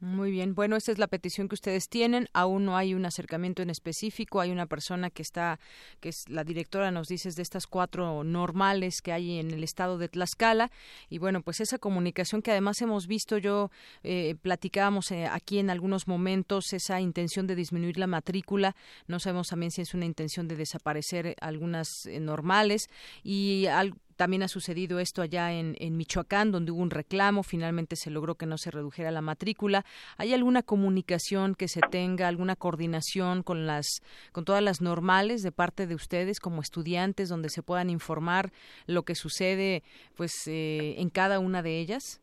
Muy 0.00 0.30
bien. 0.30 0.54
Bueno, 0.54 0.76
esta 0.76 0.92
es 0.92 0.98
la 0.98 1.06
petición 1.06 1.48
que 1.48 1.54
ustedes 1.54 1.88
tienen. 1.88 2.28
Aún 2.34 2.66
no 2.66 2.76
hay 2.76 2.92
un 2.94 3.06
acercamiento 3.06 3.62
en 3.62 3.70
específico. 3.70 4.40
Hay 4.40 4.50
una 4.50 4.66
persona 4.66 5.08
que 5.08 5.22
está, 5.22 5.58
que 6.00 6.10
es 6.10 6.28
la 6.28 6.44
directora, 6.44 6.90
nos 6.90 7.08
dices, 7.08 7.36
de 7.36 7.42
estas 7.42 7.66
cuatro 7.66 8.22
normales 8.22 9.00
que 9.00 9.12
hay 9.12 9.38
en 9.38 9.50
el 9.52 9.64
estado 9.64 9.96
de 9.96 10.08
Tlaxcala. 10.08 10.70
Y 11.08 11.18
bueno, 11.18 11.42
pues 11.42 11.60
esa 11.60 11.78
comunicación 11.78 12.42
que 12.42 12.50
además 12.50 12.82
hemos 12.82 13.06
visto, 13.06 13.38
yo 13.38 13.70
eh, 14.02 14.34
platicábamos 14.42 15.10
eh, 15.10 15.26
aquí 15.26 15.58
en 15.58 15.70
algunos 15.70 16.06
momentos, 16.06 16.72
esa 16.74 17.00
intención 17.00 17.46
de 17.46 17.54
disminuir 17.54 17.96
la 17.96 18.06
matrícula. 18.06 18.76
No 19.06 19.20
sabemos 19.20 19.48
también 19.48 19.70
si 19.70 19.80
es 19.80 19.94
una 19.94 20.04
intención 20.04 20.48
de 20.48 20.56
desaparecer 20.56 21.34
algunas 21.40 22.04
eh, 22.06 22.20
normales. 22.20 22.90
Y 23.22 23.66
al, 23.66 23.94
también 24.16 24.42
ha 24.42 24.48
sucedido 24.48 24.98
esto 24.98 25.22
allá 25.22 25.52
en, 25.52 25.74
en, 25.78 25.96
Michoacán, 25.96 26.52
donde 26.52 26.72
hubo 26.72 26.82
un 26.82 26.90
reclamo, 26.90 27.42
finalmente 27.42 27.96
se 27.96 28.10
logró 28.10 28.34
que 28.34 28.46
no 28.46 28.58
se 28.58 28.70
redujera 28.70 29.10
la 29.10 29.20
matrícula. 29.20 29.84
¿Hay 30.16 30.32
alguna 30.34 30.62
comunicación 30.62 31.54
que 31.54 31.68
se 31.68 31.80
tenga, 31.90 32.28
alguna 32.28 32.56
coordinación 32.56 33.42
con 33.42 33.66
las, 33.66 33.86
con 34.32 34.44
todas 34.44 34.62
las 34.62 34.80
normales 34.80 35.42
de 35.42 35.52
parte 35.52 35.86
de 35.86 35.94
ustedes 35.94 36.40
como 36.40 36.60
estudiantes, 36.60 37.28
donde 37.28 37.48
se 37.48 37.62
puedan 37.62 37.90
informar 37.90 38.50
lo 38.86 39.02
que 39.02 39.14
sucede, 39.14 39.82
pues, 40.16 40.32
eh, 40.46 40.94
en 40.98 41.10
cada 41.10 41.38
una 41.38 41.62
de 41.62 41.78
ellas? 41.78 42.20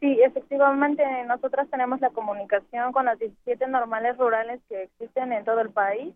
Sí, 0.00 0.20
efectivamente, 0.22 1.02
nosotras 1.26 1.68
tenemos 1.70 2.00
la 2.00 2.10
comunicación 2.10 2.92
con 2.92 3.06
las 3.06 3.18
17 3.18 3.66
normales 3.68 4.16
rurales 4.18 4.60
que 4.68 4.84
existen 4.84 5.32
en 5.32 5.44
todo 5.44 5.60
el 5.60 5.70
país 5.70 6.14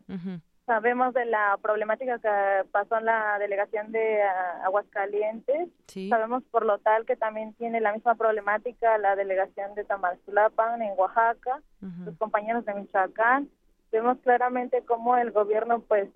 sabemos 0.71 1.13
de 1.15 1.25
la 1.25 1.59
problemática 1.61 2.21
que 2.21 2.65
pasó 2.71 2.99
en 2.99 3.07
la 3.07 3.41
delegación 3.41 3.91
de 3.91 4.23
ah, 4.23 4.63
Aguascalientes. 4.67 5.69
Sabemos 6.09 6.45
por 6.45 6.65
lo 6.65 6.79
tal 6.79 7.05
que 7.07 7.17
también 7.17 7.55
tiene 7.55 7.81
la 7.81 7.93
misma 7.93 8.15
problemática 8.15 8.97
la 8.99 9.17
delegación 9.17 9.75
de 9.75 9.83
Tamazulapan 9.83 10.81
en 10.81 10.93
Oaxaca, 10.97 11.61
los 12.05 12.17
compañeros 12.19 12.65
de 12.67 12.75
Michoacán. 12.75 13.49
Vemos 13.91 14.19
claramente 14.23 14.85
cómo 14.87 15.17
el 15.17 15.33
gobierno 15.33 15.81
pues 15.81 16.09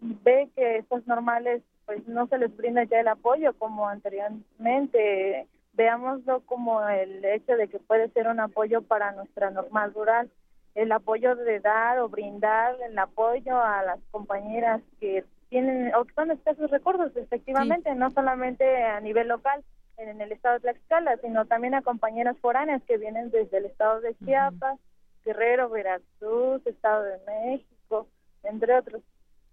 ve 0.00 0.50
que 0.56 0.78
estos 0.78 1.06
normales 1.06 1.62
pues 1.86 2.04
no 2.08 2.26
se 2.26 2.38
les 2.38 2.56
brinda 2.56 2.82
ya 2.82 2.98
el 2.98 3.06
apoyo 3.06 3.52
como 3.52 3.88
anteriormente. 3.88 5.46
Veámoslo 5.74 6.40
como 6.46 6.88
el 6.88 7.24
hecho 7.24 7.56
de 7.56 7.68
que 7.68 7.78
puede 7.78 8.08
ser 8.08 8.26
un 8.26 8.40
apoyo 8.40 8.82
para 8.82 9.12
nuestra 9.12 9.50
normal 9.50 9.94
rural 9.94 10.28
el 10.74 10.90
apoyo 10.92 11.36
de 11.36 11.60
dar 11.60 11.98
o 12.00 12.08
brindar 12.08 12.76
el 12.88 12.98
apoyo 12.98 13.60
a 13.60 13.82
las 13.82 14.00
compañeras 14.10 14.82
que 15.00 15.24
tienen 15.48 15.94
o 15.94 16.04
que 16.04 16.14
son 16.14 16.30
escasos 16.30 16.70
recursos, 16.70 17.16
efectivamente, 17.16 17.94
no 17.94 18.10
solamente 18.10 18.82
a 18.82 19.00
nivel 19.00 19.28
local 19.28 19.62
en 19.96 20.20
el 20.20 20.32
estado 20.32 20.54
de 20.54 20.60
Tlaxcala, 20.60 21.16
sino 21.18 21.44
también 21.46 21.74
a 21.74 21.82
compañeras 21.82 22.36
foráneas 22.38 22.82
que 22.82 22.98
vienen 22.98 23.30
desde 23.30 23.58
el 23.58 23.66
estado 23.66 24.00
de 24.00 24.16
Chiapas, 24.24 24.78
Guerrero, 25.24 25.68
Veracruz, 25.70 26.66
Estado 26.66 27.04
de 27.04 27.18
México, 27.26 28.08
entre 28.42 28.76
otros. 28.76 29.02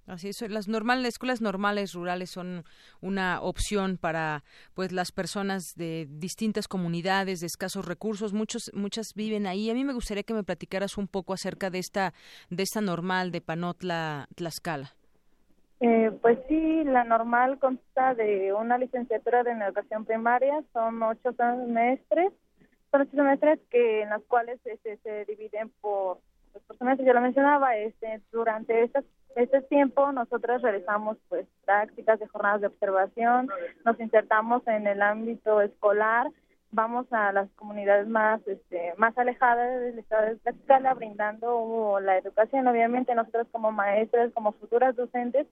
Así 0.07 0.29
es, 0.29 0.41
las 0.49 0.67
normales, 0.67 1.09
escuelas 1.09 1.41
normales 1.41 1.93
rurales 1.93 2.31
son 2.31 2.63
una 3.01 3.41
opción 3.41 3.97
para 3.97 4.43
pues 4.73 4.91
las 4.91 5.11
personas 5.11 5.75
de 5.75 6.07
distintas 6.09 6.67
comunidades 6.67 7.39
de 7.39 7.45
escasos 7.45 7.85
recursos, 7.85 8.33
muchos 8.33 8.71
muchas 8.73 9.13
viven 9.15 9.45
ahí. 9.45 9.69
A 9.69 9.73
mí 9.73 9.83
me 9.83 9.93
gustaría 9.93 10.23
que 10.23 10.33
me 10.33 10.43
platicaras 10.43 10.97
un 10.97 11.07
poco 11.07 11.33
acerca 11.33 11.69
de 11.69 11.79
esta 11.79 12.13
de 12.49 12.63
esta 12.63 12.81
normal 12.81 13.31
de 13.31 13.41
Panotla 13.41 14.27
Tlaxcala. 14.35 14.91
Eh, 15.79 16.11
pues 16.21 16.37
sí, 16.47 16.83
la 16.83 17.03
normal 17.03 17.57
consta 17.59 18.13
de 18.13 18.53
una 18.53 18.77
licenciatura 18.77 19.43
de 19.43 19.51
educación 19.51 20.05
primaria, 20.05 20.63
son 20.73 21.01
ocho 21.01 21.31
semestres, 21.33 22.31
son 22.91 23.01
ocho 23.01 23.11
semestres 23.11 23.59
que 23.69 24.03
en 24.03 24.09
las 24.09 24.21
cuales 24.23 24.59
este, 24.65 24.97
se 24.97 25.25
dividen 25.25 25.71
por 25.81 26.19
por 26.67 26.77
semestres, 26.77 27.07
yo 27.07 27.13
lo 27.13 27.21
mencionaba, 27.21 27.77
este, 27.77 28.21
durante 28.31 28.83
estas 28.83 29.05
este 29.35 29.61
tiempo 29.63 30.11
nosotros 30.11 30.61
realizamos 30.61 31.17
pues 31.29 31.45
prácticas 31.65 32.19
de 32.19 32.27
jornadas 32.27 32.61
de 32.61 32.67
observación, 32.67 33.49
nos 33.85 33.99
insertamos 33.99 34.65
en 34.67 34.87
el 34.87 35.01
ámbito 35.01 35.61
escolar, 35.61 36.27
vamos 36.71 37.05
a 37.11 37.31
las 37.31 37.49
comunidades 37.51 38.07
más 38.07 38.45
este, 38.47 38.93
más 38.97 39.17
alejadas 39.17 39.81
del 39.81 39.99
estado 39.99 40.25
de 40.27 40.35
Tlaxcala 40.37 40.93
brindando 40.93 41.99
la 42.01 42.17
educación. 42.17 42.67
Obviamente 42.67 43.13
nosotros 43.13 43.47
como 43.51 43.71
maestras, 43.71 44.31
como 44.33 44.53
futuras 44.53 44.95
docentes, 44.95 45.47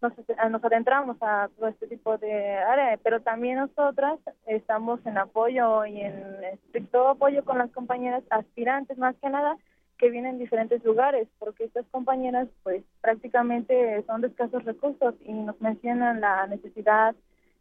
nos, 0.00 0.12
nos 0.50 0.64
adentramos 0.64 1.16
a 1.20 1.48
todo 1.56 1.68
este 1.68 1.88
tipo 1.88 2.16
de 2.18 2.56
área, 2.56 2.98
pero 3.02 3.20
también 3.20 3.58
nosotras 3.58 4.18
estamos 4.46 5.04
en 5.06 5.18
apoyo 5.18 5.84
y 5.86 6.00
en 6.00 6.44
estricto 6.44 7.08
apoyo 7.08 7.44
con 7.44 7.58
las 7.58 7.70
compañeras 7.72 8.22
aspirantes 8.30 8.96
más 8.98 9.16
que 9.16 9.28
nada 9.28 9.56
que 10.00 10.10
vienen 10.10 10.38
diferentes 10.38 10.82
lugares, 10.82 11.28
porque 11.38 11.64
estas 11.64 11.84
compañeras 11.90 12.48
pues 12.62 12.82
prácticamente 13.02 14.02
son 14.06 14.22
de 14.22 14.28
escasos 14.28 14.64
recursos 14.64 15.14
y 15.26 15.32
nos 15.32 15.60
mencionan 15.60 16.22
la 16.22 16.46
necesidad, 16.46 17.14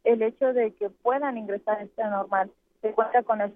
el 0.06 0.22
hecho 0.22 0.54
de 0.54 0.74
que 0.74 0.90
puedan 0.90 1.38
ingresar 1.38 1.80
a 1.80 1.84
esta 1.84 2.10
normal. 2.10 2.50
Se 2.82 2.94
cuenta 2.94 3.22
con 3.24 3.42
el... 3.42 3.54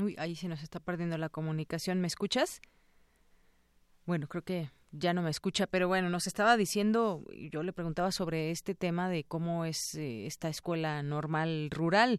Uy, 0.00 0.16
ahí 0.18 0.34
se 0.34 0.48
nos 0.48 0.62
está 0.62 0.80
perdiendo 0.80 1.18
la 1.18 1.28
comunicación. 1.28 2.00
¿Me 2.00 2.06
escuchas? 2.06 2.62
Bueno, 4.06 4.28
creo 4.28 4.42
que 4.42 4.70
ya 4.90 5.12
no 5.12 5.20
me 5.20 5.28
escucha, 5.28 5.66
pero 5.66 5.88
bueno, 5.88 6.08
nos 6.08 6.26
estaba 6.26 6.56
diciendo, 6.56 7.22
yo 7.50 7.62
le 7.62 7.74
preguntaba 7.74 8.12
sobre 8.12 8.50
este 8.50 8.74
tema 8.74 9.10
de 9.10 9.24
cómo 9.24 9.66
es 9.66 9.94
eh, 9.94 10.24
esta 10.24 10.48
escuela 10.48 11.02
normal 11.02 11.68
rural 11.70 12.18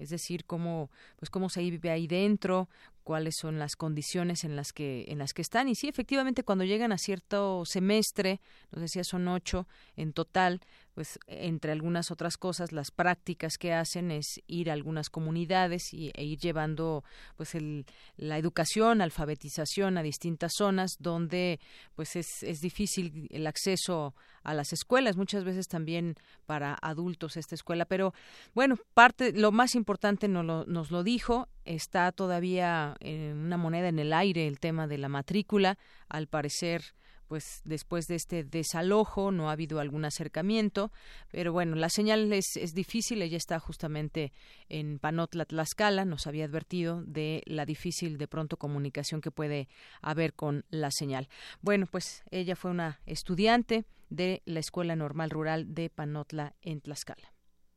es 0.00 0.08
decir, 0.08 0.44
cómo, 0.46 0.90
pues 1.18 1.30
cómo 1.30 1.50
se 1.50 1.60
vive 1.60 1.90
ahí 1.90 2.06
dentro, 2.06 2.68
cuáles 3.02 3.36
son 3.36 3.58
las 3.58 3.76
condiciones 3.76 4.44
en 4.44 4.56
las 4.56 4.72
que 4.72 5.04
en 5.08 5.18
las 5.18 5.32
que 5.32 5.42
están. 5.42 5.68
Y 5.68 5.74
sí 5.74 5.88
efectivamente 5.88 6.44
cuando 6.44 6.64
llegan 6.64 6.92
a 6.92 6.98
cierto 6.98 7.64
semestre 7.64 8.40
nos 8.70 8.82
decía 8.82 9.04
son 9.04 9.28
ocho 9.28 9.66
en 9.96 10.12
total 10.12 10.60
pues 10.94 11.18
entre 11.26 11.72
algunas 11.72 12.10
otras 12.10 12.36
cosas 12.36 12.72
las 12.72 12.90
prácticas 12.90 13.56
que 13.58 13.72
hacen 13.72 14.10
es 14.10 14.40
ir 14.46 14.70
a 14.70 14.74
algunas 14.74 15.08
comunidades 15.08 15.94
y, 15.94 16.10
e 16.14 16.24
ir 16.24 16.38
llevando 16.38 17.04
pues 17.36 17.54
el, 17.54 17.86
la 18.16 18.38
educación 18.38 19.00
alfabetización 19.00 19.98
a 19.98 20.02
distintas 20.02 20.52
zonas 20.56 20.96
donde 20.98 21.60
pues 21.94 22.16
es, 22.16 22.42
es 22.42 22.60
difícil 22.60 23.28
el 23.30 23.46
acceso 23.46 24.14
a 24.42 24.54
las 24.54 24.72
escuelas. 24.72 25.16
Muchas 25.16 25.44
veces 25.44 25.68
también 25.68 26.16
para 26.46 26.76
adultos 26.80 27.36
esta 27.36 27.54
escuela. 27.54 27.84
Pero 27.84 28.14
bueno 28.54 28.76
parte 28.94 29.32
lo 29.32 29.52
más 29.52 29.74
importante 29.74 30.28
nos 30.28 30.44
lo, 30.44 30.64
nos 30.66 30.90
lo 30.90 31.02
dijo 31.02 31.48
está 31.64 32.12
todavía 32.12 32.96
en 33.00 33.36
una 33.36 33.56
moneda 33.56 33.88
en 33.88 33.98
el 33.98 34.12
aire 34.12 34.46
el 34.46 34.60
tema 34.60 34.86
de 34.86 34.98
la 34.98 35.08
matrícula 35.08 35.78
al 36.08 36.26
parecer 36.26 36.94
pues 37.30 37.60
después 37.64 38.08
de 38.08 38.16
este 38.16 38.42
desalojo 38.42 39.30
no 39.30 39.50
ha 39.50 39.52
habido 39.52 39.78
algún 39.78 40.04
acercamiento, 40.04 40.90
pero 41.30 41.52
bueno, 41.52 41.76
la 41.76 41.88
señal 41.88 42.32
es, 42.32 42.56
es 42.56 42.74
difícil, 42.74 43.22
ella 43.22 43.36
está 43.36 43.60
justamente 43.60 44.32
en 44.68 44.98
Panotla, 44.98 45.44
Tlaxcala, 45.44 46.04
nos 46.04 46.26
había 46.26 46.44
advertido 46.44 47.04
de 47.04 47.44
la 47.46 47.66
difícil 47.66 48.18
de 48.18 48.26
pronto 48.26 48.56
comunicación 48.56 49.20
que 49.20 49.30
puede 49.30 49.68
haber 50.02 50.34
con 50.34 50.64
la 50.70 50.90
señal. 50.90 51.28
Bueno, 51.60 51.86
pues 51.86 52.24
ella 52.32 52.56
fue 52.56 52.72
una 52.72 52.98
estudiante 53.06 53.84
de 54.08 54.42
la 54.44 54.58
Escuela 54.58 54.96
Normal 54.96 55.30
Rural 55.30 55.72
de 55.72 55.88
Panotla 55.88 56.56
en 56.62 56.80
Tlaxcala. 56.80 57.32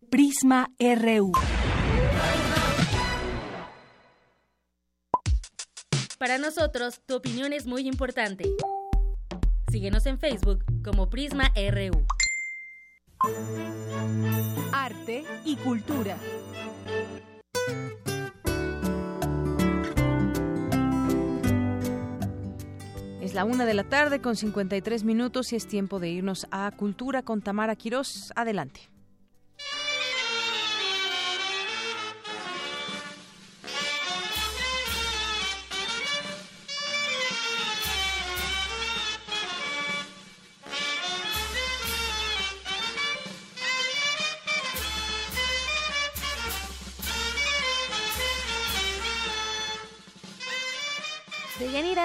Prisma 0.10 0.72
RU. 0.80 1.32
Para 6.24 6.38
nosotros, 6.38 7.02
tu 7.06 7.16
opinión 7.16 7.52
es 7.52 7.66
muy 7.66 7.86
importante. 7.86 8.46
Síguenos 9.70 10.06
en 10.06 10.18
Facebook 10.18 10.64
como 10.82 11.10
Prisma 11.10 11.52
RU. 11.54 12.06
Arte 14.72 15.26
y 15.44 15.58
cultura. 15.58 16.18
Es 23.20 23.34
la 23.34 23.44
una 23.44 23.66
de 23.66 23.74
la 23.74 23.84
tarde 23.84 24.22
con 24.22 24.38
53 24.38 25.04
minutos 25.04 25.52
y 25.52 25.58
es 25.58 25.68
tiempo 25.68 26.00
de 26.00 26.08
irnos 26.08 26.48
a 26.52 26.72
Cultura 26.72 27.24
con 27.24 27.42
Tamara 27.42 27.76
Quirós. 27.76 28.32
Adelante. 28.38 28.93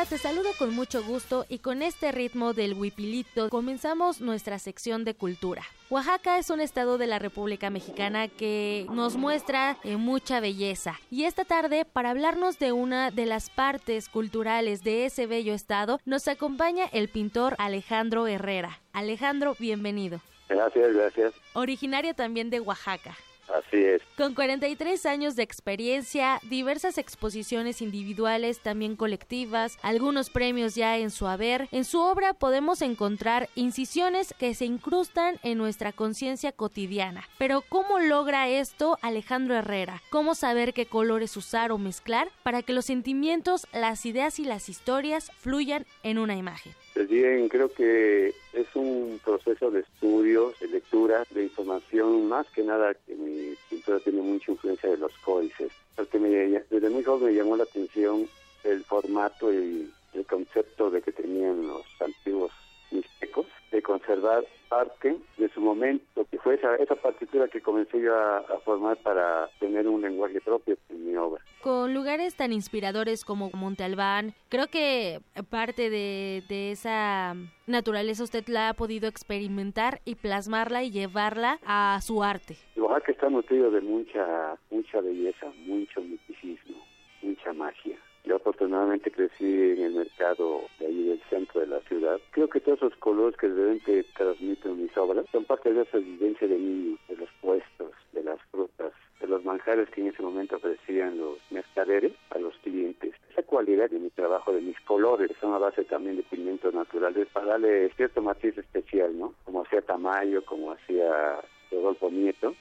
Te 0.09 0.16
saludo 0.16 0.50
con 0.59 0.74
mucho 0.74 1.02
gusto 1.02 1.44
y 1.50 1.59
con 1.59 1.82
este 1.82 2.12
ritmo 2.12 2.54
del 2.54 2.72
huipilito 2.72 3.50
comenzamos 3.50 4.22
nuestra 4.22 4.59
sección 4.59 5.04
de 5.04 5.14
cultura. 5.14 5.62
Oaxaca 5.90 6.38
es 6.38 6.48
un 6.48 6.61
estado 6.61 6.96
de 6.96 7.06
la 7.06 7.18
República 7.18 7.68
Mexicana 7.68 8.28
que 8.28 8.86
nos 8.90 9.16
muestra 9.16 9.76
eh, 9.84 9.96
mucha 9.96 10.40
belleza 10.40 10.98
y 11.11 11.24
esta 11.24 11.44
tarde 11.44 11.84
para 11.84 12.11
hablarnos 12.11 12.59
de 12.59 12.72
una 12.72 13.11
de 13.11 13.26
las 13.26 13.50
partes 13.50 14.09
culturales 14.09 14.82
de 14.82 15.04
ese 15.04 15.26
bello 15.26 15.52
estado 15.52 16.00
nos 16.06 16.26
acompaña 16.26 16.86
el 16.92 17.09
pintor 17.09 17.54
Alejandro 17.59 18.26
Herrera. 18.26 18.80
Alejandro, 18.94 19.56
bienvenido. 19.59 20.20
Gracias, 20.48 20.94
gracias. 20.94 21.34
Originario 21.52 22.14
también 22.14 22.48
de 22.48 22.61
Oaxaca. 22.61 23.14
Así 23.55 23.76
es. 23.76 24.03
Con 24.16 24.34
43 24.34 25.07
años 25.07 25.36
de 25.36 25.42
experiencia, 25.42 26.40
diversas 26.42 26.99
exposiciones 26.99 27.80
individuales, 27.80 28.61
también 28.61 28.96
colectivas, 28.96 29.78
algunos 29.82 30.30
premios 30.30 30.74
ya 30.74 30.99
en 30.99 31.11
su 31.11 31.26
haber, 31.26 31.68
en 31.72 31.84
su 31.84 32.01
obra 32.01 32.34
podemos 32.34 32.82
encontrar 32.82 33.49
incisiones 33.55 34.34
que 34.38 34.55
se 34.55 34.64
incrustan 34.64 35.38
en 35.42 35.59
nuestra 35.59 35.92
conciencia 35.92 36.53
cotidiana. 36.53 37.24
Pero 37.38 37.62
¿cómo 37.68 37.99
logra 37.99 38.49
esto 38.49 38.99
Alejandro 39.03 39.55
Herrera? 39.55 40.03
¿Cómo 40.11 40.34
saber 40.34 40.74
qué 40.74 40.86
colores 40.86 41.36
usar 41.36 41.72
o 41.72 41.78
mezclar 41.78 42.30
para 42.42 42.62
que 42.62 42.72
los 42.72 42.84
sentimientos, 42.84 43.66
las 43.72 44.05
ideas 44.07 44.38
y 44.38 44.44
las 44.44 44.68
historias 44.68 45.32
fluyan 45.38 45.86
en 46.03 46.18
una 46.18 46.36
imagen? 46.36 46.74
Pues 46.99 47.11
bien, 47.11 47.49
creo 47.49 47.72
que 47.72 48.34
es 48.53 48.74
un 48.74 49.20
proceso 49.24 49.70
de 49.70 49.82
estudio, 49.82 50.53
de 50.61 50.66
lectura, 50.66 51.22
de 51.30 51.44
información, 51.44 52.26
más 52.26 52.44
que 52.49 52.64
nada 52.64 52.92
que 52.92 53.14
mi 53.14 53.55
pintura 53.70 54.01
tiene 54.01 54.20
mucha 54.20 54.51
influencia 54.51 54.90
de 54.90 54.96
los 54.96 55.16
códices, 55.18 55.70
porque 55.94 56.18
desde 56.18 56.90
muy 56.90 57.05
joven 57.05 57.26
me 57.26 57.34
llamó 57.34 57.57
la 57.57 57.62
atención 57.62 58.26
el 58.64 58.82
formato 58.82 59.53
y 59.53 59.88
el 60.12 60.26
concepto 60.26 60.90
de 60.90 61.01
que 61.01 61.12
tenían 61.12 61.68
los 61.68 61.84
antiguos 62.01 62.51
mixtecos 62.90 63.46
de 63.70 63.80
conservar 63.80 64.44
parte 64.68 65.16
de 65.36 65.49
su 65.51 65.61
momento, 65.61 66.26
que 66.28 66.38
fue 66.38 66.57
esa, 66.57 66.74
esa 66.76 66.96
partitura 66.96 67.46
que 67.46 67.61
comencé 67.61 68.01
yo 68.01 68.16
a, 68.16 68.42
formar 68.64 68.96
para 68.96 69.49
tener 69.61 69.86
un 69.86 70.03
lenguaje 70.03 70.40
propio 70.40 70.76
mi 71.09 71.16
obra. 71.16 71.42
Con 71.62 71.94
lugares 71.94 72.36
tan 72.36 72.52
inspiradores 72.52 73.24
como 73.24 73.50
Monte 73.52 73.84
Albán, 73.84 74.34
creo 74.48 74.68
que 74.68 75.20
parte 75.50 75.90
de, 75.90 76.42
de 76.48 76.70
esa 76.70 77.34
naturaleza 77.66 78.22
usted 78.22 78.46
la 78.48 78.68
ha 78.68 78.74
podido 78.74 79.09
experimentar 79.09 80.00
y 80.04 80.14
plasmarla 80.14 80.82
y 80.84 80.90
llevarla 80.90 81.59
a 81.64 81.98
su 82.02 82.22
arte. 82.22 82.56
Oaxaca 82.76 83.12
está 83.12 83.28
nutrido 83.28 83.70
de 83.70 83.80
mucha, 83.80 84.56
mucha 84.70 85.00
belleza, 85.00 85.46
mucho 85.66 86.00
misticismo, 86.00 86.76
mucha 87.22 87.52
magia 87.52 87.98
yo 88.28 88.36
afortunadamente 88.36 89.11
crecí 89.11 89.44
en 89.44 89.80
el 89.82 89.94
mercado 89.94 90.61
de 90.78 90.86
ahí 90.86 91.02
del 91.04 91.20
centro 91.30 91.62
de 91.62 91.66
la 91.66 91.80
ciudad. 91.80 92.20
Creo 92.32 92.48
que 92.48 92.61
todos 92.61 92.78
esos 92.78 92.94
colores 92.96 93.36
que 93.38 93.48
de 93.48 94.04
transmiten 94.16 94.82
mis 94.82 94.94
obras 94.98 95.24
son 95.32 95.44
parte 95.46 95.72
de 95.72 95.82
esa 95.82 95.96
vivencia 95.96 96.46
de 96.46 96.59
niño, 96.59 96.98
de 97.09 97.16
los 97.16 97.30
puestos, 97.40 97.92
de 98.12 98.22
las 98.22 98.38
frutas, 98.50 98.92
los 99.28 99.44
manjares 99.44 99.88
que 99.90 100.00
en 100.00 100.08
ese 100.08 100.22
momento 100.22 100.56
ofrecían 100.56 101.18
los 101.18 101.38
mercaderes 101.50 102.12
a 102.30 102.38
los 102.38 102.54
clientes. 102.58 103.14
Esa 103.30 103.42
cualidad 103.42 103.90
de 103.90 103.98
mi 103.98 104.10
trabajo, 104.10 104.52
de 104.52 104.60
mis 104.60 104.80
colores, 104.80 105.30
son 105.40 105.54
a 105.54 105.58
base 105.58 105.84
también 105.84 106.16
de 106.16 106.22
pigmentos 106.24 106.74
naturales 106.74 107.28
para 107.32 107.46
darle 107.46 107.90
cierto 107.96 108.22
matiz 108.22 108.56
especial, 108.56 109.18
¿no? 109.18 109.34
Como 109.44 109.62
hacía 109.62 109.82
Tamayo, 109.82 110.44
como 110.44 110.72
hacía 110.72 111.40
Rodolfo 111.70 112.10
Nieto, 112.10 112.54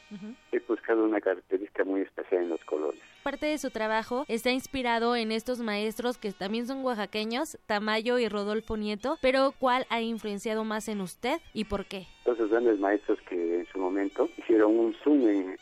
he 0.52 0.60
buscado 0.60 1.04
una 1.06 1.22
característica 1.22 1.84
muy 1.84 2.02
especial 2.02 2.44
en 2.44 2.50
los 2.50 2.64
colores. 2.66 3.00
Parte 3.24 3.46
de 3.46 3.58
su 3.58 3.72
trabajo 3.72 4.26
está 4.28 4.52
inspirado 4.52 5.16
en 5.16 5.32
estos 5.32 5.60
maestros 5.60 6.18
que 6.18 6.32
también 6.32 6.68
son 6.68 6.84
oaxaqueños, 6.84 7.58
Tamayo 7.66 8.20
y 8.20 8.28
Rodolfo 8.30 8.78
Nieto, 8.78 9.18
pero 9.22 9.54
¿cuál 9.60 9.86
ha 9.90 10.02
influenciado 10.02 10.64
más 10.64 10.88
en 10.88 11.02
usted 11.02 11.40
y 11.54 11.66
por 11.66 11.86
qué? 11.86 12.08
Esos 12.26 12.50
grandes 12.50 12.80
maestros 12.80 13.20
que 13.30 13.60
en 13.60 13.66
su 13.68 13.80
momento 13.80 14.30
hicieron 14.38 14.78
un 14.78 14.94
zoom 15.04 15.28
en, 15.28 15.58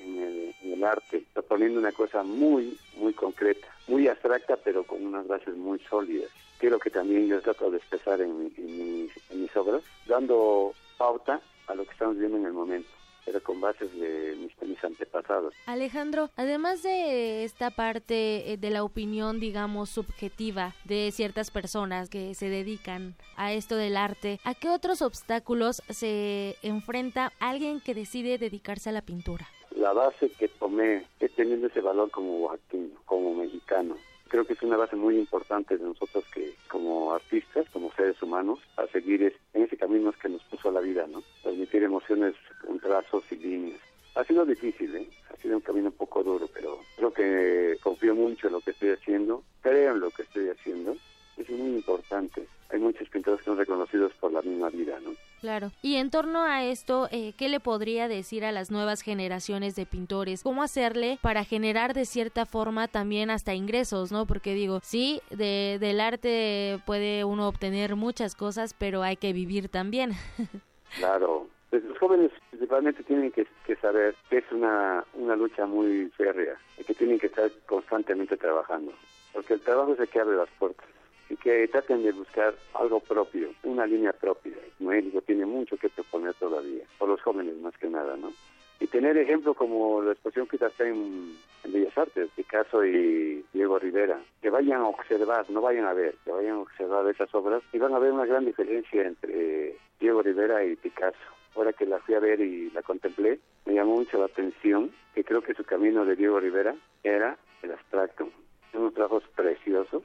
el, 0.76 0.84
arte, 0.84 1.24
proponiendo 1.34 1.80
una 1.80 1.92
cosa 1.92 2.24
muy, 2.24 2.78
muy 2.98 3.14
concreta, 3.14 3.68
muy 3.88 4.08
abstracta, 4.08 4.58
pero 4.58 4.84
con 4.84 5.06
unas 5.06 5.28
bases 5.28 5.56
muy 5.56 5.80
sólidas. 5.90 6.30
Quiero 6.60 6.80
que 6.80 6.90
también 6.90 7.28
yo 7.28 7.42
trato 7.42 7.70
de 7.72 7.78
expresar 7.78 8.22
en, 8.22 8.44
mis, 8.44 8.58
en 8.58 9.42
mis 9.42 9.56
obras, 9.58 9.84
dando 10.06 10.74
pauta 10.98 11.42
a 11.68 11.76
lo 11.76 11.84
que 11.86 11.92
estamos 11.92 12.18
viendo 12.18 12.38
en 12.38 12.46
el 12.46 12.54
momento 12.54 12.90
pero 13.26 13.42
con 13.42 13.60
bases 13.60 13.92
de 14.00 14.36
mis, 14.36 14.84
antepasados. 14.84 15.54
Alejandro, 15.66 16.30
además 16.36 16.84
de 16.84 17.44
esta 17.44 17.72
parte 17.72 18.54
eh, 18.54 18.58
de 18.58 18.70
la 18.70 18.84
opinión, 18.84 19.40
digamos, 19.40 19.90
subjetiva 19.90 20.76
de 20.84 21.12
ciertas 21.12 21.50
personas 21.50 22.10
que 22.10 22.36
se 22.36 22.50
dedican 22.50 23.16
a 23.36 23.52
esto 23.54 23.76
del 23.76 23.98
arte, 23.98 24.40
¿a 24.44 24.54
qué 24.54 24.70
otros 24.70 25.02
obstáculos 25.02 25.82
se 25.90 26.56
enfrenta 26.62 27.34
alguien 27.40 27.82
que 27.82 27.96
decide 27.96 28.38
dedicarse 28.38 28.90
a 28.90 28.94
la 28.94 29.02
pintura? 29.02 29.48
La 29.86 29.94
base 29.94 30.32
que 30.32 30.48
tomé 30.48 31.06
es 31.20 31.32
teniendo 31.36 31.68
ese 31.68 31.80
valor 31.80 32.10
como 32.10 32.40
oaxaqueño, 32.40 32.96
como 33.06 33.36
mexicano, 33.36 33.96
creo 34.30 34.44
que 34.44 34.54
es 34.54 34.62
una 34.64 34.78
base 34.78 34.96
muy 34.96 35.16
importante 35.16 35.78
de 35.78 35.86
nosotros 35.86 36.26
que 36.34 36.56
como 36.68 37.14
artistas, 37.14 37.70
como 37.70 37.92
seres 37.92 38.20
humanos, 38.24 38.58
a 38.78 38.88
seguir 38.88 39.38
en 39.54 39.62
ese 39.62 39.78
camino 39.78 40.12
que 40.14 40.28
nos 40.28 40.44
puso 40.46 40.72
la 40.72 40.80
vida, 40.80 41.06
¿no? 41.06 41.22
Transmitir 41.44 41.84
emociones 41.84 42.34
con 42.66 42.80
trazos 42.80 43.26
y 43.30 43.36
líneas. 43.36 43.80
Ha 44.16 44.24
sido 44.24 44.44
difícil, 44.44 44.96
¿eh? 44.96 45.08
Ha 45.32 45.38
sido 45.40 45.58
un 45.58 45.62
camino 45.62 45.90
un 45.90 45.98
poco 45.98 46.24
duro, 46.24 46.50
pero 46.52 46.80
creo 46.96 47.14
que 47.14 47.78
confío 47.84 48.16
mucho 48.16 48.48
en 48.48 48.54
lo 48.54 48.62
que 48.62 48.72
estoy 48.72 48.90
haciendo, 48.90 49.44
creo 49.62 49.92
en 49.92 50.00
lo 50.00 50.10
que 50.10 50.24
estoy 50.24 50.50
haciendo. 50.50 50.96
Es 51.38 51.48
muy 51.48 51.76
importante. 51.76 52.48
Hay 52.70 52.80
muchos 52.80 53.08
pintores 53.10 53.40
que 53.40 53.46
son 53.46 53.58
reconocidos 53.58 54.12
por 54.20 54.32
la 54.32 54.42
misma 54.42 54.70
vida, 54.70 55.00
¿no? 55.04 55.12
Claro. 55.40 55.72
Y 55.84 55.98
en 55.98 56.10
torno 56.10 56.44
a 56.44 56.64
esto, 56.64 57.08
eh, 57.12 57.34
¿qué 57.38 57.50
le 57.50 57.60
podría 57.60 58.08
decir 58.08 58.44
a 58.44 58.52
las 58.52 58.72
nuevas 58.72 59.02
generaciones 59.02 59.76
de 59.76 59.86
pintores? 59.86 60.42
¿Cómo 60.42 60.64
hacerle 60.64 61.20
para 61.22 61.44
generar 61.44 61.94
de 61.94 62.06
cierta 62.06 62.48
forma 62.48 62.88
también 62.88 63.30
hasta 63.30 63.54
ingresos, 63.54 64.12
¿no? 64.12 64.26
Porque 64.26 64.56
digo, 64.56 64.80
sí, 64.82 65.22
de, 65.30 65.78
del 65.80 66.00
arte 66.00 66.80
puede 66.88 67.24
uno 67.24 67.48
obtener 67.48 67.96
muchas 67.96 68.34
cosas, 68.34 68.74
pero 68.74 69.04
hay 69.04 69.18
que 69.18 69.34
vivir 69.34 69.70
también. 69.70 70.14
claro. 70.98 71.48
Pues 71.70 71.84
los 71.84 71.98
jóvenes 72.00 72.32
principalmente 72.50 73.04
tienen 73.04 73.32
que, 73.32 73.46
que, 73.66 73.76
saber 73.76 74.16
que 74.30 74.38
es 74.38 74.52
una, 74.52 75.04
una 75.14 75.36
lucha 75.36 75.66
muy 75.66 76.10
férrea 76.18 76.58
y 76.80 76.84
que 76.84 76.94
tienen 76.94 77.20
que 77.20 77.28
estar 77.28 77.52
constantemente 77.66 78.38
trabajando, 78.38 78.94
porque 79.34 79.56
el 79.56 79.62
trabajo 79.62 79.94
es 79.94 80.00
el 80.00 80.08
que 80.08 80.20
abre 80.20 80.38
las 80.38 80.50
puertas 80.58 80.95
y 81.30 81.36
que 81.38 81.68
traten 81.68 82.04
de 82.04 82.12
buscar 82.12 82.54
algo 82.74 83.00
propio, 83.00 83.50
una 83.64 83.86
línea 83.86 84.14
propia. 84.14 84.54
México 84.80 85.22
tiene 85.22 85.46
mucho 85.46 85.78
que 85.78 85.90
proponer 85.90 86.34
todavía, 86.36 86.84
por 86.98 87.10
los 87.10 87.22
jóvenes 87.22 87.56
más 87.58 87.76
que 87.78 87.90
nada, 87.90 88.16
¿no? 88.18 88.32
Y 88.80 88.88
tener 88.88 89.18
ejemplos 89.18 89.56
como 89.56 90.02
la 90.02 90.12
exposición 90.12 90.48
que 90.48 90.58
está 90.58 90.86
en, 90.86 91.34
en 91.64 91.72
Bellas 91.72 91.98
Artes, 91.98 92.30
Picasso 92.36 92.86
y 92.86 93.44
Diego 93.54 93.80
Rivera, 93.80 94.20
que 94.42 94.50
vayan 94.50 94.82
a 94.82 94.88
observar, 94.90 95.50
no 95.50 95.62
vayan 95.62 95.86
a 95.86 95.94
ver, 95.94 96.16
que 96.26 96.32
vayan 96.32 96.56
a 96.56 96.60
observar 96.60 97.08
esas 97.08 97.34
obras 97.34 97.64
y 97.72 97.80
van 97.80 97.94
a 97.94 98.00
ver 98.00 98.12
una 98.12 98.26
gran 98.26 98.44
diferencia 98.44 99.04
entre 99.04 99.78
Diego 100.00 100.22
Rivera 100.22 100.64
y 100.66 100.76
Picasso. 100.76 101.18
Ahora 101.56 101.72
que 101.72 101.86
la 101.86 102.00
fui 102.00 102.16
a 102.16 102.20
ver 102.20 102.42
y 102.42 102.70
la 102.72 102.82
contemplé, 102.82 103.40
me 103.66 103.76
llamó 103.76 103.96
mucho 103.96 104.20
la 104.20 104.26
atención 104.26 104.92
que 105.14 105.24
creo 105.24 105.42
que 105.42 105.54
su 105.54 105.64
camino 105.64 106.04
de 106.04 106.18
Diego 106.18 106.42
Rivera 106.42 106.76
era 107.02 107.38
el 107.64 107.72
abstracto, 107.72 108.30
unos 108.78 108.94
trabajos 108.94 109.24
preciosos 109.36 110.04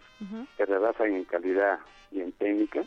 que 0.56 0.66
rebasan 0.66 1.14
en 1.14 1.24
calidad 1.24 1.78
y 2.10 2.20
en 2.20 2.32
técnica 2.32 2.82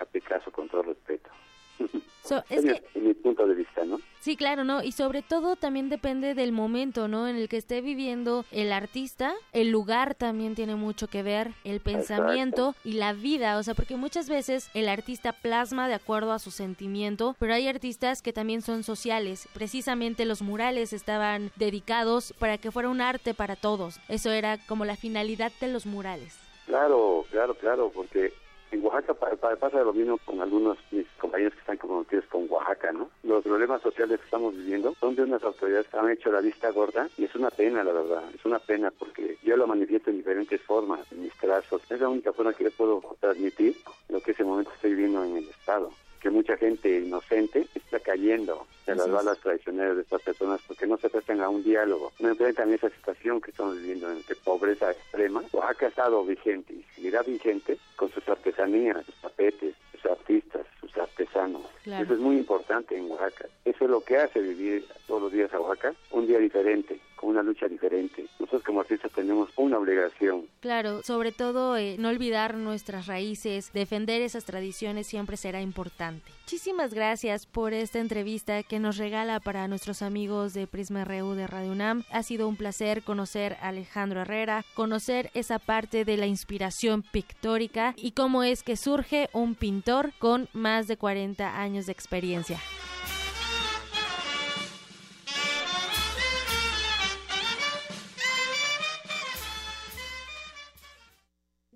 a 0.00 0.04
Picasso 0.04 0.50
con 0.50 0.68
todo 0.68 0.82
respeto. 0.82 1.30
es, 2.50 2.64
mi 2.94 3.14
punto 3.14 3.46
de 3.46 3.54
vista, 3.54 3.84
¿no? 3.84 4.00
Sí, 4.20 4.36
claro, 4.36 4.64
¿no? 4.64 4.82
Y 4.82 4.92
sobre 4.92 5.22
todo 5.22 5.56
también 5.56 5.88
depende 5.88 6.34
del 6.34 6.52
momento, 6.52 7.08
¿no? 7.08 7.28
En 7.28 7.36
el 7.36 7.48
que 7.48 7.56
esté 7.56 7.80
viviendo 7.80 8.44
el 8.50 8.72
artista, 8.72 9.34
el 9.52 9.70
lugar 9.70 10.14
también 10.14 10.54
tiene 10.54 10.74
mucho 10.74 11.08
que 11.08 11.22
ver, 11.22 11.52
el 11.64 11.80
pensamiento 11.80 12.74
y 12.84 12.94
la 12.94 13.12
vida, 13.12 13.58
o 13.58 13.62
sea, 13.62 13.74
porque 13.74 13.96
muchas 13.96 14.28
veces 14.28 14.70
el 14.74 14.88
artista 14.88 15.32
plasma 15.32 15.88
de 15.88 15.94
acuerdo 15.94 16.32
a 16.32 16.38
su 16.38 16.50
sentimiento, 16.50 17.36
pero 17.38 17.54
hay 17.54 17.68
artistas 17.68 18.22
que 18.22 18.32
también 18.32 18.62
son 18.62 18.82
sociales. 18.82 19.48
Precisamente 19.54 20.24
los 20.24 20.42
murales 20.42 20.92
estaban 20.92 21.50
dedicados 21.56 22.34
para 22.38 22.58
que 22.58 22.70
fuera 22.70 22.88
un 22.88 23.00
arte 23.00 23.34
para 23.34 23.56
todos. 23.56 24.00
Eso 24.08 24.30
era 24.30 24.58
como 24.66 24.84
la 24.84 24.96
finalidad 24.96 25.52
de 25.60 25.68
los 25.68 25.86
murales. 25.86 26.38
Claro, 26.66 27.24
claro, 27.30 27.54
claro, 27.54 27.90
porque 27.94 28.34
En 28.70 28.84
Oaxaca 28.84 29.14
pasa 29.14 29.82
lo 29.82 29.92
mismo 29.92 30.18
con 30.24 30.40
algunos 30.42 30.76
mis 30.90 31.06
compañeros 31.18 31.54
que 31.54 31.60
están 31.60 31.78
comprometidos 31.78 32.26
con 32.26 32.46
Oaxaca, 32.50 32.92
¿no? 32.92 33.08
Los 33.22 33.42
problemas 33.42 33.80
sociales 33.80 34.18
que 34.18 34.24
estamos 34.24 34.54
viviendo, 34.54 34.94
donde 35.00 35.22
unas 35.22 35.42
autoridades 35.42 35.86
han 35.94 36.10
hecho 36.10 36.30
la 36.30 36.40
vista 36.40 36.70
gorda 36.70 37.08
y 37.16 37.24
es 37.24 37.34
una 37.34 37.50
pena, 37.50 37.82
la 37.82 37.92
verdad, 37.92 38.24
es 38.34 38.44
una 38.44 38.58
pena 38.58 38.90
porque 38.90 39.38
yo 39.42 39.56
lo 39.56 39.66
manifiesto 39.66 40.10
en 40.10 40.18
diferentes 40.18 40.60
formas, 40.62 41.00
en 41.12 41.22
mis 41.22 41.32
trazos. 41.34 41.82
Es 41.90 42.00
la 42.00 42.08
única 42.08 42.32
forma 42.32 42.52
que 42.52 42.64
yo 42.64 42.70
puedo 42.72 43.02
transmitir 43.20 43.74
lo 44.08 44.20
que 44.20 44.32
ese 44.32 44.44
momento 44.44 44.70
estoy 44.74 44.90
viviendo 44.90 45.24
en 45.24 45.38
el 45.38 45.48
Estado 45.48 45.90
que 46.28 46.34
mucha 46.34 46.58
gente 46.58 47.00
inocente 47.00 47.66
está 47.74 47.98
cayendo 48.00 48.66
de 48.86 48.94
las 48.94 49.10
balas 49.10 49.38
tradicionales 49.38 49.96
de 49.96 50.02
estas 50.02 50.20
personas 50.20 50.60
porque 50.68 50.86
no 50.86 50.98
se 50.98 51.08
prestan 51.08 51.40
a 51.40 51.48
un 51.48 51.64
diálogo, 51.64 52.12
no 52.18 52.28
enfrentan 52.28 52.70
esa 52.70 52.90
situación 52.90 53.40
que 53.40 53.50
estamos 53.50 53.78
viviendo 53.78 54.10
de 54.10 54.34
pobreza 54.44 54.90
extrema. 54.90 55.42
Oaxaca 55.52 55.86
ha 55.86 55.88
estado 55.88 56.22
vigente 56.26 56.74
y 56.74 56.84
seguirá 56.94 57.22
vigente 57.22 57.78
con 57.96 58.10
sus 58.10 58.28
artesanías, 58.28 59.06
sus 59.06 59.14
tapetes, 59.22 59.74
sus 59.92 60.04
artistas, 60.04 60.66
sus 60.80 60.94
artesanos. 60.98 61.62
Eso 61.96 62.14
es 62.14 62.20
muy 62.20 62.36
importante 62.36 62.96
en 62.96 63.10
Oaxaca. 63.10 63.46
Eso 63.64 63.84
es 63.84 63.90
lo 63.90 64.00
que 64.02 64.16
hace 64.16 64.40
vivir 64.40 64.86
todos 65.06 65.22
los 65.22 65.32
días 65.32 65.52
a 65.52 65.60
Oaxaca, 65.60 65.94
un 66.10 66.26
día 66.26 66.38
diferente, 66.38 67.00
con 67.16 67.30
una 67.30 67.42
lucha 67.42 67.66
diferente. 67.66 68.26
Nosotros 68.38 68.62
como 68.62 68.80
artistas 68.80 69.10
tenemos 69.12 69.50
una 69.56 69.78
obligación. 69.78 70.46
Claro, 70.60 71.02
sobre 71.02 71.32
todo 71.32 71.76
eh, 71.76 71.96
no 71.98 72.08
olvidar 72.08 72.54
nuestras 72.54 73.06
raíces, 73.06 73.72
defender 73.72 74.22
esas 74.22 74.44
tradiciones 74.44 75.06
siempre 75.06 75.36
será 75.36 75.60
importante. 75.60 76.30
Muchísimas 76.42 76.94
gracias 76.94 77.44
por 77.44 77.74
esta 77.74 77.98
entrevista 77.98 78.62
que 78.62 78.78
nos 78.78 78.96
regala 78.96 79.38
para 79.38 79.68
nuestros 79.68 80.00
amigos 80.00 80.54
de 80.54 80.66
Prisma 80.66 81.04
RU 81.04 81.34
de 81.34 81.46
Radio 81.46 81.72
UNAM. 81.72 82.04
Ha 82.10 82.22
sido 82.22 82.48
un 82.48 82.56
placer 82.56 83.02
conocer 83.02 83.58
a 83.60 83.68
Alejandro 83.68 84.22
Herrera, 84.22 84.64
conocer 84.74 85.30
esa 85.34 85.58
parte 85.58 86.06
de 86.06 86.16
la 86.16 86.26
inspiración 86.26 87.02
pictórica 87.02 87.92
y 87.98 88.12
cómo 88.12 88.44
es 88.44 88.62
que 88.62 88.76
surge 88.76 89.28
un 89.34 89.56
pintor 89.56 90.12
con 90.18 90.48
más 90.54 90.88
de 90.88 90.96
40 90.96 91.60
años 91.60 91.77
de 91.86 91.92
experiencia. 91.92 92.60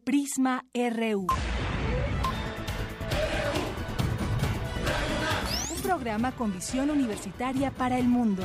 Prisma 0.05 0.64
RU. 0.74 1.26
Un 5.70 5.82
programa 5.82 6.32
con 6.32 6.53
visión 6.53 6.90
universitaria 6.90 7.70
para 7.70 7.98
el 7.98 8.07
mundo. 8.07 8.42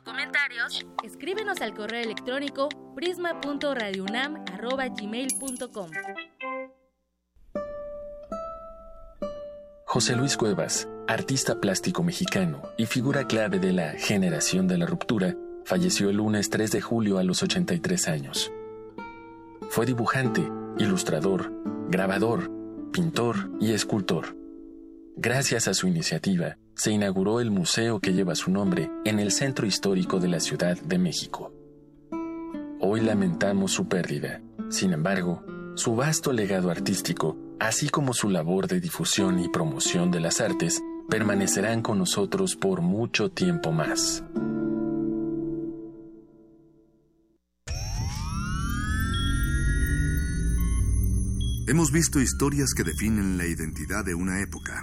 O 0.00 0.04
comentarios? 0.04 0.86
Escríbenos 1.04 1.60
al 1.60 1.74
correo 1.74 2.02
electrónico 2.02 2.70
prisma.radiounam@gmail.com. 2.94 5.90
José 9.84 10.14
Luis 10.14 10.36
Cuevas, 10.36 10.86
artista 11.08 11.60
plástico 11.60 12.04
mexicano 12.04 12.62
y 12.76 12.86
figura 12.86 13.26
clave 13.26 13.58
de 13.58 13.72
la 13.72 13.90
generación 13.92 14.68
de 14.68 14.78
la 14.78 14.86
ruptura, 14.86 15.34
falleció 15.64 16.10
el 16.10 16.18
lunes 16.18 16.48
3 16.48 16.70
de 16.70 16.80
julio 16.80 17.18
a 17.18 17.24
los 17.24 17.42
83 17.42 18.06
años. 18.06 18.52
Fue 19.68 19.86
dibujante, 19.86 20.48
ilustrador, 20.78 21.52
grabador, 21.88 22.48
pintor 22.92 23.50
y 23.60 23.72
escultor. 23.72 24.36
Gracias 25.16 25.66
a 25.66 25.74
su 25.74 25.88
iniciativa, 25.88 26.56
se 26.80 26.92
inauguró 26.92 27.40
el 27.40 27.50
museo 27.50 28.00
que 28.00 28.14
lleva 28.14 28.34
su 28.34 28.50
nombre 28.50 28.90
en 29.04 29.20
el 29.20 29.32
centro 29.32 29.66
histórico 29.66 30.18
de 30.18 30.28
la 30.28 30.40
Ciudad 30.40 30.78
de 30.80 30.98
México. 30.98 31.52
Hoy 32.80 33.02
lamentamos 33.02 33.72
su 33.72 33.86
pérdida. 33.86 34.40
Sin 34.70 34.94
embargo, 34.94 35.44
su 35.74 35.94
vasto 35.94 36.32
legado 36.32 36.70
artístico 36.70 37.36
así 37.60 37.90
como 37.90 38.14
su 38.14 38.30
labor 38.30 38.66
de 38.66 38.80
difusión 38.80 39.38
y 39.38 39.48
promoción 39.48 40.10
de 40.10 40.18
las 40.18 40.40
artes, 40.40 40.82
permanecerán 41.08 41.82
con 41.82 41.98
nosotros 41.98 42.56
por 42.56 42.80
mucho 42.80 43.30
tiempo 43.30 43.70
más. 43.70 44.24
Hemos 51.68 51.92
visto 51.92 52.18
historias 52.18 52.72
que 52.74 52.82
definen 52.82 53.38
la 53.38 53.46
identidad 53.46 54.04
de 54.04 54.14
una 54.14 54.42
época. 54.42 54.82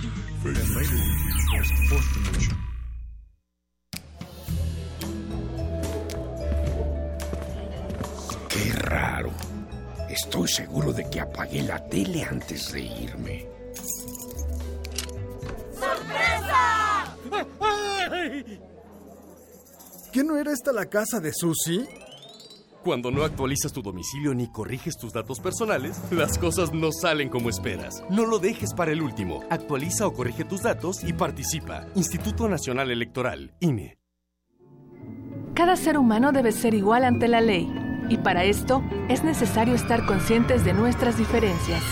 Qué 8.49 8.73
raro. 8.73 9.29
Estoy 10.09 10.47
seguro 10.47 10.93
de 10.93 11.07
que 11.11 11.19
apagué 11.19 11.61
la 11.61 11.83
tele 11.87 12.23
antes 12.23 12.71
de 12.71 12.81
irme. 12.81 13.47
¡Sorpresa! 15.79 17.17
¿Qué 20.11 20.23
no 20.23 20.37
era 20.37 20.51
esta 20.51 20.73
la 20.73 20.87
casa 20.87 21.19
de 21.19 21.33
Susie? 21.33 21.87
Cuando 22.83 23.11
no 23.11 23.23
actualizas 23.23 23.71
tu 23.73 23.83
domicilio 23.83 24.33
ni 24.33 24.47
corriges 24.47 24.97
tus 24.97 25.13
datos 25.13 25.39
personales, 25.39 26.01
las 26.11 26.39
cosas 26.39 26.73
no 26.73 26.91
salen 26.91 27.29
como 27.29 27.49
esperas. 27.49 28.03
No 28.09 28.25
lo 28.25 28.39
dejes 28.39 28.73
para 28.73 28.91
el 28.91 29.03
último. 29.03 29.43
Actualiza 29.51 30.07
o 30.07 30.13
corrige 30.13 30.45
tus 30.45 30.63
datos 30.63 31.03
y 31.03 31.13
participa. 31.13 31.85
Instituto 31.93 32.49
Nacional 32.49 32.89
Electoral, 32.89 33.53
INE. 33.59 33.99
Cada 35.53 35.75
ser 35.75 35.99
humano 35.99 36.31
debe 36.31 36.51
ser 36.51 36.73
igual 36.73 37.03
ante 37.03 37.27
la 37.27 37.41
ley 37.41 37.71
y 38.09 38.17
para 38.17 38.45
esto 38.45 38.81
es 39.09 39.23
necesario 39.23 39.75
estar 39.75 40.07
conscientes 40.07 40.65
de 40.65 40.73
nuestras 40.73 41.19
diferencias. 41.19 41.83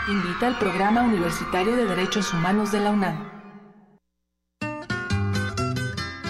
Invita 0.09 0.47
al 0.47 0.59
Programa 0.59 1.01
Universitario 1.03 1.75
de 1.77 1.87
Derechos 1.87 2.35
Humanos 2.35 2.71
de 2.71 2.81
la 2.81 2.91
UNAM. 2.91 3.27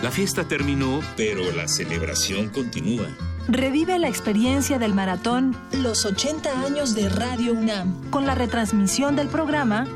La 0.03 0.13
fiesta 0.13 0.47
terminó, 0.47 1.01
pero 1.17 1.51
la 1.51 1.67
celebración 1.67 2.51
continúa. 2.51 3.09
Revive 3.49 3.99
la 3.99 4.09
experiencia 4.09 4.79
del 4.79 4.93
maratón 4.93 5.57
Los 5.73 6.05
80 6.05 6.67
años 6.67 6.95
de 6.95 7.09
Radio 7.09 7.55
UNAM 7.55 8.11
con 8.11 8.27
la 8.27 8.35
retransmisión 8.35 9.17
del 9.17 9.29
programa 9.29 9.87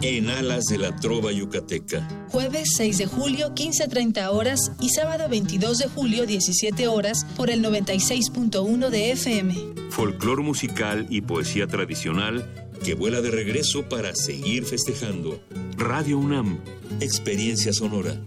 en 0.00 0.30
Alas 0.30 0.64
de 0.64 0.78
la 0.78 0.96
Trova 0.96 1.30
Yucateca. 1.30 2.08
Jueves 2.30 2.70
6 2.76 2.96
de 2.96 3.06
julio, 3.06 3.54
15.30 3.54 4.30
horas 4.32 4.72
y 4.80 4.88
sábado 4.88 5.28
22 5.28 5.76
de 5.76 5.88
julio, 5.88 6.24
17 6.24 6.88
horas 6.88 7.26
por 7.36 7.50
el 7.50 7.62
96.1 7.62 8.88
de 8.88 9.10
FM. 9.10 9.54
Folclor 9.90 10.42
musical 10.42 11.06
y 11.10 11.20
poesía 11.20 11.66
tradicional 11.66 12.48
que 12.82 12.94
vuela 12.94 13.20
de 13.20 13.30
regreso 13.30 13.90
para 13.90 14.14
seguir 14.14 14.64
festejando. 14.64 15.38
Radio 15.76 16.18
UNAM, 16.18 16.60
experiencia 17.00 17.74
sonora. 17.74 18.18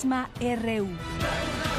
Prisma 0.00 0.30
RU. 0.40 1.69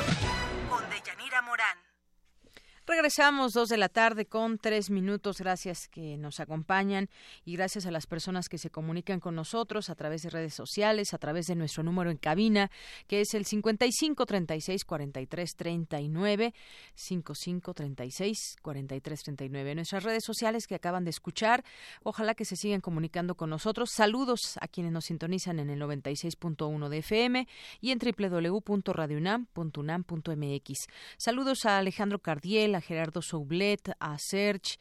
Regresamos 2.91 3.53
dos 3.53 3.69
de 3.69 3.77
la 3.77 3.87
tarde 3.87 4.25
con 4.25 4.57
tres 4.57 4.89
minutos. 4.89 5.37
Gracias 5.37 5.87
que 5.87 6.17
nos 6.17 6.41
acompañan 6.41 7.07
y 7.45 7.53
gracias 7.53 7.85
a 7.85 7.91
las 7.91 8.05
personas 8.05 8.49
que 8.49 8.57
se 8.57 8.69
comunican 8.69 9.21
con 9.21 9.33
nosotros 9.33 9.89
a 9.89 9.95
través 9.95 10.23
de 10.23 10.29
redes 10.29 10.53
sociales, 10.53 11.13
a 11.13 11.17
través 11.17 11.45
de 11.45 11.55
nuestro 11.55 11.83
número 11.83 12.11
en 12.11 12.17
cabina, 12.17 12.69
que 13.07 13.21
es 13.21 13.33
el 13.33 13.45
55 13.45 14.25
36 14.25 14.83
43 14.83 15.55
39 15.55 16.53
55 16.93 17.73
36 17.73 18.57
43 18.61 19.23
39. 19.23 19.75
Nuestras 19.75 20.03
redes 20.03 20.25
sociales 20.25 20.67
que 20.67 20.75
acaban 20.75 21.05
de 21.05 21.11
escuchar, 21.11 21.63
ojalá 22.03 22.35
que 22.35 22.43
se 22.43 22.57
sigan 22.57 22.81
comunicando 22.81 23.35
con 23.35 23.51
nosotros. 23.51 23.91
Saludos 23.95 24.57
a 24.59 24.67
quienes 24.67 24.91
nos 24.91 25.05
sintonizan 25.05 25.59
en 25.59 25.69
el 25.69 25.79
96.1 25.79 26.89
de 26.89 26.97
FM 26.97 27.47
y 27.79 27.91
en 27.91 27.99
www.radiounam.unam.mx. 27.99 30.87
Saludos 31.17 31.65
a 31.65 31.77
Alejandro 31.77 32.19
Cardiel, 32.19 32.80
Gerardo 32.81 33.21
Soublet, 33.21 33.91
a 33.99 34.17
Serge, 34.17 34.77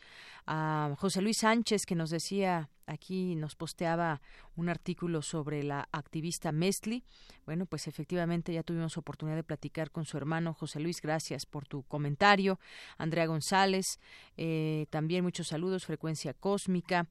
a 0.46 0.94
José 0.98 1.22
Luis 1.22 1.38
Sánchez, 1.38 1.86
que 1.86 1.94
nos 1.94 2.10
decía 2.10 2.70
aquí, 2.86 3.36
nos 3.36 3.54
posteaba 3.54 4.20
un 4.56 4.68
artículo 4.68 5.22
sobre 5.22 5.62
la 5.62 5.88
activista 5.92 6.52
Mesli. 6.52 7.04
Bueno, 7.46 7.66
pues 7.66 7.86
efectivamente 7.86 8.52
ya 8.52 8.62
tuvimos 8.62 8.96
oportunidad 8.96 9.36
de 9.36 9.44
platicar 9.44 9.90
con 9.90 10.04
su 10.04 10.16
hermano 10.16 10.54
José 10.54 10.80
Luis. 10.80 11.00
Gracias 11.00 11.46
por 11.46 11.66
tu 11.66 11.82
comentario. 11.84 12.58
Andrea 12.98 13.26
González, 13.26 14.00
eh, 14.36 14.86
también 14.90 15.24
muchos 15.24 15.48
saludos, 15.48 15.86
frecuencia 15.86 16.34
cósmica. 16.34 17.06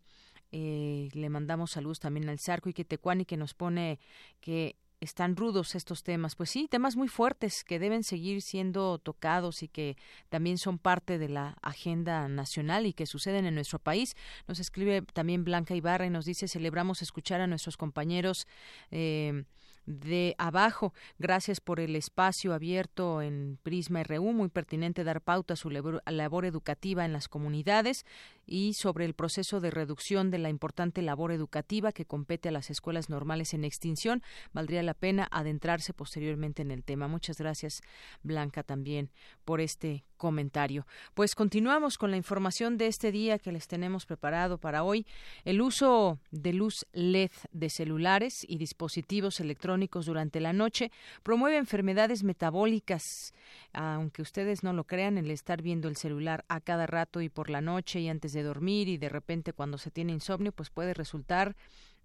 Eh, 0.52 1.10
le 1.14 1.30
mandamos 1.30 1.72
saludos 1.72 2.00
también 2.00 2.28
al 2.28 2.40
Zarco 2.40 2.70
y 2.70 2.74
que 2.74 2.84
Tecuani 2.84 3.24
que 3.24 3.38
nos 3.38 3.54
pone 3.54 4.00
que 4.42 4.76
están 5.02 5.36
rudos 5.36 5.76
estos 5.76 6.04
temas. 6.04 6.36
Pues 6.36 6.50
sí, 6.50 6.68
temas 6.70 6.96
muy 6.96 7.08
fuertes 7.08 7.64
que 7.64 7.80
deben 7.80 8.04
seguir 8.04 8.42
siendo 8.42 8.98
tocados 9.00 9.64
y 9.64 9.68
que 9.68 9.98
también 10.30 10.58
son 10.58 10.78
parte 10.78 11.18
de 11.18 11.30
la 11.30 11.58
agenda 11.62 12.28
nacional 12.28 12.86
y 12.86 12.94
que 12.94 13.06
suceden 13.06 13.46
en 13.46 13.56
nuestro 13.56 13.80
país. 13.80 14.16
Nos 14.48 14.60
escribe 14.60 15.02
también 15.02 15.44
Blanca 15.44 15.76
Ibarra 15.76 16.06
y 16.06 16.10
nos 16.10 16.26
dice 16.26 16.48
celebramos 16.48 17.02
escuchar 17.02 17.42
a 17.42 17.48
nuestros 17.48 17.78
compañeros 17.78 18.48
eh, 18.92 19.44
de 19.90 20.36
abajo. 20.38 20.94
Gracias 21.18 21.60
por 21.60 21.80
el 21.80 21.96
espacio 21.96 22.54
abierto 22.54 23.22
en 23.22 23.58
Prisma 23.64 24.04
RU, 24.04 24.34
muy 24.34 24.50
pertinente 24.50 25.04
dar 25.04 25.22
pauta 25.22 25.56
a 25.56 25.58
su 25.58 25.70
labor, 25.70 26.46
educativa 26.46 27.06
en 27.06 27.14
las 27.14 27.28
comunidades 27.28 28.06
y 28.50 28.74
sobre 28.74 29.06
el 29.06 29.14
proceso 29.14 29.60
de 29.60 29.72
reducción 29.72 30.32
de 30.32 30.40
la 30.40 30.50
importante 30.50 31.02
labor 31.02 31.32
educativa 31.32 31.92
que 31.92 32.06
compete 32.06 32.50
a 32.50 32.52
las 32.52 32.70
escuelas 32.70 33.10
normales 33.10 33.54
en 33.54 33.64
extinción. 33.64 34.24
Valdría 34.52 34.84
la 34.84 34.96
pena 34.96 35.28
adentrarse 35.32 35.94
posteriormente 35.94 36.64
en 36.64 36.72
el 36.72 36.84
tema. 36.84 37.08
Muchas 37.08 37.38
gracias, 37.38 37.82
Blanca, 38.24 38.64
también 38.64 39.12
por 39.46 39.62
este 39.62 40.04
comentario. 40.18 40.86
Pues 41.14 41.34
continuamos 41.34 41.98
con 41.98 42.12
la 42.12 42.18
información 42.18 42.78
de 42.78 42.88
este 42.88 43.12
día 43.12 43.40
que 43.40 43.52
les 43.52 43.68
tenemos 43.68 44.06
preparado 44.06 44.58
para 44.58 44.84
hoy. 44.84 45.08
El 45.46 45.62
uso 45.62 46.20
de 46.32 46.54
luz 46.54 46.86
LED 46.92 47.32
de 47.52 47.70
celulares 47.70 48.46
y 48.48 48.58
dispositivos 48.58 49.40
electrónicos 49.40 50.06
durante 50.06 50.40
la 50.40 50.54
noche 50.54 50.92
promueve 51.24 51.58
enfermedades 51.58 52.24
metabólicas. 52.24 53.34
Aunque 53.74 54.22
ustedes 54.22 54.64
no 54.64 54.74
lo 54.74 54.84
crean, 54.84 55.18
el 55.18 55.32
estar 55.32 55.62
viendo 55.62 55.88
el 55.88 55.96
celular 55.96 56.46
a 56.50 56.60
cada 56.60 56.86
rato 56.86 57.22
y 57.22 57.30
por 57.30 57.50
la 57.50 57.62
noche 57.62 58.02
y 58.02 58.10
antes 58.10 58.34
de 58.34 58.39
dormir 58.44 58.88
y 58.88 58.98
de 58.98 59.10
repente 59.10 59.54
cuando 59.54 59.78
se 59.78 59.92
tiene 59.92 60.12
insomnio, 60.12 60.52
pues 60.52 60.70
puede 60.70 60.94
resultar 60.94 61.56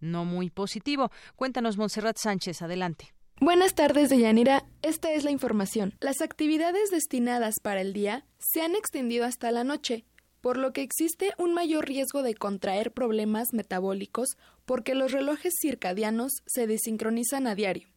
no 0.00 0.24
muy 0.24 0.50
positivo. 0.50 1.10
Cuéntanos, 1.36 1.76
Montserrat 1.76 2.18
Sánchez, 2.18 2.62
adelante. 2.62 3.14
Buenas 3.40 3.74
tardes, 3.74 4.10
Deyanira. 4.10 4.64
Esta 4.82 5.12
es 5.12 5.24
la 5.24 5.30
información. 5.30 5.94
Las 6.00 6.20
actividades 6.20 6.90
destinadas 6.90 7.56
para 7.60 7.80
el 7.80 7.92
día 7.92 8.24
se 8.38 8.62
han 8.62 8.76
extendido 8.76 9.24
hasta 9.24 9.50
la 9.50 9.64
noche, 9.64 10.04
por 10.40 10.56
lo 10.56 10.72
que 10.72 10.82
existe 10.82 11.32
un 11.36 11.52
mayor 11.52 11.86
riesgo 11.86 12.22
de 12.22 12.34
contraer 12.34 12.92
problemas 12.92 13.48
metabólicos 13.52 14.36
porque 14.64 14.94
los 14.94 15.10
relojes 15.10 15.54
circadianos 15.60 16.32
se 16.46 16.66
desincronizan 16.66 17.46
a 17.46 17.54
diario. 17.54 17.88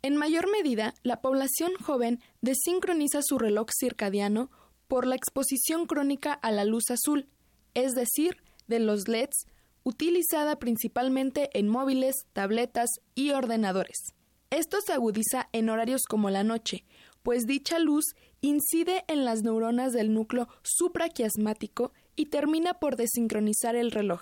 En 0.00 0.16
mayor 0.16 0.50
medida, 0.50 0.94
la 1.02 1.20
población 1.20 1.72
joven 1.74 2.20
desincroniza 2.40 3.20
su 3.22 3.38
reloj 3.38 3.68
circadiano 3.78 4.50
por 4.88 5.06
la 5.06 5.14
exposición 5.14 5.86
crónica 5.86 6.32
a 6.32 6.50
la 6.50 6.64
luz 6.64 6.90
azul, 6.90 7.28
es 7.74 7.92
decir, 7.92 8.36
de 8.66 8.78
los 8.78 9.08
LEDs, 9.08 9.46
utilizada 9.84 10.58
principalmente 10.58 11.50
en 11.58 11.68
móviles, 11.68 12.14
tabletas 12.32 12.88
y 13.14 13.30
ordenadores. 13.30 14.14
Esto 14.50 14.78
se 14.84 14.92
agudiza 14.92 15.48
en 15.52 15.70
horarios 15.70 16.02
como 16.08 16.30
la 16.30 16.44
noche, 16.44 16.84
pues 17.22 17.46
dicha 17.46 17.78
luz 17.78 18.04
incide 18.40 19.04
en 19.08 19.24
las 19.24 19.42
neuronas 19.42 19.92
del 19.92 20.12
núcleo 20.12 20.48
supraquiasmático 20.62 21.92
y 22.16 22.26
termina 22.26 22.74
por 22.74 22.96
desincronizar 22.96 23.76
el 23.76 23.90
reloj. 23.90 24.20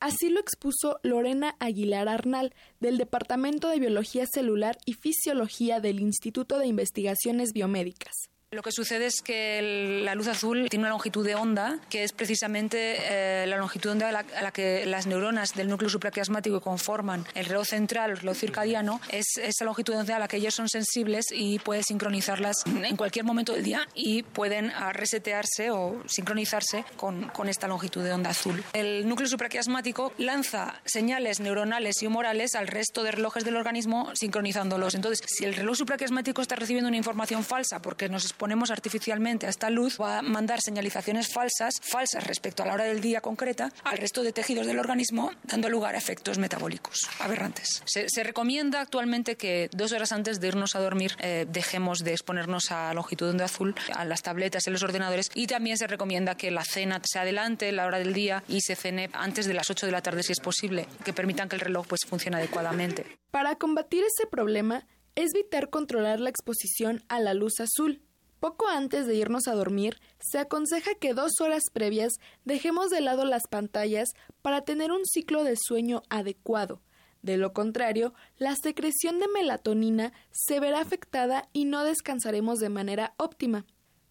Así 0.00 0.28
lo 0.30 0.38
expuso 0.38 1.00
Lorena 1.02 1.56
Aguilar 1.58 2.08
Arnal, 2.08 2.54
del 2.78 2.98
Departamento 2.98 3.68
de 3.68 3.80
Biología 3.80 4.26
Celular 4.26 4.78
y 4.86 4.94
Fisiología 4.94 5.80
del 5.80 6.00
Instituto 6.00 6.58
de 6.58 6.68
Investigaciones 6.68 7.52
Biomédicas. 7.52 8.14
Lo 8.50 8.62
que 8.62 8.72
sucede 8.72 9.04
es 9.04 9.20
que 9.20 10.00
la 10.02 10.14
luz 10.14 10.26
azul 10.26 10.68
tiene 10.70 10.84
una 10.84 10.88
longitud 10.88 11.22
de 11.22 11.34
onda 11.34 11.78
que 11.90 12.02
es 12.02 12.12
precisamente 12.12 12.96
eh, 12.98 13.46
la 13.46 13.58
longitud 13.58 13.90
de 13.90 13.92
onda 13.92 14.08
a 14.08 14.42
la, 14.42 14.52
que 14.52 14.86
las 14.86 15.06
neuronas 15.06 15.52
del 15.54 15.68
núcleo 15.68 15.90
supraquiasmático 15.90 16.58
que 16.58 16.64
conforman 16.64 17.26
el 17.34 17.44
reloj 17.44 17.66
central, 17.66 18.12
el 18.12 18.16
reloj 18.16 18.38
circadiano, 18.38 19.02
es 19.10 19.36
esa 19.36 19.66
longitud 19.66 19.92
de 19.92 19.98
onda 19.98 20.16
a 20.16 20.18
la 20.18 20.28
que 20.28 20.38
ellos 20.38 20.54
son 20.54 20.70
sensibles 20.70 21.26
y 21.30 21.58
puede 21.58 21.82
sincronizarlas 21.82 22.56
en 22.64 22.96
cualquier 22.96 23.26
momento 23.26 23.52
del 23.52 23.64
día 23.64 23.86
y 23.92 24.22
pueden 24.22 24.70
ah, 24.70 24.94
resetearse 24.94 25.70
o 25.70 26.02
sincronizarse 26.06 26.86
con, 26.96 27.28
con 27.28 27.50
esta 27.50 27.68
longitud 27.68 28.02
de 28.02 28.14
onda 28.14 28.30
azul. 28.30 28.64
El 28.72 29.06
núcleo 29.06 29.28
supraquiasmático 29.28 30.14
lanza 30.16 30.80
señales 30.86 31.40
neuronales 31.40 32.02
y 32.02 32.06
humorales 32.06 32.54
al 32.54 32.66
resto 32.66 33.02
de 33.02 33.12
relojes 33.12 33.44
del 33.44 33.56
organismo 33.56 34.10
sincronizándolos. 34.14 34.94
Entonces, 34.94 35.22
si 35.28 35.44
el 35.44 35.54
reloj 35.54 35.76
supraquiasmático 35.76 36.40
está 36.40 36.56
recibiendo 36.56 36.88
una 36.88 36.96
información 36.96 37.44
falsa 37.44 37.82
porque 37.82 38.08
nos 38.08 38.24
ponemos 38.38 38.70
artificialmente 38.70 39.46
a 39.46 39.50
esta 39.50 39.68
luz 39.68 40.00
va 40.00 40.18
a 40.18 40.22
mandar 40.22 40.60
señalizaciones 40.60 41.28
falsas, 41.32 41.74
falsas 41.82 42.26
respecto 42.26 42.62
a 42.62 42.66
la 42.66 42.74
hora 42.74 42.84
del 42.84 43.00
día 43.00 43.20
concreta, 43.20 43.72
al 43.84 43.98
resto 43.98 44.22
de 44.22 44.32
tejidos 44.32 44.66
del 44.66 44.78
organismo, 44.78 45.32
dando 45.44 45.68
lugar 45.68 45.94
a 45.94 45.98
efectos 45.98 46.38
metabólicos 46.38 47.08
aberrantes. 47.20 47.82
Se, 47.84 48.06
recomienda 48.22 48.80
actualmente 48.80 49.36
que 49.36 49.70
dos 49.72 49.92
horas 49.92 50.12
antes 50.12 50.40
de 50.40 50.48
irnos 50.48 50.76
a 50.76 50.80
dormir 50.80 51.16
eh, 51.20 51.46
dejemos 51.48 52.04
de 52.04 52.12
exponernos 52.12 52.70
a 52.70 52.92
longitud 52.94 53.26
de 53.26 53.32
onda 53.32 53.44
azul, 53.46 53.74
a 53.94 54.04
las 54.04 54.22
tabletas 54.22 54.66
y 54.66 54.70
los 54.70 54.82
ordenadores, 54.82 55.30
y 55.34 55.46
también 55.46 55.78
se 55.78 55.86
recomienda 55.86 56.36
que 56.36 56.50
la 56.50 56.64
cena 56.64 57.00
se 57.04 57.18
adelante 57.18 57.72
la 57.72 57.86
hora 57.86 57.98
del 57.98 58.12
día 58.12 58.44
y 58.48 58.60
se 58.60 58.76
cene 58.76 59.10
antes 59.12 59.46
de 59.46 59.54
las 59.54 59.70
8 59.70 59.86
de 59.86 59.92
la 59.92 60.02
tarde 60.02 60.22
si 60.22 60.32
es 60.32 60.40
posible, 60.40 60.86
que 61.04 61.12
permitan 61.12 61.48
que 61.48 61.56
el 61.56 61.60
reloj 61.60 61.86
pues 61.86 62.00
funcione 62.06 62.36
adecuadamente. 62.36 63.06
Para 63.30 63.56
combatir 63.56 64.04
ese 64.04 64.26
problema, 64.26 64.86
es 65.14 65.32
vital 65.32 65.68
controlar 65.68 66.20
la 66.20 66.30
exposición 66.30 67.02
a 67.08 67.18
la 67.18 67.34
luz 67.34 67.60
azul, 67.60 68.02
poco 68.40 68.68
antes 68.68 69.06
de 69.06 69.14
irnos 69.14 69.48
a 69.48 69.54
dormir, 69.54 70.00
se 70.20 70.38
aconseja 70.38 70.94
que 70.94 71.14
dos 71.14 71.40
horas 71.40 71.64
previas 71.72 72.14
dejemos 72.44 72.90
de 72.90 73.00
lado 73.00 73.24
las 73.24 73.46
pantallas 73.48 74.10
para 74.42 74.62
tener 74.62 74.92
un 74.92 75.04
ciclo 75.04 75.44
de 75.44 75.56
sueño 75.56 76.02
adecuado. 76.08 76.80
De 77.22 77.36
lo 77.36 77.52
contrario, 77.52 78.14
la 78.36 78.54
secreción 78.54 79.18
de 79.18 79.28
melatonina 79.28 80.12
se 80.30 80.60
verá 80.60 80.80
afectada 80.80 81.48
y 81.52 81.64
no 81.64 81.84
descansaremos 81.84 82.58
de 82.58 82.68
manera 82.68 83.14
óptima. 83.16 83.66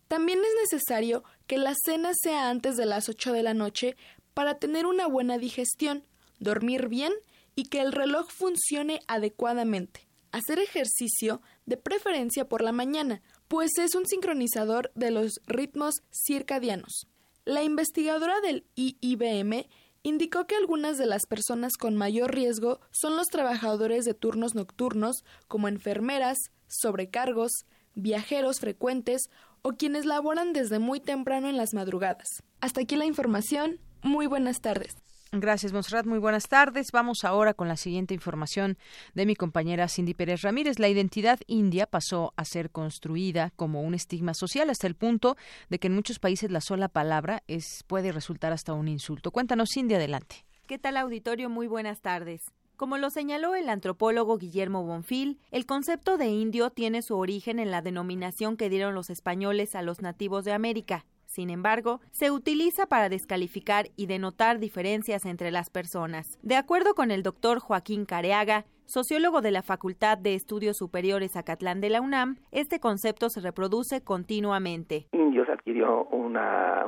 También 0.07 0.39
es 0.39 0.71
necesario 0.71 1.23
que 1.47 1.57
la 1.57 1.73
cena 1.85 2.11
sea 2.13 2.49
antes 2.49 2.75
de 2.77 2.85
las 2.85 3.09
8 3.09 3.33
de 3.33 3.43
la 3.43 3.53
noche 3.53 3.95
para 4.33 4.59
tener 4.59 4.85
una 4.85 5.07
buena 5.07 5.37
digestión, 5.37 6.05
dormir 6.39 6.87
bien 6.87 7.13
y 7.55 7.65
que 7.65 7.81
el 7.81 7.91
reloj 7.91 8.27
funcione 8.29 8.99
adecuadamente. 9.07 10.07
Hacer 10.31 10.59
ejercicio, 10.59 11.41
de 11.65 11.77
preferencia 11.77 12.47
por 12.47 12.61
la 12.61 12.71
mañana, 12.71 13.21
pues 13.47 13.77
es 13.77 13.95
un 13.95 14.05
sincronizador 14.05 14.91
de 14.95 15.11
los 15.11 15.41
ritmos 15.45 16.01
circadianos. 16.11 17.07
La 17.45 17.63
investigadora 17.63 18.41
del 18.41 18.65
IIBM 18.75 19.67
indicó 20.03 20.47
que 20.47 20.55
algunas 20.55 20.97
de 20.97 21.05
las 21.05 21.25
personas 21.25 21.77
con 21.77 21.95
mayor 21.95 22.33
riesgo 22.33 22.79
son 22.91 23.15
los 23.15 23.27
trabajadores 23.27 24.05
de 24.05 24.13
turnos 24.13 24.55
nocturnos, 24.55 25.23
como 25.47 25.67
enfermeras, 25.67 26.37
sobrecargos, 26.67 27.65
viajeros 27.95 28.59
frecuentes 28.59 29.29
o 29.61 29.71
quienes 29.71 30.05
laboran 30.05 30.53
desde 30.53 30.79
muy 30.79 30.99
temprano 30.99 31.49
en 31.49 31.57
las 31.57 31.73
madrugadas. 31.73 32.43
Hasta 32.61 32.81
aquí 32.81 32.95
la 32.95 33.05
información. 33.05 33.79
Muy 34.01 34.27
buenas 34.27 34.61
tardes. 34.61 35.06
Gracias, 35.33 35.73
Monserrat. 35.73 36.05
Muy 36.05 36.19
buenas 36.19 36.47
tardes. 36.47 36.91
Vamos 36.93 37.25
ahora 37.25 37.53
con 37.53 37.67
la 37.67 37.75
siguiente 37.75 38.13
información 38.13 38.77
de 39.13 39.25
mi 39.25 39.35
compañera 39.35 39.89
Cindy 39.89 40.13
Pérez 40.13 40.41
Ramírez. 40.41 40.79
La 40.79 40.87
identidad 40.87 41.39
india 41.47 41.85
pasó 41.85 42.33
a 42.37 42.45
ser 42.45 42.71
construida 42.71 43.51
como 43.57 43.81
un 43.81 43.93
estigma 43.93 44.33
social 44.33 44.69
hasta 44.69 44.87
el 44.87 44.95
punto 44.95 45.35
de 45.69 45.79
que 45.79 45.87
en 45.87 45.95
muchos 45.95 46.19
países 46.19 46.49
la 46.49 46.61
sola 46.61 46.87
palabra 46.87 47.43
es, 47.47 47.83
puede 47.87 48.13
resultar 48.13 48.53
hasta 48.53 48.73
un 48.73 48.87
insulto. 48.87 49.31
Cuéntanos, 49.31 49.69
Cindy, 49.73 49.95
adelante. 49.95 50.45
¿Qué 50.65 50.79
tal, 50.79 50.95
auditorio? 50.95 51.49
Muy 51.49 51.67
buenas 51.67 52.01
tardes. 52.01 52.41
Como 52.77 52.97
lo 52.97 53.09
señaló 53.09 53.55
el 53.55 53.69
antropólogo 53.69 54.37
Guillermo 54.37 54.83
Bonfil, 54.83 55.39
el 55.51 55.65
concepto 55.65 56.17
de 56.17 56.27
indio 56.27 56.69
tiene 56.69 57.01
su 57.01 57.17
origen 57.17 57.57
en 57.57 57.71
la 57.71 57.81
denominación 57.81 58.55
que 58.55 58.69
dieron 58.69 58.93
los 58.93 59.09
españoles 59.09 59.75
a 59.75 59.81
los 59.81 60.01
nativos 60.01 60.45
de 60.45 60.53
América, 60.53 61.05
Sin 61.37 61.51
embargo, 61.51 61.99
se 62.09 62.31
utiliza 62.31 62.87
para 62.87 63.09
descalificar 63.09 63.85
y 63.95 64.07
denotar 64.07 64.57
diferencias 64.57 65.23
entre 65.23 65.51
las 65.51 65.69
personas. 65.69 66.39
De 66.41 66.55
acuerdo 66.55 66.95
con 66.95 67.11
el 67.11 67.21
doctor 67.21 67.59
Joaquín 67.59 68.05
Careaga, 68.05 68.65
sociólogo 68.85 69.41
de 69.41 69.51
la 69.51 69.61
Facultad 69.61 70.17
de 70.17 70.33
Estudios 70.33 70.77
Superiores 70.77 71.37
Acatlán 71.37 71.79
de 71.79 71.91
la 71.91 72.01
UNAM, 72.01 72.37
este 72.49 72.79
concepto 72.79 73.29
se 73.29 73.41
reproduce 73.41 74.03
continuamente. 74.03 75.05
Indios 75.11 75.47
adquirió 75.47 76.05
un 76.05 76.35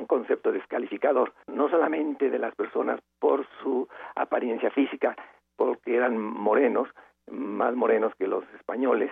concepto 0.08 0.52
descalificador, 0.52 1.32
no 1.46 1.70
solamente 1.70 2.32
de 2.32 2.40
las 2.40 2.56
personas 2.56 3.00
por 3.20 3.46
su 3.62 3.88
apariencia 4.16 4.72
física, 4.72 5.16
porque 5.58 5.96
eran 5.96 6.18
morenos, 6.18 6.88
más 7.32 7.76
morenos 7.76 8.14
que 8.18 8.26
los 8.26 8.44
españoles, 8.58 9.12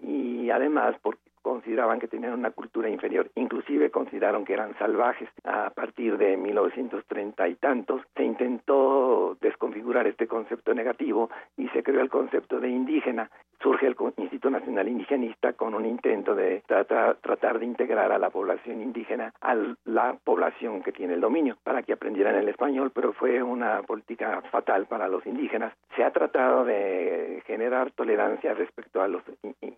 y 0.00 0.48
además 0.50 0.94
porque 1.02 1.26
consideraban 1.46 2.00
que 2.00 2.08
tenían 2.08 2.32
una 2.32 2.50
cultura 2.50 2.88
inferior, 2.88 3.30
inclusive 3.36 3.92
consideraron 3.92 4.44
que 4.44 4.52
eran 4.52 4.76
salvajes. 4.78 5.28
A 5.44 5.70
partir 5.70 6.18
de 6.18 6.36
1930 6.36 7.48
y 7.48 7.54
tantos 7.54 8.02
se 8.16 8.24
intentó 8.24 9.36
desconfigurar 9.40 10.08
este 10.08 10.26
concepto 10.26 10.74
negativo 10.74 11.30
y 11.56 11.68
se 11.68 11.84
creó 11.84 12.00
el 12.00 12.10
concepto 12.10 12.58
de 12.58 12.68
indígena. 12.68 13.30
Surge 13.62 13.86
el 13.86 13.96
Instituto 14.18 14.50
Nacional 14.50 14.88
Indigenista 14.88 15.54
con 15.54 15.74
un 15.74 15.86
intento 15.86 16.34
de 16.34 16.62
tratar, 16.66 17.16
tratar 17.16 17.58
de 17.58 17.64
integrar 17.64 18.12
a 18.12 18.18
la 18.18 18.30
población 18.30 18.82
indígena 18.82 19.32
a 19.40 19.56
la 19.84 20.16
población 20.22 20.82
que 20.82 20.92
tiene 20.92 21.14
el 21.14 21.20
dominio 21.20 21.56
para 21.62 21.82
que 21.82 21.92
aprendieran 21.92 22.34
el 22.34 22.48
español, 22.48 22.90
pero 22.94 23.12
fue 23.12 23.42
una 23.42 23.82
política 23.82 24.42
fatal 24.50 24.86
para 24.86 25.08
los 25.08 25.24
indígenas. 25.26 25.72
Se 25.94 26.04
ha 26.04 26.10
tratado 26.10 26.64
de 26.64 27.42
generar 27.46 27.92
tolerancia 27.92 28.52
respecto 28.52 29.00
a 29.00 29.08
los 29.08 29.22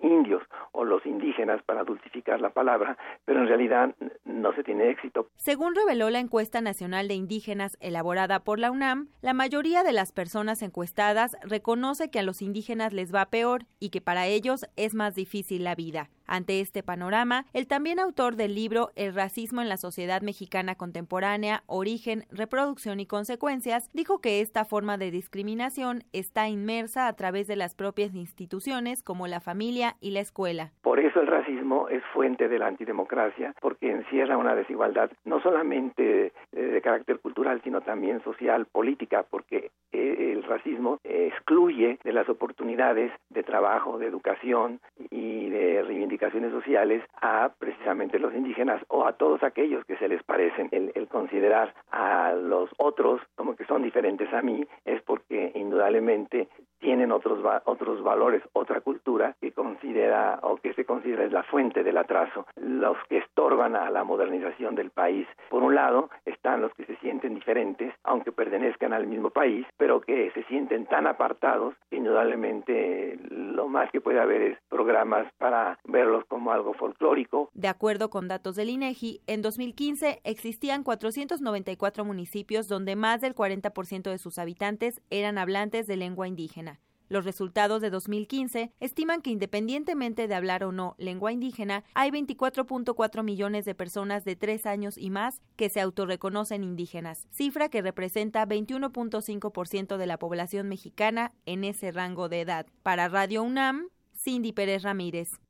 indios 0.01 0.43
o 0.73 0.85
los 0.85 1.05
indígenas 1.07 1.58
para 1.63 1.85
dulcificar 1.85 2.41
la 2.41 2.51
palabra, 2.51 2.97
pero 3.25 3.41
en 3.41 3.49
realidad 3.49 3.95
no 4.25 4.55
se 4.55 4.65
tiene 4.65 4.91
éxito. 4.91 5.29
Según 5.37 5.75
reveló 5.75 6.11
la 6.11 6.21
encuesta 6.21 6.61
nacional 6.61 7.09
de 7.09 7.15
indígenas 7.15 7.77
elaborada 7.81 8.41
por 8.41 8.59
la 8.59 8.71
UNAM, 8.71 9.09
la 9.23 9.35
mayoría 9.35 9.83
de 9.83 9.93
las 9.93 10.13
personas 10.13 10.63
encuestadas 10.63 11.37
reconoce 11.43 12.11
que 12.11 12.19
a 12.19 12.23
los 12.23 12.43
indígenas 12.43 12.93
les 12.93 13.15
va 13.15 13.27
peor 13.27 13.65
y 13.79 13.91
que 13.91 14.01
para 14.01 14.27
ellos 14.27 14.67
es 14.77 14.95
más 14.95 15.15
difícil 15.15 15.65
la 15.65 15.75
vida. 15.75 16.11
Ante 16.31 16.61
este 16.61 16.83
panorama, 16.83 17.47
el 17.55 17.67
también 17.67 17.99
autor 17.99 18.37
del 18.37 18.55
libro 18.55 18.91
El 18.97 19.15
racismo 19.15 19.63
en 19.63 19.71
la 19.71 19.79
sociedad 19.79 20.21
mexicana 20.21 20.75
contemporánea, 20.75 21.63
origen, 21.67 22.25
reproducción 22.31 23.01
y 23.01 23.07
consecuencias, 23.07 23.89
dijo 23.95 24.21
que 24.21 24.43
esta 24.43 24.67
forma 24.67 24.99
de 24.99 25.11
discriminación 25.11 26.05
está 26.13 26.47
inmersa 26.47 27.09
a 27.09 27.15
través 27.15 27.47
de 27.47 27.57
las 27.57 27.75
propias 27.75 28.15
instituciones 28.15 29.03
como 29.03 29.27
la 29.27 29.41
familia 29.41 29.97
y 30.03 30.11
la 30.11 30.21
escuela. 30.21 30.73
Por 30.83 31.01
eso 31.01 31.23
el 31.23 31.29
racismo 31.29 31.89
es 31.89 32.05
fuente 32.13 32.47
de 32.49 32.59
la 32.59 32.67
antidemocracia, 32.67 33.55
porque 33.63 33.91
encierra 33.91 34.37
una 34.37 34.55
desigualdad 34.55 35.11
no 35.25 35.41
solamente 35.41 36.33
eh, 36.53 36.61
de 36.61 36.83
carácter 36.83 37.21
cultural, 37.21 37.63
sino 37.65 37.81
también 37.81 38.23
social, 38.23 38.67
política, 38.67 39.25
porque 39.31 39.71
eh, 39.93 40.33
el 40.35 40.43
racismo 40.43 40.99
excluye 41.05 41.99
de 42.05 42.13
las 42.13 42.29
oportunidades 42.29 43.13
de 43.31 43.43
trabajo, 43.43 43.97
de 43.97 44.07
educación 44.07 44.81
y 45.11 45.49
de 45.49 45.83
reivindicación 45.85 46.18
sociales 46.53 47.03
a 47.21 47.53
precisamente 47.59 48.19
los 48.19 48.35
indígenas 48.35 48.83
o 48.89 49.07
a 49.07 49.15
todos 49.15 49.43
aquellos 49.43 49.85
que 49.85 49.97
se 49.97 50.09
les 50.09 50.23
parecen. 50.23 50.69
El, 50.71 50.93
el 50.95 51.09
considerar 51.09 51.75
a 51.91 52.33
los 52.33 52.71
otros 52.77 53.21
como 53.37 53.57
que 53.57 53.65
son 53.65 53.83
diferentes 53.83 54.33
a 54.33 54.43
mí 54.43 54.67
es 54.85 55.01
porque 55.03 55.53
indudablemente 55.55 56.49
tienen 56.81 57.13
otros 57.13 57.39
otros 57.65 58.03
valores, 58.03 58.43
otra 58.53 58.81
cultura 58.81 59.37
que 59.41 59.53
considera 59.53 60.39
o 60.43 60.57
que 60.57 60.75
se 60.75 60.85
considera 60.85 61.25
es 61.25 61.33
la 61.33 61.43
fuente 61.43 61.83
del 61.83 61.97
atraso, 61.97 62.47
los 62.57 62.97
que 63.09 63.19
estorban 63.19 63.77
a 63.77 63.91
la 63.91 64.05
modernización 64.05 64.75
del 64.75 64.91
país. 64.91 65.27
Por 65.51 65.63
un 65.63 65.75
lado 65.75 66.11
están 66.25 66.61
los 66.61 66.73
que 66.75 66.85
se 66.85 66.97
sienten 66.97 67.35
diferentes, 67.35 67.95
aunque 68.05 68.33
pertenezcan 68.33 68.93
al 68.93 69.07
mismo 69.07 69.31
país, 69.31 69.67
pero 69.77 70.01
que 70.01 70.31
se 70.33 70.45
sienten 70.45 70.87
tan 70.87 71.07
apartados 71.07 71.75
que 71.91 71.97
indudablemente 71.97 73.19
lo 73.31 73.69
más 73.69 73.91
que 73.91 74.01
puede 74.01 74.21
haber 74.21 74.43
es 74.43 74.59
programas 74.69 75.33
para 75.39 75.79
verlos 75.85 76.25
como 76.27 76.53
algo 76.53 76.75
folclórico. 76.75 77.51
De 77.55 77.69
acuerdo 77.69 78.11
con 78.11 78.29
datos 78.29 78.57
del 78.57 78.71
INEGI, 78.71 79.21
en 79.27 79.43
2015 79.43 80.21
existían 80.25 80.83
494 80.83 82.05
municipios 82.05 82.69
donde 82.69 82.97
más 82.97 83.21
del 83.21 83.35
40% 83.35 84.11
de 84.11 84.19
sus 84.19 84.39
habitantes 84.39 85.01
eran 85.11 85.39
hablantes 85.39 85.87
de 85.87 85.97
lengua 85.97 86.29
indígena. 86.29 86.78
Los 87.09 87.25
resultados 87.25 87.81
de 87.81 87.91
2015 87.91 88.73
estiman 88.81 89.23
que 89.23 89.31
independientemente 89.31 90.29
de 90.29 90.35
hablar 90.35 90.65
o 90.65 90.73
no 90.73 90.95
lengua 90.99 91.33
indígena, 91.33 91.85
hay 91.95 92.11
24.4 92.11 93.23
millones 93.23 93.65
de 93.65 93.75
personas 93.75 94.25
de 94.25 94.37
3 94.37 94.67
años 94.67 94.99
y 94.99 95.11
más 95.11 95.41
que 95.57 95.71
se 95.71 95.81
autorreconocen 95.81 96.65
indígenas, 96.65 97.27
cifra 97.31 97.69
que 97.69 97.83
representa 97.83 98.47
21.5% 98.47 99.97
de 99.97 100.07
la 100.07 100.19
población 100.19 100.69
mexicana 100.69 101.33
en 101.47 101.65
ese 101.65 101.93
rango 101.93 102.29
de 102.29 102.43
edad. 102.43 102.67
Para 102.83 103.09
Radio 103.09 103.43
UNAM, 103.43 103.89
Cindy 104.15 104.53
Pérez 104.53 104.83
Ramírez. 104.83 105.41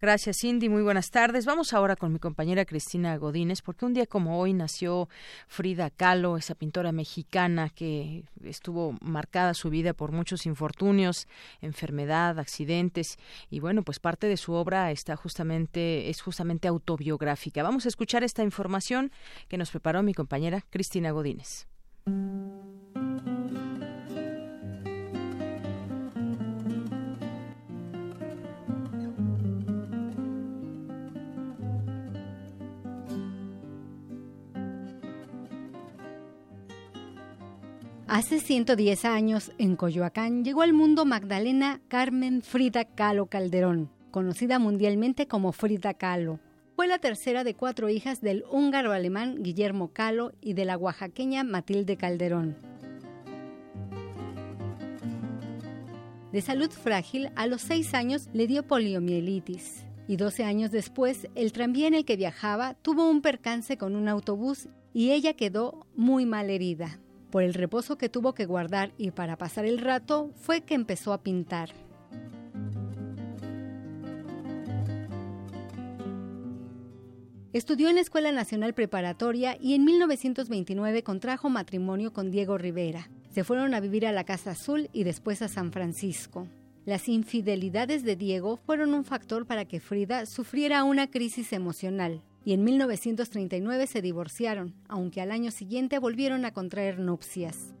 Gracias, 0.00 0.38
Cindy. 0.40 0.68
Muy 0.68 0.82
buenas 0.82 1.10
tardes. 1.10 1.46
Vamos 1.46 1.72
ahora 1.72 1.96
con 1.96 2.12
mi 2.12 2.18
compañera 2.18 2.64
Cristina 2.64 3.16
Godínez, 3.16 3.62
porque 3.62 3.84
un 3.84 3.94
día 3.94 4.06
como 4.06 4.38
hoy 4.40 4.52
nació 4.52 5.08
Frida 5.48 5.90
Kahlo, 5.90 6.36
esa 6.36 6.54
pintora 6.54 6.92
mexicana 6.92 7.68
que 7.68 8.24
estuvo 8.44 8.96
marcada 9.00 9.54
su 9.54 9.70
vida 9.70 9.92
por 9.92 10.12
muchos 10.12 10.46
infortunios, 10.46 11.28
enfermedad, 11.60 12.38
accidentes, 12.38 13.18
y 13.50 13.60
bueno, 13.60 13.82
pues 13.82 13.98
parte 13.98 14.26
de 14.26 14.36
su 14.36 14.52
obra 14.52 14.90
está 14.90 15.16
justamente, 15.16 16.10
es 16.10 16.20
justamente 16.20 16.68
autobiográfica. 16.68 17.62
Vamos 17.62 17.86
a 17.86 17.88
escuchar 17.88 18.24
esta 18.24 18.42
información 18.42 19.12
que 19.48 19.58
nos 19.58 19.70
preparó 19.70 20.02
mi 20.02 20.14
compañera 20.14 20.64
Cristina 20.70 21.10
Godínez. 21.10 21.66
Hace 38.10 38.40
110 38.40 39.04
años, 39.04 39.52
en 39.56 39.76
Coyoacán, 39.76 40.44
llegó 40.44 40.62
al 40.62 40.72
mundo 40.72 41.04
Magdalena 41.04 41.80
Carmen 41.86 42.42
Frida 42.42 42.84
Kahlo 42.84 43.26
Calderón, 43.26 43.88
conocida 44.10 44.58
mundialmente 44.58 45.28
como 45.28 45.52
Frida 45.52 45.94
Kahlo. 45.94 46.40
Fue 46.74 46.88
la 46.88 46.98
tercera 46.98 47.44
de 47.44 47.54
cuatro 47.54 47.88
hijas 47.88 48.20
del 48.20 48.42
húngaro-alemán 48.50 49.44
Guillermo 49.44 49.92
Kahlo 49.92 50.32
y 50.40 50.54
de 50.54 50.64
la 50.64 50.76
oaxaqueña 50.76 51.44
Matilde 51.44 51.96
Calderón. 51.96 52.56
De 56.32 56.40
salud 56.40 56.70
frágil, 56.72 57.30
a 57.36 57.46
los 57.46 57.62
seis 57.62 57.94
años 57.94 58.28
le 58.32 58.48
dio 58.48 58.66
poliomielitis 58.66 59.84
y 60.08 60.16
12 60.16 60.42
años 60.42 60.72
después 60.72 61.28
el 61.36 61.52
tranvía 61.52 61.86
en 61.86 61.94
el 61.94 62.04
que 62.04 62.16
viajaba 62.16 62.74
tuvo 62.74 63.08
un 63.08 63.22
percance 63.22 63.76
con 63.76 63.94
un 63.94 64.08
autobús 64.08 64.68
y 64.92 65.12
ella 65.12 65.34
quedó 65.34 65.86
muy 65.94 66.26
mal 66.26 66.50
herida. 66.50 66.98
Por 67.30 67.44
el 67.44 67.54
reposo 67.54 67.96
que 67.96 68.08
tuvo 68.08 68.34
que 68.34 68.46
guardar 68.46 68.92
y 68.98 69.12
para 69.12 69.36
pasar 69.36 69.64
el 69.64 69.78
rato 69.78 70.30
fue 70.34 70.62
que 70.62 70.74
empezó 70.74 71.12
a 71.12 71.22
pintar. 71.22 71.70
Estudió 77.52 77.88
en 77.88 77.96
la 77.96 78.00
Escuela 78.00 78.30
Nacional 78.30 78.74
Preparatoria 78.74 79.56
y 79.60 79.74
en 79.74 79.84
1929 79.84 81.02
contrajo 81.02 81.48
matrimonio 81.48 82.12
con 82.12 82.30
Diego 82.30 82.58
Rivera. 82.58 83.10
Se 83.32 83.44
fueron 83.44 83.74
a 83.74 83.80
vivir 83.80 84.06
a 84.06 84.12
la 84.12 84.24
Casa 84.24 84.52
Azul 84.52 84.88
y 84.92 85.04
después 85.04 85.42
a 85.42 85.48
San 85.48 85.72
Francisco. 85.72 86.46
Las 86.84 87.08
infidelidades 87.08 88.04
de 88.04 88.16
Diego 88.16 88.56
fueron 88.56 88.94
un 88.94 89.04
factor 89.04 89.46
para 89.46 89.64
que 89.64 89.80
Frida 89.80 90.26
sufriera 90.26 90.84
una 90.84 91.10
crisis 91.10 91.52
emocional 91.52 92.22
y 92.44 92.52
en 92.52 92.64
1939 92.64 93.86
se 93.86 94.02
divorciaron, 94.02 94.74
aunque 94.88 95.20
al 95.20 95.30
año 95.30 95.50
siguiente 95.50 95.98
volvieron 95.98 96.44
a 96.44 96.52
contraer 96.52 96.98
nupcias. 96.98 97.74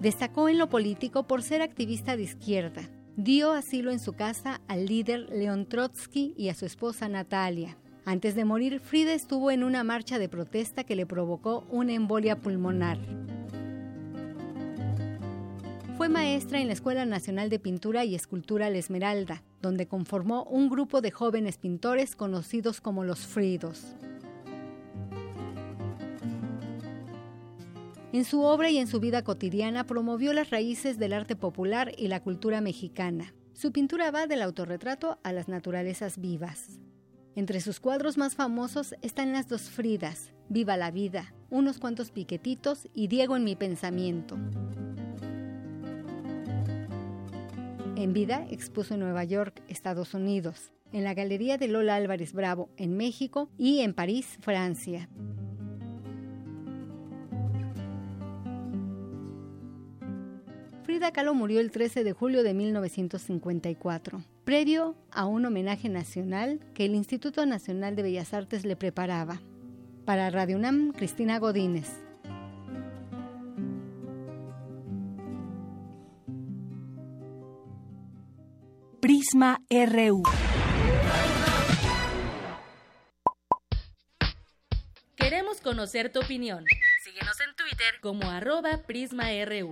Destacó 0.00 0.48
en 0.48 0.58
lo 0.58 0.68
político 0.68 1.26
por 1.26 1.42
ser 1.42 1.60
activista 1.60 2.16
de 2.16 2.22
izquierda. 2.22 2.82
Dio 3.16 3.52
asilo 3.52 3.90
en 3.90 4.00
su 4.00 4.14
casa 4.14 4.62
al 4.66 4.86
líder 4.86 5.28
León 5.30 5.66
Trotsky 5.66 6.32
y 6.38 6.48
a 6.48 6.54
su 6.54 6.64
esposa 6.64 7.08
Natalia. 7.08 7.76
Antes 8.06 8.34
de 8.34 8.46
morir, 8.46 8.80
Frida 8.80 9.12
estuvo 9.12 9.50
en 9.50 9.62
una 9.62 9.84
marcha 9.84 10.18
de 10.18 10.28
protesta 10.28 10.84
que 10.84 10.96
le 10.96 11.04
provocó 11.04 11.66
una 11.70 11.92
embolia 11.92 12.36
pulmonar. 12.40 12.98
Fue 16.00 16.08
maestra 16.08 16.62
en 16.62 16.68
la 16.68 16.72
Escuela 16.72 17.04
Nacional 17.04 17.50
de 17.50 17.58
Pintura 17.58 18.06
y 18.06 18.14
Escultura 18.14 18.70
La 18.70 18.78
Esmeralda, 18.78 19.42
donde 19.60 19.86
conformó 19.86 20.44
un 20.44 20.70
grupo 20.70 21.02
de 21.02 21.10
jóvenes 21.10 21.58
pintores 21.58 22.16
conocidos 22.16 22.80
como 22.80 23.04
los 23.04 23.26
Fridos. 23.26 23.84
En 28.14 28.24
su 28.24 28.40
obra 28.40 28.70
y 28.70 28.78
en 28.78 28.86
su 28.86 28.98
vida 28.98 29.22
cotidiana 29.24 29.84
promovió 29.84 30.32
las 30.32 30.48
raíces 30.48 30.98
del 30.98 31.12
arte 31.12 31.36
popular 31.36 31.92
y 31.98 32.08
la 32.08 32.22
cultura 32.22 32.62
mexicana. 32.62 33.34
Su 33.52 33.70
pintura 33.70 34.10
va 34.10 34.26
del 34.26 34.40
autorretrato 34.40 35.18
a 35.22 35.34
las 35.34 35.48
naturalezas 35.48 36.18
vivas. 36.18 36.80
Entre 37.34 37.60
sus 37.60 37.78
cuadros 37.78 38.16
más 38.16 38.36
famosos 38.36 38.94
están 39.02 39.34
las 39.34 39.50
dos 39.50 39.68
Fridas, 39.68 40.32
Viva 40.48 40.78
la 40.78 40.90
vida, 40.90 41.34
unos 41.50 41.78
cuantos 41.78 42.10
piquetitos 42.10 42.88
y 42.94 43.08
Diego 43.08 43.36
en 43.36 43.44
mi 43.44 43.54
pensamiento. 43.54 44.38
En 48.00 48.14
vida 48.14 48.46
expuso 48.50 48.94
en 48.94 49.00
Nueva 49.00 49.24
York, 49.24 49.60
Estados 49.68 50.14
Unidos, 50.14 50.72
en 50.90 51.04
la 51.04 51.12
Galería 51.12 51.58
de 51.58 51.68
Lola 51.68 51.96
Álvarez 51.96 52.32
Bravo, 52.32 52.70
en 52.78 52.96
México 52.96 53.50
y 53.58 53.80
en 53.80 53.92
París, 53.92 54.38
Francia. 54.40 55.10
Frida 60.82 61.12
Kahlo 61.12 61.34
murió 61.34 61.60
el 61.60 61.70
13 61.70 62.02
de 62.02 62.12
julio 62.14 62.42
de 62.42 62.54
1954, 62.54 64.24
previo 64.44 64.94
a 65.10 65.26
un 65.26 65.44
homenaje 65.44 65.90
nacional 65.90 66.58
que 66.72 66.86
el 66.86 66.94
Instituto 66.94 67.44
Nacional 67.44 67.96
de 67.96 68.02
Bellas 68.02 68.32
Artes 68.32 68.64
le 68.64 68.76
preparaba. 68.76 69.42
Para 70.06 70.30
Radio 70.30 70.56
UNAM, 70.56 70.92
Cristina 70.92 71.38
Godínez. 71.38 72.09
Prisma 79.10 79.58
RU. 79.68 80.22
Queremos 85.16 85.60
conocer 85.60 86.12
tu 86.12 86.20
opinión. 86.20 86.64
Síguenos 87.02 87.40
en 87.40 87.56
Twitter 87.56 87.98
como 88.00 88.30
arroba 88.30 88.84
PrismaRU. 88.86 89.70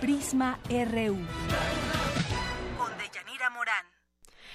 Prisma 0.00 0.60
RU. 0.70 1.18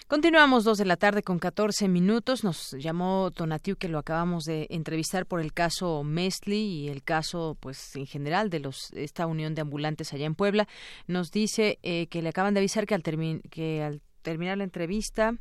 Continuamos 0.07 0.63
dos 0.63 0.77
de 0.77 0.85
la 0.85 0.95
tarde 0.95 1.21
con 1.21 1.37
14 1.37 1.89
minutos. 1.89 2.45
Nos 2.45 2.71
llamó 2.71 3.29
Tonatiu 3.31 3.75
que 3.75 3.89
lo 3.89 3.97
acabamos 3.99 4.45
de 4.45 4.65
entrevistar 4.69 5.25
por 5.25 5.41
el 5.41 5.51
caso 5.51 6.01
Mesli 6.05 6.55
y 6.55 6.87
el 6.87 7.03
caso, 7.03 7.57
pues, 7.59 7.93
en 7.97 8.05
general 8.05 8.49
de 8.49 8.61
los 8.61 8.93
esta 8.93 9.27
unión 9.27 9.53
de 9.53 9.63
ambulantes 9.63 10.13
allá 10.13 10.25
en 10.25 10.33
Puebla. 10.33 10.65
Nos 11.07 11.29
dice 11.31 11.77
eh, 11.83 12.07
que 12.07 12.21
le 12.21 12.29
acaban 12.29 12.53
de 12.53 12.61
avisar 12.61 12.85
que 12.85 12.95
al, 12.95 13.03
que 13.03 13.83
al 13.83 14.01
terminar 14.21 14.57
la 14.57 14.63
entrevista 14.63 15.35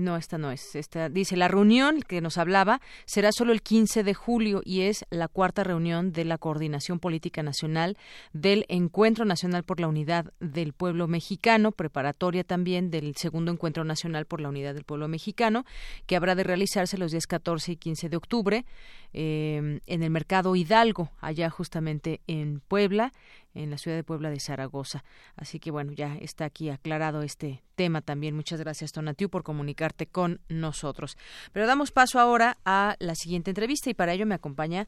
no, 0.00 0.16
esta 0.16 0.38
no 0.38 0.50
es. 0.50 0.74
Esta 0.74 1.08
dice 1.08 1.36
la 1.36 1.48
reunión 1.48 2.02
que 2.02 2.20
nos 2.20 2.38
hablaba 2.38 2.80
será 3.04 3.32
solo 3.32 3.52
el 3.52 3.62
15 3.62 4.04
de 4.04 4.14
julio 4.14 4.60
y 4.64 4.82
es 4.82 5.04
la 5.10 5.28
cuarta 5.28 5.64
reunión 5.64 6.12
de 6.12 6.24
la 6.24 6.38
Coordinación 6.38 6.98
Política 6.98 7.42
Nacional 7.42 7.96
del 8.32 8.66
Encuentro 8.68 9.24
Nacional 9.24 9.64
por 9.64 9.80
la 9.80 9.88
Unidad 9.88 10.32
del 10.40 10.72
Pueblo 10.72 11.08
Mexicano, 11.08 11.72
preparatoria 11.72 12.44
también 12.44 12.90
del 12.90 13.16
segundo 13.16 13.52
Encuentro 13.52 13.84
Nacional 13.84 14.26
por 14.26 14.40
la 14.40 14.48
Unidad 14.48 14.74
del 14.74 14.84
Pueblo 14.84 15.08
Mexicano, 15.08 15.64
que 16.06 16.16
habrá 16.16 16.34
de 16.34 16.44
realizarse 16.44 16.98
los 16.98 17.12
días 17.12 17.26
14 17.26 17.72
y 17.72 17.76
15 17.76 18.08
de 18.08 18.16
octubre 18.16 18.64
eh, 19.12 19.80
en 19.86 20.02
el 20.02 20.10
Mercado 20.10 20.56
Hidalgo, 20.56 21.10
allá 21.20 21.48
justamente 21.48 22.20
en 22.26 22.60
Puebla 22.60 23.12
en 23.56 23.70
la 23.70 23.78
ciudad 23.78 23.96
de 23.96 24.04
Puebla 24.04 24.30
de 24.30 24.38
Zaragoza. 24.38 25.04
Así 25.36 25.58
que 25.58 25.70
bueno, 25.70 25.92
ya 25.92 26.16
está 26.20 26.44
aquí 26.44 26.70
aclarado 26.70 27.22
este 27.22 27.62
tema 27.74 28.02
también. 28.02 28.36
Muchas 28.36 28.60
gracias, 28.60 28.92
Tonatiu, 28.92 29.28
por 29.28 29.42
comunicarte 29.42 30.06
con 30.06 30.40
nosotros. 30.48 31.16
Pero 31.52 31.66
damos 31.66 31.90
paso 31.90 32.20
ahora 32.20 32.58
a 32.64 32.96
la 32.98 33.14
siguiente 33.14 33.50
entrevista 33.50 33.90
y 33.90 33.94
para 33.94 34.12
ello 34.12 34.26
me 34.26 34.34
acompaña, 34.34 34.86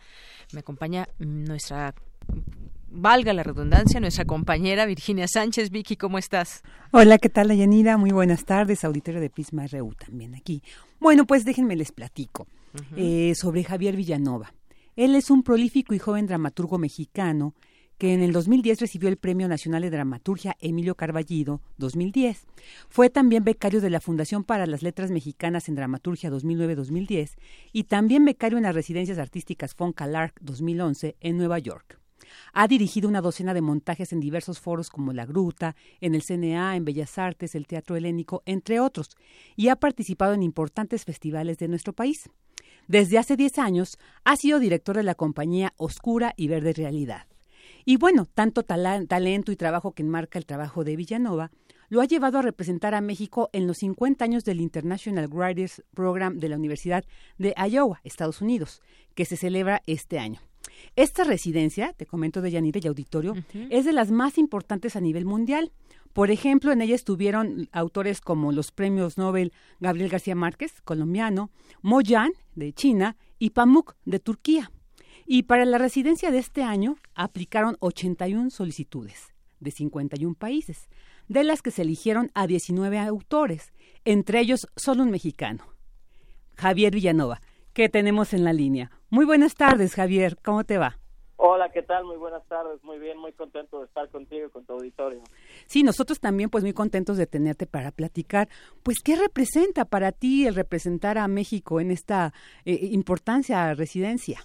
me 0.53 0.61
acompaña 0.61 1.09
nuestra 1.19 1.95
valga 2.91 3.33
la 3.33 3.43
redundancia, 3.43 4.01
nuestra 4.01 4.25
compañera 4.25 4.87
Virginia 4.87 5.27
Sánchez. 5.29 5.71
Vicky, 5.71 5.97
¿cómo 5.97 6.19
estás? 6.19 6.63
Hola, 6.91 7.19
¿qué 7.19 7.29
tal, 7.29 7.51
Ayanira? 7.51 7.97
Muy 7.97 8.11
buenas 8.11 8.45
tardes, 8.45 8.85
auditorio 8.85 9.21
de 9.21 9.31
Pisma 9.31 9.67
RU 9.67 9.95
también 9.95 10.35
aquí. 10.35 10.63
Bueno, 10.99 11.27
pues 11.27 11.45
déjenme 11.45 11.77
les 11.77 11.93
platico 11.93 12.47
eh, 12.97 13.35
sobre 13.35 13.65
Javier 13.65 13.97
Villanova. 13.97 14.53
Él 14.97 15.15
es 15.15 15.31
un 15.31 15.43
prolífico 15.43 15.95
y 15.95 15.99
joven 15.99 16.27
dramaturgo 16.27 16.79
mexicano 16.79 17.55
que 17.99 18.15
en 18.15 18.23
el 18.23 18.33
2010 18.33 18.81
recibió 18.81 19.09
el 19.09 19.17
Premio 19.17 19.49
Nacional 19.49 19.83
de 19.83 19.91
Dramaturgia 19.91 20.57
Emilio 20.61 20.95
Carballido 20.95 21.61
2010. 21.79 22.47
Fue 22.89 23.11
también 23.11 23.45
becario 23.45 23.81
de 23.81 23.91
la 23.91 24.01
Fundación 24.01 24.45
para 24.45 24.67
las 24.67 24.83
Letras 24.83 25.11
Mexicanas 25.11 25.69
en 25.69 25.75
Dramaturgia 25.75 26.31
2009-2010 26.31 27.37
y 27.73 27.85
también 27.85 28.25
becario 28.25 28.57
en 28.57 28.65
las 28.65 28.75
residencias 28.75 29.19
artísticas 29.19 29.75
Fonca 29.75 30.07
Lark 30.07 30.35
2011 30.41 31.17
en 31.21 31.37
Nueva 31.37 31.59
York. 31.59 31.99
Ha 32.53 32.69
dirigido 32.69 33.09
una 33.09 33.21
docena 33.21 33.55
de 33.55 33.63
montajes 33.63 34.13
en 34.13 34.21
diversos 34.21 34.61
foros 34.61 34.91
como 34.91 35.13
La 35.13 35.27
Gruta, 35.27 35.77
en 36.01 36.15
el 36.15 36.23
CNA, 36.23 36.77
en 36.77 36.85
Bellas 36.85 37.19
Artes, 37.19 37.55
el 37.55 37.67
Teatro 37.67 37.97
Helénico, 37.97 38.43
entre 38.47 38.81
otros, 38.81 39.17
y 39.57 39.69
ha 39.69 39.77
participado 39.77 40.35
en 40.35 40.43
importantes 40.43 41.05
festivales 41.05 41.59
de 41.59 41.69
nuestro 41.69 41.93
país. 41.93 42.29
Desde 42.87 43.19
hace 43.19 43.37
10 43.37 43.59
años 43.59 43.99
ha 44.25 44.37
sido 44.37 44.59
director 44.59 44.97
de 44.97 45.03
la 45.03 45.15
compañía 45.15 45.73
Oscura 45.77 46.33
y 46.37 46.49
Verde 46.49 46.73
Realidad. 46.73 47.27
Y 47.89 47.97
bueno, 47.97 48.27
tanto 48.27 48.65
talento 48.65 49.51
y 49.51 49.57
trabajo 49.57 49.93
que 49.93 50.03
enmarca 50.03 50.39
el 50.39 50.45
trabajo 50.45 50.85
de 50.85 50.95
Villanova 50.95 51.51
lo 51.89 52.03
ha 52.03 52.05
llevado 52.05 52.39
a 52.39 52.43
representar 52.43 52.95
a 52.95 53.01
México 53.01 53.49
en 53.55 53.67
los 53.67 53.79
50 53.79 54.23
años 54.27 54.45
del 54.45 54.61
International 54.61 55.27
Writers 55.27 55.83
Program 55.95 56.37
de 56.37 56.51
la 56.51 56.57
Universidad 56.57 57.07
de 57.39 57.55
Iowa, 57.57 58.03
Estados 58.05 58.43
Unidos, 58.43 58.83
que 59.15 59.25
se 59.25 59.39
celebra 59.39 59.81
este 59.87 60.19
año. 60.19 60.43
Esta 60.97 61.25
residencia, 61.25 61.95
te 61.95 62.05
comento 62.05 62.43
de 62.43 62.51
Yanira 62.51 62.79
y 62.85 62.89
Auditorio, 62.89 63.35
es 63.71 63.87
de 63.87 63.95
las 63.95 64.11
más 64.11 64.37
importantes 64.37 64.95
a 64.95 65.01
nivel 65.01 65.25
mundial. 65.25 65.73
Por 66.13 66.31
ejemplo, 66.31 66.73
en 66.73 66.83
ella 66.83 66.95
estuvieron 66.95 67.71
autores 67.73 68.21
como 68.21 68.53
los 68.53 68.71
premios 68.71 69.17
Nobel 69.17 69.55
Gabriel 69.81 70.11
García 70.11 70.35
Márquez, 70.35 70.83
colombiano, 70.83 71.51
Mo 71.81 72.03
Yan, 72.03 72.33
de 72.55 72.75
China, 72.75 73.17
y 73.39 73.51
Pamuk, 73.51 73.95
de 74.05 74.19
Turquía. 74.19 74.71
Y 75.31 75.43
para 75.43 75.67
la 75.67 75.77
residencia 75.77 76.31
de 76.31 76.39
este 76.39 76.63
año 76.63 76.97
aplicaron 77.15 77.77
81 77.81 78.49
solicitudes 78.49 79.35
de 79.61 79.71
51 79.71 80.35
países, 80.35 80.89
de 81.29 81.45
las 81.45 81.61
que 81.61 81.71
se 81.71 81.83
eligieron 81.83 82.31
a 82.33 82.47
19 82.47 82.99
autores, 82.99 83.75
entre 84.07 84.41
ellos 84.41 84.67
solo 84.75 85.03
un 85.03 85.11
mexicano, 85.11 85.65
Javier 86.57 86.95
Villanova, 86.95 87.43
que 87.75 87.91
tenemos 87.91 88.33
en 88.33 88.43
la 88.43 88.55
línea. 88.55 88.91
Muy 89.11 89.27
buenas 89.27 89.55
tardes, 89.55 89.95
Javier, 89.95 90.39
¿cómo 90.43 90.65
te 90.65 90.79
va? 90.79 90.99
Hola, 91.37 91.71
¿qué 91.73 91.83
tal? 91.83 92.07
Muy 92.07 92.17
buenas 92.17 92.47
tardes, 92.47 92.83
muy 92.83 92.99
bien, 92.99 93.19
muy 93.19 93.35
contento 93.35 93.81
de 93.81 93.85
estar 93.85 94.09
contigo 94.09 94.47
y 94.47 94.51
con 94.51 94.65
tu 94.65 94.73
auditorio. 94.73 95.21
Sí, 95.67 95.83
nosotros 95.83 96.21
también 96.21 96.49
pues 96.49 96.65
muy 96.65 96.73
contentos 96.73 97.19
de 97.19 97.27
tenerte 97.27 97.67
para 97.67 97.91
platicar. 97.91 98.49
Pues, 98.83 98.97
¿qué 99.05 99.15
representa 99.15 99.85
para 99.85 100.11
ti 100.11 100.47
el 100.47 100.55
representar 100.55 101.19
a 101.19 101.29
México 101.29 101.81
en 101.81 101.91
esta 101.91 102.33
eh, 102.65 102.79
importancia 102.93 103.75
residencia? 103.75 104.41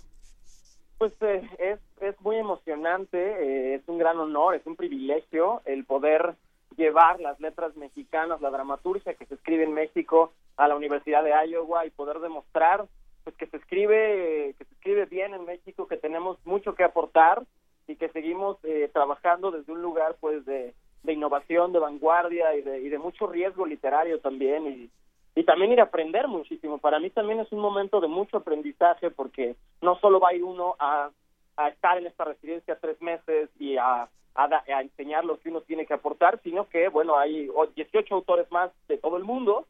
Pues 1.03 1.11
eh, 1.19 1.41
es, 1.59 1.79
es 1.99 2.21
muy 2.21 2.37
emocionante, 2.37 3.17
eh, 3.17 3.75
es 3.75 3.81
un 3.87 3.97
gran 3.97 4.17
honor, 4.19 4.55
es 4.55 4.65
un 4.65 4.77
privilegio 4.77 5.61
el 5.65 5.83
poder 5.83 6.35
llevar 6.77 7.19
las 7.19 7.37
letras 7.41 7.75
mexicanas, 7.75 8.39
la 8.39 8.49
dramaturgia 8.49 9.13
que 9.15 9.25
se 9.25 9.35
escribe 9.35 9.65
en 9.65 9.73
México 9.73 10.31
a 10.55 10.69
la 10.69 10.77
Universidad 10.77 11.21
de 11.25 11.33
Iowa 11.49 11.85
y 11.85 11.89
poder 11.89 12.19
demostrar 12.19 12.85
pues 13.25 13.35
que 13.35 13.47
se 13.47 13.57
escribe 13.57 14.55
que 14.57 14.63
se 14.63 14.73
escribe 14.75 15.05
bien 15.07 15.33
en 15.33 15.43
México, 15.43 15.89
que 15.89 15.97
tenemos 15.97 16.37
mucho 16.45 16.73
que 16.73 16.85
aportar 16.85 17.43
y 17.85 17.97
que 17.97 18.07
seguimos 18.07 18.57
eh, 18.63 18.89
trabajando 18.93 19.51
desde 19.51 19.73
un 19.73 19.81
lugar 19.81 20.15
pues 20.21 20.45
de, 20.45 20.73
de 21.03 21.11
innovación, 21.11 21.73
de 21.73 21.79
vanguardia 21.79 22.55
y 22.55 22.61
de, 22.61 22.79
y 22.79 22.87
de 22.87 22.97
mucho 22.97 23.27
riesgo 23.27 23.65
literario 23.65 24.21
también 24.21 24.67
y, 24.67 24.89
y 25.35 25.43
también 25.43 25.71
ir 25.71 25.79
a 25.79 25.85
aprender 25.85 26.27
muchísimo. 26.27 26.77
Para 26.77 26.99
mí 26.99 27.09
también 27.09 27.39
es 27.39 27.51
un 27.51 27.59
momento 27.59 27.99
de 27.99 28.07
mucho 28.07 28.37
aprendizaje 28.37 29.09
porque 29.09 29.55
no 29.81 29.97
solo 29.99 30.19
va 30.19 30.29
a 30.29 30.33
ir 30.33 30.43
uno 30.43 30.75
a, 30.79 31.09
a 31.57 31.67
estar 31.69 31.97
en 31.97 32.07
esta 32.07 32.25
residencia 32.25 32.77
tres 32.79 33.01
meses 33.01 33.49
y 33.59 33.77
a, 33.77 34.09
a, 34.35 34.81
enseñar 34.81 35.25
lo 35.25 35.39
que 35.39 35.49
uno 35.49 35.61
tiene 35.61 35.85
que 35.85 35.93
aportar, 35.93 36.39
sino 36.43 36.67
que, 36.69 36.87
bueno, 36.87 37.17
hay 37.17 37.49
18 37.75 38.13
autores 38.13 38.51
más 38.51 38.71
de 38.87 38.97
todo 38.97 39.17
el 39.17 39.23
mundo 39.23 39.65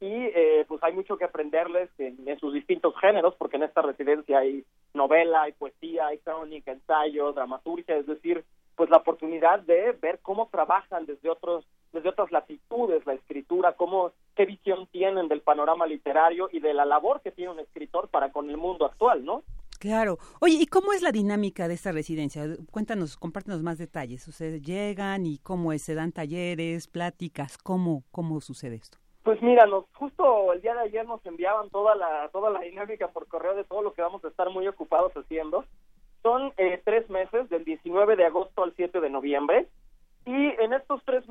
y 0.00 0.12
eh, 0.12 0.64
pues 0.68 0.82
hay 0.82 0.92
mucho 0.92 1.16
que 1.16 1.24
aprenderles 1.24 1.88
en, 1.98 2.28
en, 2.28 2.38
sus 2.38 2.52
distintos 2.52 2.94
géneros, 3.00 3.34
porque 3.38 3.56
en 3.56 3.62
esta 3.62 3.82
residencia 3.82 4.38
hay 4.38 4.64
novela, 4.92 5.42
hay 5.42 5.52
poesía, 5.52 6.08
hay 6.08 6.18
crónica, 6.18 6.72
ensayo, 6.72 7.32
dramaturgia, 7.32 7.96
es 7.96 8.06
decir, 8.06 8.44
pues 8.76 8.90
la 8.90 8.98
oportunidad 8.98 9.60
de 9.60 9.92
ver 9.92 10.20
cómo 10.22 10.48
trabajan 10.50 11.06
desde 11.06 11.30
otros 11.30 11.66
desde 11.92 12.08
otras 12.08 12.32
latitudes 12.32 13.06
la 13.06 13.14
escritura, 13.14 13.74
cómo 13.74 14.12
qué 14.34 14.46
visión 14.46 14.88
tienen 14.88 15.28
del 15.28 15.42
panorama 15.42 15.86
literario 15.86 16.48
y 16.50 16.58
de 16.58 16.74
la 16.74 16.84
labor 16.84 17.20
que 17.22 17.30
tiene 17.30 17.52
un 17.52 17.60
escritor 17.60 18.08
para 18.08 18.32
con 18.32 18.50
el 18.50 18.56
mundo 18.56 18.84
actual, 18.84 19.24
¿no? 19.24 19.44
Claro. 19.78 20.18
Oye, 20.40 20.56
¿y 20.60 20.66
cómo 20.66 20.92
es 20.92 21.02
la 21.02 21.12
dinámica 21.12 21.68
de 21.68 21.74
esta 21.74 21.92
residencia? 21.92 22.44
Cuéntanos, 22.70 23.16
compártenos 23.16 23.62
más 23.62 23.78
detalles. 23.78 24.26
Ustedes 24.26 24.62
llegan 24.62 25.26
y 25.26 25.38
cómo 25.38 25.72
es, 25.72 25.82
se 25.82 25.94
dan 25.94 26.10
talleres, 26.10 26.88
pláticas, 26.88 27.58
¿cómo 27.58 28.02
cómo 28.10 28.40
sucede 28.40 28.76
esto? 28.76 28.98
Pues 29.22 29.40
mira, 29.40 29.66
nos, 29.66 29.84
justo 29.94 30.52
el 30.52 30.60
día 30.60 30.74
de 30.74 30.80
ayer 30.80 31.06
nos 31.06 31.24
enviaban 31.24 31.70
toda 31.70 31.94
la 31.94 32.28
toda 32.30 32.50
la 32.50 32.60
dinámica 32.60 33.08
por 33.08 33.26
correo 33.28 33.54
de 33.54 33.64
todo 33.64 33.82
lo 33.82 33.94
que 33.94 34.02
vamos 34.02 34.24
a 34.24 34.28
estar 34.28 34.50
muy 34.50 34.66
ocupados 34.66 35.12
haciendo. 35.12 35.64
Son 36.24 36.54
eh, 36.56 36.80
tres 36.84 37.08
meses, 37.10 37.50
del 37.50 37.64
19 37.64 38.16
de 38.16 38.24
agosto 38.24 38.62
al 38.62 38.72
7 38.74 38.98
de 38.98 39.10
noviembre, 39.10 39.68
y 40.24 40.32
en 40.58 40.72
estos 40.72 41.02
tres 41.04 41.22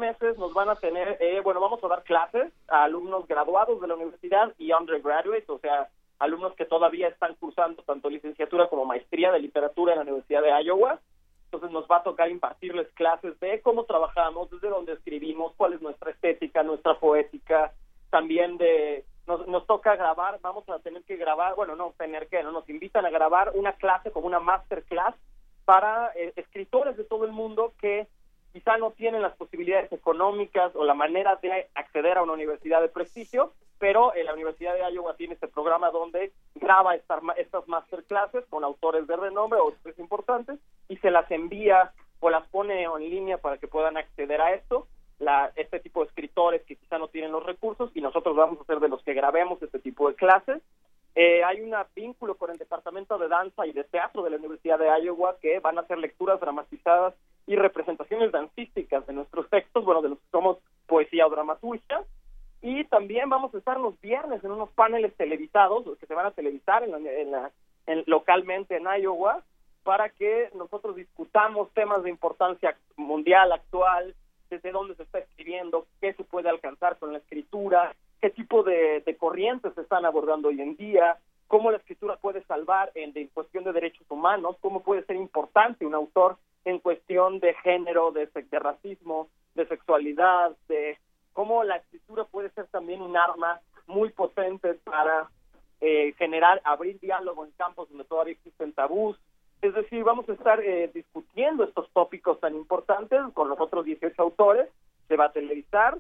van 0.54 0.70
a 0.70 0.76
tener, 0.76 1.18
eh, 1.20 1.42
bueno, 1.44 1.60
vamos 1.60 1.84
a 1.84 1.88
dar 1.88 2.04
clases 2.04 2.54
a 2.68 2.84
alumnos 2.84 3.28
graduados 3.28 3.82
de 3.82 3.88
la 3.88 3.96
universidad 3.96 4.54
y 4.60 4.72
undergraduates, 4.72 5.50
o 5.50 5.58
sea, 5.58 5.90
alumnos 6.20 6.54
que 6.54 6.66
todavía 6.66 7.08
están 7.08 7.34
cursando 7.40 7.82
tanto 7.82 8.08
licenciatura 8.08 8.68
como 8.68 8.86
maestría 8.86 9.32
de 9.32 9.40
literatura 9.40 9.94
en 9.94 9.98
la 9.98 10.04
Universidad 10.04 10.44
de 10.44 10.64
Iowa. 10.64 11.00
Entonces 11.46 11.72
nos 11.72 11.88
va 11.88 11.98
a 11.98 12.04
tocar 12.04 12.30
impartirles 12.30 12.88
clases 12.94 13.40
de 13.40 13.62
cómo 13.62 13.86
trabajamos, 13.86 14.52
desde 14.52 14.70
dónde 14.70 14.94
escribimos, 14.94 15.54
cuál 15.58 15.74
es 15.74 15.82
nuestra 15.82 16.12
estética, 16.12 16.62
nuestra 16.62 17.00
poética, 17.00 17.74
también 18.12 18.58
de 18.58 19.06
nos, 19.28 19.48
nos 19.48 19.66
toca 19.68 19.96
grabar, 19.96 20.40
vamos 20.42 20.68
a 20.70 20.80
tener 20.80 21.04
que 21.04 21.16
grabar, 21.16 21.56
bueno, 21.56 21.76
no 21.76 21.94
tener 21.98 22.28
que, 22.28 22.44
no 22.44 22.52
nos 22.52 22.70
invitan 22.70 23.06
a 23.06 23.10
grabar 23.10 23.52
una 23.56 23.74
clase 23.74 24.12
como 24.12 24.28
una 24.28 24.40
masterclass 24.40 25.16
para 25.66 26.12
eh, 26.16 26.34
escritores 26.36 26.98
de 26.98 27.04
todo 27.04 27.26
el 27.26 27.32
mundo 27.32 27.74
que 27.80 28.08
quizá 28.52 28.78
no 28.78 28.92
tienen 28.92 29.22
las 29.22 29.36
posibilidades 29.36 29.92
económicas 29.92 30.76
o 30.76 30.84
la 30.84 30.94
manera 30.94 31.38
de 31.42 31.70
acceder 31.74 32.18
a 32.18 32.24
una 32.24 32.34
universidad 32.34 32.82
de 32.82 32.90
prestigio, 32.90 33.54
pero 33.80 34.16
en 34.16 34.26
la 34.26 34.34
Universidad 34.34 34.76
de 34.76 34.94
Iowa 34.94 35.16
tiene 35.16 35.34
este 35.34 35.48
programa 35.48 35.90
donde 35.90 36.32
graba 36.56 36.96
estas, 36.96 37.22
estas 37.38 37.68
masterclasses 37.68 38.46
con 38.46 38.64
autores 38.64 39.08
de 39.08 39.16
renombre 39.16 39.60
o 39.60 39.64
autores 39.64 39.98
importantes 39.98 40.60
y 40.88 40.98
se 40.98 41.12
las 41.12 41.30
envía 41.32 41.92
o 42.20 42.30
las 42.30 42.48
pone 42.48 42.84
en 42.84 43.10
línea 43.10 43.40
para 43.40 43.58
que 43.58 43.68
puedan 43.68 43.98
acceder 43.98 44.40
a 44.40 44.54
esto. 44.54 44.88
La, 45.24 45.52
este 45.56 45.80
tipo 45.80 46.02
de 46.02 46.08
escritores 46.08 46.62
que 46.64 46.76
quizá 46.76 46.98
no 46.98 47.08
tienen 47.08 47.32
los 47.32 47.46
recursos 47.46 47.92
y 47.96 48.02
nosotros 48.02 48.36
vamos 48.36 48.60
a 48.60 48.66
ser 48.66 48.80
de 48.80 48.90
los 48.90 49.02
que 49.04 49.14
grabemos 49.14 49.62
este 49.62 49.80
tipo 49.80 50.10
de 50.10 50.16
clases. 50.16 50.62
Eh, 51.16 51.44
hay 51.44 51.62
un 51.62 51.76
vínculo 51.96 52.36
con 52.36 52.50
el 52.52 52.58
Departamento 52.58 53.18
de 53.18 53.28
Danza 53.28 53.68
y 53.68 53.72
de 53.72 53.84
Teatro 53.84 54.24
de 54.24 54.32
la 54.32 54.38
Universidad 54.38 54.80
de 54.80 54.88
Iowa 55.04 55.38
que 55.42 55.60
van 55.60 55.78
a 55.78 55.82
hacer 55.82 55.98
lecturas 55.98 56.40
dramatizadas 56.40 57.14
y 57.46 57.56
representaciones 57.56 58.32
dancísticas 58.32 59.06
de 59.06 59.14
nuestros 59.14 59.50
textos, 59.50 59.86
bueno, 59.86 60.02
de 60.02 60.10
los 60.10 60.18
que 60.18 60.30
somos 60.32 60.58
poesía 60.88 61.28
o 61.28 61.30
dramaturgia. 61.30 62.04
Y 62.62 62.86
también 62.86 63.30
vamos 63.30 63.54
a 63.54 63.58
estar 63.58 63.80
los 63.80 64.00
viernes 64.02 64.44
en 64.44 64.52
unos 64.52 64.70
paneles 64.70 65.14
televisados, 65.16 65.86
los 65.86 65.98
que 65.98 66.08
se 66.08 66.16
van 66.16 66.26
a 66.26 66.32
televisar 66.32 66.84
en 66.84 66.94
en 67.86 68.04
localmente 68.08 68.78
en 68.78 68.86
Iowa, 68.86 69.44
para 69.84 70.10
que 70.10 70.50
nosotros 70.56 70.96
discutamos 70.96 71.70
temas 71.74 72.04
de 72.04 72.10
importancia 72.10 72.76
mundial, 72.96 73.52
actual, 73.52 74.16
desde 74.54 74.72
dónde 74.72 74.96
se 74.96 75.04
está 75.04 75.20
escribiendo, 75.20 75.88
qué 76.00 76.14
se 76.14 76.24
puede 76.24 76.50
alcanzar 76.50 76.98
con 77.00 77.12
la 77.12 77.18
escritura, 77.18 77.96
qué 78.22 78.30
tipo 78.30 78.64
de, 78.64 79.04
corrientes 79.20 79.74
se 79.74 79.82
están 79.82 80.06
abordando 80.06 80.50
hoy 80.50 80.62
en 80.62 80.76
día, 80.76 81.18
cómo 81.48 81.72
la 81.72 81.78
escritura 81.78 82.18
puede 82.18 82.44
salvar 82.44 82.92
en, 82.94 83.28
cuestión 83.30 83.64
de 83.64 83.74
derechos 83.74 84.06
humanos, 84.10 84.58
cómo 84.62 84.84
puede 84.84 85.04
ser 85.06 85.16
importante 85.16 85.86
un 85.86 85.96
autor 85.96 86.38
en 86.66 86.80
cuestión 86.80 87.40
de 87.40 87.54
género, 87.56 88.12
de, 88.12 88.30
racismo, 88.52 89.28
de 89.56 89.68
sexualidad, 89.68 90.56
de 90.68 90.98
cómo 91.34 91.64
la 91.64 91.78
escritura 91.78 92.26
puede 92.26 92.50
ser 92.52 92.68
también 92.68 93.02
un 93.02 93.18
arma 93.18 93.60
muy 93.88 94.12
potente 94.12 94.76
para 94.76 95.30
eh, 95.82 96.14
generar, 96.18 96.62
abrir 96.64 97.00
diálogo 97.00 97.44
en 97.44 97.52
campos 97.52 97.90
donde 97.90 98.06
todavía 98.06 98.34
existen 98.34 98.72
tabús. 98.72 99.18
Es 99.64 99.74
decir, 99.74 100.04
vamos 100.04 100.28
a 100.28 100.34
estar 100.34 100.60
eh, 100.60 100.92
discutiendo 100.94 101.64
estos 101.64 101.90
tópicos 101.94 102.38
tan 102.42 102.54
importantes 102.54 103.22
con 103.34 103.48
los 103.48 103.58
otros 103.62 103.86
18 103.86 104.22
autores, 104.22 104.68
se 105.08 105.16
va 105.16 105.28
a 105.28 105.32
televisar, 105.32 106.00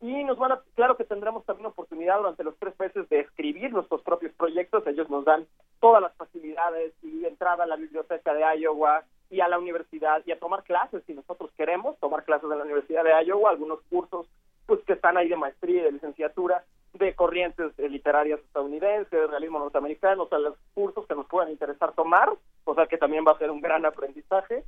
y 0.00 0.24
nos 0.24 0.36
van 0.36 0.50
a, 0.50 0.60
claro 0.74 0.96
que 0.96 1.04
tendremos 1.04 1.44
también 1.44 1.66
oportunidad 1.66 2.18
durante 2.18 2.42
los 2.42 2.56
tres 2.58 2.76
meses 2.76 3.08
de 3.08 3.20
escribir 3.20 3.72
nuestros 3.72 4.02
propios 4.02 4.32
proyectos, 4.32 4.84
ellos 4.88 5.08
nos 5.10 5.24
dan 5.24 5.46
todas 5.78 6.02
las 6.02 6.12
facilidades 6.16 6.92
y 7.04 7.24
entrada 7.24 7.62
a 7.62 7.68
la 7.68 7.76
biblioteca 7.76 8.34
de 8.34 8.42
Iowa 8.58 9.04
y 9.30 9.38
a 9.40 9.46
la 9.46 9.60
universidad 9.60 10.20
y 10.26 10.32
a 10.32 10.40
tomar 10.40 10.64
clases 10.64 11.04
si 11.06 11.14
nosotros 11.14 11.52
queremos, 11.56 11.96
tomar 12.00 12.24
clases 12.24 12.50
en 12.50 12.58
la 12.58 12.64
Universidad 12.64 13.04
de 13.04 13.24
Iowa, 13.26 13.50
algunos 13.50 13.78
cursos 13.90 14.26
pues 14.66 14.80
que 14.86 14.94
están 14.94 15.16
ahí 15.16 15.28
de 15.28 15.36
maestría 15.36 15.82
y 15.82 15.84
de 15.84 15.92
licenciatura 15.92 16.64
de 16.94 17.14
corrientes 17.14 17.76
literarias 17.78 18.40
estadounidenses, 18.40 19.10
de 19.10 19.26
realismo 19.26 19.58
norteamericano, 19.58 20.24
o 20.24 20.28
sea, 20.28 20.38
los 20.38 20.56
cursos 20.74 21.06
que 21.06 21.14
nos 21.14 21.26
puedan 21.26 21.50
interesar 21.50 21.92
tomar, 21.92 22.32
o 22.64 22.74
sea 22.74 22.86
que 22.86 22.98
también 22.98 23.24
va 23.26 23.32
a 23.32 23.38
ser 23.38 23.50
un 23.50 23.60
gran 23.60 23.84
aprendizaje. 23.84 24.64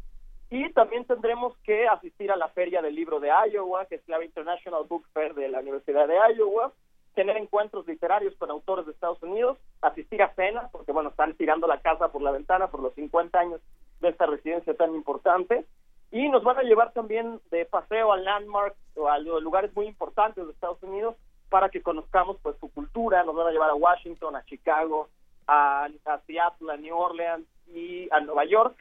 Y 0.50 0.72
también 0.72 1.04
tendremos 1.04 1.56
que 1.64 1.88
asistir 1.88 2.30
a 2.30 2.36
la 2.36 2.48
Feria 2.48 2.80
del 2.80 2.94
Libro 2.94 3.18
de 3.18 3.30
Iowa, 3.52 3.86
que 3.86 3.96
es 3.96 4.08
la 4.08 4.24
International 4.24 4.84
Book 4.88 5.04
Fair 5.12 5.34
de 5.34 5.48
la 5.48 5.60
Universidad 5.60 6.06
de 6.06 6.16
Iowa, 6.36 6.72
tener 7.14 7.36
encuentros 7.36 7.86
literarios 7.86 8.34
con 8.36 8.50
autores 8.50 8.86
de 8.86 8.92
Estados 8.92 9.20
Unidos, 9.22 9.58
asistir 9.80 10.22
a 10.22 10.34
cenas, 10.34 10.70
porque 10.70 10.92
bueno, 10.92 11.08
están 11.08 11.34
tirando 11.34 11.66
la 11.66 11.80
casa 11.80 12.12
por 12.12 12.22
la 12.22 12.30
ventana 12.30 12.68
por 12.68 12.80
los 12.80 12.94
50 12.94 13.38
años 13.38 13.60
de 14.00 14.10
esta 14.10 14.26
residencia 14.26 14.74
tan 14.74 14.94
importante, 14.94 15.64
y 16.12 16.28
nos 16.28 16.44
van 16.44 16.58
a 16.58 16.62
llevar 16.62 16.92
también 16.92 17.40
de 17.50 17.64
paseo 17.64 18.12
a 18.12 18.16
landmarks 18.16 18.76
o 18.96 19.08
a 19.08 19.18
lugares 19.18 19.74
muy 19.74 19.86
importantes 19.86 20.46
de 20.46 20.52
Estados 20.52 20.82
Unidos 20.82 21.16
para 21.48 21.68
que 21.68 21.82
conozcamos 21.82 22.36
pues 22.42 22.56
su 22.58 22.70
cultura, 22.70 23.24
nos 23.24 23.34
van 23.34 23.48
a 23.48 23.52
llevar 23.52 23.70
a 23.70 23.74
Washington, 23.74 24.36
a 24.36 24.44
Chicago, 24.44 25.08
a, 25.46 25.88
Seattle, 26.26 26.72
a 26.72 26.76
New 26.76 26.96
Orleans 26.96 27.46
y 27.68 28.08
a 28.10 28.20
Nueva 28.20 28.44
York 28.44 28.76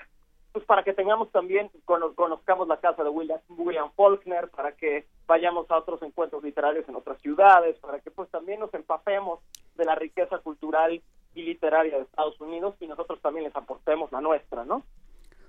pues 0.56 0.64
para 0.64 0.84
que 0.84 0.94
tengamos 0.94 1.30
también, 1.34 1.70
conozcamos 1.84 2.70
la 2.70 2.78
casa 2.78 3.04
de 3.04 3.10
William, 3.10 3.42
William 3.50 3.92
Faulkner, 3.94 4.48
para 4.48 4.72
que 4.72 5.06
vayamos 5.28 5.70
a 5.70 5.78
otros 5.78 6.02
encuentros 6.02 6.42
literarios 6.46 6.88
en 6.88 6.96
otras 6.96 7.20
ciudades, 7.20 7.76
para 7.80 8.00
que 8.00 8.10
pues 8.10 8.30
también 8.32 8.62
nos 8.62 8.74
empapemos 8.74 9.42
de 9.76 9.84
la 9.84 9.96
riqueza 9.96 10.38
cultural 10.38 11.02
y 11.34 11.42
literaria 11.42 11.98
de 11.98 12.04
Estados 12.04 12.40
Unidos 12.40 12.74
y 12.80 12.88
nosotros 12.88 13.20
también 13.22 13.44
les 13.44 13.56
aportemos 13.58 14.14
la 14.14 14.22
nuestra, 14.22 14.64
¿no? 14.64 14.84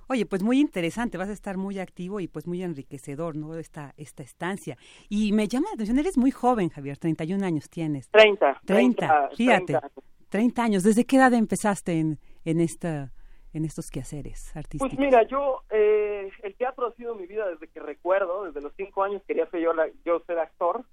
Oye, 0.09 0.27
pues 0.27 0.43
muy 0.43 0.61
interesante, 0.61 1.19
vas 1.19 1.29
a 1.29 1.33
estar 1.33 1.57
muy 1.57 1.79
activo 1.79 2.21
y 2.21 2.29
pues 2.29 2.47
muy 2.47 2.63
enriquecedor, 2.63 3.37
¿no? 3.37 3.55
Esta, 3.57 3.93
esta 3.97 4.23
estancia. 4.23 4.77
Y 5.09 5.33
me 5.33 5.49
llama 5.49 5.67
la 5.71 5.75
atención, 5.75 5.99
eres 5.99 6.17
muy 6.17 6.31
joven, 6.31 6.69
Javier, 6.69 6.97
31 6.97 7.45
años 7.45 7.69
tienes. 7.69 8.09
30. 8.11 8.61
30, 8.65 9.31
fíjate. 9.37 9.79
30 10.29 10.63
años. 10.63 10.83
¿Desde 10.83 11.05
qué 11.05 11.17
edad 11.17 11.33
empezaste 11.35 11.99
en, 11.99 12.19
en 12.45 12.61
esta 12.61 13.13
en 13.57 13.65
estos 13.65 13.91
quehaceres 13.91 14.55
artísticos? 14.55 14.95
Pues 14.95 14.99
mira, 14.99 15.23
yo, 15.23 15.63
eh, 15.71 16.31
el 16.43 16.55
teatro 16.57 16.87
ha 16.87 16.93
sido 16.93 17.15
mi 17.15 17.27
vida 17.27 17.49
desde 17.49 17.69
que 17.69 17.81
recuerdo, 17.81 18.45
desde 18.45 18.61
los 18.61 18.75
cinco 18.77 19.03
años 19.03 19.23
quería 19.27 19.47
ser 19.47 19.61
yo, 19.61 19.73
yo 20.05 20.21
ser 20.27 20.39
actor, 20.39 20.85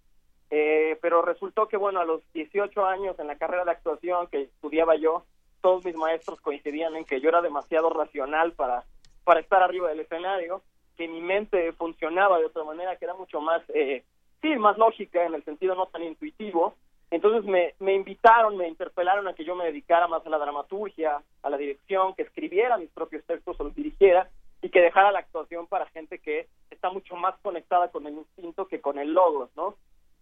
eh, 0.49 0.97
pero 1.01 1.21
resultó 1.21 1.67
que, 1.67 1.77
bueno, 1.77 1.99
a 1.99 2.05
los 2.05 2.21
18 2.33 2.85
años 2.85 3.19
en 3.19 3.27
la 3.27 3.37
carrera 3.37 3.65
de 3.65 3.71
actuación 3.71 4.27
que 4.27 4.43
estudiaba 4.43 4.95
yo, 4.95 5.25
todos 5.61 5.83
mis 5.83 5.95
maestros 5.95 6.39
coincidían 6.39 6.95
en 6.95 7.05
que 7.05 7.19
yo 7.19 7.29
era 7.29 7.41
demasiado 7.41 7.89
racional 7.89 8.53
para, 8.53 8.85
para 9.23 9.39
estar 9.39 9.61
arriba 9.61 9.89
del 9.89 10.01
escenario, 10.01 10.61
que 10.97 11.07
mi 11.07 11.21
mente 11.21 11.73
funcionaba 11.73 12.39
de 12.39 12.45
otra 12.45 12.63
manera, 12.63 12.95
que 12.97 13.05
era 13.05 13.13
mucho 13.13 13.41
más, 13.41 13.61
eh, 13.73 14.03
sí, 14.41 14.55
más 14.57 14.77
lógica 14.77 15.25
en 15.25 15.33
el 15.33 15.43
sentido 15.43 15.75
no 15.75 15.87
tan 15.87 16.03
intuitivo, 16.03 16.75
entonces 17.09 17.43
me, 17.45 17.75
me 17.79 17.93
invitaron, 17.93 18.57
me 18.57 18.67
interpelaron 18.67 19.27
a 19.27 19.33
que 19.33 19.45
yo 19.45 19.55
me 19.55 19.65
dedicara 19.65 20.07
más 20.07 20.25
a 20.25 20.29
la 20.29 20.39
dramaturgia, 20.39 21.21
a 21.43 21.49
la 21.49 21.57
dirección, 21.57 22.15
que 22.15 22.23
escribiera 22.23 22.77
mis 22.77 22.89
propios 22.89 23.23
textos 23.25 23.59
o 23.59 23.63
los 23.63 23.75
dirigiera 23.75 24.29
y 24.63 24.69
que 24.69 24.81
dejara 24.81 25.11
la 25.11 25.19
actuación 25.19 25.67
para 25.67 25.85
gente 25.87 26.17
que 26.19 26.47
está 26.71 26.89
mucho 26.89 27.15
más 27.15 27.35
conectada 27.41 27.89
con 27.89 28.07
el 28.07 28.13
instinto 28.13 28.67
que 28.67 28.81
con 28.81 28.97
el 28.97 29.13
logos, 29.13 29.49
¿no? 29.55 29.75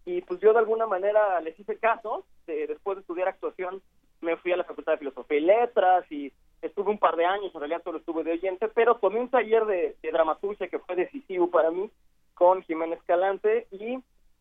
Y 0.04 0.20
pues 0.22 0.40
yo 0.40 0.52
de 0.52 0.58
alguna 0.58 0.86
manera 0.86 1.40
les 1.40 1.58
hice 1.58 1.78
caso, 1.78 2.26
después 2.46 2.96
de 2.96 3.00
estudiar 3.00 3.28
actuación 3.28 3.80
me 4.20 4.36
fui 4.36 4.52
a 4.52 4.56
la 4.56 4.64
Facultad 4.64 4.92
de 4.92 4.98
Filosofía 4.98 5.38
y 5.38 5.40
Letras 5.40 6.10
y 6.10 6.32
estuve 6.62 6.90
un 6.90 6.98
par 6.98 7.16
de 7.16 7.26
años, 7.26 7.52
en 7.52 7.60
realidad 7.60 7.82
solo 7.82 7.98
estuve 7.98 8.24
de 8.24 8.32
oyente, 8.32 8.68
pero 8.68 8.96
tomé 8.96 9.20
un 9.20 9.28
taller 9.28 9.66
de, 9.66 9.96
dramaturgia 10.02 10.68
que 10.68 10.78
fue 10.78 10.96
decisivo 10.96 11.50
para 11.50 11.70
mí 11.70 11.90
con 12.34 12.62
Jiménez 12.62 13.00
Calante 13.04 13.66
y 13.70 13.98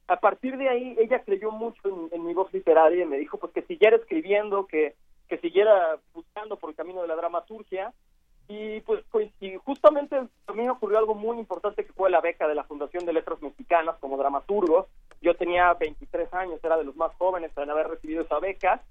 a 0.08 0.20
partir 0.20 0.58
de 0.58 0.70
ahí 0.70 0.96
ella 1.00 1.24
creyó 1.24 1.52
mucho 1.52 2.10
en, 2.12 2.26
mi 2.26 2.34
voz 2.34 2.54
literaria 2.54 3.04
y 3.04 3.08
me 3.08 3.18
dijo 3.18 3.38
pues 3.38 3.52
que 3.54 3.64
siguiera 3.64 3.98
escribiendo, 3.98 4.68
que, 4.68 4.96
que 5.28 5.38
siguiera 5.40 5.98
buscando 6.14 6.58
por 6.58 6.70
el 6.70 6.76
camino 6.76 7.02
de 7.02 7.08
la 7.08 7.16
dramaturgia 7.16 7.94
y 8.48 8.82
pues, 8.82 9.04
pues 9.12 9.32
y 9.40 9.56
justamente 9.58 10.28
me 10.54 10.70
ocurrió 10.70 10.98
algo 10.98 11.16
muy 11.16 11.38
importante 11.38 11.86
que 11.86 11.94
fue 11.94 12.10
la 12.10 12.22
beca 12.22 12.48
de 12.48 12.56
la 12.56 12.66
Fundación 12.66 13.06
de 13.06 13.14
Letras 13.14 13.42
Mexicanas 13.42 13.96
como 14.00 14.18
dramaturgo. 14.18 14.88
Yo 15.22 15.36
tenía 15.36 15.74
23 15.76 16.34
años, 16.34 16.60
era 16.64 16.78
de 16.78 16.84
los 16.84 16.96
más 16.96 17.16
jóvenes 17.16 17.52
en 17.56 17.70
haber 17.70 17.88
recibido 17.88 18.24
esa 18.24 18.40
beca 18.40 18.84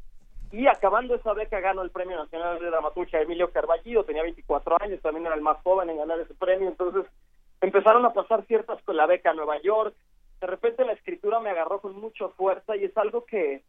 y 0.52 0.66
acabando 0.66 1.14
esa 1.14 1.32
beca 1.32 1.60
ganó 1.60 1.82
el 1.82 1.90
Premio 1.90 2.16
Nacional 2.16 2.58
de 2.58 2.66
Dramaturgia 2.66 3.20
Emilio 3.20 3.50
Carballido, 3.50 4.04
tenía 4.04 4.22
24 4.22 4.82
años, 4.82 5.00
también 5.00 5.26
era 5.26 5.34
el 5.34 5.42
más 5.42 5.58
joven 5.62 5.90
en 5.90 5.98
ganar 5.98 6.18
ese 6.18 6.34
premio, 6.34 6.68
entonces 6.68 7.04
empezaron 7.60 8.04
a 8.04 8.12
pasar 8.12 8.44
ciertas 8.46 8.82
con 8.82 8.96
la 8.96 9.06
beca 9.06 9.30
a 9.30 9.34
Nueva 9.34 9.60
York, 9.62 9.94
de 10.40 10.46
repente 10.46 10.84
la 10.84 10.92
escritura 10.92 11.38
me 11.40 11.50
agarró 11.50 11.80
con 11.80 12.00
mucha 12.00 12.28
fuerza 12.30 12.76
y 12.76 12.84
es 12.84 12.96
algo 12.96 13.24
que 13.24 13.62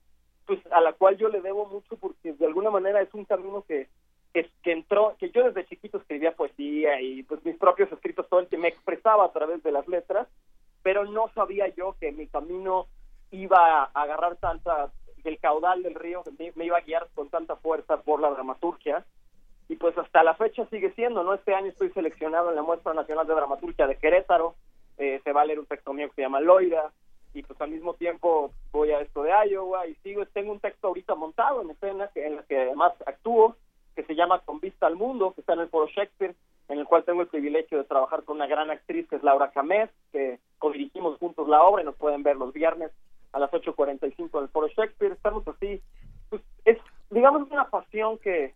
pues 0.47 0.59
a 0.71 0.81
la 0.81 0.93
cual 0.93 1.17
yo 1.17 1.29
le 1.29 1.41
debo 1.41 1.65
mucho 1.65 1.97
porque 1.97 2.33
de 2.33 2.45
alguna 2.45 2.71
manera 2.71 3.01
es 3.01 3.13
un 3.13 3.25
camino 3.25 3.63
que 3.67 3.87
que, 4.33 4.49
que 4.63 4.71
entró 4.71 5.15
que 5.19 5.29
yo 5.29 5.43
desde 5.43 5.65
chiquito 5.65 5.97
escribía 5.97 6.31
poesía 6.31 7.01
y 7.01 7.23
pues 7.23 7.43
mis 7.43 7.57
propios 7.57 7.91
escritos 7.91 8.27
todo 8.29 8.39
el 8.39 8.47
que 8.47 8.57
me 8.57 8.69
expresaba 8.69 9.25
a 9.25 9.31
través 9.33 9.61
de 9.61 9.73
las 9.73 9.87
letras 9.89 10.27
pero 10.81 11.03
no 11.05 11.29
sabía 11.35 11.67
yo 11.75 11.95
que 11.99 12.13
mi 12.13 12.27
camino 12.27 12.87
iba 13.31 13.83
a 13.83 13.91
agarrar 13.93 14.37
tanta 14.37 14.91
el 15.29 15.39
caudal 15.39 15.83
del 15.83 15.95
río 15.95 16.23
me, 16.37 16.51
me 16.55 16.65
iba 16.65 16.77
a 16.77 16.81
guiar 16.81 17.07
con 17.15 17.29
tanta 17.29 17.55
fuerza 17.55 18.01
por 18.01 18.21
la 18.21 18.29
dramaturgia. 18.29 19.05
Y 19.69 19.77
pues 19.77 19.97
hasta 19.97 20.23
la 20.23 20.35
fecha 20.35 20.65
sigue 20.65 20.91
siendo 20.91 21.23
no 21.23 21.33
este 21.33 21.55
año 21.55 21.67
estoy 21.67 21.91
seleccionado 21.91 22.49
en 22.49 22.55
la 22.55 22.61
muestra 22.61 22.93
nacional 22.93 23.25
de 23.25 23.35
dramaturgia 23.35 23.87
de 23.87 23.97
Querétaro. 23.97 24.55
Eh, 24.97 25.21
se 25.23 25.31
va 25.31 25.41
a 25.41 25.45
leer 25.45 25.59
un 25.59 25.65
texto 25.65 25.93
mío 25.93 26.09
que 26.09 26.15
se 26.15 26.21
llama 26.21 26.41
Loira, 26.41 26.91
y 27.33 27.43
pues 27.43 27.59
al 27.61 27.71
mismo 27.71 27.93
tiempo 27.93 28.51
voy 28.71 28.91
a 28.91 28.99
esto 28.99 29.23
de 29.23 29.31
Iowa 29.49 29.87
y 29.87 29.95
sigo, 29.95 30.25
tengo 30.27 30.51
un 30.51 30.59
texto 30.59 30.87
ahorita 30.87 31.15
montado 31.15 31.61
en 31.61 31.71
escena 31.71 32.09
que, 32.13 32.25
en 32.25 32.39
el 32.39 32.43
que 32.43 32.59
además 32.59 32.93
actúo, 33.05 33.55
que 33.95 34.03
se 34.03 34.15
llama 34.15 34.39
Con 34.39 34.59
Vista 34.59 34.87
al 34.87 34.95
Mundo, 34.95 35.33
que 35.33 35.41
está 35.41 35.53
en 35.53 35.61
el 35.61 35.69
Foro 35.69 35.87
Shakespeare, 35.87 36.35
en 36.67 36.79
el 36.79 36.85
cual 36.85 37.03
tengo 37.03 37.21
el 37.21 37.27
privilegio 37.27 37.77
de 37.77 37.83
trabajar 37.85 38.23
con 38.23 38.37
una 38.37 38.47
gran 38.47 38.69
actriz 38.69 39.07
que 39.07 39.15
es 39.15 39.23
Laura 39.23 39.51
Camés, 39.51 39.89
que 40.11 40.39
codirigimos 40.57 41.17
juntos 41.19 41.47
la 41.47 41.63
obra 41.63 41.81
y 41.81 41.85
nos 41.85 41.95
pueden 41.95 42.23
ver 42.23 42.35
los 42.35 42.53
viernes 42.53 42.91
a 43.33 43.39
las 43.39 43.51
8.45 43.51 44.37
en 44.37 44.43
el 44.43 44.49
Foro 44.49 44.67
Shakespeare. 44.67 45.13
Estamos 45.13 45.47
así, 45.47 45.81
pues 46.29 46.41
es, 46.65 46.77
digamos, 47.09 47.49
una 47.49 47.69
pasión 47.69 48.17
que, 48.17 48.53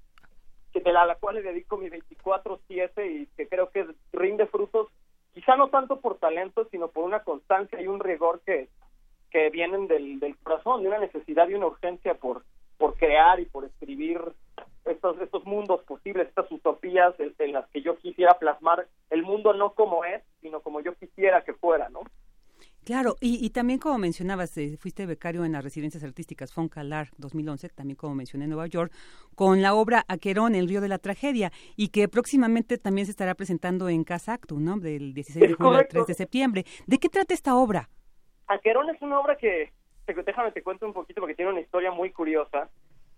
que 0.74 0.82
de 0.82 0.94
la, 0.94 1.06
la 1.06 1.16
cual 1.16 1.36
le 1.36 1.42
dedico 1.42 1.78
mi 1.78 1.90
24-7 1.90 3.12
y 3.12 3.26
que 3.38 3.48
creo 3.48 3.70
que 3.70 3.88
rinde 4.14 4.48
frutos 4.48 4.88
quizá 5.34 5.58
no 5.58 5.68
tanto 5.68 6.00
por 6.00 6.18
talento, 6.18 6.66
sino 6.72 6.88
por 6.88 7.04
una 7.04 7.24
constancia 7.24 7.82
y 7.82 7.88
un 7.88 8.00
rigor 8.00 8.42
que, 8.46 8.70
que 9.30 9.50
vienen 9.50 9.88
del, 9.88 10.20
del 10.20 10.38
corazón, 10.38 10.82
de 10.82 10.88
una 10.88 11.00
necesidad 11.00 11.50
y 11.50 11.56
una 11.56 11.68
urgencia 11.68 12.14
por, 12.16 12.44
por 12.78 12.96
crear 12.96 13.40
y 13.42 13.46
por 13.46 13.66
escribir 13.66 14.22
estos, 14.86 15.20
estos 15.20 15.46
mundos 15.46 15.84
posibles, 15.84 16.30
estas 16.30 16.50
utopías 16.52 17.14
en 17.20 17.52
las 17.52 17.68
que 17.70 17.82
yo 17.82 17.98
quisiera 17.98 18.40
plasmar 18.40 18.88
el 19.10 19.24
mundo 19.24 19.54
no 19.54 19.74
como 19.74 20.06
es, 20.06 20.24
sino 20.42 20.62
como 20.62 20.80
yo 20.80 20.94
quisiera 20.96 21.44
que 21.44 21.54
fuera, 21.54 21.90
¿no? 21.90 22.02
Claro, 22.86 23.16
y, 23.20 23.44
y 23.44 23.50
también 23.50 23.80
como 23.80 23.98
mencionabas, 23.98 24.56
eh, 24.58 24.78
fuiste 24.80 25.08
becario 25.08 25.44
en 25.44 25.54
las 25.54 25.64
residencias 25.64 26.04
artísticas 26.04 26.54
Foncalar 26.54 27.10
2011, 27.18 27.70
también 27.70 27.96
como 27.98 28.14
mencioné 28.14 28.44
en 28.44 28.52
Nueva 28.52 28.68
York, 28.68 28.94
con 29.34 29.62
la 29.64 29.74
obra 29.74 30.06
Aquerón, 30.08 30.54
El 30.54 30.68
río 30.70 30.82
de 30.82 30.88
la 30.88 31.00
tragedia, 31.00 31.52
y 31.76 31.88
que 31.90 32.08
próximamente 32.08 32.78
también 32.78 33.06
se 33.08 33.12
estará 33.12 33.34
presentando 33.34 33.90
en 33.90 34.04
Casa 34.04 34.34
Actu, 34.34 34.60
¿no? 34.60 34.78
Del 34.78 35.16
16 35.16 35.50
de 35.50 35.54
julio 35.56 35.80
al 35.80 35.88
3 35.88 36.06
de 36.06 36.14
septiembre. 36.14 36.66
¿De 36.86 37.00
qué 37.00 37.10
trata 37.10 37.34
esta 37.34 37.56
obra? 37.56 37.90
Aquerón 38.48 38.90
es 38.92 39.02
una 39.02 39.20
obra 39.20 39.36
que, 39.36 39.72
te- 40.06 40.14
déjame 40.14 40.52
te 40.52 40.62
cuento 40.62 40.86
un 40.86 40.94
poquito 40.94 41.22
porque 41.22 41.34
tiene 41.34 41.52
una 41.52 41.62
historia 41.62 41.90
muy 41.90 42.12
curiosa. 42.12 42.70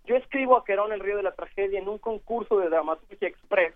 Yo 0.06 0.16
escribo 0.16 0.56
Aquerón, 0.56 0.92
El 0.92 1.00
río 1.00 1.18
de 1.18 1.22
la 1.22 1.34
tragedia 1.34 1.78
en 1.78 1.90
un 1.90 1.98
concurso 1.98 2.58
de 2.58 2.70
dramaturgia 2.70 3.28
express 3.28 3.74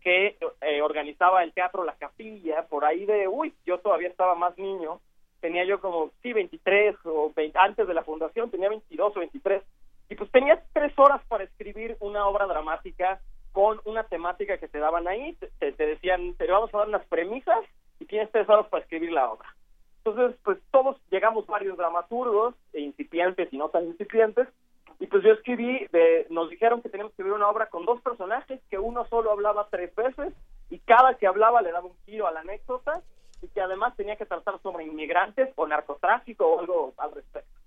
que 0.00 0.38
eh, 0.60 0.80
organizaba 0.80 1.42
el 1.42 1.52
teatro 1.52 1.82
La 1.82 1.96
Capilla, 1.96 2.66
por 2.68 2.84
ahí 2.84 3.04
de, 3.04 3.26
uy, 3.26 3.52
yo 3.66 3.78
todavía 3.80 4.06
estaba 4.08 4.36
más 4.36 4.56
niño, 4.58 5.00
tenía 5.44 5.64
yo 5.66 5.78
como, 5.78 6.10
sí, 6.22 6.32
23 6.32 6.96
o 7.04 7.30
20, 7.36 7.58
antes 7.58 7.86
de 7.86 7.92
la 7.92 8.02
fundación 8.02 8.50
tenía 8.50 8.70
22 8.70 9.14
o 9.14 9.20
23, 9.20 9.62
y 10.08 10.14
pues 10.14 10.30
tenía 10.30 10.62
tres 10.72 10.98
horas 10.98 11.20
para 11.28 11.44
escribir 11.44 11.98
una 12.00 12.26
obra 12.26 12.46
dramática 12.46 13.20
con 13.52 13.78
una 13.84 14.04
temática 14.04 14.56
que 14.56 14.68
te 14.68 14.78
daban 14.78 15.06
ahí, 15.06 15.36
te- 15.58 15.72
te 15.72 15.86
decían, 15.86 16.32
te 16.38 16.46
vamos 16.50 16.72
a 16.72 16.78
dar 16.78 16.88
unas 16.88 17.04
premisas 17.08 17.58
y 18.00 18.06
tienes 18.06 18.30
tres 18.32 18.48
horas 18.48 18.66
para 18.68 18.84
escribir 18.84 19.12
la 19.12 19.30
obra. 19.30 19.54
Entonces, 20.02 20.34
pues 20.44 20.56
todos 20.70 20.96
llegamos 21.10 21.46
varios 21.46 21.76
dramaturgos, 21.76 22.54
e 22.72 22.80
incipientes 22.80 23.52
y 23.52 23.58
no 23.58 23.68
tan 23.68 23.84
incipientes, 23.84 24.48
y 24.98 25.08
pues 25.08 25.22
yo 25.24 25.32
escribí, 25.32 25.86
de, 25.92 26.26
nos 26.30 26.48
dijeron 26.48 26.80
que 26.80 26.88
teníamos 26.88 27.10
que 27.12 27.16
escribir 27.20 27.34
una 27.34 27.50
obra 27.50 27.66
con 27.66 27.84
dos 27.84 28.00
personajes, 28.00 28.62
que 28.70 28.78
uno 28.78 29.04
solo 29.10 29.30
hablaba 29.30 29.68
tres 29.70 29.94
veces, 29.94 30.32
y 30.70 30.78
cada 30.78 31.18
que 31.18 31.26
hablaba 31.26 31.60
le 31.60 31.70
daba 31.70 31.84
un 31.88 31.96
giro 32.06 32.26
a 32.26 32.32
la 32.32 32.40
anécdota, 32.40 33.02
y 33.44 33.48
que 33.48 33.60
además 33.60 33.94
tenía 33.96 34.16
que 34.16 34.26
tratar 34.26 34.60
sobre 34.62 34.84
inmigrantes 34.84 35.50
o 35.56 35.66
narcotráfico 35.66 36.46
o 36.46 36.60
algo 36.60 36.94
al 36.96 37.12
respecto. 37.12 37.60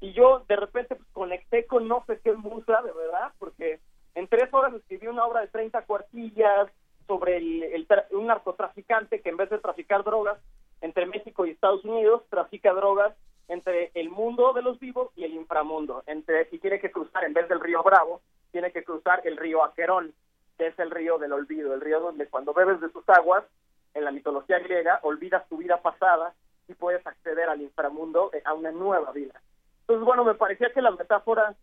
Y 0.00 0.12
yo 0.12 0.44
de 0.48 0.56
repente 0.56 0.96
pues, 0.96 1.08
conecté 1.12 1.66
con 1.66 1.86
no 1.86 2.02
sé 2.06 2.20
qué 2.24 2.32
musa, 2.32 2.80
de 2.82 2.92
verdad, 2.92 3.32
porque 3.38 3.80
en 4.14 4.26
tres 4.28 4.52
horas 4.52 4.72
escribí 4.74 5.06
una 5.06 5.26
obra 5.26 5.42
de 5.42 5.48
30 5.48 5.82
cuartillas 5.82 6.70
sobre 7.06 7.36
el, 7.36 7.62
el 7.62 7.86
un 8.12 8.26
narcotraficante 8.26 9.20
que 9.20 9.28
en 9.28 9.36
vez 9.36 9.50
de 9.50 9.58
traficar 9.58 10.02
drogas 10.04 10.38
entre 10.80 11.04
México 11.06 11.44
y 11.44 11.50
Estados 11.50 11.84
Unidos, 11.84 12.22
trafica 12.30 12.72
drogas 12.72 13.14
entre 13.48 13.90
el 13.94 14.08
mundo 14.08 14.52
de 14.54 14.62
los 14.62 14.78
vivos 14.78 15.10
y 15.16 15.24
el 15.24 15.34
inframundo. 15.34 16.02
Entre 16.06 16.48
y 16.50 16.58
tiene 16.58 16.80
que 16.80 16.90
cruzar, 16.90 17.24
en 17.24 17.34
vez 17.34 17.48
del 17.48 17.60
río 17.60 17.82
Bravo, 17.82 18.22
tiene 18.52 18.72
que 18.72 18.84
cruzar 18.84 19.20
el 19.24 19.36
río 19.36 19.62
Aquerón, 19.64 20.14
que 20.56 20.68
es 20.68 20.78
el 20.78 20.90
río 20.90 21.18
del 21.18 21.32
olvido, 21.32 21.74
el 21.74 21.80
río 21.80 22.00
donde 22.00 22.28
cuando 22.28 22.54
bebes 22.54 22.80
de 22.80 22.90
sus 22.90 23.06
aguas, 23.08 23.44
en 23.94 24.04
la 24.04 24.10
mitología 24.10 24.58
griega, 24.58 25.00
olvidas 25.02 25.48
tu 25.48 25.58
vida 25.58 25.80
pasada 25.80 26.34
y 26.68 26.74
puedes 26.74 27.04
acceder 27.06 27.48
al 27.48 27.60
inframundo, 27.60 28.30
eh, 28.32 28.42
a 28.44 28.54
una 28.54 28.70
nueva 28.70 29.12
vida. 29.12 29.40
Entonces, 29.82 30.04
bueno, 30.04 30.24
me 30.24 30.34
parecía 30.34 30.72
que 30.72 30.82
la 30.82 30.92
metáfora 30.92 31.54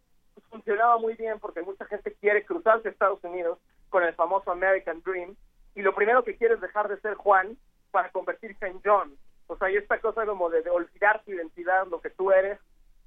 funcionaba 0.50 0.98
muy 0.98 1.16
bien 1.16 1.40
porque 1.40 1.62
mucha 1.62 1.86
gente 1.86 2.14
quiere 2.14 2.46
cruzarse 2.46 2.88
a 2.88 2.92
Estados 2.92 3.24
Unidos 3.24 3.60
con 3.90 4.04
el 4.04 4.14
famoso 4.14 4.52
American 4.52 5.02
Dream 5.02 5.36
y 5.76 5.82
lo 5.82 5.96
primero 5.96 6.24
que 6.24 6.36
quiere 6.36 6.56
es 6.56 6.62
dejar 6.62 6.90
de 6.90 7.00
ser 7.00 7.16
Juan 7.16 7.58
para 7.92 8.10
convertirse 8.12 8.68
en 8.68 8.82
John. 8.84 9.16
O 9.48 9.58
sea, 9.58 9.68
hay 9.68 9.78
esta 9.78 10.00
cosa 10.00 10.26
como 10.26 10.50
de, 10.50 10.62
de 10.62 10.70
olvidar 10.70 11.24
tu 11.24 11.32
identidad, 11.32 11.88
lo 11.88 12.02
que 12.02 12.10
tú 12.10 12.32
eres, 12.32 12.60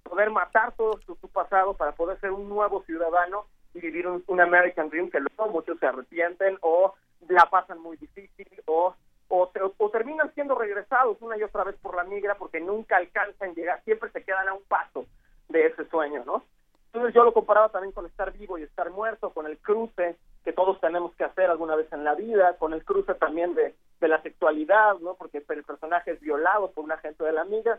poder 0.03 0.31
matar 0.31 0.73
todo 0.77 0.99
tu, 1.07 1.17
tu 1.17 1.29
pasado 1.29 1.75
para 1.75 1.93
poder 1.93 2.19
ser 2.21 2.31
un 2.31 2.49
nuevo 2.49 2.83
ciudadano 2.85 3.45
y 3.75 3.81
vivir 3.81 4.07
un, 4.07 4.25
un 4.27 4.41
American 4.41 4.89
Dream 4.89 5.11
que 5.11 5.21
luego 5.21 5.53
muchos 5.53 5.79
se 5.79 5.87
arrepienten 5.87 6.59
o 6.63 6.95
la 7.29 7.47
pasan 7.47 7.81
muy 7.81 7.97
difícil 7.97 8.49
o 8.67 8.95
o, 9.31 9.51
o 9.79 9.91
terminan 9.91 10.33
siendo 10.35 10.57
regresados 10.57 11.17
una 11.21 11.39
y 11.39 11.43
otra 11.43 11.65
vez 11.65 11.77
por 11.77 11.95
la 11.95 12.05
migra 12.05 12.35
porque 12.35 12.61
nunca 12.61 12.97
alcanzan 12.97 13.55
llegar, 13.55 13.83
siempre 13.85 14.11
se 14.11 14.25
quedan 14.25 14.49
a 14.49 14.55
un 14.55 14.63
paso 14.65 15.07
de 15.49 15.67
ese 15.67 15.89
sueño, 15.89 16.25
¿no? 16.27 16.43
Entonces 16.87 17.15
yo 17.15 17.23
lo 17.23 17.33
comparaba 17.33 17.69
también 17.69 17.93
con 17.93 18.07
estar 18.07 18.33
vivo 18.33 18.59
y 18.59 18.65
estar 18.65 18.91
muerto, 18.91 19.31
con 19.31 19.47
el 19.47 19.59
cruce 19.59 20.17
que 20.45 20.53
todos 20.53 20.81
tenemos 20.81 21.15
que 21.15 21.25
hacer 21.25 21.49
alguna 21.49 21.77
vez 21.77 21.93
en 21.93 22.03
la 22.03 22.15
vida, 22.15 22.57
con 22.57 22.73
el 22.73 22.85
cruce 22.85 23.15
también 23.15 23.55
de, 23.55 23.77
de 24.01 24.09
la 24.09 24.21
sexualidad, 24.23 24.99
¿no? 24.99 25.15
Porque 25.15 25.45
el 25.49 25.65
personaje 25.65 26.13
es 26.13 26.21
violado 26.21 26.73
por 26.73 26.85
un 26.85 26.93
agente 26.93 27.23
de 27.23 27.33
la 27.33 27.45
migra. 27.45 27.79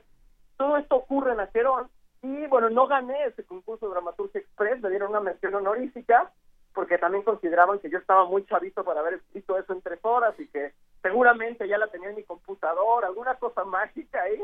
Todo 0.56 0.78
esto 0.78 0.96
ocurre 0.96 1.34
en 1.34 1.42
Acerón 1.42 1.90
y 2.22 2.48
bueno, 2.48 2.70
no 2.70 2.88
gané 2.88 3.26
ese 3.26 3.44
concurso 3.44 3.88
de 3.88 3.94
Dramaturgia 3.94 4.40
Express, 4.40 4.82
me 4.82 4.90
dieron 4.90 5.10
una 5.10 5.20
mención 5.20 5.54
honorífica 5.56 6.32
porque 6.74 6.98
también 6.98 7.24
consideraban 7.24 7.80
que 7.80 7.90
yo 7.90 7.98
estaba 7.98 8.26
muy 8.26 8.46
chavito 8.46 8.86
para 8.86 9.02
haber 9.02 9.16
escrito 9.16 9.58
eso 9.58 9.74
en 9.74 9.82
tres 9.82 10.00
horas 10.04 10.40
y 10.40 10.48
que 10.48 10.72
seguramente 11.02 11.68
ya 11.68 11.78
la 11.78 11.88
tenía 11.88 12.10
en 12.10 12.16
mi 12.16 12.24
computador, 12.24 13.06
alguna 13.06 13.36
cosa 13.36 13.64
mágica 13.66 14.22
ahí. 14.22 14.42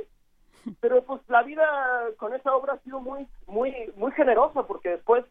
Pero 0.81 1.03
pues 1.03 1.21
la 1.29 1.43
vida 1.43 1.65
con 2.17 2.33
esa 2.33 2.53
obra 2.55 2.73
ha 2.73 2.79
sido 2.79 2.99
muy, 2.99 3.25
muy, 3.45 3.73
muy 3.95 4.11
generosa 4.11 4.63
porque 4.63 4.89
después, 4.89 5.23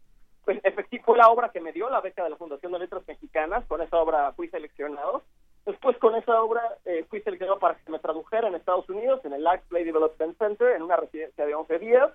pues 0.45 0.61
fue 1.05 1.19
la 1.19 1.29
obra 1.29 1.51
que 1.51 1.61
me 1.61 1.73
dio 1.73 1.91
la 1.91 2.01
beca 2.01 2.25
de 2.25 2.31
la 2.31 2.37
Fundación 2.37 2.73
de 2.73 2.79
Letras 2.79 3.03
Mexicanas, 3.07 3.65
con 3.67 3.83
esa 3.83 3.99
obra 3.99 4.33
fui 4.33 4.49
seleccionado. 4.49 5.23
Después 5.67 5.99
con 5.99 6.15
esa 6.15 6.41
obra 6.41 6.63
eh, 6.85 7.05
fui 7.11 7.21
seleccionado 7.21 7.59
para 7.59 7.75
que 7.75 7.91
me 7.91 7.99
tradujera 7.99 8.49
en 8.49 8.55
Estados 8.55 8.89
Unidos, 8.89 9.21
en 9.25 9.35
el 9.35 9.47
Arts 9.47 9.67
Play 9.69 9.85
Development 9.85 10.39
Center, 10.39 10.75
en 10.75 10.83
una 10.83 10.97
residencia 10.97 11.45
de 11.45 11.55
11 11.55 11.79
días. 11.81 12.11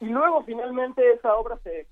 Y 0.00 0.06
luego 0.06 0.44
finalmente 0.44 1.12
esa 1.12 1.34
obra 1.34 1.58
se 1.64 1.86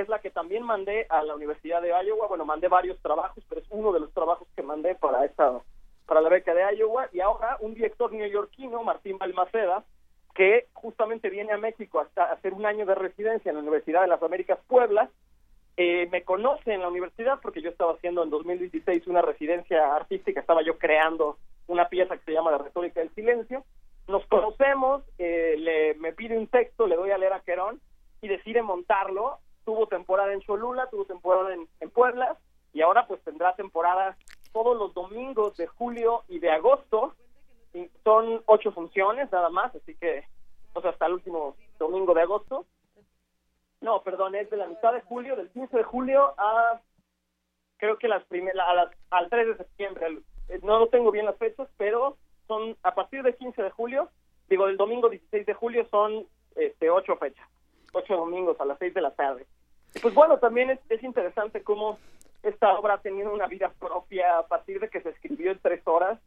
es 0.00 0.08
la 0.08 0.20
que 0.20 0.30
también 0.30 0.62
mandé 0.62 1.06
a 1.08 1.22
la 1.22 1.34
Universidad 1.34 1.80
de 1.80 1.88
Iowa. 1.88 2.28
Bueno, 2.28 2.44
mandé 2.44 2.68
varios 2.68 3.00
trabajos, 3.00 3.42
pero 3.48 3.60
es 3.60 3.66
uno 3.70 3.92
de 3.92 4.00
los 4.00 4.12
trabajos 4.12 4.46
que 4.54 4.62
mandé 4.62 4.94
para 4.94 5.24
esta 5.24 5.60
para 6.06 6.20
la 6.20 6.28
beca 6.28 6.54
de 6.54 6.76
Iowa. 6.76 7.08
Y 7.12 7.20
ahora 7.20 7.56
un 7.60 7.74
director 7.74 8.12
neoyorquino, 8.12 8.82
Martín 8.82 9.18
Balmaceda, 9.18 9.84
que 10.34 10.68
justamente 10.72 11.30
viene 11.30 11.52
a 11.52 11.58
México 11.58 12.00
hasta 12.00 12.30
hacer 12.32 12.52
un 12.52 12.66
año 12.66 12.86
de 12.86 12.94
residencia 12.94 13.48
en 13.50 13.56
la 13.56 13.62
Universidad 13.62 14.02
de 14.02 14.08
las 14.08 14.22
Américas 14.22 14.58
Puebla, 14.66 15.10
eh, 15.78 16.08
me 16.10 16.22
conoce 16.22 16.72
en 16.72 16.80
la 16.80 16.88
universidad 16.88 17.38
porque 17.42 17.60
yo 17.60 17.68
estaba 17.70 17.92
haciendo 17.92 18.22
en 18.22 18.30
2016 18.30 19.06
una 19.08 19.20
residencia 19.20 19.94
artística, 19.94 20.40
estaba 20.40 20.62
yo 20.62 20.78
creando 20.78 21.36
una 21.66 21.88
pieza 21.88 22.16
que 22.16 22.24
se 22.24 22.32
llama 22.32 22.50
La 22.50 22.58
retórica 22.58 23.00
del 23.00 23.14
silencio. 23.14 23.64
Nos 24.08 24.24
conocemos, 24.26 25.02
eh, 25.18 25.56
le, 25.58 25.94
me 25.94 26.12
pide 26.12 26.38
un 26.38 26.46
texto, 26.46 26.86
le 26.86 26.96
doy 26.96 27.10
a 27.10 27.18
leer 27.18 27.32
a 27.32 27.40
Querón 27.40 27.80
y 28.22 28.28
decide 28.28 28.62
montarlo. 28.62 29.38
Tuvo 29.64 29.86
temporada 29.86 30.32
en 30.32 30.40
Cholula, 30.40 30.88
tuvo 30.90 31.04
temporada 31.04 31.52
en, 31.52 31.66
en 31.80 31.90
Puebla 31.90 32.36
y 32.72 32.82
ahora 32.82 33.06
pues 33.06 33.20
tendrá 33.22 33.54
temporada 33.54 34.16
todos 34.56 34.74
los 34.74 34.94
domingos 34.94 35.54
de 35.58 35.66
julio 35.66 36.24
y 36.28 36.38
de 36.38 36.50
agosto. 36.50 37.14
Son 38.02 38.42
ocho 38.46 38.72
funciones 38.72 39.30
nada 39.30 39.50
más, 39.50 39.74
así 39.74 39.94
que 39.96 40.24
o 40.72 40.80
sea, 40.80 40.92
hasta 40.92 41.04
el 41.04 41.12
último 41.12 41.56
domingo 41.78 42.14
de 42.14 42.22
agosto. 42.22 42.64
No, 43.82 44.02
perdón, 44.02 44.34
es 44.34 44.48
de 44.48 44.56
la 44.56 44.66
mitad 44.66 44.94
de 44.94 45.02
julio, 45.02 45.36
del 45.36 45.50
15 45.50 45.76
de 45.76 45.82
julio 45.82 46.32
a 46.38 46.80
creo 47.76 47.98
que 47.98 48.08
las 48.08 48.24
primeras, 48.24 48.66
a 48.66 48.72
las, 48.72 48.90
al 49.10 49.28
3 49.28 49.48
de 49.48 49.56
septiembre. 49.58 50.20
Eh, 50.48 50.60
No 50.62 50.78
lo 50.78 50.86
tengo 50.88 51.10
bien 51.10 51.26
las 51.26 51.36
fechas, 51.36 51.68
pero 51.76 52.16
son 52.46 52.78
a 52.82 52.94
partir 52.94 53.22
del 53.22 53.36
15 53.36 53.62
de 53.62 53.70
julio, 53.70 54.08
digo, 54.48 54.68
el 54.68 54.78
domingo 54.78 55.10
16 55.10 55.44
de 55.44 55.52
julio 55.52 55.86
son 55.90 56.26
este, 56.54 56.88
ocho 56.88 57.16
fechas, 57.16 57.46
ocho 57.92 58.16
domingos 58.16 58.58
a 58.58 58.64
las 58.64 58.78
6 58.78 58.94
de 58.94 59.02
la 59.02 59.10
tarde. 59.10 59.46
Y 59.94 59.98
pues 59.98 60.14
bueno, 60.14 60.38
también 60.38 60.70
es, 60.70 60.80
es 60.88 61.02
interesante 61.02 61.62
cómo 61.62 61.98
esta 62.48 62.78
obra 62.78 62.94
ha 62.94 63.00
tenido 63.00 63.32
una 63.32 63.46
vida 63.46 63.72
propia 63.78 64.38
a 64.38 64.46
partir 64.46 64.80
de 64.80 64.88
que 64.88 65.00
se 65.00 65.10
escribió 65.10 65.50
en 65.52 65.58
tres 65.58 65.82
horas 65.86 66.18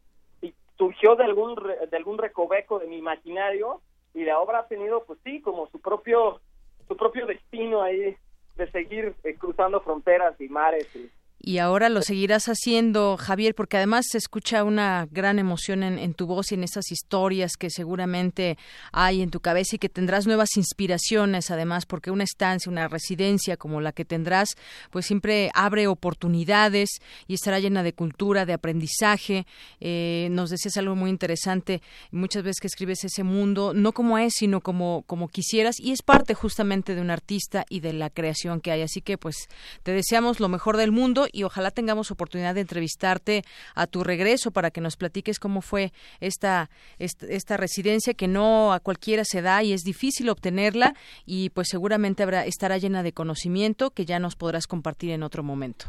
y 0.42 0.54
surgió 0.76 1.16
de 1.16 1.24
algún 1.24 1.56
re- 1.56 1.86
de 1.86 1.96
algún 1.96 2.18
recoveco 2.18 2.78
de 2.78 2.86
mi 2.86 2.98
imaginario 2.98 3.80
y 4.14 4.24
la 4.24 4.38
obra 4.40 4.60
ha 4.60 4.66
tenido 4.68 5.04
pues 5.04 5.18
sí 5.24 5.40
como 5.40 5.66
su 5.68 5.80
propio 5.80 6.40
su 6.88 6.96
propio 6.96 7.26
destino 7.26 7.82
ahí 7.82 8.16
de 8.56 8.70
seguir 8.72 9.14
eh, 9.24 9.34
cruzando 9.36 9.80
fronteras 9.80 10.38
y 10.40 10.48
mares 10.48 10.88
y, 10.94 11.10
Y 11.42 11.56
ahora 11.56 11.88
lo 11.88 12.02
seguirás 12.02 12.46
haciendo, 12.48 13.16
Javier, 13.16 13.54
porque 13.54 13.78
además 13.78 14.04
se 14.10 14.18
escucha 14.18 14.62
una 14.62 15.08
gran 15.10 15.38
emoción 15.38 15.82
en, 15.82 16.12
tu 16.12 16.26
voz 16.26 16.52
y 16.52 16.54
en 16.54 16.64
esas 16.64 16.92
historias 16.92 17.52
que 17.58 17.70
seguramente 17.70 18.58
hay 18.92 19.22
en 19.22 19.30
tu 19.30 19.40
cabeza 19.40 19.76
y 19.76 19.78
que 19.78 19.88
tendrás 19.88 20.26
nuevas 20.26 20.50
inspiraciones, 20.56 21.50
además, 21.50 21.86
porque 21.86 22.10
una 22.10 22.24
estancia, 22.24 22.70
una 22.70 22.88
residencia 22.88 23.56
como 23.56 23.80
la 23.80 23.92
que 23.92 24.04
tendrás, 24.04 24.50
pues 24.90 25.06
siempre 25.06 25.50
abre 25.54 25.86
oportunidades 25.86 26.90
y 27.26 27.34
estará 27.34 27.58
llena 27.58 27.82
de 27.82 27.94
cultura, 27.94 28.44
de 28.44 28.52
aprendizaje. 28.52 29.46
Eh, 29.80 30.28
nos 30.32 30.50
decías 30.50 30.76
algo 30.76 30.94
muy 30.94 31.08
interesante, 31.08 31.80
muchas 32.10 32.42
veces 32.42 32.60
que 32.60 32.66
escribes 32.66 33.02
ese 33.04 33.22
mundo, 33.22 33.72
no 33.74 33.92
como 33.92 34.18
es, 34.18 34.34
sino 34.36 34.60
como, 34.60 35.04
como 35.06 35.28
quisieras, 35.28 35.80
y 35.80 35.92
es 35.92 36.02
parte 36.02 36.34
justamente 36.34 36.94
de 36.94 37.00
un 37.00 37.08
artista 37.10 37.64
y 37.70 37.80
de 37.80 37.94
la 37.94 38.10
creación 38.10 38.60
que 38.60 38.72
hay. 38.72 38.82
Así 38.82 39.00
que, 39.00 39.16
pues, 39.16 39.48
te 39.82 39.92
deseamos 39.92 40.38
lo 40.38 40.50
mejor 40.50 40.76
del 40.76 40.92
mundo 40.92 41.28
y 41.32 41.44
ojalá 41.44 41.70
tengamos 41.70 42.10
oportunidad 42.10 42.54
de 42.54 42.62
entrevistarte 42.62 43.42
a 43.74 43.86
tu 43.86 44.04
regreso 44.04 44.50
para 44.50 44.70
que 44.70 44.80
nos 44.80 44.96
platiques 44.96 45.38
cómo 45.38 45.62
fue 45.62 45.92
esta, 46.20 46.70
esta, 46.98 47.56
residencia 47.56 48.14
que 48.14 48.28
no 48.28 48.72
a 48.72 48.80
cualquiera 48.80 49.24
se 49.24 49.42
da 49.42 49.62
y 49.62 49.72
es 49.72 49.82
difícil 49.82 50.30
obtenerla 50.30 50.94
y 51.26 51.50
pues 51.50 51.68
seguramente 51.68 52.22
habrá, 52.22 52.46
estará 52.46 52.78
llena 52.78 53.02
de 53.02 53.12
conocimiento 53.12 53.90
que 53.90 54.04
ya 54.04 54.18
nos 54.18 54.36
podrás 54.36 54.66
compartir 54.66 55.10
en 55.10 55.22
otro 55.22 55.42
momento. 55.42 55.86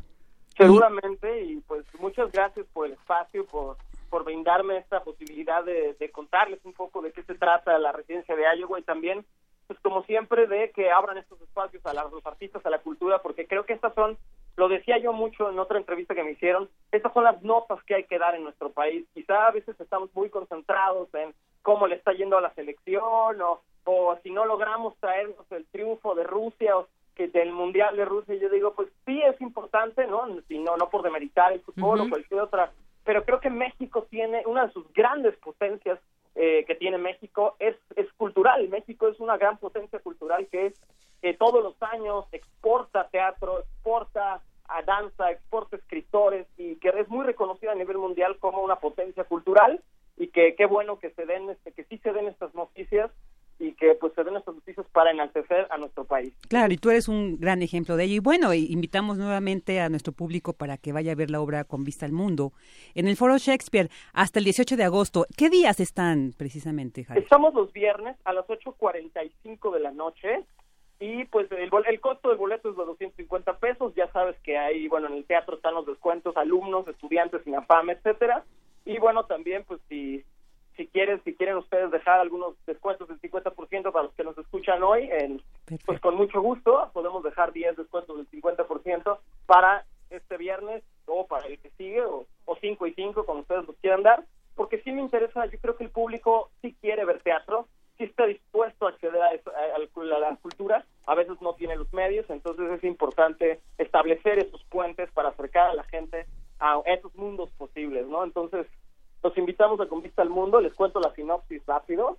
Seguramente 0.58 1.44
y 1.44 1.62
pues 1.62 1.86
muchas 2.00 2.32
gracias 2.32 2.66
por 2.74 2.88
el 2.88 2.94
espacio, 2.94 3.46
por 3.46 3.78
por 4.12 4.26
brindarme 4.26 4.78
esta 4.78 5.02
posibilidad 5.02 5.64
de, 5.64 5.96
de, 5.98 6.12
contarles 6.12 6.60
un 6.66 6.74
poco 6.74 7.02
de 7.02 7.14
qué 7.14 7.24
se 7.24 7.34
trata 7.34 7.80
la 7.80 7.94
residencia 7.94 8.36
de 8.36 8.44
Iowa 8.60 8.78
y 8.78 8.84
también, 8.84 9.26
pues 9.72 9.80
como 9.84 10.04
siempre, 10.04 10.48
de 10.48 10.70
que 10.72 10.92
abran 10.92 11.18
estos 11.18 11.40
espacios 11.40 11.86
a 11.86 11.94
los 11.94 12.26
artistas, 12.26 12.66
a 12.66 12.70
la 12.70 12.80
cultura, 12.80 13.22
porque 13.22 13.48
creo 13.48 13.66
que 13.66 13.72
estas 13.72 13.94
son 13.94 14.18
lo 14.58 14.68
decía 14.68 14.98
yo 14.98 15.14
mucho 15.14 15.50
en 15.50 15.58
otra 15.60 15.78
entrevista 15.78 16.14
que 16.14 16.26
me 16.26 16.32
hicieron, 16.32 16.68
estas 16.92 17.14
son 17.14 17.24
las 17.24 17.42
notas 17.42 17.82
que 17.86 17.96
hay 17.96 18.04
que 18.04 18.20
dar 18.20 18.36
en 18.36 18.44
nuestro 18.44 18.70
país. 18.70 19.06
Quizá 19.14 19.48
a 19.48 19.52
veces 19.52 19.80
estamos 19.80 20.14
muy 20.14 20.30
concentrados 20.30 21.08
en 21.14 21.34
cómo 21.62 21.88
le 21.88 21.96
está 21.96 22.12
yendo 22.12 22.38
a 22.38 22.42
la 22.42 22.54
selección 22.54 23.42
o, 23.42 23.62
o 23.86 24.18
si 24.22 24.30
no 24.30 24.46
logramos 24.46 24.98
traernos 24.98 25.50
el 25.52 25.66
triunfo 25.68 26.16
de 26.16 26.26
Rusia 26.26 26.78
o 26.78 26.90
que 27.16 27.30
del 27.30 27.54
Mundial 27.54 27.96
de 27.96 28.04
Rusia. 28.04 28.36
Yo 28.36 28.50
digo, 28.50 28.74
pues 28.74 28.90
sí 29.06 29.22
es 29.22 29.40
importante, 29.40 30.06
¿no? 30.06 30.28
Si 30.50 30.60
no, 30.60 30.76
no 30.76 30.90
por 30.90 31.02
demeritar 31.02 31.54
el 31.54 31.62
fútbol 31.62 32.02
o 32.02 32.10
cualquier 32.10 32.42
otra, 32.42 32.74
pero 33.06 33.24
creo 33.24 33.40
que 33.40 33.50
México 33.50 34.06
tiene 34.10 34.44
una 34.46 34.68
de 34.68 34.74
sus 34.74 34.92
grandes 34.92 35.38
potencias 35.38 35.98
eh, 36.36 36.64
que 36.66 36.76
tiene 36.76 36.98
México 36.98 37.56
es, 37.60 37.76
es 37.96 38.12
cultural. 38.14 38.68
México 38.70 39.08
es 39.08 39.20
una 39.20 39.38
gran 39.38 39.58
potencia 39.58 40.00
cultural 40.00 40.48
que 40.48 40.68
es 40.68 40.82
que 41.22 41.34
todos 41.34 41.64
los 41.64 41.76
años 41.84 42.26
exporta 42.32 43.08
teatro, 43.10 43.60
exporta 43.60 44.42
a 44.68 44.82
danza, 44.84 45.32
exporta 45.32 45.76
escritores 45.76 46.48
y 46.58 46.76
que 46.78 46.90
es 46.90 47.10
muy 47.10 47.26
reconocida 47.26 47.74
a 47.74 47.76
nivel 47.76 47.98
mundial 47.98 48.38
como 48.40 48.62
una 48.62 48.78
potencia 48.78 49.26
cultural 49.26 49.82
y 50.18 50.28
que 50.28 50.56
qué 50.56 50.66
bueno 50.66 51.00
que 51.00 51.12
se 51.12 51.26
den 51.26 51.50
este, 51.50 51.72
que 51.74 51.84
sí 51.86 51.98
se 52.00 52.14
den 52.14 52.28
estas 52.28 52.56
noticias 52.56 53.12
y 53.62 53.74
que 53.74 53.94
pues 53.94 54.12
se 54.14 54.24
den 54.24 54.36
estas 54.36 54.56
noticias 54.56 54.86
para 54.92 55.12
enaltecer 55.12 55.68
a 55.70 55.78
nuestro 55.78 56.04
país. 56.04 56.34
Claro, 56.50 56.74
y 56.74 56.78
tú 56.78 56.90
eres 56.90 57.08
un 57.08 57.40
gran 57.40 57.62
ejemplo 57.62 57.96
de 57.96 58.06
ello. 58.06 58.16
Y 58.16 58.20
bueno, 58.20 58.54
invitamos 58.56 59.20
nuevamente 59.20 59.80
a 59.80 59.90
nuestro 59.90 60.14
público 60.14 60.54
para 60.54 60.78
que 60.78 60.92
vaya 60.92 61.12
a 61.12 61.16
ver 61.16 61.30
la 61.30 61.42
obra 61.42 61.64
con 61.64 61.84
vista 61.84 62.08
al 62.08 62.12
mundo 62.12 62.54
en 62.96 63.08
el 63.08 63.16
Foro 63.16 63.38
Shakespeare 63.38 63.90
hasta 64.14 64.40
el 64.40 64.46
18 64.46 64.76
de 64.78 64.84
agosto. 64.84 65.28
¿Qué 65.38 65.50
días 65.52 65.80
están 65.80 66.34
precisamente, 66.36 67.04
Javier? 67.04 67.24
Estamos 67.24 67.54
los 67.54 67.72
viernes 67.72 68.18
a 68.26 68.34
las 68.34 68.48
8.45 68.48 69.74
de 69.74 69.80
la 69.80 69.92
noche 69.92 70.44
y 71.00 71.26
pues 71.26 71.52
el, 71.52 71.70
el 71.88 72.00
costo 72.00 72.30
del 72.30 72.38
boleto 72.40 72.72
es 72.72 72.78
de 72.78 72.86
250 72.86 73.58
pesos, 73.58 73.94
ya 73.96 74.12
sabes 74.12 74.36
que 74.44 74.58
ahí, 74.58 74.88
bueno, 74.88 75.08
en 75.08 75.14
el 75.14 75.26
teatro 75.26 75.56
están 75.56 75.76
los 75.76 75.86
descuentos, 75.86 76.36
alumnos, 76.38 76.88
estudiantes, 76.88 77.46
INAPAM, 77.46 77.92
etcétera, 77.92 78.44
y 78.86 79.00
bueno, 79.00 79.26
también 79.26 79.64
pues 79.68 79.82
si 79.90 80.24
si 80.76 80.88
quieren, 80.88 81.22
si 81.24 81.36
quieren 81.36 81.58
ustedes 81.58 81.92
dejar 81.92 82.20
algunos 82.20 82.56
descuentos 82.66 83.08
del 83.08 83.20
50% 83.20 83.92
para 83.92 84.04
los 84.04 84.14
que 84.14 84.24
nos 84.24 84.38
escuchan 84.38 84.82
hoy, 84.84 85.10
pues 85.86 86.00
con 86.00 86.16
mucho 86.16 86.42
gusto 86.42 86.90
podemos 86.94 87.24
dejar 87.24 87.52
10 87.52 87.78
descuentos 87.78 88.18
del 88.18 88.42
50% 88.42 89.20
para 89.46 89.86
este 90.10 90.38
viernes 90.38 90.84
o 91.06 91.26
para 91.28 91.48
el 91.48 91.60
que 91.60 91.70
sigue 91.72 92.02
o, 92.04 92.26
o 92.46 92.56
5 92.56 92.88
y 92.88 92.94
5 92.94 93.26
como 93.26 93.42
ustedes 93.42 93.66
los 93.68 93.76
quieran 93.78 94.04
dar, 94.04 94.26
porque 94.56 94.82
sí 94.82 94.92
me 94.92 95.02
interesa, 95.02 95.46
yo 95.46 95.60
creo 95.60 95.78
que 95.78 95.86
el 95.86 95.90
público 95.90 96.50
sí 96.62 96.76
quiere 96.82 97.06
ver 97.06 97.22
teatro, 97.22 97.68
sí 97.98 98.06
está 98.06 98.26
dispuesto 98.26 98.86
a 98.86 98.90
acceder 98.90 99.22
a, 99.22 99.32
la 99.78 100.36
cultura, 100.42 100.86
a 101.06 101.16
veces 101.16 101.40
no 101.42 101.54
tiene 101.54 101.76
los 101.76 101.92
medios, 101.94 102.30
entonces 102.30 102.70
es 102.72 102.84
importante 102.84 103.60
establecer 103.78 104.40
esos 104.40 104.64
puentes 104.66 105.10
para 105.12 105.30
acercar 105.30 105.70
a 105.70 105.76
la 105.76 105.84
gente 105.84 106.26
a 106.60 106.80
esos 106.86 107.14
mundos 107.16 107.52
posibles, 107.58 108.08
¿no? 108.08 108.24
Entonces, 108.24 108.68
los 109.24 109.38
invitamos 109.38 109.80
a 109.80 109.88
Convista 109.88 110.22
al 110.22 110.30
Mundo, 110.30 110.60
les 110.62 110.74
cuento 110.74 111.00
la 111.00 111.14
sinopsis 111.14 111.66
rápido. 111.66 112.18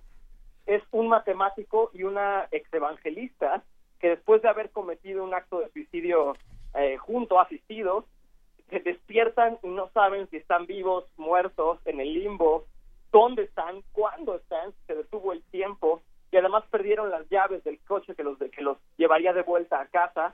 Es 0.65 0.81
un 0.91 1.09
matemático 1.09 1.91
y 1.93 2.03
una 2.03 2.47
ex 2.51 2.71
evangelista 2.73 3.63
que 3.99 4.09
después 4.09 4.41
de 4.41 4.49
haber 4.49 4.69
cometido 4.71 5.23
un 5.23 5.33
acto 5.33 5.59
de 5.59 5.69
suicidio 5.69 6.35
eh, 6.75 6.97
junto, 6.97 7.39
asistidos, 7.39 8.05
se 8.69 8.79
despiertan 8.79 9.59
y 9.61 9.67
no 9.67 9.89
saben 9.89 10.29
si 10.29 10.37
están 10.37 10.65
vivos, 10.65 11.05
muertos, 11.17 11.79
en 11.85 11.99
el 11.99 12.13
limbo, 12.13 12.65
dónde 13.11 13.43
están, 13.43 13.83
cuándo 13.91 14.35
están, 14.35 14.73
se 14.87 14.95
detuvo 14.95 15.33
el 15.33 15.43
tiempo 15.43 16.01
y 16.31 16.37
además 16.37 16.63
perdieron 16.71 17.11
las 17.11 17.29
llaves 17.29 17.63
del 17.63 17.79
coche 17.81 18.15
que 18.15 18.23
los 18.23 18.39
que 18.39 18.61
los 18.61 18.77
llevaría 18.97 19.33
de 19.33 19.43
vuelta 19.43 19.79
a 19.79 19.85
casa 19.85 20.33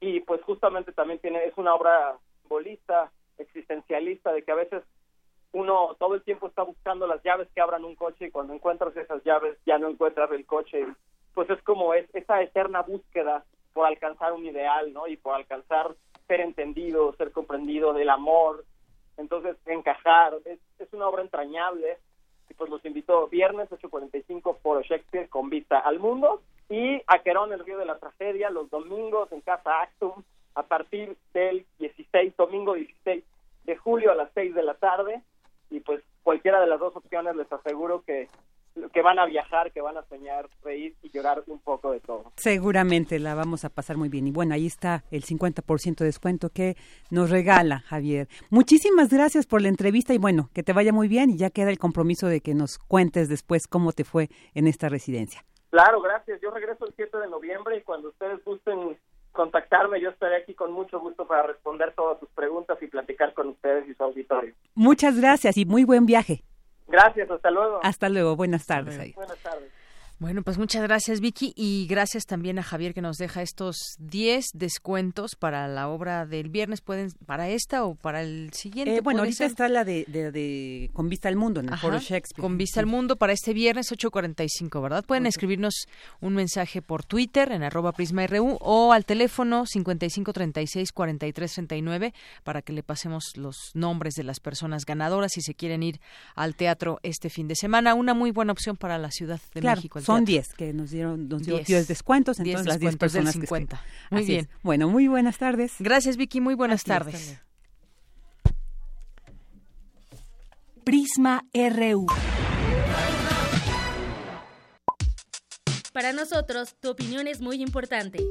y 0.00 0.20
pues 0.20 0.42
justamente 0.42 0.92
también 0.92 1.20
tiene 1.20 1.44
es 1.44 1.56
una 1.56 1.74
obra 1.74 2.18
bolista 2.48 3.12
existencialista 3.38 4.32
de 4.32 4.42
que 4.42 4.50
a 4.50 4.56
veces 4.56 4.82
uno 5.56 5.96
todo 5.98 6.14
el 6.14 6.22
tiempo 6.22 6.48
está 6.48 6.62
buscando 6.62 7.06
las 7.06 7.22
llaves 7.22 7.48
que 7.54 7.62
abran 7.62 7.82
un 7.82 7.94
coche 7.94 8.26
y 8.26 8.30
cuando 8.30 8.52
encuentras 8.52 8.94
esas 8.94 9.24
llaves 9.24 9.56
ya 9.64 9.78
no 9.78 9.88
encuentras 9.88 10.30
el 10.32 10.44
coche. 10.44 10.86
Pues 11.32 11.48
es 11.48 11.62
como 11.62 11.94
es 11.94 12.06
esa 12.14 12.42
eterna 12.42 12.82
búsqueda 12.82 13.42
por 13.72 13.86
alcanzar 13.86 14.34
un 14.34 14.44
ideal 14.44 14.92
no 14.92 15.06
y 15.06 15.16
por 15.16 15.34
alcanzar 15.34 15.94
ser 16.28 16.40
entendido 16.40 17.14
ser 17.14 17.32
comprendido 17.32 17.94
del 17.94 18.10
amor. 18.10 18.66
Entonces 19.16 19.56
encajar 19.64 20.34
es, 20.44 20.58
es 20.78 20.92
una 20.92 21.08
obra 21.08 21.22
entrañable. 21.22 21.96
Y 22.50 22.54
pues 22.54 22.68
los 22.68 22.84
invito 22.84 23.26
viernes 23.28 23.70
8.45 23.70 24.58
por 24.60 24.84
Shakespeare 24.84 25.30
con 25.30 25.48
vista 25.48 25.78
al 25.78 25.98
mundo. 25.98 26.42
Y 26.68 27.00
a 27.06 27.22
el 27.24 27.64
río 27.64 27.78
de 27.78 27.86
la 27.86 27.98
tragedia, 27.98 28.50
los 28.50 28.68
domingos 28.68 29.32
en 29.32 29.40
Casa 29.40 29.80
Actum 29.80 30.22
a 30.54 30.64
partir 30.64 31.16
del 31.32 31.64
16, 31.78 32.36
domingo 32.36 32.74
16 32.74 33.24
de 33.64 33.76
julio 33.76 34.12
a 34.12 34.14
las 34.14 34.30
6 34.34 34.54
de 34.54 34.62
la 34.62 34.74
tarde 34.74 35.22
y 35.70 35.80
pues 35.80 36.02
cualquiera 36.22 36.60
de 36.60 36.66
las 36.66 36.80
dos 36.80 36.94
opciones 36.96 37.36
les 37.36 37.50
aseguro 37.52 38.02
que 38.02 38.28
que 38.92 39.02
van 39.02 39.18
a 39.18 39.26
viajar, 39.26 39.72
que 39.72 39.80
van 39.80 39.96
a 39.96 40.02
soñar, 40.04 40.48
reír 40.62 40.94
y 41.02 41.10
llorar 41.10 41.42
un 41.46 41.58
poco 41.58 41.92
de 41.92 42.00
todo. 42.00 42.32
Seguramente 42.36 43.18
la 43.18 43.34
vamos 43.34 43.64
a 43.64 43.70
pasar 43.70 43.96
muy 43.96 44.08
bien. 44.08 44.26
Y 44.26 44.30
bueno, 44.30 44.54
ahí 44.54 44.66
está 44.66 45.04
el 45.10 45.24
50% 45.24 45.96
de 45.96 46.04
descuento 46.04 46.50
que 46.50 46.76
nos 47.10 47.30
regala 47.30 47.80
Javier. 47.80 48.28
Muchísimas 48.50 49.08
gracias 49.08 49.46
por 49.46 49.62
la 49.62 49.68
entrevista 49.68 50.12
y 50.14 50.18
bueno, 50.18 50.50
que 50.54 50.62
te 50.62 50.72
vaya 50.72 50.92
muy 50.92 51.08
bien 51.08 51.30
y 51.30 51.38
ya 51.38 51.50
queda 51.50 51.70
el 51.70 51.78
compromiso 51.78 52.26
de 52.26 52.40
que 52.40 52.54
nos 52.54 52.78
cuentes 52.78 53.28
después 53.28 53.66
cómo 53.66 53.92
te 53.92 54.04
fue 54.04 54.28
en 54.54 54.66
esta 54.66 54.88
residencia. 54.88 55.44
Claro, 55.70 56.00
gracias. 56.00 56.40
Yo 56.40 56.50
regreso 56.50 56.86
el 56.86 56.94
7 56.94 57.18
de 57.18 57.28
noviembre 57.28 57.78
y 57.78 57.82
cuando 57.82 58.08
ustedes 58.08 58.44
gusten 58.44 58.96
contactarme, 59.36 60.00
yo 60.00 60.10
estaré 60.10 60.36
aquí 60.36 60.54
con 60.54 60.72
mucho 60.72 60.98
gusto 60.98 61.26
para 61.26 61.44
responder 61.44 61.92
todas 61.94 62.18
sus 62.18 62.28
preguntas 62.30 62.76
y 62.82 62.88
platicar 62.88 63.34
con 63.34 63.50
ustedes 63.50 63.88
y 63.88 63.94
su 63.94 64.02
auditorio. 64.02 64.54
Muchas 64.74 65.20
gracias 65.20 65.56
y 65.56 65.64
muy 65.64 65.84
buen 65.84 66.06
viaje. 66.06 66.42
Gracias, 66.88 67.30
hasta 67.30 67.50
luego. 67.50 67.80
Hasta 67.82 68.08
luego, 68.08 68.34
buenas 68.34 68.66
tardes. 68.66 69.14
Buenas 69.14 69.38
tardes. 69.38 69.75
Bueno, 70.18 70.42
pues 70.42 70.56
muchas 70.56 70.82
gracias 70.82 71.20
Vicky 71.20 71.52
y 71.54 71.86
gracias 71.88 72.24
también 72.24 72.58
a 72.58 72.62
Javier 72.62 72.94
que 72.94 73.02
nos 73.02 73.18
deja 73.18 73.42
estos 73.42 73.96
10 73.98 74.46
descuentos 74.54 75.36
para 75.36 75.68
la 75.68 75.88
obra 75.88 76.24
del 76.24 76.48
viernes. 76.48 76.80
¿Pueden 76.80 77.12
para 77.26 77.50
esta 77.50 77.84
o 77.84 77.96
para 77.96 78.22
el 78.22 78.50
siguiente? 78.54 78.96
Eh, 78.96 79.02
bueno, 79.02 79.20
ahorita 79.20 79.44
está 79.44 79.68
la 79.68 79.84
de, 79.84 80.06
de, 80.06 80.88
Con 80.94 81.10
Vista 81.10 81.28
al 81.28 81.36
Mundo 81.36 81.60
en 81.60 81.68
el 81.68 81.76
Foro 81.76 81.98
Shakespeare. 81.98 82.40
Con 82.40 82.56
Vista 82.56 82.80
al 82.80 82.86
Mundo 82.86 83.16
para 83.16 83.34
este 83.34 83.52
viernes 83.52 83.92
8.45, 83.92 84.80
¿verdad? 84.80 85.04
Pueden 85.04 85.26
escribirnos 85.26 85.86
un 86.22 86.34
mensaje 86.34 86.80
por 86.80 87.04
Twitter 87.04 87.52
en 87.52 87.62
arroba 87.62 87.92
prisma.ru 87.92 88.56
o 88.62 88.94
al 88.94 89.04
teléfono 89.04 89.66
5536-4339 89.66 92.14
para 92.42 92.62
que 92.62 92.72
le 92.72 92.82
pasemos 92.82 93.36
los 93.36 93.70
nombres 93.74 94.14
de 94.14 94.24
las 94.24 94.40
personas 94.40 94.86
ganadoras 94.86 95.32
si 95.32 95.42
se 95.42 95.52
quieren 95.52 95.82
ir 95.82 96.00
al 96.34 96.54
teatro 96.54 97.00
este 97.02 97.28
fin 97.28 97.48
de 97.48 97.54
semana. 97.54 97.92
Una 97.92 98.14
muy 98.14 98.30
buena 98.30 98.52
opción 98.52 98.78
para 98.78 98.96
la 98.96 99.10
Ciudad 99.10 99.42
de 99.52 99.60
México 99.60 100.00
son 100.06 100.24
10 100.24 100.54
que 100.54 100.72
nos 100.72 100.90
dieron 100.90 101.28
nos 101.28 101.42
dio 101.42 101.58
10 101.58 101.88
descuentos, 101.88 102.38
entonces 102.38 102.66
las 102.66 102.78
10 102.78 102.96
personas 102.96 103.34
del 103.34 103.42
50. 103.42 103.76
Que 103.76 104.14
muy 104.14 104.22
Así 104.22 104.32
bien. 104.32 104.44
Es. 104.50 104.62
Bueno, 104.62 104.88
muy 104.88 105.08
buenas 105.08 105.38
tardes. 105.38 105.74
Gracias 105.78 106.16
Vicky, 106.16 106.40
muy 106.40 106.54
buenas 106.54 106.84
tardes. 106.84 107.38
Prisma 110.84 111.44
RU. 111.52 112.06
Para 115.92 116.12
nosotros, 116.12 116.76
tu 116.78 116.90
opinión 116.90 117.26
es 117.26 117.40
muy 117.40 117.62
importante. 117.62 118.22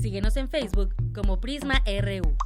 Síguenos 0.00 0.36
en 0.36 0.48
Facebook 0.48 0.94
como 1.14 1.40
Prisma 1.40 1.82
RU. 1.86 2.36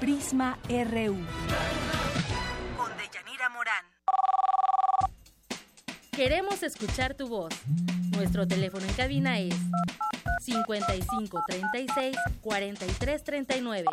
Prisma 0.00 0.58
RU. 0.68 1.83
Queremos 6.16 6.62
escuchar 6.62 7.14
tu 7.14 7.26
voz. 7.26 7.52
Nuestro 8.12 8.46
teléfono 8.46 8.86
en 8.86 8.92
cabina 8.94 9.40
es 9.40 9.56
55 10.42 11.42
36 11.48 12.16
43 12.40 13.24
39. 13.24 13.84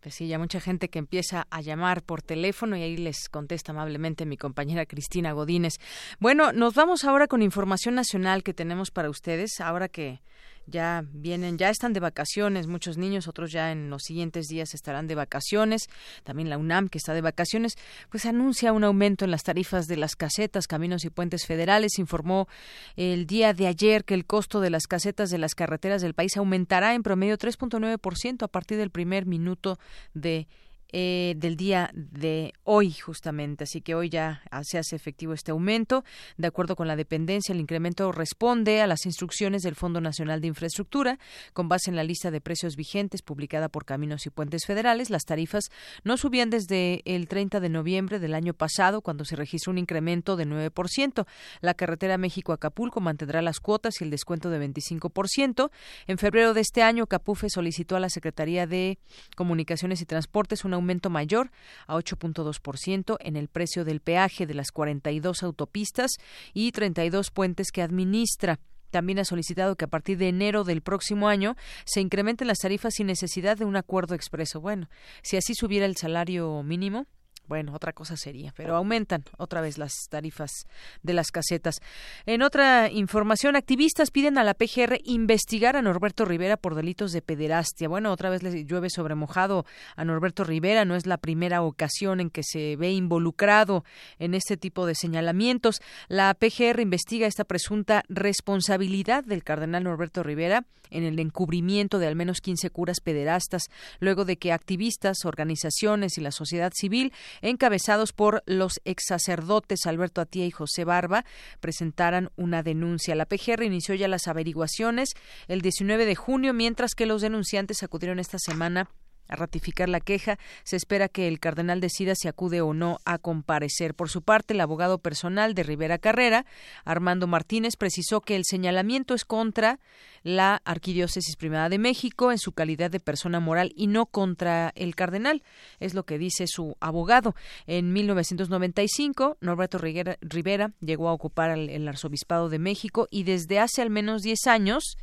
Pues 0.00 0.14
sí, 0.14 0.26
ya 0.26 0.38
mucha 0.38 0.58
gente 0.58 0.88
que 0.88 0.98
empieza 0.98 1.46
a 1.50 1.60
llamar 1.60 2.02
por 2.02 2.22
teléfono 2.22 2.76
y 2.76 2.82
ahí 2.82 2.96
les 2.96 3.28
contesta 3.28 3.72
amablemente 3.72 4.24
mi 4.24 4.38
compañera 4.38 4.86
Cristina 4.86 5.32
Godínez. 5.32 5.74
Bueno, 6.18 6.52
nos 6.52 6.74
vamos 6.74 7.04
ahora 7.04 7.26
con 7.26 7.42
información 7.42 7.94
nacional 7.94 8.42
que 8.42 8.54
tenemos 8.54 8.90
para 8.90 9.10
ustedes, 9.10 9.60
ahora 9.60 9.88
que 9.88 10.22
ya 10.70 11.04
vienen, 11.12 11.58
ya 11.58 11.70
están 11.70 11.92
de 11.92 12.00
vacaciones 12.00 12.66
muchos 12.66 12.96
niños, 12.96 13.28
otros 13.28 13.52
ya 13.52 13.72
en 13.72 13.90
los 13.90 14.02
siguientes 14.02 14.46
días 14.46 14.74
estarán 14.74 15.06
de 15.06 15.14
vacaciones. 15.14 15.88
También 16.24 16.48
la 16.48 16.58
UNAM, 16.58 16.88
que 16.88 16.98
está 16.98 17.12
de 17.12 17.20
vacaciones, 17.20 17.74
pues 18.10 18.26
anuncia 18.26 18.72
un 18.72 18.84
aumento 18.84 19.24
en 19.24 19.30
las 19.30 19.42
tarifas 19.42 19.86
de 19.86 19.96
las 19.96 20.16
casetas, 20.16 20.66
caminos 20.66 21.04
y 21.04 21.10
puentes 21.10 21.46
federales. 21.46 21.98
Informó 21.98 22.48
el 22.96 23.26
día 23.26 23.52
de 23.52 23.66
ayer 23.66 24.04
que 24.04 24.14
el 24.14 24.24
costo 24.24 24.60
de 24.60 24.70
las 24.70 24.86
casetas 24.86 25.30
de 25.30 25.38
las 25.38 25.54
carreteras 25.54 26.02
del 26.02 26.14
país 26.14 26.36
aumentará 26.36 26.94
en 26.94 27.02
promedio 27.02 27.36
3.9% 27.36 28.42
a 28.42 28.48
partir 28.48 28.78
del 28.78 28.90
primer 28.90 29.26
minuto 29.26 29.78
de 30.14 30.48
eh, 30.92 31.34
del 31.36 31.56
día 31.56 31.90
de 31.94 32.52
hoy 32.64 32.92
justamente. 32.92 33.64
Así 33.64 33.80
que 33.80 33.94
hoy 33.94 34.08
ya 34.08 34.42
se 34.62 34.78
hace 34.78 34.96
efectivo 34.96 35.32
este 35.32 35.50
aumento. 35.50 36.04
De 36.36 36.46
acuerdo 36.46 36.76
con 36.76 36.88
la 36.88 36.96
dependencia, 36.96 37.52
el 37.52 37.60
incremento 37.60 38.10
responde 38.12 38.80
a 38.80 38.86
las 38.86 39.06
instrucciones 39.06 39.62
del 39.62 39.74
Fondo 39.74 40.00
Nacional 40.00 40.40
de 40.40 40.48
Infraestructura. 40.48 41.18
Con 41.52 41.68
base 41.68 41.90
en 41.90 41.96
la 41.96 42.04
lista 42.04 42.30
de 42.30 42.40
precios 42.40 42.76
vigentes 42.76 43.22
publicada 43.22 43.68
por 43.68 43.84
Caminos 43.84 44.26
y 44.26 44.30
Puentes 44.30 44.64
Federales, 44.66 45.10
las 45.10 45.24
tarifas 45.24 45.70
no 46.04 46.16
subían 46.16 46.50
desde 46.50 47.02
el 47.04 47.28
30 47.28 47.60
de 47.60 47.68
noviembre 47.68 48.18
del 48.18 48.34
año 48.34 48.54
pasado, 48.54 49.00
cuando 49.00 49.24
se 49.24 49.36
registró 49.36 49.70
un 49.70 49.78
incremento 49.78 50.36
de 50.36 50.46
9%. 50.46 51.26
La 51.60 51.74
carretera 51.74 52.18
México-Acapulco 52.18 53.00
mantendrá 53.00 53.42
las 53.42 53.60
cuotas 53.60 54.00
y 54.00 54.04
el 54.04 54.10
descuento 54.10 54.50
de 54.50 54.60
25%. 54.60 55.70
En 56.06 56.18
febrero 56.18 56.54
de 56.54 56.60
este 56.60 56.82
año, 56.82 57.06
Capufe 57.06 57.48
solicitó 57.48 57.96
a 57.96 58.00
la 58.00 58.10
Secretaría 58.10 58.66
de 58.66 58.98
Comunicaciones 59.36 60.00
y 60.00 60.06
Transportes 60.06 60.64
una 60.64 60.79
aumento 60.80 61.10
mayor 61.10 61.50
a 61.86 61.94
8.2% 61.96 63.16
en 63.20 63.36
el 63.36 63.48
precio 63.48 63.84
del 63.84 64.00
peaje 64.00 64.46
de 64.46 64.54
las 64.54 64.72
42 64.72 65.42
autopistas 65.42 66.12
y 66.52 66.72
32 66.72 67.30
puentes 67.30 67.70
que 67.70 67.82
administra. 67.82 68.58
También 68.90 69.20
ha 69.20 69.24
solicitado 69.24 69.76
que 69.76 69.84
a 69.84 69.88
partir 69.88 70.18
de 70.18 70.28
enero 70.28 70.64
del 70.64 70.82
próximo 70.82 71.28
año 71.28 71.56
se 71.84 72.00
incrementen 72.00 72.48
las 72.48 72.58
tarifas 72.58 72.94
sin 72.94 73.06
necesidad 73.06 73.56
de 73.56 73.64
un 73.64 73.76
acuerdo 73.76 74.14
expreso. 74.14 74.60
Bueno, 74.60 74.88
si 75.22 75.36
así 75.36 75.54
subiera 75.54 75.86
el 75.86 75.96
salario 75.96 76.62
mínimo, 76.62 77.06
bueno, 77.50 77.74
otra 77.74 77.92
cosa 77.92 78.16
sería, 78.16 78.54
pero 78.56 78.76
aumentan 78.76 79.24
otra 79.36 79.60
vez 79.60 79.76
las 79.76 79.92
tarifas 80.08 80.68
de 81.02 81.14
las 81.14 81.32
casetas. 81.32 81.80
En 82.24 82.42
otra 82.42 82.88
información, 82.88 83.56
activistas 83.56 84.12
piden 84.12 84.38
a 84.38 84.44
la 84.44 84.54
PGR 84.54 85.00
investigar 85.02 85.76
a 85.76 85.82
Norberto 85.82 86.24
Rivera 86.24 86.56
por 86.56 86.76
delitos 86.76 87.10
de 87.10 87.22
pederastia. 87.22 87.88
Bueno, 87.88 88.12
otra 88.12 88.30
vez 88.30 88.44
le 88.44 88.64
llueve 88.64 88.88
sobre 88.88 89.16
mojado 89.16 89.66
a 89.96 90.04
Norberto 90.04 90.44
Rivera. 90.44 90.84
No 90.84 90.94
es 90.94 91.06
la 91.06 91.18
primera 91.18 91.62
ocasión 91.62 92.20
en 92.20 92.30
que 92.30 92.44
se 92.44 92.76
ve 92.76 92.92
involucrado 92.92 93.84
en 94.20 94.34
este 94.34 94.56
tipo 94.56 94.86
de 94.86 94.94
señalamientos. 94.94 95.80
La 96.06 96.32
PGR 96.34 96.78
investiga 96.78 97.26
esta 97.26 97.42
presunta 97.42 98.04
responsabilidad 98.08 99.24
del 99.24 99.42
cardenal 99.42 99.82
Norberto 99.82 100.22
Rivera 100.22 100.66
en 100.90 101.04
el 101.04 101.18
encubrimiento 101.18 101.98
de 101.98 102.06
al 102.06 102.16
menos 102.16 102.40
15 102.40 102.70
curas 102.70 103.00
pederastas, 103.00 103.64
luego 104.00 104.24
de 104.24 104.36
que 104.36 104.52
activistas, 104.52 105.24
organizaciones 105.24 106.18
y 106.18 106.20
la 106.20 106.32
sociedad 106.32 106.72
civil 106.74 107.12
encabezados 107.42 108.12
por 108.12 108.42
los 108.46 108.80
ex 108.84 109.04
sacerdotes 109.08 109.86
Alberto 109.86 110.20
Atía 110.20 110.46
y 110.46 110.50
José 110.50 110.84
Barba, 110.84 111.24
presentaran 111.60 112.30
una 112.36 112.62
denuncia. 112.62 113.14
La 113.14 113.26
PGR 113.26 113.64
inició 113.64 113.94
ya 113.94 114.08
las 114.08 114.28
averiguaciones 114.28 115.10
el 115.48 115.60
19 115.60 116.06
de 116.06 116.14
junio, 116.14 116.54
mientras 116.54 116.94
que 116.94 117.06
los 117.06 117.22
denunciantes 117.22 117.82
acudieron 117.82 118.18
esta 118.18 118.38
semana 118.38 118.88
a 119.30 119.36
ratificar 119.36 119.88
la 119.88 120.00
queja. 120.00 120.38
Se 120.64 120.76
espera 120.76 121.08
que 121.08 121.28
el 121.28 121.40
cardenal 121.40 121.80
decida 121.80 122.14
si 122.14 122.28
acude 122.28 122.60
o 122.60 122.74
no 122.74 122.98
a 123.04 123.18
comparecer. 123.18 123.94
Por 123.94 124.10
su 124.10 124.22
parte, 124.22 124.54
el 124.54 124.60
abogado 124.60 124.98
personal 124.98 125.54
de 125.54 125.62
Rivera 125.62 125.98
Carrera, 125.98 126.44
Armando 126.84 127.26
Martínez, 127.26 127.76
precisó 127.76 128.20
que 128.20 128.36
el 128.36 128.44
señalamiento 128.44 129.14
es 129.14 129.24
contra 129.24 129.78
la 130.22 130.60
Arquidiócesis 130.64 131.36
Primada 131.36 131.68
de 131.68 131.78
México 131.78 132.30
en 132.30 132.38
su 132.38 132.52
calidad 132.52 132.90
de 132.90 133.00
persona 133.00 133.40
moral 133.40 133.72
y 133.74 133.86
no 133.86 134.06
contra 134.06 134.72
el 134.74 134.94
cardenal. 134.94 135.42
Es 135.78 135.94
lo 135.94 136.04
que 136.04 136.18
dice 136.18 136.46
su 136.46 136.76
abogado. 136.80 137.34
En 137.66 137.92
1995, 137.92 139.38
Norberto 139.40 139.78
Rivera 139.78 140.72
llegó 140.80 141.08
a 141.08 141.12
ocupar 141.12 141.50
el 141.50 141.88
arzobispado 141.88 142.48
de 142.48 142.58
México 142.58 143.08
y 143.10 143.22
desde 143.22 143.58
hace 143.58 143.82
al 143.82 143.90
menos 143.90 144.22
10 144.22 144.46
años 144.46 144.96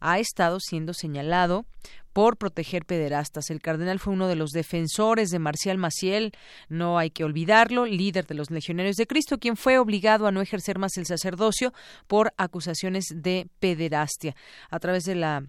ha 0.00 0.18
estado 0.18 0.58
siendo 0.60 0.94
señalado 0.94 1.66
por 2.12 2.36
proteger 2.36 2.84
pederastas. 2.84 3.50
El 3.50 3.60
cardenal 3.60 3.98
fue 3.98 4.12
uno 4.12 4.28
de 4.28 4.36
los 4.36 4.50
defensores 4.50 5.30
de 5.30 5.38
Marcial 5.38 5.78
Maciel, 5.78 6.32
no 6.68 6.98
hay 6.98 7.10
que 7.10 7.24
olvidarlo, 7.24 7.86
líder 7.86 8.26
de 8.26 8.34
los 8.34 8.50
Legionarios 8.50 8.96
de 8.96 9.06
Cristo, 9.06 9.38
quien 9.38 9.56
fue 9.56 9.78
obligado 9.78 10.26
a 10.26 10.32
no 10.32 10.40
ejercer 10.40 10.78
más 10.78 10.96
el 10.96 11.06
sacerdocio 11.06 11.72
por 12.06 12.32
acusaciones 12.36 13.06
de 13.14 13.48
pederastia. 13.60 14.36
A 14.70 14.78
través 14.78 15.04
de 15.04 15.14
la 15.14 15.44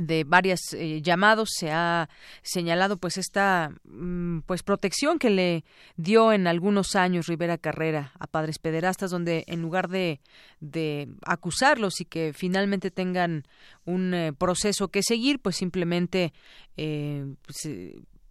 de 0.00 0.24
varios 0.24 0.72
eh, 0.72 1.00
llamados 1.02 1.50
se 1.52 1.70
ha 1.70 2.08
señalado 2.42 2.96
pues 2.96 3.18
esta 3.18 3.72
mm, 3.84 4.40
pues 4.40 4.62
protección 4.62 5.18
que 5.18 5.30
le 5.30 5.64
dio 5.96 6.32
en 6.32 6.46
algunos 6.46 6.96
años 6.96 7.26
Rivera 7.26 7.58
Carrera 7.58 8.12
a 8.18 8.26
padres 8.26 8.58
pederastas 8.58 9.10
donde 9.10 9.44
en 9.46 9.62
lugar 9.62 9.88
de, 9.88 10.20
de 10.60 11.08
acusarlos 11.24 12.00
y 12.00 12.04
que 12.04 12.32
finalmente 12.32 12.90
tengan 12.90 13.44
un 13.84 14.14
eh, 14.14 14.32
proceso 14.32 14.88
que 14.88 15.02
seguir 15.02 15.40
pues 15.40 15.56
simplemente 15.56 16.32
eh, 16.76 17.34
pues, 17.42 17.68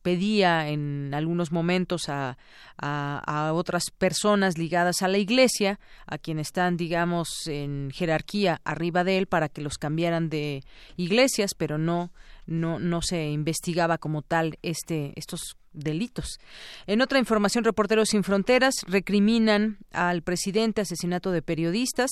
pedía 0.09 0.69
en 0.69 1.13
algunos 1.13 1.51
momentos 1.51 2.09
a, 2.09 2.35
a, 2.77 3.53
otras 3.53 3.91
personas 3.95 4.57
ligadas 4.57 5.03
a 5.03 5.07
la 5.07 5.19
iglesia, 5.19 5.79
a 6.07 6.17
quienes 6.17 6.47
están, 6.47 6.77
digamos, 6.77 7.27
en 7.45 7.91
jerarquía 7.93 8.59
arriba 8.63 9.03
de 9.03 9.19
él 9.19 9.27
para 9.27 9.49
que 9.49 9.61
los 9.61 9.77
cambiaran 9.77 10.29
de 10.29 10.63
iglesias, 10.97 11.51
pero 11.55 11.77
no, 11.77 12.11
no, 12.47 12.79
no 12.79 13.03
se 13.03 13.29
investigaba 13.29 13.99
como 13.99 14.23
tal 14.23 14.57
este, 14.63 15.13
estos 15.15 15.57
delitos. 15.73 16.39
En 16.87 17.01
otra 17.01 17.19
información, 17.19 17.63
Reporteros 17.63 18.09
Sin 18.09 18.23
Fronteras 18.23 18.73
recriminan 18.87 19.77
al 19.91 20.23
presidente 20.23 20.81
asesinato 20.81 21.29
de 21.29 21.43
periodistas, 21.43 22.09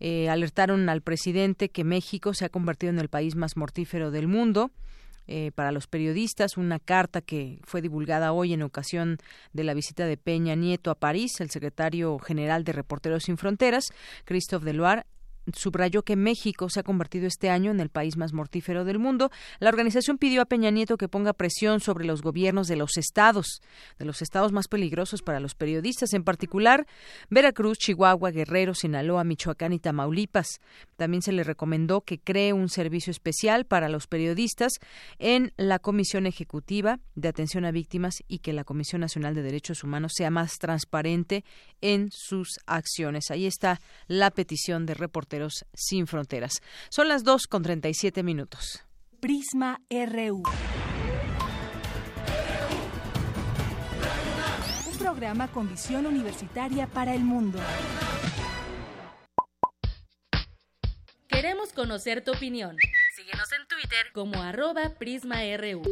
eh, 0.00 0.28
alertaron 0.28 0.90
al 0.90 1.00
presidente 1.00 1.70
que 1.70 1.82
México 1.82 2.34
se 2.34 2.44
ha 2.44 2.50
convertido 2.50 2.92
en 2.92 2.98
el 2.98 3.08
país 3.08 3.36
más 3.36 3.56
mortífero 3.56 4.10
del 4.10 4.28
mundo. 4.28 4.70
Eh, 5.28 5.52
para 5.54 5.70
los 5.70 5.86
periodistas, 5.86 6.56
una 6.56 6.80
carta 6.80 7.20
que 7.20 7.60
fue 7.62 7.80
divulgada 7.80 8.32
hoy 8.32 8.52
en 8.52 8.62
ocasión 8.62 9.18
de 9.52 9.62
la 9.64 9.72
visita 9.72 10.04
de 10.06 10.16
Peña 10.16 10.56
Nieto 10.56 10.90
a 10.90 10.96
París, 10.96 11.40
el 11.40 11.50
secretario 11.50 12.18
general 12.18 12.64
de 12.64 12.72
Reporteros 12.72 13.24
Sin 13.24 13.38
Fronteras, 13.38 13.92
Christophe 14.24 14.66
Deloire, 14.66 15.04
subrayó 15.54 16.02
que 16.02 16.16
México 16.16 16.68
se 16.68 16.80
ha 16.80 16.82
convertido 16.82 17.26
este 17.26 17.50
año 17.50 17.70
en 17.70 17.80
el 17.80 17.88
país 17.88 18.16
más 18.16 18.32
mortífero 18.32 18.84
del 18.84 18.98
mundo. 18.98 19.30
La 19.58 19.68
organización 19.68 20.18
pidió 20.18 20.42
a 20.42 20.46
Peña 20.46 20.70
Nieto 20.70 20.96
que 20.96 21.08
ponga 21.08 21.32
presión 21.32 21.80
sobre 21.80 22.04
los 22.04 22.22
gobiernos 22.22 22.68
de 22.68 22.76
los 22.76 22.96
estados, 22.96 23.60
de 23.98 24.04
los 24.04 24.22
estados 24.22 24.52
más 24.52 24.68
peligrosos 24.68 25.22
para 25.22 25.40
los 25.40 25.54
periodistas, 25.54 26.12
en 26.12 26.24
particular 26.24 26.86
Veracruz, 27.30 27.78
Chihuahua, 27.78 28.30
Guerrero, 28.30 28.74
Sinaloa, 28.74 29.24
Michoacán 29.24 29.72
y 29.72 29.78
Tamaulipas. 29.78 30.60
También 30.96 31.22
se 31.22 31.32
le 31.32 31.44
recomendó 31.44 32.02
que 32.02 32.18
cree 32.18 32.52
un 32.52 32.68
servicio 32.68 33.10
especial 33.10 33.64
para 33.64 33.88
los 33.88 34.06
periodistas 34.06 34.72
en 35.18 35.52
la 35.56 35.78
Comisión 35.78 36.26
Ejecutiva 36.26 37.00
de 37.14 37.28
Atención 37.28 37.64
a 37.64 37.70
Víctimas 37.70 38.22
y 38.28 38.38
que 38.38 38.52
la 38.52 38.64
Comisión 38.64 39.00
Nacional 39.00 39.34
de 39.34 39.42
Derechos 39.42 39.84
Humanos 39.84 40.12
sea 40.14 40.30
más 40.30 40.58
transparente 40.58 41.44
en 41.80 42.10
sus 42.10 42.58
acciones. 42.66 43.30
Ahí 43.30 43.46
está 43.46 43.80
la 44.06 44.30
petición 44.30 44.86
de 44.86 44.94
reporteros 45.32 45.64
sin 45.74 46.06
Fronteras. 46.06 46.60
Son 46.90 47.08
las 47.08 47.24
2 47.24 47.46
con 47.46 47.62
37 47.62 48.22
minutos. 48.22 48.82
Prisma 49.20 49.80
RU. 49.90 50.42
Un 54.90 54.98
programa 54.98 55.48
con 55.48 55.68
visión 55.68 56.06
universitaria 56.06 56.86
para 56.86 57.14
el 57.14 57.22
mundo. 57.22 57.58
Queremos 61.28 61.72
conocer 61.72 62.22
tu 62.22 62.32
opinión. 62.32 62.76
Síguenos 63.16 63.50
en 63.52 63.66
Twitter 63.66 64.12
como 64.12 64.42
arroba 64.42 64.90
PrismaRU. 64.98 65.82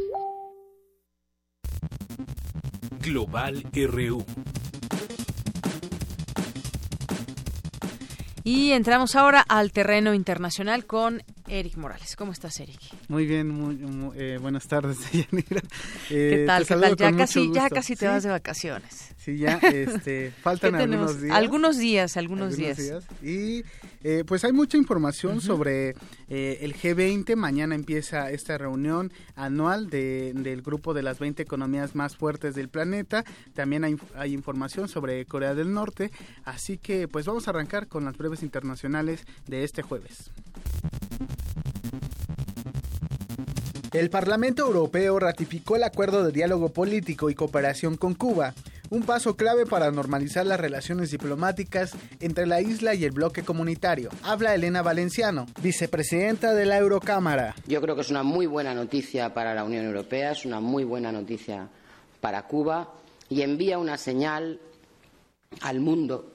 Global 2.99 3.63
RU. 3.73 4.25
Y 8.43 8.71
entramos 8.71 9.15
ahora 9.15 9.41
al 9.47 9.71
terreno 9.71 10.13
internacional 10.13 10.85
con 10.85 11.21
Eric 11.47 11.77
Morales. 11.77 12.15
¿Cómo 12.15 12.31
estás, 12.31 12.59
Eric? 12.59 12.79
Muy 13.07 13.25
bien, 13.25 13.49
muy, 13.49 13.75
muy 13.75 14.17
eh, 14.19 14.37
buenas 14.41 14.67
tardes, 14.67 14.97
Yanira. 15.11 15.61
¿Qué 16.09 16.43
Eh, 16.43 16.45
tal? 16.47 16.65
te 16.65 16.73
¿Qué 16.75 16.79
tal? 16.79 16.95
Ya 16.97 17.15
casi, 17.15 17.51
ya 17.53 17.69
casi 17.69 17.95
te 17.95 18.05
Sí, 18.05 18.05
vas 18.05 18.23
de 18.23 18.29
vacaciones. 18.29 19.13
Sí, 19.23 19.37
ya, 19.37 19.57
este, 19.61 20.31
faltan 20.41 20.73
algunos 20.73 21.21
días. 21.21 21.35
Algunos 21.35 21.77
días, 21.77 22.17
algunos, 22.17 22.57
días. 22.57 22.79
Y 23.21 23.63
eh, 24.03 24.23
pues 24.25 24.43
hay 24.43 24.51
mucha 24.51 24.77
información 24.77 25.41
sobre 25.41 25.89
eh, 26.27 26.57
el 26.61 26.73
G20. 26.75 27.35
Mañana 27.35 27.75
empieza 27.75 28.31
esta 28.31 28.57
reunión 28.57 29.11
anual 29.35 29.91
de- 29.91 30.31
del 30.33 30.63
grupo 30.63 30.95
de 30.95 31.03
las 31.03 31.19
20 31.19 31.43
economías 31.43 31.93
más 31.93 32.15
fuertes 32.17 32.55
del 32.55 32.69
planeta. 32.69 33.23
También 33.53 33.83
hay, 33.83 33.95
hay 34.15 34.33
información 34.33 34.87
sobre 34.87 35.23
Corea 35.27 35.53
del 35.53 35.71
Norte. 35.71 36.09
Así 36.43 36.79
que 36.79 37.07
pues 37.07 37.27
vamos 37.27 37.47
a 37.47 37.51
arrancar 37.51 37.87
con 37.87 38.05
las 38.05 38.17
breves 38.17 38.41
internacionales 38.41 39.23
de 39.45 39.63
este 39.63 39.83
jueves. 39.83 40.31
El 43.93 44.09
Parlamento 44.09 44.65
Europeo 44.65 45.19
ratificó 45.19 45.75
el 45.75 45.83
acuerdo 45.83 46.23
de 46.23 46.31
diálogo 46.31 46.69
político 46.69 47.29
y 47.29 47.35
cooperación 47.35 47.97
con 47.97 48.13
Cuba, 48.15 48.53
un 48.91 49.03
paso 49.03 49.37
clave 49.37 49.65
para 49.65 49.89
normalizar 49.89 50.45
las 50.45 50.59
relaciones 50.59 51.11
diplomáticas 51.11 51.93
entre 52.19 52.45
la 52.45 52.59
isla 52.59 52.93
y 52.93 53.05
el 53.05 53.11
bloque 53.11 53.41
comunitario. 53.41 54.09
Habla 54.21 54.53
Elena 54.53 54.81
Valenciano, 54.81 55.45
vicepresidenta 55.63 56.53
de 56.53 56.65
la 56.65 56.77
Eurocámara. 56.77 57.55
Yo 57.65 57.81
creo 57.81 57.95
que 57.95 58.01
es 58.01 58.09
una 58.09 58.23
muy 58.23 58.47
buena 58.47 58.73
noticia 58.73 59.33
para 59.33 59.55
la 59.55 59.63
Unión 59.63 59.85
Europea, 59.85 60.33
es 60.33 60.45
una 60.45 60.59
muy 60.59 60.83
buena 60.83 61.09
noticia 61.09 61.69
para 62.19 62.45
Cuba 62.47 62.93
y 63.29 63.43
envía 63.43 63.79
una 63.79 63.97
señal 63.97 64.59
al 65.61 65.79
mundo 65.79 66.33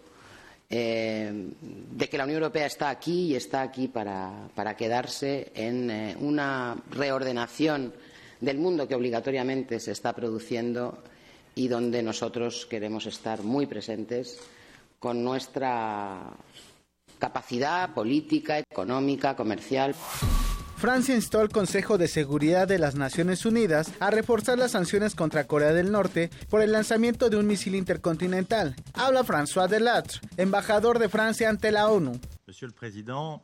eh, 0.71 1.53
de 1.61 2.09
que 2.09 2.17
la 2.17 2.25
Unión 2.25 2.39
Europea 2.43 2.65
está 2.65 2.89
aquí 2.89 3.33
y 3.33 3.37
está 3.37 3.61
aquí 3.61 3.87
para, 3.87 4.49
para 4.55 4.75
quedarse 4.75 5.53
en 5.55 5.91
eh, 5.91 6.17
una 6.21 6.75
reordenación 6.91 7.93
del 8.41 8.57
mundo 8.57 8.89
que 8.89 8.95
obligatoriamente 8.95 9.79
se 9.79 9.93
está 9.93 10.15
produciendo 10.15 11.03
y 11.57 11.69
donde 11.69 12.03
nosotros 12.03 12.67
queremos 12.67 13.07
estar 13.07 13.43
muy 13.43 13.67
presentes 13.67 14.39
con 15.01 15.25
nuestra 15.25 16.37
capacidad 17.19 17.95
política, 17.95 18.59
económica, 18.59 19.35
comercial. 19.35 19.95
Francia 20.77 21.15
instó 21.15 21.41
al 21.41 21.49
Consejo 21.49 21.97
de 21.97 22.07
Seguridad 22.07 22.69
de 22.69 22.79
las 22.79 22.95
Naciones 22.95 23.47
Unidas 23.47 23.91
a 23.99 24.11
reforzar 24.11 24.59
las 24.59 24.73
sanciones 24.73 25.15
contra 25.15 25.47
Corea 25.47 25.73
del 25.73 25.91
Norte 25.91 26.29
por 26.51 26.61
el 26.61 26.73
lanzamiento 26.73 27.31
de 27.31 27.39
un 27.39 27.47
misil 27.47 27.75
intercontinental. 27.75 28.77
Habla 28.93 29.25
François 29.25 29.69
Delattre, 29.69 30.21
embajador 30.37 30.99
de 30.99 31.09
Francia 31.09 31.49
ante 31.49 31.73
la 31.73 31.89
ONU. 31.89 32.21
Monsieur 32.47 32.71
le 32.71 32.79
Président, 32.79 33.41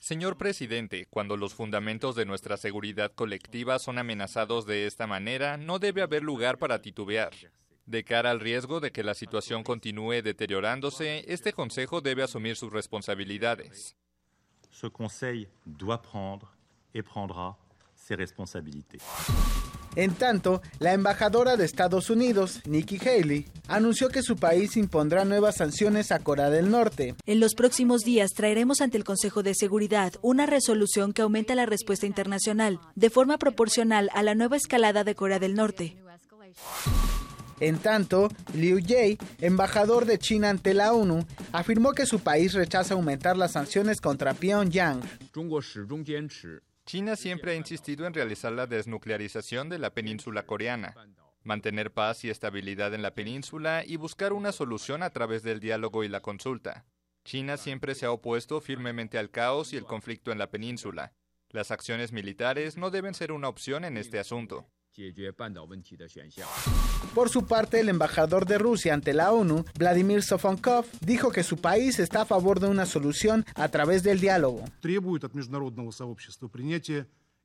Señor 0.00 0.36
presidente, 0.36 1.06
cuando 1.10 1.36
los 1.36 1.54
fundamentos 1.54 2.14
de 2.16 2.24
nuestra 2.26 2.56
seguridad 2.56 3.12
colectiva 3.14 3.78
son 3.78 3.98
amenazados 3.98 4.66
de 4.66 4.86
esta 4.86 5.06
manera, 5.06 5.56
no 5.56 5.78
debe 5.78 6.02
haber 6.02 6.22
lugar 6.22 6.58
para 6.58 6.80
titubear. 6.80 7.32
De 7.86 8.04
cara 8.04 8.30
al 8.30 8.40
riesgo 8.40 8.80
de 8.80 8.92
que 8.92 9.02
la 9.02 9.14
situación 9.14 9.64
continúe 9.64 10.22
deteriorándose, 10.22 11.24
este 11.26 11.52
Consejo 11.52 12.00
debe 12.00 12.22
asumir 12.22 12.56
sus 12.56 12.72
responsabilidades. 12.72 13.96
ce 14.70 14.88
Conseil 14.88 15.48
doit 15.66 16.00
prendre 16.00 16.56
et 16.94 17.02
prendra 17.02 17.58
ses 17.94 18.16
responsabilités. 18.16 19.02
En 19.96 20.14
tanto, 20.14 20.62
la 20.78 20.92
embajadora 20.92 21.56
de 21.56 21.64
Estados 21.64 22.10
Unidos, 22.10 22.60
Nikki 22.64 22.98
Haley, 22.98 23.46
anunció 23.66 24.08
que 24.08 24.22
su 24.22 24.36
país 24.36 24.76
impondrá 24.76 25.24
nuevas 25.24 25.56
sanciones 25.56 26.12
a 26.12 26.20
Corea 26.20 26.50
del 26.50 26.70
Norte. 26.70 27.16
En 27.26 27.40
los 27.40 27.54
próximos 27.54 28.02
días 28.02 28.30
traeremos 28.30 28.80
ante 28.80 28.96
el 28.96 29.04
Consejo 29.04 29.42
de 29.42 29.54
Seguridad 29.54 30.12
una 30.22 30.46
resolución 30.46 31.12
que 31.12 31.22
aumenta 31.22 31.54
la 31.54 31.66
respuesta 31.66 32.06
internacional 32.06 32.80
de 32.94 33.10
forma 33.10 33.38
proporcional 33.38 34.10
a 34.14 34.22
la 34.22 34.34
nueva 34.34 34.56
escalada 34.56 35.02
de 35.02 35.14
Corea 35.14 35.38
del 35.38 35.54
Norte. 35.54 35.96
En 37.60 37.78
tanto, 37.78 38.28
Liu 38.54 38.78
Jie, 38.78 39.18
embajador 39.40 40.06
de 40.06 40.18
China 40.18 40.48
ante 40.48 40.72
la 40.72 40.94
ONU, 40.94 41.26
afirmó 41.52 41.92
que 41.92 42.06
su 42.06 42.20
país 42.20 42.54
rechaza 42.54 42.94
aumentar 42.94 43.36
las 43.36 43.52
sanciones 43.52 44.00
contra 44.00 44.32
Pyongyang. 44.32 45.02
China 46.86 47.16
siempre 47.16 47.52
ha 47.52 47.54
insistido 47.54 48.06
en 48.06 48.14
realizar 48.14 48.52
la 48.52 48.66
desnuclearización 48.66 49.68
de 49.68 49.78
la 49.78 49.94
península 49.94 50.44
coreana, 50.44 50.94
mantener 51.42 51.92
paz 51.92 52.24
y 52.24 52.30
estabilidad 52.30 52.94
en 52.94 53.02
la 53.02 53.14
península 53.14 53.84
y 53.86 53.96
buscar 53.96 54.32
una 54.32 54.52
solución 54.52 55.02
a 55.02 55.10
través 55.10 55.42
del 55.42 55.60
diálogo 55.60 56.04
y 56.04 56.08
la 56.08 56.20
consulta. 56.20 56.84
China 57.24 57.56
siempre 57.56 57.94
se 57.94 58.06
ha 58.06 58.12
opuesto 58.12 58.60
firmemente 58.60 59.18
al 59.18 59.30
caos 59.30 59.72
y 59.72 59.76
el 59.76 59.84
conflicto 59.84 60.32
en 60.32 60.38
la 60.38 60.50
península. 60.50 61.12
Las 61.50 61.70
acciones 61.70 62.12
militares 62.12 62.76
no 62.76 62.90
deben 62.90 63.14
ser 63.14 63.32
una 63.32 63.48
opción 63.48 63.84
en 63.84 63.96
este 63.96 64.18
asunto. 64.18 64.66
Por 67.14 67.28
su 67.28 67.46
parte, 67.46 67.80
el 67.80 67.88
embajador 67.88 68.46
de 68.46 68.58
Rusia 68.58 68.94
ante 68.94 69.14
la 69.14 69.32
ONU, 69.32 69.64
Vladimir 69.78 70.22
Sofonkov, 70.22 70.84
dijo 71.00 71.30
que 71.30 71.42
su 71.42 71.56
país 71.56 71.98
está 71.98 72.22
a 72.22 72.26
favor 72.26 72.60
de 72.60 72.68
una 72.68 72.86
solución 72.86 73.44
a 73.54 73.68
través 73.68 74.02
del 74.02 74.20
diálogo. 74.20 74.64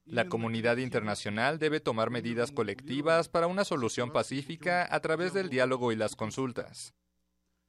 La 0.06 0.27
comunidad 0.27 0.77
internacional 0.77 1.57
debe 1.57 1.80
tomar 1.80 2.11
medidas 2.11 2.52
colectivas 2.52 3.27
para 3.27 3.48
una 3.48 3.65
solución 3.65 4.11
pacífica 4.11 4.88
a 4.94 4.99
través 4.99 5.34
del 5.34 5.49
diálogo 5.49 5.91
y 5.91 5.95
las 5.95 6.15
consultas. 6.15 6.94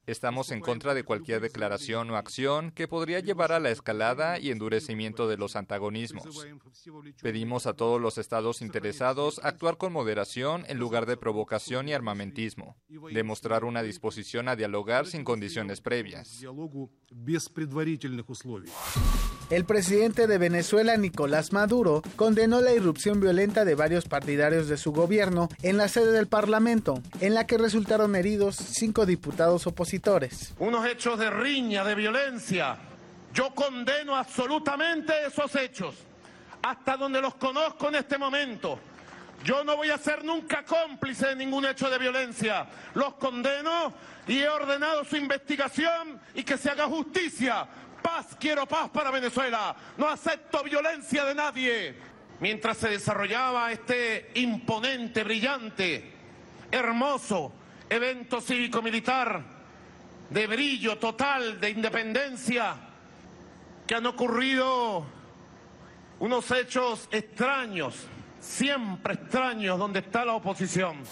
Estamos 0.07 0.51
en 0.51 0.61
contra 0.61 0.93
de 0.93 1.03
cualquier 1.03 1.41
declaración 1.41 2.09
o 2.11 2.15
acción 2.15 2.71
que 2.71 2.87
podría 2.87 3.19
llevar 3.19 3.51
a 3.51 3.59
la 3.59 3.71
escalada 3.71 4.39
y 4.39 4.51
endurecimiento 4.51 5.27
de 5.27 5.35
los 5.35 5.57
antagonismos. 5.57 6.47
Pedimos 7.21 7.67
a 7.67 7.73
todos 7.73 7.99
los 7.99 8.17
estados 8.17 8.61
interesados 8.61 9.41
actuar 9.43 9.75
con 9.75 9.91
moderación 9.91 10.63
en 10.69 10.79
lugar 10.79 11.07
de 11.07 11.17
provocación 11.17 11.89
y 11.89 11.93
armamentismo, 11.93 12.77
demostrar 13.11 13.65
una 13.65 13.83
disposición 13.83 14.47
a 14.47 14.55
dialogar 14.55 15.07
sin 15.07 15.25
condiciones 15.25 15.81
previas. 15.81 16.41
El 19.49 19.63
presidente 19.63 20.27
de 20.27 20.37
Venezuela, 20.37 20.97
Nicolás 20.97 21.53
Maduro, 21.53 22.01
condenó 22.17 22.59
la 22.59 22.73
irrupción 22.73 23.21
violenta 23.21 23.63
de 23.63 23.75
varios 23.75 24.03
partidarios 24.03 24.67
de 24.67 24.75
su 24.75 24.91
gobierno 24.91 25.47
en 25.61 25.77
la 25.77 25.87
sede 25.87 26.11
del 26.11 26.27
Parlamento, 26.27 27.01
en 27.21 27.33
la 27.33 27.47
que 27.47 27.57
resultaron 27.57 28.17
heridos 28.17 28.57
cinco 28.57 29.05
diputados 29.05 29.65
opositores. 29.65 30.53
Unos 30.59 30.85
hechos 30.85 31.17
de 31.17 31.29
riña, 31.29 31.85
de 31.85 31.95
violencia. 31.95 32.77
Yo 33.33 33.55
condeno 33.55 34.17
absolutamente 34.17 35.13
esos 35.25 35.55
hechos, 35.55 35.95
hasta 36.61 36.97
donde 36.97 37.21
los 37.21 37.35
conozco 37.35 37.87
en 37.87 37.95
este 37.95 38.17
momento. 38.17 38.77
Yo 39.45 39.63
no 39.63 39.77
voy 39.77 39.91
a 39.91 39.97
ser 39.97 40.25
nunca 40.25 40.65
cómplice 40.65 41.27
de 41.27 41.35
ningún 41.37 41.65
hecho 41.65 41.89
de 41.89 41.97
violencia. 41.97 42.67
Los 42.95 43.13
condeno 43.13 43.93
y 44.27 44.39
he 44.39 44.49
ordenado 44.49 45.05
su 45.05 45.15
investigación 45.15 46.19
y 46.33 46.43
que 46.43 46.57
se 46.57 46.69
haga 46.69 46.87
justicia 46.87 47.65
Paz, 48.07 48.37
quiero 48.39 48.65
paz 48.65 48.89
para 48.89 49.11
Venezuela. 49.11 49.75
No 49.97 50.07
acepto 50.07 50.63
violencia 50.63 51.25
de 51.25 51.35
nadie. 51.35 51.93
Mientras 52.39 52.77
se 52.77 52.87
desarrollaba 52.87 53.69
este 53.73 54.31
imponente, 54.35 55.25
brillante, 55.25 56.13
hermoso 56.71 57.51
evento 57.89 58.39
cívico-militar 58.39 59.43
de 60.29 60.47
brillo 60.47 60.97
total, 60.97 61.59
de 61.59 61.69
independencia, 61.69 62.77
que 63.85 63.95
han 63.95 64.05
ocurrido 64.05 65.05
unos 66.19 66.49
hechos 66.51 67.09
extraños, 67.11 68.07
siempre 68.39 69.15
extraños, 69.15 69.77
donde 69.77 69.99
está 69.99 70.23
la 70.23 70.35
oposición. 70.35 71.03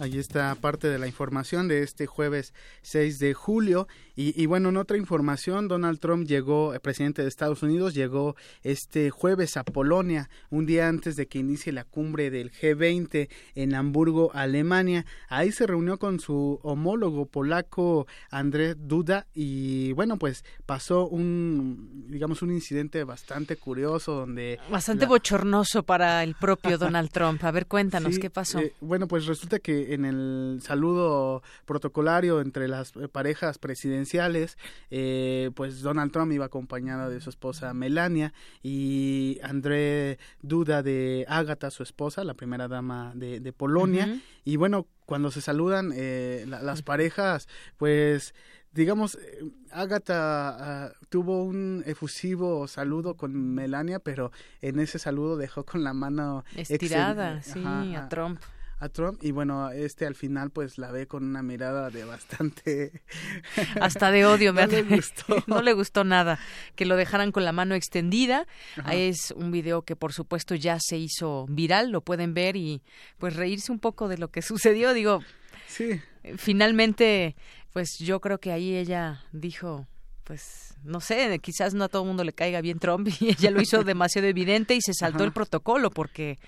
Ahí 0.00 0.18
está 0.18 0.54
parte 0.54 0.88
de 0.88 0.98
la 0.98 1.06
información 1.06 1.68
de 1.68 1.82
este 1.82 2.06
jueves 2.06 2.54
6 2.80 3.18
de 3.18 3.34
julio. 3.34 3.86
Y, 4.16 4.40
y, 4.40 4.46
bueno, 4.46 4.70
en 4.70 4.78
otra 4.78 4.96
información, 4.96 5.68
Donald 5.68 6.00
Trump 6.00 6.26
llegó, 6.26 6.72
el 6.72 6.80
presidente 6.80 7.20
de 7.20 7.28
Estados 7.28 7.62
Unidos, 7.62 7.92
llegó 7.92 8.34
este 8.62 9.10
jueves 9.10 9.58
a 9.58 9.64
Polonia, 9.64 10.30
un 10.48 10.64
día 10.64 10.88
antes 10.88 11.16
de 11.16 11.26
que 11.26 11.38
inicie 11.38 11.70
la 11.70 11.84
cumbre 11.84 12.30
del 12.30 12.50
G20 12.50 13.28
en 13.54 13.74
Hamburgo, 13.74 14.30
Alemania. 14.32 15.04
Ahí 15.28 15.52
se 15.52 15.66
reunió 15.66 15.98
con 15.98 16.18
su 16.18 16.60
homólogo 16.62 17.26
polaco, 17.26 18.06
Andrzej 18.30 18.76
Duda, 18.78 19.26
y 19.34 19.92
bueno, 19.92 20.16
pues 20.18 20.46
pasó 20.64 21.08
un, 21.08 22.06
digamos, 22.08 22.40
un 22.40 22.52
incidente 22.52 23.04
bastante 23.04 23.56
curioso 23.56 24.14
donde... 24.14 24.58
Bastante 24.70 25.04
la... 25.04 25.10
bochornoso 25.10 25.82
para 25.82 26.22
el 26.22 26.36
propio 26.36 26.78
Donald 26.78 27.10
Trump. 27.10 27.44
A 27.44 27.50
ver, 27.50 27.66
cuéntanos, 27.66 28.14
sí, 28.14 28.20
¿qué 28.20 28.30
pasó? 28.30 28.60
Eh, 28.60 28.72
bueno, 28.80 29.06
pues 29.06 29.26
resulta 29.26 29.58
que 29.58 29.89
en 29.94 30.04
el 30.04 30.60
saludo 30.62 31.42
protocolario 31.64 32.40
entre 32.40 32.68
las 32.68 32.92
parejas 33.12 33.58
presidenciales, 33.58 34.56
eh, 34.90 35.50
pues 35.54 35.82
Donald 35.82 36.12
Trump 36.12 36.32
iba 36.32 36.46
acompañado 36.46 37.10
de 37.10 37.20
su 37.20 37.30
esposa 37.30 37.74
Melania 37.74 38.32
y 38.62 39.38
André 39.42 40.18
Duda 40.42 40.82
de 40.82 41.24
Ágata, 41.28 41.70
su 41.70 41.82
esposa, 41.82 42.24
la 42.24 42.34
primera 42.34 42.68
dama 42.68 43.12
de, 43.14 43.40
de 43.40 43.52
Polonia. 43.52 44.06
Uh 44.06 44.10
-huh. 44.10 44.22
Y 44.44 44.56
bueno, 44.56 44.86
cuando 45.06 45.30
se 45.30 45.40
saludan 45.40 45.92
eh, 45.94 46.44
la, 46.46 46.62
las 46.62 46.82
parejas, 46.82 47.48
pues 47.76 48.34
digamos, 48.72 49.16
eh, 49.16 49.50
Agatha 49.72 50.86
ah, 50.86 50.92
tuvo 51.08 51.44
un 51.44 51.82
efusivo 51.86 52.68
saludo 52.68 53.16
con 53.16 53.54
Melania, 53.54 53.98
pero 53.98 54.30
en 54.60 54.78
ese 54.78 54.98
saludo 54.98 55.36
dejó 55.36 55.64
con 55.64 55.82
la 55.82 55.92
mano 55.92 56.44
estirada, 56.56 57.42
sí, 57.42 57.62
a 57.64 58.08
Trump 58.08 58.40
a 58.80 58.88
Trump 58.88 59.22
y 59.22 59.30
bueno, 59.30 59.70
este 59.70 60.06
al 60.06 60.14
final 60.14 60.50
pues 60.50 60.78
la 60.78 60.90
ve 60.90 61.06
con 61.06 61.22
una 61.22 61.42
mirada 61.42 61.90
de 61.90 62.04
bastante 62.04 63.02
hasta 63.80 64.10
de 64.10 64.24
odio, 64.24 64.52
no 64.54 64.66
le 64.66 64.82
gustó. 64.82 65.36
no 65.46 65.62
le 65.62 65.74
gustó 65.74 66.02
nada 66.02 66.38
que 66.74 66.86
lo 66.86 66.96
dejaran 66.96 67.30
con 67.30 67.44
la 67.44 67.52
mano 67.52 67.74
extendida. 67.74 68.46
Es 68.90 69.32
un 69.36 69.50
video 69.50 69.82
que 69.82 69.96
por 69.96 70.14
supuesto 70.14 70.54
ya 70.54 70.78
se 70.80 70.96
hizo 70.96 71.46
viral, 71.48 71.90
lo 71.90 72.00
pueden 72.00 72.32
ver 72.32 72.56
y 72.56 72.82
pues 73.18 73.36
reírse 73.36 73.70
un 73.70 73.78
poco 73.78 74.08
de 74.08 74.16
lo 74.16 74.28
que 74.28 74.40
sucedió, 74.40 74.94
digo. 74.94 75.20
Sí. 75.68 76.00
Finalmente 76.36 77.36
pues 77.72 77.98
yo 77.98 78.20
creo 78.20 78.40
que 78.40 78.50
ahí 78.50 78.76
ella 78.76 79.24
dijo, 79.32 79.86
pues 80.24 80.69
no 80.84 81.00
sé, 81.00 81.38
quizás 81.40 81.74
no 81.74 81.84
a 81.84 81.88
todo 81.88 82.02
el 82.02 82.08
mundo 82.08 82.24
le 82.24 82.32
caiga 82.32 82.60
bien 82.60 82.78
Trump 82.78 83.08
y 83.20 83.30
ella 83.30 83.50
lo 83.50 83.60
hizo 83.60 83.84
demasiado 83.84 84.28
evidente 84.28 84.74
y 84.74 84.80
se 84.80 84.94
saltó 84.94 85.24
el 85.24 85.32
protocolo 85.32 85.90
porque, 85.90 86.38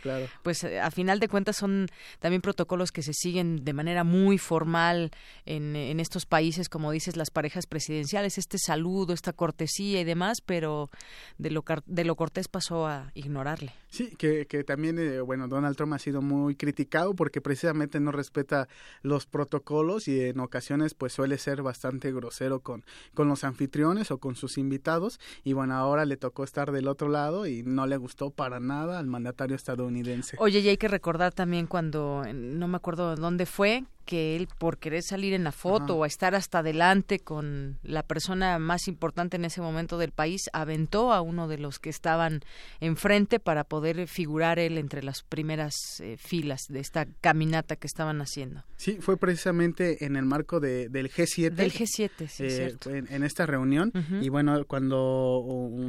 pues, 0.42 0.64
a 0.64 0.90
final 0.90 1.20
de 1.20 1.28
cuentas 1.28 1.56
son 1.56 1.88
también 2.20 2.42
protocolos 2.42 2.92
que 2.92 3.02
se 3.02 3.12
siguen 3.12 3.64
de 3.64 3.72
manera 3.72 4.04
muy 4.04 4.38
formal 4.38 5.10
en, 5.46 5.76
en 5.76 6.00
estos 6.00 6.26
países, 6.26 6.68
como 6.68 6.92
dices, 6.92 7.16
las 7.16 7.30
parejas 7.30 7.66
presidenciales, 7.66 8.38
este 8.38 8.58
saludo, 8.58 9.12
esta 9.12 9.32
cortesía 9.32 10.00
y 10.00 10.04
demás, 10.04 10.40
pero 10.44 10.90
de 11.38 11.50
lo, 11.50 11.64
de 11.86 12.04
lo 12.04 12.16
cortés 12.16 12.48
pasó 12.48 12.86
a 12.86 13.10
ignorarle. 13.14 13.72
Sí, 13.88 14.14
que, 14.16 14.46
que 14.46 14.64
también, 14.64 14.98
eh, 14.98 15.20
bueno, 15.20 15.48
Donald 15.48 15.76
Trump 15.76 15.92
ha 15.92 15.98
sido 15.98 16.22
muy 16.22 16.54
criticado 16.54 17.14
porque 17.14 17.40
precisamente 17.42 18.00
no 18.00 18.10
respeta 18.10 18.68
los 19.02 19.26
protocolos 19.26 20.08
y 20.08 20.20
en 20.20 20.40
ocasiones 20.40 20.94
pues 20.94 21.12
suele 21.12 21.36
ser 21.36 21.62
bastante 21.62 22.10
grosero 22.12 22.60
con, 22.60 22.84
con 23.14 23.28
los 23.28 23.44
anfitriones 23.44 24.10
o 24.10 24.18
con 24.22 24.36
sus 24.36 24.56
invitados 24.56 25.18
y 25.42 25.52
bueno, 25.52 25.74
ahora 25.74 26.04
le 26.04 26.16
tocó 26.16 26.44
estar 26.44 26.70
del 26.70 26.86
otro 26.86 27.08
lado 27.08 27.46
y 27.46 27.64
no 27.64 27.86
le 27.86 27.96
gustó 27.96 28.30
para 28.30 28.60
nada 28.60 29.00
al 29.00 29.08
mandatario 29.08 29.56
estadounidense. 29.56 30.36
Oye, 30.38 30.60
y 30.60 30.68
hay 30.68 30.76
que 30.76 30.86
recordar 30.86 31.34
también 31.34 31.66
cuando, 31.66 32.22
no 32.32 32.68
me 32.68 32.76
acuerdo 32.76 33.16
dónde 33.16 33.46
fue, 33.46 33.84
que 34.04 34.36
él 34.36 34.48
por 34.58 34.78
querer 34.78 35.02
salir 35.02 35.32
en 35.32 35.44
la 35.44 35.52
foto 35.52 35.96
o 35.96 36.04
estar 36.04 36.34
hasta 36.34 36.58
adelante 36.58 37.18
con 37.18 37.78
la 37.82 38.02
persona 38.02 38.58
más 38.58 38.88
importante 38.88 39.36
en 39.36 39.44
ese 39.44 39.60
momento 39.60 39.98
del 39.98 40.12
país, 40.12 40.42
aventó 40.52 41.12
a 41.12 41.20
uno 41.20 41.48
de 41.48 41.58
los 41.58 41.78
que 41.78 41.90
estaban 41.90 42.40
enfrente 42.80 43.40
para 43.40 43.64
poder 43.64 44.06
figurar 44.06 44.58
él 44.58 44.78
entre 44.78 45.02
las 45.02 45.22
primeras 45.22 45.74
eh, 46.00 46.16
filas 46.18 46.62
de 46.68 46.80
esta 46.80 47.06
caminata 47.20 47.76
que 47.76 47.86
estaban 47.86 48.20
haciendo. 48.20 48.64
Sí, 48.76 48.98
fue 49.00 49.16
precisamente 49.16 50.04
en 50.04 50.16
el 50.16 50.24
marco 50.24 50.60
de, 50.60 50.88
del 50.88 51.10
G7. 51.10 51.50
Del 51.50 51.72
G7, 51.72 52.28
sí, 52.28 52.44
eh, 52.44 52.76
en, 52.86 53.22
esta 53.22 53.46
reunión. 53.46 53.92
Y 54.20 54.28
bueno, 54.28 54.64
cuando 54.66 55.80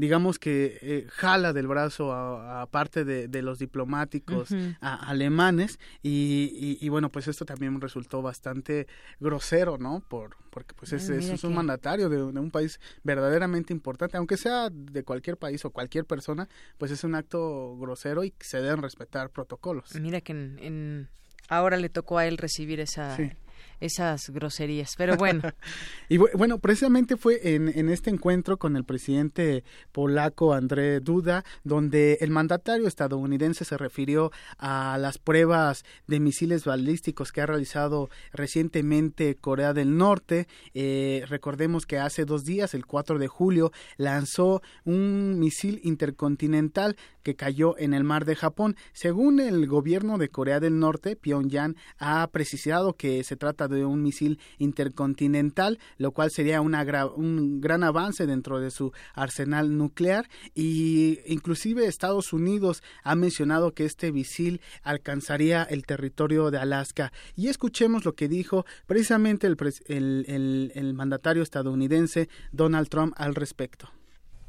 digamos 0.00 0.38
que 0.38 0.78
eh, 0.80 1.06
jala 1.08 1.52
del 1.52 1.66
brazo 1.66 2.12
a, 2.12 2.66
parte 2.70 3.04
de, 3.04 3.42
los 3.42 3.58
diplomáticos 3.58 4.48
alemanes 4.80 5.78
y, 6.02 6.88
bueno 6.88 7.10
pues 7.10 7.28
esto 7.28 7.44
también 7.44 7.80
resultó 7.80 8.22
bastante 8.22 8.86
grosero 9.18 9.78
no 9.78 10.02
por 10.08 10.36
porque 10.50 10.74
pues 10.74 10.92
es, 10.92 11.08
es, 11.08 11.44
un 11.44 11.54
mandatario 11.54 12.08
de, 12.08 12.22
un 12.22 12.50
país 12.50 12.80
verdaderamente 13.04 13.72
importante 13.72 14.16
aunque 14.16 14.36
sea 14.36 14.68
de 14.70 15.04
cualquier 15.04 15.36
país 15.36 15.64
o 15.64 15.70
cualquier 15.70 16.06
persona 16.06 16.48
pues 16.78 16.90
es 16.90 17.04
un 17.04 17.14
acto 17.14 17.76
grosero 17.78 18.24
y 18.24 18.32
se 18.40 18.60
deben 18.60 18.82
respetar 18.82 19.30
protocolos. 19.30 19.94
Mira 19.96 20.20
que 20.20 20.32
en, 20.32 21.08
ahora 21.48 21.76
le 21.76 21.90
tocó 21.90 22.18
a 22.18 22.26
él 22.26 22.38
recibir 22.38 22.80
esa 22.80 23.16
esas 23.80 24.30
groserías. 24.30 24.94
Pero 24.96 25.16
bueno. 25.16 25.42
y 26.08 26.18
bueno, 26.18 26.58
precisamente 26.58 27.16
fue 27.16 27.54
en, 27.54 27.88
este 27.88 28.10
encuentro 28.10 28.58
con 28.58 28.76
el 28.76 28.84
presidente 28.84 29.64
polaco 29.92 30.54
André 30.54 31.00
Duda, 31.00 31.44
donde 31.64 32.18
el 32.20 32.30
mandatario 32.30 32.86
estadounidense 32.86 33.64
se 33.64 33.76
refirió 33.76 34.30
a 34.58 34.98
las 34.98 35.18
pruebas 35.18 35.84
de 36.06 36.20
misiles 36.20 36.64
balísticos 36.64 37.32
que 37.32 37.40
ha 37.40 37.46
realizado 37.46 38.10
recientemente 38.32 39.36
Corea 39.36 39.72
del 39.72 39.96
Norte. 39.96 40.46
Eh, 40.74 41.24
recordemos 41.28 41.86
que 41.86 41.98
hace 41.98 42.24
dos 42.24 42.44
días, 42.44 42.74
el 42.74 42.86
4 42.86 43.18
de 43.18 43.28
julio, 43.28 43.72
lanzó 43.96 44.62
un 44.84 45.38
misil 45.38 45.80
intercontinental 45.84 46.96
que 47.22 47.36
cayó 47.36 47.78
en 47.78 47.94
el 47.94 48.04
mar 48.04 48.24
de 48.24 48.36
Japón. 48.36 48.76
Según 48.92 49.40
el 49.40 49.66
gobierno 49.66 50.18
de 50.18 50.28
Corea 50.28 50.60
del 50.60 50.78
Norte, 50.78 51.16
Pyongyang 51.16 51.76
ha 51.98 52.26
precisado 52.28 52.94
que 52.94 53.24
se 53.24 53.36
trata 53.36 53.68
de 53.70 53.84
un 53.84 54.02
misil 54.02 54.38
intercontinental, 54.58 55.78
lo 55.96 56.12
cual 56.12 56.30
sería 56.30 56.60
una 56.60 56.80
un 57.14 57.60
gran 57.60 57.84
avance 57.84 58.26
dentro 58.26 58.58
de 58.58 58.70
su 58.70 58.92
arsenal 59.14 59.76
nuclear 59.76 60.28
y 60.54 61.20
inclusive 61.26 61.86
Estados 61.86 62.32
Unidos 62.32 62.82
ha 63.04 63.14
mencionado 63.14 63.72
que 63.72 63.84
este 63.84 64.12
misil 64.12 64.60
alcanzaría 64.82 65.62
el 65.62 65.86
territorio 65.86 66.50
de 66.50 66.58
Alaska. 66.58 67.12
Y 67.36 67.48
escuchemos 67.48 68.04
lo 68.04 68.14
que 68.14 68.28
dijo 68.28 68.64
precisamente 68.86 69.46
el 69.46 70.92
mandatario 70.94 71.42
estadounidense 71.42 72.28
Donald 72.52 72.88
Trump 72.88 73.14
al 73.16 73.34
respecto. 73.34 73.99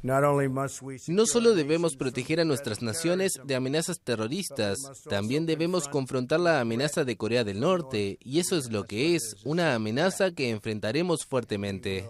No 0.02 1.26
solo 1.26 1.54
debemos 1.54 1.96
proteger 1.96 2.40
a 2.40 2.44
nuestras 2.44 2.82
naciones 2.82 3.32
de 3.44 3.54
amenazas 3.54 4.00
terroristas, 4.00 4.78
también 5.08 5.46
debemos 5.46 5.88
confrontar 5.88 6.40
la 6.40 6.60
amenaza 6.60 7.04
de 7.04 7.16
Corea 7.16 7.44
del 7.44 7.60
Norte, 7.60 8.18
y 8.20 8.40
eso 8.40 8.56
es 8.56 8.70
lo 8.72 8.84
que 8.84 9.14
es, 9.14 9.36
una 9.44 9.74
amenaza 9.74 10.32
que 10.32 10.50
enfrentaremos 10.50 11.24
fuertemente. 11.24 12.08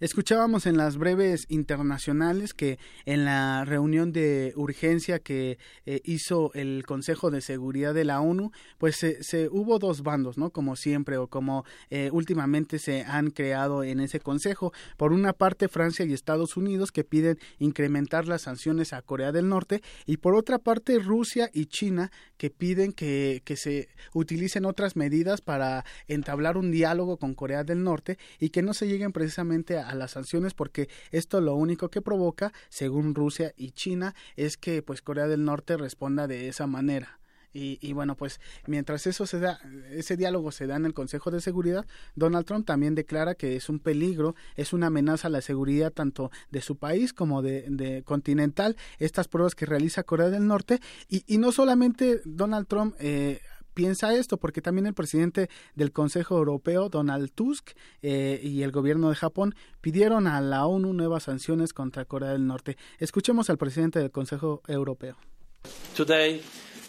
Escuchábamos 0.00 0.66
en 0.66 0.76
las 0.76 0.96
breves 0.96 1.46
internacionales 1.48 2.54
que 2.54 2.78
en 3.04 3.24
la 3.24 3.64
reunión 3.64 4.12
de 4.12 4.52
urgencia 4.54 5.18
que 5.18 5.58
eh, 5.86 6.00
hizo 6.04 6.52
el 6.54 6.84
Consejo 6.86 7.32
de 7.32 7.40
Seguridad 7.40 7.94
de 7.94 8.04
la 8.04 8.20
ONU, 8.20 8.52
pues 8.78 8.94
se, 8.94 9.48
hubo 9.50 9.80
dos 9.80 10.04
bandos, 10.04 10.38
¿no? 10.38 10.50
Como 10.50 10.76
siempre 10.76 11.16
o 11.16 11.26
como 11.26 11.64
eh, 11.90 12.10
últimamente 12.12 12.78
se 12.78 13.02
han 13.02 13.32
creado 13.32 13.82
en 13.82 13.98
ese 13.98 14.20
Consejo. 14.20 14.72
Por 14.96 15.12
una 15.12 15.32
parte, 15.32 15.66
Francia 15.66 16.04
y 16.04 16.12
Estados 16.12 16.56
Unidos 16.56 16.92
que 16.92 17.02
piden 17.02 17.36
incrementar 17.58 18.28
las 18.28 18.42
sanciones 18.42 18.92
a 18.92 19.02
Corea 19.02 19.32
del 19.32 19.48
Norte 19.48 19.82
y 20.06 20.18
por 20.18 20.36
otra 20.36 20.58
parte, 20.58 21.00
Rusia 21.00 21.50
y 21.52 21.66
China 21.66 22.12
que 22.36 22.50
piden 22.50 22.92
que, 22.92 23.42
que 23.44 23.56
se 23.56 23.88
utilicen 24.12 24.64
otras 24.64 24.94
medidas 24.94 25.40
para 25.40 25.84
entablar 26.06 26.56
un 26.56 26.70
diálogo 26.70 27.16
con 27.16 27.34
Corea 27.34 27.64
del 27.64 27.82
Norte 27.82 28.16
y 28.38 28.50
que 28.50 28.62
no 28.62 28.74
se 28.74 28.86
lleguen 28.86 29.10
precisamente 29.10 29.76
a 29.76 29.87
a 29.88 29.94
las 29.94 30.12
sanciones 30.12 30.54
porque 30.54 30.88
esto 31.10 31.40
lo 31.40 31.54
único 31.54 31.90
que 31.90 32.02
provoca, 32.02 32.52
según 32.68 33.14
Rusia 33.14 33.52
y 33.56 33.72
China, 33.72 34.14
es 34.36 34.56
que 34.56 34.82
pues 34.82 35.02
Corea 35.02 35.26
del 35.26 35.44
Norte 35.44 35.76
responda 35.76 36.26
de 36.26 36.48
esa 36.48 36.66
manera. 36.66 37.18
Y, 37.52 37.78
y, 37.80 37.94
bueno, 37.94 38.14
pues 38.14 38.40
mientras 38.66 39.06
eso 39.06 39.26
se 39.26 39.40
da, 39.40 39.58
ese 39.90 40.16
diálogo 40.16 40.52
se 40.52 40.66
da 40.66 40.76
en 40.76 40.84
el 40.84 40.92
Consejo 40.92 41.30
de 41.30 41.40
Seguridad, 41.40 41.86
Donald 42.14 42.46
Trump 42.46 42.66
también 42.66 42.94
declara 42.94 43.34
que 43.34 43.56
es 43.56 43.70
un 43.70 43.78
peligro, 43.78 44.34
es 44.54 44.72
una 44.74 44.88
amenaza 44.88 45.28
a 45.28 45.30
la 45.30 45.40
seguridad 45.40 45.90
tanto 45.90 46.30
de 46.50 46.60
su 46.60 46.76
país 46.76 47.14
como 47.14 47.40
de, 47.40 48.02
continental, 48.04 48.76
estas 48.98 49.28
pruebas 49.28 49.54
que 49.54 49.66
realiza 49.66 50.02
Corea 50.02 50.28
del 50.28 50.46
Norte. 50.46 50.80
Y, 51.08 51.24
y 51.26 51.38
no 51.38 51.50
solamente 51.50 52.20
Donald 52.24 52.66
Trump 52.68 52.94
eh, 53.00 53.40
piensa 53.78 54.12
esto, 54.12 54.38
porque 54.38 54.60
también 54.60 54.88
el 54.88 54.94
presidente 54.94 55.48
del 55.76 55.92
Consejo 55.92 56.36
Europeo, 56.36 56.88
Donald 56.88 57.30
Tusk, 57.32 57.70
eh, 58.02 58.40
y 58.42 58.62
el 58.62 58.72
gobierno 58.72 59.08
de 59.08 59.14
Japón 59.14 59.54
pidieron 59.80 60.26
a 60.26 60.40
la 60.40 60.66
ONU 60.66 60.92
nuevas 60.92 61.22
sanciones 61.22 61.72
contra 61.72 62.04
Corea 62.04 62.32
del 62.32 62.44
Norte. 62.44 62.76
Escuchemos 62.98 63.50
al 63.50 63.56
presidente 63.56 64.00
del 64.00 64.10
Consejo 64.10 64.62
Europeo. 64.66 65.16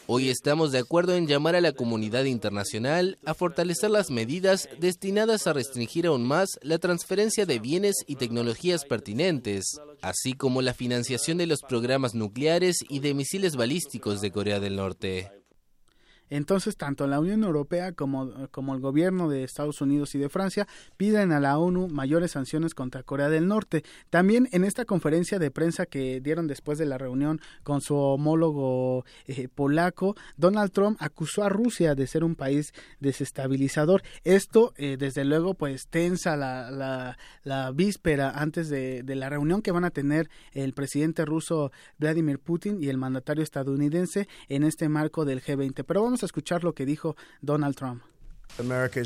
Hoy 0.07 0.30
estamos 0.30 0.72
de 0.72 0.80
acuerdo 0.80 1.14
en 1.14 1.28
llamar 1.28 1.56
a 1.56 1.61
la 1.61 1.74
comunidad 1.74 2.24
internacional 2.24 3.20
a 3.24 3.36
fortalecer 3.36 3.91
las 3.91 4.10
medidas 4.10 4.68
destinadas 4.80 5.45
a 5.45 5.53
restringir 5.53 6.07
aún 6.07 6.26
más 6.26 6.49
la 6.64 6.80
transferencia 6.80 7.45
de 7.45 7.60
bienes 7.60 7.98
y 8.07 8.16
tecnologías 8.16 8.84
pertinentes, 8.84 9.80
así 10.02 10.34
como 10.34 10.64
la 10.64 10.74
financiación 10.74 11.38
de 11.38 11.45
los 11.45 11.61
programas 11.61 12.16
nucleares 12.16 12.78
y 12.90 12.98
de 13.02 13.14
misiles 13.14 13.56
balísticos 13.56 14.22
de 14.22 14.32
Corea 14.32 14.60
del 14.60 14.78
Norte. 14.78 15.39
Entonces, 16.30 16.77
tanto 16.77 17.07
la 17.07 17.19
Unión 17.19 17.43
Europea 17.43 17.91
como, 17.93 18.47
como 18.51 18.73
el 18.73 18.81
gobierno 18.81 19.30
de 19.30 19.43
Estados 19.43 19.81
Unidos 19.81 20.15
y 20.15 20.19
de 20.19 20.30
Francia 20.30 20.68
piden 20.97 21.31
a 21.31 21.39
la 21.39 21.57
ONU 21.57 21.88
mayores 21.88 22.31
sanciones 22.31 22.73
contra 22.73 23.03
Corea 23.03 23.30
del 23.30 23.47
Norte. 23.47 23.84
También 24.10 24.47
en 24.51 24.64
esta 24.64 24.85
conferencia 24.85 25.39
de 25.39 25.51
prensa 25.51 25.85
que 25.85 26.22
dieron 26.22 26.47
después 26.47 26.77
de 26.77 26.85
la 26.85 26.97
reunión 26.97 27.41
con 27.64 27.81
su 27.81 27.95
homólogo 27.95 29.06
eh, 29.27 29.47
polaco, 29.53 30.15
Donald 30.38 30.72
Trump 30.72 30.97
acusó 30.99 31.43
a 31.43 31.49
Rusia 31.49 31.95
de 31.95 32.07
ser 32.07 32.23
un 32.23 32.35
país 32.35 32.73
desestabilizador. 32.99 34.03
Esto, 34.23 34.73
eh, 34.77 34.97
desde 34.97 35.26
luego, 35.26 35.53
pues 35.53 35.88
tensa 35.88 36.35
la, 36.35 37.15
la, 37.43 37.72
víspera 37.72 38.31
antes 38.31 38.69
de, 38.69 39.03
de 39.03 39.15
la 39.15 39.30
reunión 39.30 39.61
que 39.61 39.72
van 39.72 39.85
a 39.85 39.91
tener 39.91 40.30
el 40.53 40.73
presidente 40.73 41.26
ruso 41.26 41.72
Vladimir 41.97 42.39
Putin 42.39 42.81
y 42.81 42.89
el 42.89 42.97
mandatario 42.97 43.43
estadounidense 43.43 44.27
en 44.47 44.64
este 44.64 44.89
marco 44.89 45.26
del 45.26 45.41
G20. 45.41 45.84
Pero 45.85 46.03
vamos 46.03 46.19
a 46.26 46.28
escuchar 46.28 46.64
lo 46.64 46.74
que 46.74 46.86
dijo 46.86 47.16
Donald 47.41 47.76
Trump. 47.76 48.04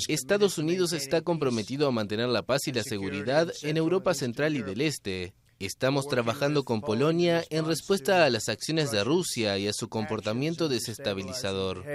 Estados 0.08 0.58
Unidos 0.58 0.94
está 0.94 1.22
comprometido 1.22 1.88
a 1.88 1.92
mantener 1.92 2.30
la 2.30 2.44
paz 2.44 2.68
y 2.68 2.72
la 2.72 2.84
seguridad 2.84 3.52
en 3.62 3.78
Europa 3.78 4.14
Central 4.14 4.56
y 4.56 4.64
del 4.64 4.82
Este. 4.82 5.34
Estamos 5.60 6.08
trabajando 6.08 6.64
con 6.64 6.82
Polonia 6.82 7.44
en 7.50 7.66
respuesta 7.66 8.26
a 8.26 8.30
las 8.30 8.50
acciones 8.50 8.92
de 8.92 9.04
Rusia 9.04 9.58
y 9.58 9.68
a 9.68 9.74
su 9.74 9.88
comportamiento 9.88 10.68
desestabilizador. 10.68 11.86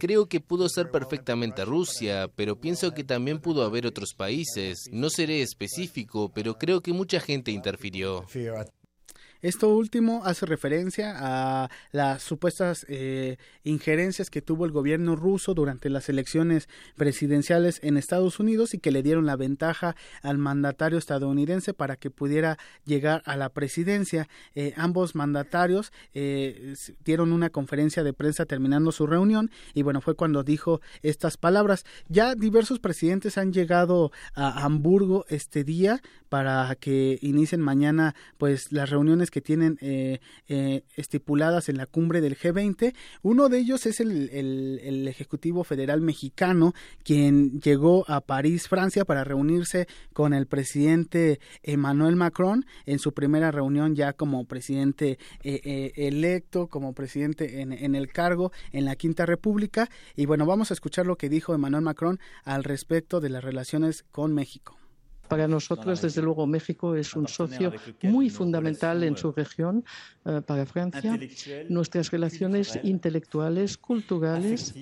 Creo 0.00 0.26
que 0.26 0.40
pudo 0.40 0.68
ser 0.68 0.90
perfectamente 0.90 1.64
Rusia, 1.64 2.30
pero 2.34 2.60
pienso 2.60 2.94
que 2.94 3.04
también 3.04 3.40
pudo 3.40 3.64
haber 3.64 3.86
otros 3.86 4.14
países. 4.14 4.88
No 4.90 5.10
seré 5.10 5.42
específico, 5.42 6.30
pero 6.32 6.56
creo 6.56 6.80
que 6.80 6.92
mucha 6.92 7.20
gente 7.20 7.50
interfirió. 7.50 8.24
Esto 9.44 9.68
último 9.68 10.22
hace 10.24 10.46
referencia 10.46 11.12
a 11.18 11.68
las 11.92 12.22
supuestas 12.22 12.86
eh, 12.88 13.36
injerencias 13.62 14.30
que 14.30 14.40
tuvo 14.40 14.64
el 14.64 14.72
gobierno 14.72 15.16
ruso 15.16 15.52
durante 15.52 15.90
las 15.90 16.08
elecciones 16.08 16.66
presidenciales 16.96 17.78
en 17.82 17.98
Estados 17.98 18.40
Unidos 18.40 18.72
y 18.72 18.78
que 18.78 18.90
le 18.90 19.02
dieron 19.02 19.26
la 19.26 19.36
ventaja 19.36 19.96
al 20.22 20.38
mandatario 20.38 20.96
estadounidense 20.96 21.74
para 21.74 21.96
que 21.96 22.08
pudiera 22.08 22.56
llegar 22.86 23.22
a 23.26 23.36
la 23.36 23.50
presidencia. 23.50 24.30
Eh, 24.54 24.72
ambos 24.78 25.14
mandatarios 25.14 25.92
eh, 26.14 26.74
dieron 27.04 27.30
una 27.30 27.50
conferencia 27.50 28.02
de 28.02 28.14
prensa 28.14 28.46
terminando 28.46 28.92
su 28.92 29.06
reunión 29.06 29.50
y 29.74 29.82
bueno, 29.82 30.00
fue 30.00 30.14
cuando 30.14 30.42
dijo 30.42 30.80
estas 31.02 31.36
palabras. 31.36 31.84
Ya 32.08 32.34
diversos 32.34 32.78
presidentes 32.78 33.36
han 33.36 33.52
llegado 33.52 34.10
a 34.32 34.64
Hamburgo 34.64 35.26
este 35.28 35.64
día 35.64 36.00
para 36.34 36.74
que 36.74 37.16
inicien 37.22 37.60
mañana 37.60 38.16
pues 38.38 38.72
las 38.72 38.90
reuniones 38.90 39.30
que 39.30 39.40
tienen 39.40 39.78
eh, 39.80 40.18
eh, 40.48 40.82
estipuladas 40.96 41.68
en 41.68 41.76
la 41.76 41.86
cumbre 41.86 42.20
del 42.20 42.36
G20. 42.36 42.92
Uno 43.22 43.48
de 43.48 43.58
ellos 43.58 43.86
es 43.86 44.00
el, 44.00 44.30
el, 44.30 45.06
Ejecutivo 45.06 45.62
Federal 45.62 46.00
Mexicano, 46.00 46.74
quien 47.04 47.60
llegó 47.60 48.04
a 48.10 48.20
París, 48.20 48.66
Francia, 48.66 49.04
para 49.04 49.22
reunirse 49.22 49.86
con 50.12 50.34
el 50.34 50.48
presidente 50.48 51.38
Emmanuel 51.62 52.16
Macron 52.16 52.66
en 52.84 52.98
su 52.98 53.14
primera 53.14 53.52
reunión 53.52 53.94
ya 53.94 54.12
como 54.12 54.44
presidente 54.44 55.20
eh, 55.44 55.92
electo, 55.94 56.66
como 56.66 56.94
presidente 56.94 57.60
en, 57.60 57.72
en 57.72 57.94
el 57.94 58.08
cargo 58.08 58.50
en 58.72 58.86
la 58.86 58.96
Quinta 58.96 59.24
República. 59.24 59.88
Y 60.16 60.26
bueno, 60.26 60.46
vamos 60.46 60.72
a 60.72 60.74
escuchar 60.74 61.06
lo 61.06 61.14
que 61.14 61.28
dijo 61.28 61.54
Emmanuel 61.54 61.84
Macron 61.84 62.18
al 62.42 62.64
respecto 62.64 63.20
de 63.20 63.28
las 63.28 63.44
relaciones 63.44 64.04
con 64.10 64.34
México. 64.34 64.76
Para 65.28 65.48
nosotros, 65.48 66.02
desde 66.02 66.22
luego, 66.22 66.46
México 66.46 66.94
es 66.94 67.14
un 67.14 67.26
socio 67.28 67.72
muy 68.02 68.30
fundamental 68.30 69.02
en 69.02 69.16
su 69.16 69.32
región 69.32 69.84
eh, 70.24 70.40
para 70.46 70.66
Francia. 70.66 71.18
Nuestras 71.68 72.10
relaciones 72.10 72.78
intelectuales, 72.82 73.76
culturales 73.78 74.74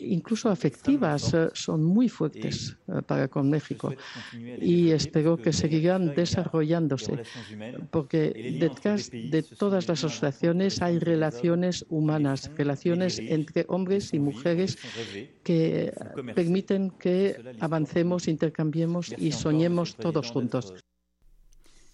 incluso 0.00 0.48
afectivas, 0.48 1.34
eh, 1.34 1.48
son 1.52 1.84
muy 1.84 2.08
fuertes 2.08 2.76
eh, 2.88 3.02
para 3.06 3.28
con 3.28 3.50
México 3.50 3.94
y 4.60 4.90
espero 4.90 5.36
que 5.36 5.52
seguirán 5.52 6.14
desarrollándose, 6.14 7.22
porque 7.90 8.56
detrás 8.58 9.10
de 9.10 9.42
todas 9.42 9.88
las 9.88 10.04
asociaciones 10.04 10.82
hay 10.82 10.98
relaciones 10.98 11.84
humanas, 11.88 12.50
relaciones 12.56 13.18
entre 13.18 13.64
hombres 13.68 14.12
y 14.12 14.18
mujeres 14.18 14.78
que 15.42 15.92
permiten 16.34 16.90
que 16.90 17.36
avancemos, 17.60 18.28
intercambiemos 18.28 19.14
y 19.16 19.32
soñemos 19.32 19.96
todos 19.96 20.30
juntos. 20.30 20.74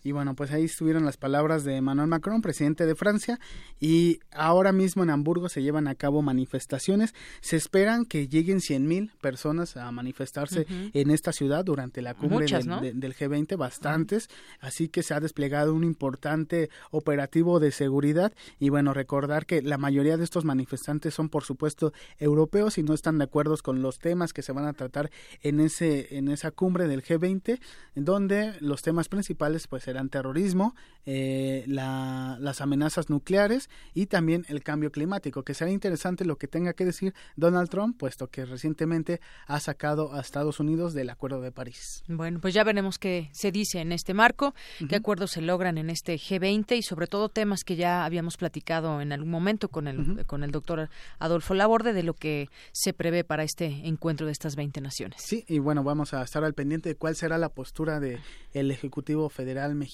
Y 0.06 0.12
bueno, 0.12 0.36
pues 0.36 0.52
ahí 0.52 0.66
estuvieron 0.66 1.04
las 1.04 1.16
palabras 1.16 1.64
de 1.64 1.74
Emmanuel 1.74 2.06
Macron, 2.06 2.40
presidente 2.40 2.86
de 2.86 2.94
Francia, 2.94 3.40
y 3.80 4.20
ahora 4.30 4.70
mismo 4.70 5.02
en 5.02 5.10
Hamburgo 5.10 5.48
se 5.48 5.64
llevan 5.64 5.88
a 5.88 5.96
cabo 5.96 6.22
manifestaciones. 6.22 7.12
Se 7.40 7.56
esperan 7.56 8.04
que 8.04 8.28
lleguen 8.28 8.58
100.000 8.58 9.10
personas 9.20 9.76
a 9.76 9.90
manifestarse 9.90 10.64
en 10.68 11.10
esta 11.10 11.32
ciudad 11.32 11.64
durante 11.64 12.02
la 12.02 12.14
cumbre 12.14 12.46
del 12.46 13.16
G20, 13.16 13.56
bastantes, 13.56 14.28
así 14.60 14.86
que 14.86 15.02
se 15.02 15.12
ha 15.12 15.18
desplegado 15.18 15.74
un 15.74 15.82
importante 15.82 16.70
operativo 16.92 17.58
de 17.58 17.72
seguridad. 17.72 18.32
Y 18.60 18.68
bueno, 18.68 18.94
recordar 18.94 19.44
que 19.44 19.60
la 19.60 19.76
mayoría 19.76 20.16
de 20.16 20.22
estos 20.22 20.44
manifestantes 20.44 21.14
son 21.14 21.30
por 21.30 21.42
supuesto 21.42 21.92
europeos 22.20 22.78
y 22.78 22.84
no 22.84 22.94
están 22.94 23.18
de 23.18 23.24
acuerdo 23.24 23.56
con 23.60 23.82
los 23.82 23.98
temas 23.98 24.32
que 24.32 24.42
se 24.42 24.52
van 24.52 24.66
a 24.66 24.72
tratar 24.72 25.10
en 25.42 25.58
ese 25.58 26.16
en 26.16 26.28
esa 26.28 26.52
cumbre 26.52 26.86
del 26.86 27.02
G20, 27.02 27.58
donde 27.96 28.54
los 28.60 28.82
temas 28.82 29.08
principales 29.08 29.66
pues 29.66 29.82
serán 29.82 29.95
terrorismo, 30.08 30.74
eh, 31.08 31.64
las 31.68 32.60
amenazas 32.60 33.10
nucleares 33.10 33.70
y 33.94 34.06
también 34.06 34.44
el 34.48 34.62
cambio 34.62 34.90
climático, 34.90 35.44
que 35.44 35.54
será 35.54 35.70
interesante 35.70 36.24
lo 36.24 36.36
que 36.36 36.48
tenga 36.48 36.72
que 36.72 36.84
decir 36.84 37.14
Donald 37.36 37.70
Trump, 37.70 37.96
puesto 37.96 38.28
que 38.28 38.44
recientemente 38.44 39.20
ha 39.46 39.60
sacado 39.60 40.12
a 40.14 40.20
Estados 40.20 40.58
Unidos 40.58 40.94
del 40.94 41.10
Acuerdo 41.10 41.40
de 41.40 41.52
París. 41.52 42.02
Bueno, 42.08 42.40
pues 42.40 42.54
ya 42.54 42.64
veremos 42.64 42.98
qué 42.98 43.28
se 43.32 43.52
dice 43.52 43.80
en 43.80 43.92
este 43.92 44.14
marco, 44.14 44.54
qué 44.88 44.96
acuerdos 44.96 45.30
se 45.30 45.42
logran 45.42 45.78
en 45.78 45.90
este 45.90 46.16
G20 46.16 46.76
y 46.76 46.82
sobre 46.82 47.06
todo 47.06 47.28
temas 47.28 47.62
que 47.62 47.76
ya 47.76 48.04
habíamos 48.04 48.36
platicado 48.36 49.00
en 49.00 49.12
algún 49.12 49.30
momento 49.30 49.68
con 49.68 49.86
el, 49.86 50.26
con 50.26 50.42
el 50.42 50.50
doctor 50.50 50.88
Adolfo 51.18 51.54
Laborde 51.54 51.92
de 51.92 52.02
lo 52.02 52.14
que 52.14 52.48
se 52.72 52.92
prevé 52.92 53.22
para 53.22 53.44
este 53.44 53.66
encuentro 53.86 54.26
de 54.26 54.32
estas 54.32 54.56
20 54.56 54.80
naciones. 54.80 55.22
Sí, 55.22 55.44
y 55.46 55.60
bueno, 55.60 55.84
vamos 55.84 56.14
a 56.14 56.22
estar 56.22 56.42
al 56.42 56.54
pendiente 56.54 56.88
de 56.88 56.94
cuál 56.96 57.14
será 57.14 57.38
la 57.38 57.48
postura 57.48 58.00
del 58.00 58.20
el 58.52 58.70
Ejecutivo 58.70 59.28
Federal 59.28 59.74
mexicano 59.74 59.85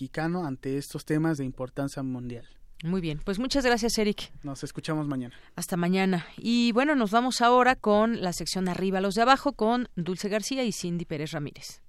ante 0.44 0.78
estos 0.78 1.04
temas 1.04 1.38
de 1.38 1.44
importancia 1.44 2.02
mundial. 2.02 2.46
Muy 2.82 3.00
bien, 3.00 3.20
pues 3.24 3.38
muchas 3.38 3.64
gracias, 3.64 3.96
Eric. 3.98 4.32
Nos 4.42 4.64
escuchamos 4.64 5.06
mañana. 5.06 5.34
Hasta 5.54 5.76
mañana. 5.76 6.26
Y 6.36 6.72
bueno, 6.72 6.96
nos 6.96 7.12
vamos 7.12 7.40
ahora 7.40 7.76
con 7.76 8.22
la 8.22 8.32
sección 8.32 8.68
Arriba 8.68 9.00
los 9.00 9.14
de 9.14 9.22
abajo 9.22 9.52
con 9.52 9.88
Dulce 9.94 10.28
García 10.28 10.64
y 10.64 10.72
Cindy 10.72 11.04
Pérez 11.04 11.30
Ramírez. 11.30 11.80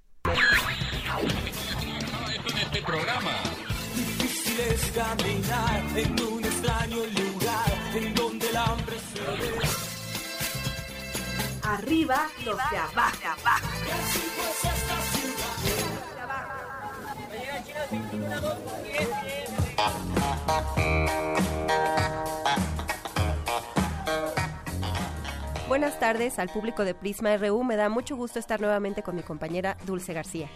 Arriba 11.64 12.28
los 12.46 12.58
de 12.58 12.78
abajo. 12.78 14.43
Buenas 25.68 26.00
tardes 26.00 26.38
al 26.38 26.50
público 26.50 26.86
de 26.86 26.94
Prisma 26.94 27.36
RU. 27.36 27.64
Me 27.64 27.76
da 27.76 27.90
mucho 27.90 28.16
gusto 28.16 28.38
estar 28.38 28.62
nuevamente 28.62 29.02
con 29.02 29.16
mi 29.16 29.24
compañera 29.24 29.76
Dulce 29.86 30.14
García. 30.14 30.48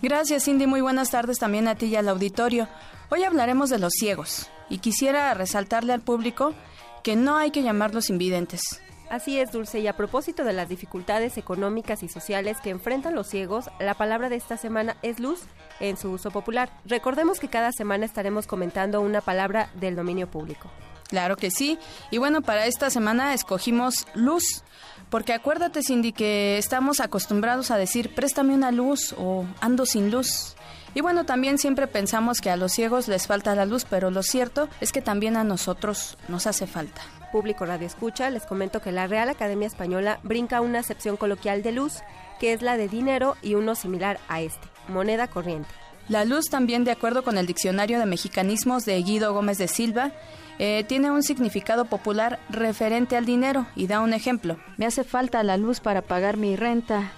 Gracias, 0.00 0.44
Cindy. 0.44 0.66
Muy 0.66 0.80
buenas 0.80 1.10
tardes 1.10 1.38
también 1.38 1.68
a 1.68 1.74
ti 1.74 1.86
y 1.86 1.96
al 1.96 2.08
auditorio. 2.08 2.68
Hoy 3.10 3.22
hablaremos 3.24 3.68
de 3.68 3.78
los 3.78 3.92
ciegos 3.92 4.48
y 4.70 4.78
quisiera 4.78 5.34
resaltarle 5.34 5.92
al 5.92 6.00
público 6.00 6.54
que 7.02 7.16
no 7.16 7.36
hay 7.36 7.50
que 7.50 7.62
llamarlos 7.62 8.08
invidentes. 8.08 8.80
Así 9.12 9.38
es, 9.38 9.52
Dulce, 9.52 9.78
y 9.78 9.88
a 9.88 9.92
propósito 9.92 10.42
de 10.42 10.54
las 10.54 10.70
dificultades 10.70 11.36
económicas 11.36 12.02
y 12.02 12.08
sociales 12.08 12.56
que 12.62 12.70
enfrentan 12.70 13.14
los 13.14 13.26
ciegos, 13.26 13.68
la 13.78 13.92
palabra 13.92 14.30
de 14.30 14.36
esta 14.36 14.56
semana 14.56 14.96
es 15.02 15.20
luz 15.20 15.40
en 15.80 15.98
su 15.98 16.12
uso 16.12 16.30
popular. 16.30 16.70
Recordemos 16.86 17.38
que 17.38 17.48
cada 17.48 17.72
semana 17.72 18.06
estaremos 18.06 18.46
comentando 18.46 19.02
una 19.02 19.20
palabra 19.20 19.68
del 19.74 19.96
dominio 19.96 20.30
público. 20.30 20.70
Claro 21.10 21.36
que 21.36 21.50
sí. 21.50 21.78
Y 22.10 22.16
bueno, 22.16 22.40
para 22.40 22.64
esta 22.64 22.88
semana 22.88 23.34
escogimos 23.34 24.06
luz, 24.14 24.64
porque 25.10 25.34
acuérdate, 25.34 25.82
Cindy, 25.82 26.12
que 26.12 26.56
estamos 26.56 27.00
acostumbrados 27.00 27.70
a 27.70 27.76
decir 27.76 28.14
préstame 28.14 28.54
una 28.54 28.72
luz 28.72 29.14
o 29.18 29.44
ando 29.60 29.84
sin 29.84 30.10
luz. 30.10 30.56
Y 30.94 31.02
bueno, 31.02 31.26
también 31.26 31.58
siempre 31.58 31.86
pensamos 31.86 32.40
que 32.40 32.48
a 32.48 32.56
los 32.56 32.72
ciegos 32.72 33.08
les 33.08 33.26
falta 33.26 33.54
la 33.54 33.66
luz, 33.66 33.84
pero 33.84 34.10
lo 34.10 34.22
cierto 34.22 34.70
es 34.80 34.90
que 34.90 35.02
también 35.02 35.36
a 35.36 35.44
nosotros 35.44 36.16
nos 36.28 36.46
hace 36.46 36.66
falta 36.66 37.02
público 37.32 37.66
Radio 37.66 37.88
Escucha, 37.88 38.30
les 38.30 38.46
comento 38.46 38.80
que 38.80 38.92
la 38.92 39.08
Real 39.08 39.28
Academia 39.28 39.66
Española 39.66 40.20
brinca 40.22 40.60
una 40.60 40.78
acepción 40.78 41.16
coloquial 41.16 41.62
de 41.62 41.72
luz, 41.72 42.00
que 42.38 42.52
es 42.52 42.62
la 42.62 42.76
de 42.76 42.86
dinero 42.86 43.36
y 43.42 43.54
uno 43.54 43.74
similar 43.74 44.20
a 44.28 44.40
este, 44.42 44.68
moneda 44.86 45.26
corriente. 45.26 45.68
La 46.08 46.24
luz 46.24 46.50
también, 46.50 46.84
de 46.84 46.90
acuerdo 46.90 47.24
con 47.24 47.38
el 47.38 47.46
Diccionario 47.46 47.98
de 47.98 48.06
Mexicanismos 48.06 48.84
de 48.84 49.02
Guido 49.02 49.32
Gómez 49.32 49.58
de 49.58 49.68
Silva, 49.68 50.12
eh, 50.58 50.84
tiene 50.86 51.10
un 51.10 51.22
significado 51.22 51.86
popular 51.86 52.38
referente 52.50 53.16
al 53.16 53.24
dinero 53.24 53.66
y 53.74 53.86
da 53.86 54.00
un 54.00 54.12
ejemplo. 54.12 54.58
Me 54.76 54.86
hace 54.86 55.02
falta 55.02 55.42
la 55.42 55.56
luz 55.56 55.80
para 55.80 56.02
pagar 56.02 56.36
mi 56.36 56.56
renta. 56.56 57.12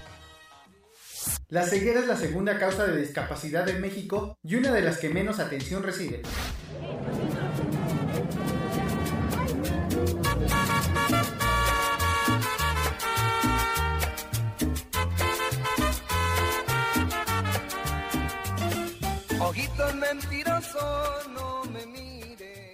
La 1.49 1.65
ceguera 1.65 2.01
es 2.01 2.07
la 2.07 2.17
segunda 2.17 2.59
causa 2.59 2.87
de 2.87 3.01
discapacidad 3.01 3.69
en 3.69 3.81
México 3.81 4.39
y 4.43 4.57
una 4.57 4.73
de 4.73 4.83
las 4.83 4.99
que 4.99 5.09
menos 5.09 5.41
atención 5.41 5.83
recibe. 5.83 6.23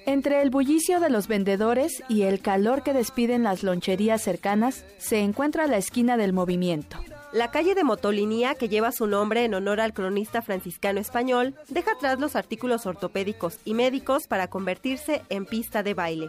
Entre 0.07 0.43
el 0.43 0.51
bullicio 0.51 1.01
de 1.01 1.09
los 1.09 1.29
vendedores 1.29 2.03
y 2.09 2.23
el 2.23 2.41
calor 2.41 2.83
que 2.83 2.93
despiden 2.93 3.45
las 3.45 3.63
loncherías 3.63 4.21
cercanas, 4.21 4.85
se 4.99 5.21
encuentra 5.21 5.67
la 5.67 5.77
esquina 5.77 6.17
del 6.17 6.33
movimiento. 6.33 6.99
La 7.33 7.53
calle 7.53 7.77
de 7.77 7.85
Motolinía, 7.85 8.57
que 8.57 8.69
lleva 8.69 8.91
su 8.91 9.07
nombre 9.07 9.45
en 9.45 9.55
honor 9.55 9.81
al 9.81 9.93
cronista 9.93 10.43
franciscano 10.43 10.99
español, 10.99 11.55
deja 11.69 11.93
atrás 11.93 12.19
los 12.19 12.35
artículos 12.35 12.87
ortopédicos 12.87 13.59
y 13.65 13.75
médicos 13.75 14.27
para 14.27 14.49
convertirse 14.49 15.23
en 15.29 15.47
pista 15.47 15.85
de 15.85 15.95
baile. 15.95 16.29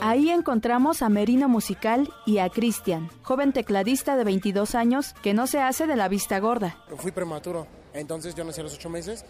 Ahí 0.00 0.30
encontramos 0.30 1.02
a 1.02 1.10
Merino 1.10 1.46
Musical 1.50 2.10
y 2.24 2.38
a 2.38 2.48
Cristian, 2.48 3.10
joven 3.22 3.52
tecladista 3.52 4.16
de 4.16 4.24
22 4.24 4.74
años 4.76 5.14
que 5.22 5.34
no 5.34 5.46
se 5.46 5.60
hace 5.60 5.86
de 5.86 5.96
la 5.96 6.08
vista 6.08 6.38
gorda. 6.38 6.78
Fui 6.96 7.12
prematuro, 7.12 7.66
entonces 7.92 8.34
yo 8.34 8.44
nací 8.44 8.60
a 8.60 8.64
los 8.64 8.74
8 8.74 8.88
meses 8.88 9.26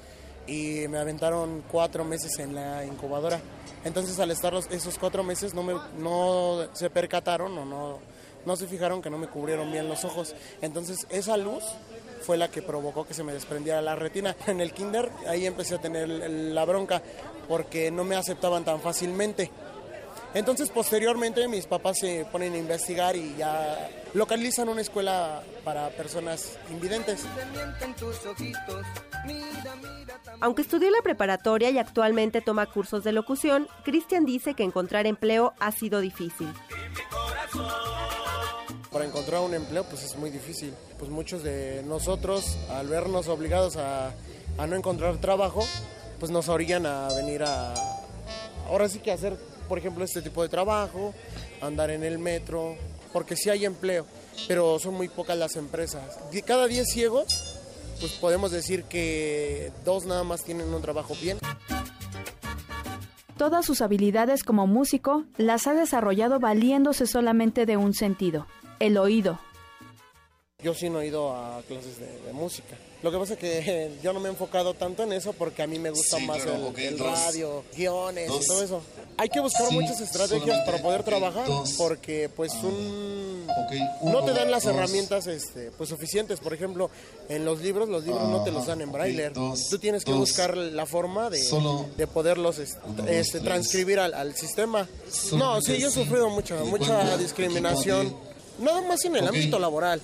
y 0.47 0.87
me 0.89 0.99
aventaron 0.99 1.65
4 1.73 2.05
meses 2.05 2.39
en 2.39 2.55
la 2.55 2.85
incubadora. 2.85 3.41
Entonces 3.85 4.20
al 4.20 4.31
estar 4.31 4.55
esos 4.55 4.97
4 4.97 5.24
meses 5.24 5.55
no, 5.55 5.65
me, 5.65 5.74
no 5.99 6.69
se 6.73 6.89
percataron 6.89 7.59
o 7.59 7.65
no 7.65 8.22
no 8.47 8.56
se 8.56 8.66
fijaron 8.66 9.02
que 9.02 9.10
no 9.10 9.19
me 9.19 9.28
cubrieron 9.28 9.70
bien 9.70 9.89
los 9.89 10.05
ojos. 10.05 10.35
Entonces 10.60 11.06
esa 11.10 11.36
luz 11.36 11.64
fue 12.23 12.36
la 12.36 12.48
que 12.48 12.62
provocó 12.62 13.06
que 13.06 13.14
se 13.14 13.24
me 13.24 13.32
desprendiera 13.32 13.82
la 13.82 13.97
retina. 13.97 14.36
En 14.47 14.60
el 14.60 14.73
kinder 14.73 15.10
ahí 15.28 15.47
empecé 15.47 15.74
a 15.74 15.81
tener 15.81 16.09
la 16.09 16.64
bronca 16.64 17.02
porque 17.48 17.90
no 17.90 18.05
me 18.05 18.16
aceptaban 18.16 18.64
tan 18.64 18.81
fácilmente. 18.81 19.51
Entonces 20.35 20.70
posteriormente 20.70 21.47
mis 21.48 21.66
papás 21.66 21.98
se 21.98 22.27
ponen 22.31 22.55
a 22.55 22.59
investigar 22.59 23.16
y 23.16 23.35
ya 23.36 23.90
localizan 24.14 24.69
una 24.69 24.81
escuela 24.81 25.43
para 25.62 25.90
personas 25.90 26.56
invidentes. 26.70 27.24
Aunque 30.40 30.62
estudió 30.62 30.90
la 30.90 31.02
preparatoria 31.02 31.70
y 31.70 31.78
actualmente 31.78 32.40
toma 32.40 32.66
cursos 32.66 33.05
de 33.05 33.12
locución, 33.12 33.69
Cristian 33.85 34.24
dice 34.24 34.55
que 34.55 34.62
encontrar 34.62 35.06
empleo 35.06 35.52
ha 35.60 35.70
sido 35.70 36.01
difícil 36.01 36.48
para 38.93 39.05
encontrar 39.05 39.40
un 39.40 39.55
empleo 39.55 39.85
pues 39.85 40.05
es 40.05 40.16
muy 40.16 40.31
difícil. 40.31 40.74
Pues 40.98 41.10
muchos 41.10 41.43
de 41.43 41.82
nosotros 41.85 42.56
al 42.70 42.89
vernos 42.89 43.28
obligados 43.28 43.77
a, 43.77 44.14
no 44.66 44.77
encontrar 44.77 45.16
trabajo 45.16 45.64
pues 46.20 46.31
nos 46.31 46.48
orillan 46.48 46.86
a 46.86 47.09
venir 47.14 47.43
a 47.43 47.74
ahora 48.69 48.89
sí 48.89 49.01
que 49.01 49.10
hacer 49.10 49.36
por 49.69 49.78
ejemplo 49.78 50.05
este 50.05 50.23
tipo 50.23 50.43
de 50.43 50.48
trabajo, 50.48 51.14
andar 51.60 51.90
en 51.90 52.05
el 52.05 52.19
metro, 52.19 52.77
porque 53.12 53.35
sí 53.36 53.51
hay 53.51 53.64
empleo, 53.64 54.06
pero 54.47 54.78
son 54.78 54.94
muy 54.94 55.09
pocas 55.09 55.36
las 55.36 55.56
empresas. 55.56 56.31
De 56.31 56.43
cada 56.43 56.66
10 56.66 56.86
ciegos 56.89 57.59
pues 57.98 58.12
podemos 58.12 58.51
decir 58.51 58.85
que 58.85 59.73
dos 59.85 60.06
nada 60.06 60.24
más 60.24 60.43
tienen 60.43 60.74
un 60.74 60.82
trabajo 60.82 61.14
bien. 61.23 61.39
Todas 63.36 63.64
sus 63.64 63.81
habilidades 63.81 64.44
como 64.44 64.66
músico 64.66 65.24
las 65.36 65.66
ha 65.66 65.74
desarrollado 65.74 66.39
valiéndose 66.39 67.06
solamente 67.06 67.64
de 67.64 67.77
un 67.77 67.94
sentido, 67.94 68.47
el 68.83 68.99
oído. 68.99 69.39
Yo 70.63 70.75
sí 70.75 70.89
no 70.89 71.01
he 71.01 71.09
ido 71.09 71.35
a 71.35 71.61
clases 71.67 71.99
de, 71.99 72.33
música. 72.33 72.77
Lo 73.03 73.11
que 73.11 73.19
pasa 73.19 73.35
es 73.35 73.39
que 73.41 73.91
yo 74.01 74.13
no 74.13 74.21
me 74.21 74.29
he 74.29 74.33
enfocado 74.33 74.75
tanto 74.75 75.03
en 75.03 75.13
eso 75.13 75.33
porque 75.33 75.63
a 75.63 75.67
mí 75.67 75.79
me 75.81 75.91
gusta 75.91 76.21
más 76.21 76.39
el, 76.47 76.99
radio, 76.99 77.65
guiones 77.77 78.31
y 78.31 78.47
todo 78.47 78.63
eso. 78.63 78.81
Hay 79.17 79.29
que 79.29 79.41
buscar 79.41 79.73
muchas 79.73 80.01
estrategias 80.01 80.61
para 80.65 80.79
poder 80.81 81.03
trabajar 81.03 81.49
porque 81.77 82.31
pues 82.35 82.55
un 82.55 83.45
no 84.05 84.25
te 84.25 84.33
dan 84.33 84.53
las 84.53 84.65
herramientas 84.65 85.27
este, 85.27 85.73
pues 85.73 85.91
suficientes. 85.91 86.39
Por 86.39 86.55
ejemplo, 86.55 86.91
en 87.29 87.45
los 87.45 87.61
libros, 87.61 87.89
los 87.89 88.05
libros 88.05 88.29
no 88.29 88.45
te 88.45 88.53
los 88.53 88.67
dan 88.67 88.81
en 88.83 88.93
braille. 88.93 89.33
Tú 89.33 89.79
tienes 89.81 90.05
que 90.05 90.13
buscar 90.13 90.57
la 90.57 90.87
forma 90.87 91.29
de, 91.29 91.41
de 91.97 92.07
poderlos 92.07 92.61
este, 92.61 93.41
transcribir 93.41 93.99
al, 93.99 94.15
al 94.15 94.37
sistema. 94.37 94.89
No, 95.33 95.61
sí, 95.61 95.79
yo 95.79 95.89
he 95.89 95.91
sufrido 95.91 96.31
mucha, 96.31 96.63
mucha 96.63 97.17
discriminación 97.17 98.32
nada 98.62 98.80
más 98.82 99.05
en 99.05 99.16
el 99.16 99.28
ámbito 99.28 99.59
laboral. 99.59 100.01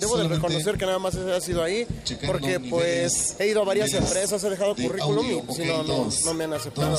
Debo 0.00 0.16
de 0.16 0.28
reconocer 0.28 0.78
que 0.78 0.86
nada 0.86 0.98
más 0.98 1.14
ha 1.14 1.40
sido 1.40 1.62
ahí, 1.62 1.86
porque 2.26 2.58
pues 2.58 3.36
he 3.38 3.48
ido 3.48 3.60
a 3.60 3.64
varias 3.66 3.92
empresas, 3.92 4.42
he 4.42 4.50
dejado 4.50 4.74
currículum 4.74 5.26
y 5.26 5.54
si 5.54 5.64
no, 5.64 5.82
no, 5.82 6.34
me 6.34 6.44
han 6.44 6.54
aceptado. 6.54 6.98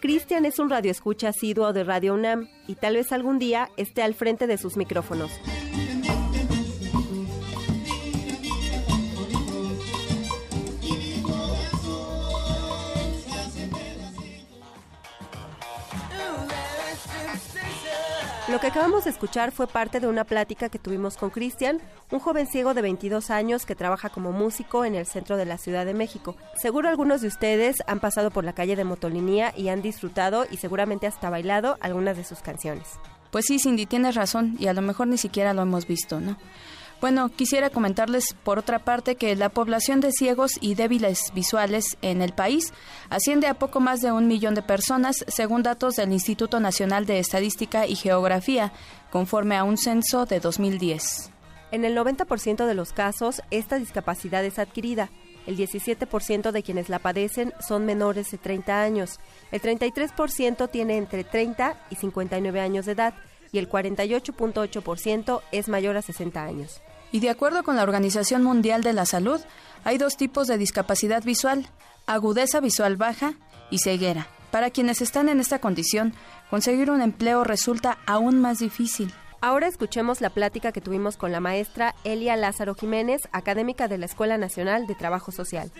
Cristian 0.00 0.46
es 0.46 0.58
un 0.58 0.70
radioescucha 0.70 1.28
asiduo 1.28 1.72
de 1.72 1.84
Radio 1.84 2.14
UNAM 2.14 2.48
y 2.66 2.74
tal 2.74 2.96
vez 2.96 3.12
algún 3.12 3.38
día 3.38 3.70
esté 3.76 4.02
al 4.02 4.14
frente 4.14 4.46
de 4.46 4.58
sus 4.58 4.76
micrófonos. 4.76 5.30
Lo 18.50 18.58
que 18.58 18.66
acabamos 18.66 19.04
de 19.04 19.10
escuchar 19.10 19.52
fue 19.52 19.68
parte 19.68 20.00
de 20.00 20.08
una 20.08 20.24
plática 20.24 20.68
que 20.68 20.80
tuvimos 20.80 21.16
con 21.16 21.30
Cristian, 21.30 21.80
un 22.10 22.18
joven 22.18 22.48
ciego 22.48 22.74
de 22.74 22.82
22 22.82 23.30
años 23.30 23.64
que 23.64 23.76
trabaja 23.76 24.08
como 24.08 24.32
músico 24.32 24.84
en 24.84 24.96
el 24.96 25.06
centro 25.06 25.36
de 25.36 25.46
la 25.46 25.56
Ciudad 25.56 25.86
de 25.86 25.94
México. 25.94 26.34
Seguro 26.60 26.88
algunos 26.88 27.20
de 27.20 27.28
ustedes 27.28 27.76
han 27.86 28.00
pasado 28.00 28.32
por 28.32 28.42
la 28.42 28.52
calle 28.52 28.74
de 28.74 28.82
Motolinía 28.82 29.54
y 29.56 29.68
han 29.68 29.82
disfrutado 29.82 30.46
y 30.50 30.56
seguramente 30.56 31.06
hasta 31.06 31.30
bailado 31.30 31.78
algunas 31.80 32.16
de 32.16 32.24
sus 32.24 32.40
canciones. 32.40 32.98
Pues 33.30 33.44
sí, 33.46 33.60
Cindy, 33.60 33.86
tienes 33.86 34.16
razón 34.16 34.56
y 34.58 34.66
a 34.66 34.72
lo 34.72 34.82
mejor 34.82 35.06
ni 35.06 35.16
siquiera 35.16 35.54
lo 35.54 35.62
hemos 35.62 35.86
visto, 35.86 36.18
¿no? 36.18 36.36
Bueno, 37.00 37.30
quisiera 37.30 37.70
comentarles 37.70 38.34
por 38.44 38.58
otra 38.58 38.80
parte 38.80 39.16
que 39.16 39.34
la 39.34 39.48
población 39.48 40.00
de 40.00 40.12
ciegos 40.12 40.52
y 40.60 40.74
débiles 40.74 41.32
visuales 41.34 41.96
en 42.02 42.20
el 42.20 42.34
país 42.34 42.74
asciende 43.08 43.46
a 43.46 43.54
poco 43.54 43.80
más 43.80 44.00
de 44.00 44.12
un 44.12 44.28
millón 44.28 44.54
de 44.54 44.60
personas, 44.60 45.24
según 45.26 45.62
datos 45.62 45.96
del 45.96 46.12
Instituto 46.12 46.60
Nacional 46.60 47.06
de 47.06 47.18
Estadística 47.18 47.86
y 47.86 47.94
Geografía, 47.96 48.72
conforme 49.10 49.56
a 49.56 49.64
un 49.64 49.78
censo 49.78 50.26
de 50.26 50.40
2010. 50.40 51.30
En 51.72 51.86
el 51.86 51.96
90% 51.96 52.66
de 52.66 52.74
los 52.74 52.92
casos, 52.92 53.40
esta 53.50 53.78
discapacidad 53.78 54.44
es 54.44 54.58
adquirida. 54.58 55.08
El 55.46 55.56
17% 55.56 56.50
de 56.50 56.62
quienes 56.62 56.90
la 56.90 56.98
padecen 56.98 57.54
son 57.66 57.86
menores 57.86 58.30
de 58.30 58.36
30 58.36 58.82
años. 58.82 59.20
El 59.52 59.62
33% 59.62 60.70
tiene 60.70 60.98
entre 60.98 61.24
30 61.24 61.76
y 61.88 61.96
59 61.96 62.60
años 62.60 62.84
de 62.84 62.92
edad 62.92 63.14
y 63.52 63.58
el 63.58 63.70
48.8% 63.70 65.40
es 65.50 65.68
mayor 65.68 65.96
a 65.96 66.02
60 66.02 66.44
años. 66.44 66.82
Y 67.12 67.20
de 67.20 67.30
acuerdo 67.30 67.62
con 67.62 67.76
la 67.76 67.82
Organización 67.82 68.42
Mundial 68.42 68.82
de 68.82 68.92
la 68.92 69.06
Salud, 69.06 69.40
hay 69.84 69.98
dos 69.98 70.16
tipos 70.16 70.46
de 70.46 70.58
discapacidad 70.58 71.24
visual, 71.24 71.66
agudeza 72.06 72.60
visual 72.60 72.96
baja 72.96 73.34
y 73.70 73.78
ceguera. 73.78 74.28
Para 74.50 74.70
quienes 74.70 75.00
están 75.00 75.28
en 75.28 75.40
esta 75.40 75.60
condición, 75.60 76.12
conseguir 76.50 76.90
un 76.90 77.00
empleo 77.00 77.44
resulta 77.44 77.98
aún 78.06 78.40
más 78.40 78.58
difícil. 78.58 79.12
Ahora 79.40 79.68
escuchemos 79.68 80.20
la 80.20 80.30
plática 80.30 80.72
que 80.72 80.80
tuvimos 80.80 81.16
con 81.16 81.32
la 81.32 81.40
maestra 81.40 81.94
Elia 82.04 82.36
Lázaro 82.36 82.74
Jiménez, 82.74 83.22
académica 83.32 83.88
de 83.88 83.98
la 83.98 84.06
Escuela 84.06 84.36
Nacional 84.36 84.86
de 84.86 84.94
Trabajo 84.94 85.32
Social. 85.32 85.72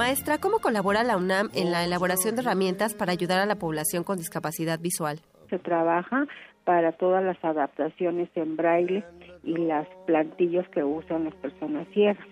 Maestra, 0.00 0.38
¿cómo 0.38 0.60
colabora 0.60 1.04
la 1.04 1.18
UNAM 1.18 1.50
en 1.54 1.70
la 1.70 1.84
elaboración 1.84 2.34
de 2.34 2.40
herramientas 2.40 2.94
para 2.94 3.12
ayudar 3.12 3.38
a 3.38 3.44
la 3.44 3.56
población 3.56 4.02
con 4.02 4.16
discapacidad 4.16 4.80
visual? 4.80 5.20
Se 5.50 5.58
trabaja 5.58 6.24
para 6.64 6.92
todas 6.92 7.22
las 7.22 7.36
adaptaciones 7.44 8.30
en 8.34 8.56
braille 8.56 9.04
y 9.44 9.58
las 9.58 9.86
plantillas 10.06 10.66
que 10.70 10.82
usan 10.82 11.24
las 11.24 11.34
personas 11.34 11.86
ciegas. 11.88 12.26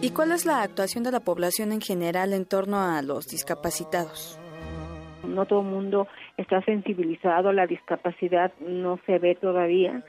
¿Y 0.00 0.10
cuál 0.10 0.30
es 0.30 0.46
la 0.46 0.62
actuación 0.62 1.02
de 1.02 1.10
la 1.10 1.18
población 1.18 1.72
en 1.72 1.80
general 1.80 2.32
en 2.32 2.46
torno 2.46 2.78
a 2.78 3.02
los 3.02 3.26
discapacitados? 3.26 4.38
No 5.26 5.44
todo 5.44 5.62
el 5.62 5.66
mundo 5.66 6.06
está 6.36 6.62
sensibilizado, 6.62 7.52
la 7.52 7.66
discapacidad 7.66 8.52
no 8.60 9.00
se 9.06 9.18
ve 9.18 9.34
todavía 9.34 10.04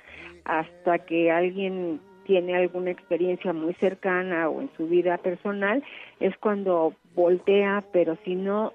hasta 0.46 1.00
que 1.00 1.32
alguien 1.32 2.00
tiene 2.30 2.56
alguna 2.56 2.92
experiencia 2.92 3.54
muy 3.54 3.74
cercana 3.74 4.50
o 4.50 4.62
en 4.62 4.70
su 4.78 4.86
vida 4.88 5.18
personal, 5.18 5.84
es 6.20 6.38
cuando 6.38 6.94
voltea, 7.16 7.84
pero 7.92 8.20
si 8.24 8.36
no, 8.36 8.72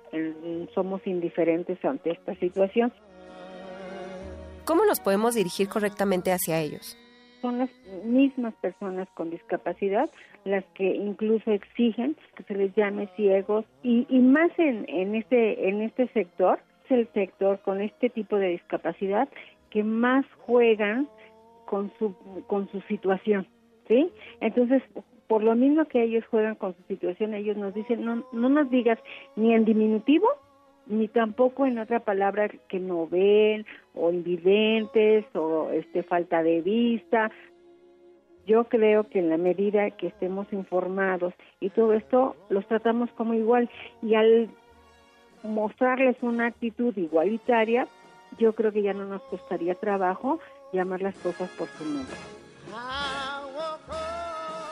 somos 0.75 1.07
indiferentes 1.07 1.79
ante 1.85 2.11
esta 2.11 2.35
situación. 2.35 2.93
¿Cómo 4.65 4.85
nos 4.85 4.99
podemos 4.99 5.37
dirigir 5.37 5.69
correctamente 5.69 6.33
hacia 6.33 6.59
ellos? 6.59 6.99
Son 7.43 7.61
las 7.61 7.71
mismas 8.05 8.55
personas 8.55 9.07
con 9.15 9.31
discapacidad 9.31 10.11
las 10.45 10.65
que 10.75 10.93
incluso 10.93 11.53
exigen 11.53 12.17
que 12.35 12.43
se 12.43 12.55
les 12.55 12.75
llame 12.75 13.09
ciegos 13.15 13.65
y, 13.85 14.05
y 14.09 14.19
más 14.19 14.51
en, 14.59 14.85
en, 14.89 15.15
este, 15.15 15.69
en 15.69 15.81
este 15.81 16.09
sector, 16.09 16.59
es 16.87 16.91
el 16.91 17.09
sector 17.13 17.61
con 17.61 17.81
este 17.81 18.11
tipo 18.11 18.37
de 18.37 18.49
discapacidad 18.49 19.29
que 19.71 19.85
más 19.85 20.27
juegan 20.45 21.09
con 21.67 21.93
su, 21.99 22.15
con 22.47 22.69
su 22.71 22.81
situación, 22.83 23.47
¿sí? 23.89 24.11
Entonces, 24.41 24.83
por 25.27 25.43
lo 25.43 25.55
mismo 25.55 25.85
que 25.87 26.03
ellos 26.03 26.25
juegan 26.31 26.55
con 26.55 26.75
su 26.75 26.83
situación, 26.85 27.35
ellos 27.35 27.57
nos 27.57 27.75
dicen, 27.75 28.05
no, 28.05 28.25
no 28.33 28.49
nos 28.49 28.71
digas 28.71 28.99
ni 29.37 29.55
en 29.55 29.65
diminutivo 29.65 30.29
ni 30.87 31.09
tampoco 31.09 31.67
en 31.67 31.79
otra 31.79 32.01
palabra 32.01 32.49
que 32.69 32.79
no 32.79 33.07
ven 33.07 33.65
o 33.95 34.11
invidentes 34.11 35.25
o 35.35 35.71
este 35.71 36.03
falta 36.03 36.43
de 36.43 36.61
vista. 36.61 37.31
Yo 38.47 38.65
creo 38.65 39.09
que 39.09 39.21
en 39.21 39.31
la 39.31 39.39
medida 39.39 39.91
que 39.93 40.09
estemos 40.09 40.53
informados 40.53 41.33
y 41.61 41.71
todo 41.71 41.95
esto 41.95 42.37
los 42.51 42.67
tratamos 42.67 43.11
como 43.13 43.35
igual 43.35 43.71
y 44.03 44.15
al 44.15 44.51
mostrarles 45.43 46.17
una 46.23 46.47
actitud 46.47 46.95
igualitaria, 46.97 47.89
yo 48.39 48.55
creo 48.55 48.73
que 48.73 48.83
ya 48.83 48.93
no 48.93 49.05
nos 49.07 49.23
costaría 49.23 49.75
trabajo 49.77 50.41
llamar 50.75 51.01
las 51.01 51.15
cosas 51.17 51.49
por 51.51 51.69
su 51.79 51.85
nombre. 51.85 52.17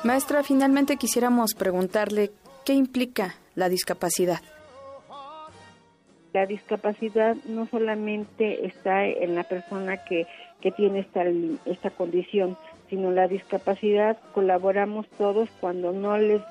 Maestra, 0.05 0.43
finalmente 0.43 0.97
quisiéramos 0.97 1.55
preguntarle 1.55 2.33
qué 2.65 2.75
implica 2.75 3.37
la 3.55 3.69
discapacidad. 3.69 4.41
La 6.33 6.47
discapacidad 6.47 7.37
no 7.45 7.67
solamente 7.67 8.67
está 8.67 9.05
en 9.05 9.35
la 9.35 9.45
persona 9.45 9.99
que, 9.99 10.27
que 10.61 10.73
tiene 10.73 11.01
esta, 11.01 11.23
esta 11.67 11.91
condición, 11.91 12.57
sino 12.89 13.11
la 13.11 13.29
discapacidad 13.29 14.19
colaboramos 14.35 15.07
todos 15.19 15.49
cuando 15.61 15.93
no 15.93 16.17
les 16.19 16.43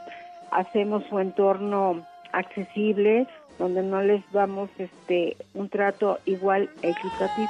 hacemos 0.52 1.03
su 1.10 1.19
entorno 1.19 2.06
accesible, 2.32 3.28
donde 3.57 3.84
no 3.84 4.02
les 4.02 4.23
damos 4.32 4.69
este 4.78 5.36
un 5.53 5.69
trato 5.69 6.19
igual 6.26 6.69
equitativo. 6.82 7.49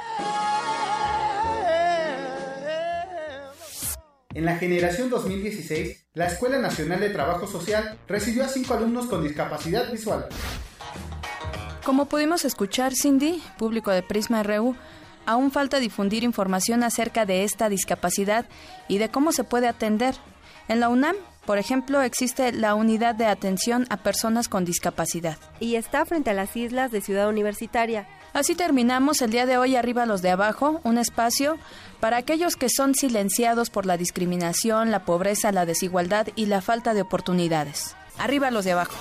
En 4.34 4.46
la 4.46 4.56
generación 4.56 5.10
2016, 5.10 6.06
la 6.14 6.26
Escuela 6.26 6.58
Nacional 6.58 7.00
de 7.00 7.10
Trabajo 7.10 7.46
Social 7.46 7.98
recibió 8.08 8.44
a 8.44 8.48
cinco 8.48 8.72
alumnos 8.72 9.06
con 9.06 9.22
discapacidad 9.22 9.92
visual. 9.92 10.26
Como 11.84 12.06
pudimos 12.06 12.44
escuchar, 12.46 12.94
Cindy, 12.94 13.42
público 13.58 13.90
de 13.90 14.02
Prisma 14.02 14.42
RU, 14.42 14.74
aún 15.26 15.50
falta 15.50 15.80
difundir 15.80 16.24
información 16.24 16.82
acerca 16.82 17.26
de 17.26 17.44
esta 17.44 17.68
discapacidad 17.68 18.46
y 18.88 18.98
de 18.98 19.10
cómo 19.10 19.32
se 19.32 19.44
puede 19.44 19.68
atender. 19.68 20.14
En 20.68 20.80
la 20.80 20.88
UNAM, 20.88 21.16
por 21.44 21.58
ejemplo, 21.58 22.00
existe 22.00 22.52
la 22.52 22.74
Unidad 22.74 23.14
de 23.14 23.26
Atención 23.26 23.86
a 23.90 23.98
Personas 23.98 24.48
con 24.48 24.64
Discapacidad. 24.64 25.36
Y 25.60 25.74
está 25.74 26.06
frente 26.06 26.30
a 26.30 26.34
las 26.34 26.56
islas 26.56 26.90
de 26.90 27.00
Ciudad 27.00 27.28
Universitaria. 27.28 28.08
Así 28.32 28.54
terminamos 28.54 29.20
el 29.20 29.30
día 29.30 29.46
de 29.46 29.58
hoy 29.58 29.76
arriba 29.76 30.06
los 30.06 30.22
de 30.22 30.30
abajo, 30.30 30.80
un 30.84 30.96
espacio 30.96 31.58
para 32.00 32.16
aquellos 32.16 32.56
que 32.56 32.68
son 32.68 32.94
silenciados 32.94 33.68
por 33.70 33.84
la 33.84 33.96
discriminación, 33.96 34.90
la 34.90 35.04
pobreza, 35.04 35.52
la 35.52 35.66
desigualdad 35.66 36.28
y 36.34 36.46
la 36.46 36.62
falta 36.62 36.94
de 36.94 37.02
oportunidades. 37.02 37.94
Arriba 38.18 38.50
los 38.50 38.64
de 38.64 38.72
abajo. 38.72 38.96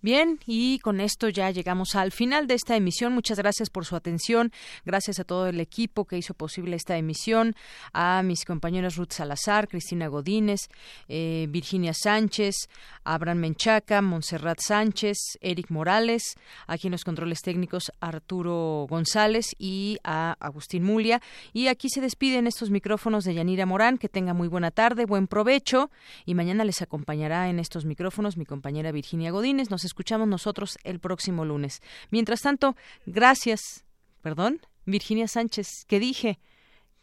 Bien, 0.00 0.38
y 0.46 0.78
con 0.78 1.00
esto 1.00 1.28
ya 1.28 1.50
llegamos 1.50 1.96
al 1.96 2.12
final 2.12 2.46
de 2.46 2.54
esta 2.54 2.76
emisión. 2.76 3.12
Muchas 3.12 3.36
gracias 3.36 3.68
por 3.68 3.84
su 3.84 3.96
atención. 3.96 4.52
Gracias 4.84 5.18
a 5.18 5.24
todo 5.24 5.48
el 5.48 5.58
equipo 5.58 6.04
que 6.04 6.16
hizo 6.16 6.34
posible 6.34 6.76
esta 6.76 6.96
emisión, 6.96 7.56
a 7.92 8.22
mis 8.22 8.44
compañeros 8.44 8.94
Ruth 8.94 9.10
Salazar, 9.10 9.66
Cristina 9.66 10.06
Godínez, 10.06 10.68
eh, 11.08 11.46
Virginia 11.50 11.94
Sánchez, 11.94 12.68
Abraham 13.02 13.38
Menchaca, 13.38 14.00
Montserrat 14.00 14.60
Sánchez, 14.60 15.18
Eric 15.40 15.70
Morales, 15.70 16.36
aquí 16.68 16.86
en 16.86 16.92
los 16.92 17.02
controles 17.02 17.42
técnicos 17.42 17.90
Arturo 17.98 18.86
González 18.88 19.56
y 19.58 19.98
a 20.04 20.36
Agustín 20.38 20.84
Mulia. 20.84 21.20
Y 21.52 21.66
aquí 21.66 21.88
se 21.88 22.00
despiden 22.00 22.46
estos 22.46 22.70
micrófonos 22.70 23.24
de 23.24 23.34
Yanira 23.34 23.66
Morán. 23.66 23.98
Que 23.98 24.08
tenga 24.08 24.32
muy 24.32 24.46
buena 24.46 24.70
tarde, 24.70 25.06
buen 25.06 25.26
provecho. 25.26 25.90
Y 26.24 26.34
mañana 26.34 26.64
les 26.64 26.82
acompañará 26.82 27.48
en 27.48 27.58
estos 27.58 27.84
micrófonos 27.84 28.36
mi 28.36 28.44
compañera 28.44 28.92
Virginia 28.92 29.32
Godínez. 29.32 29.70
Escuchamos 29.88 30.28
nosotros 30.28 30.78
el 30.84 31.00
próximo 31.00 31.44
lunes. 31.44 31.82
Mientras 32.10 32.42
tanto, 32.42 32.76
gracias. 33.06 33.84
Perdón, 34.22 34.60
Virginia 34.86 35.28
Sánchez, 35.28 35.84
¿qué 35.86 35.98
dije? 35.98 36.38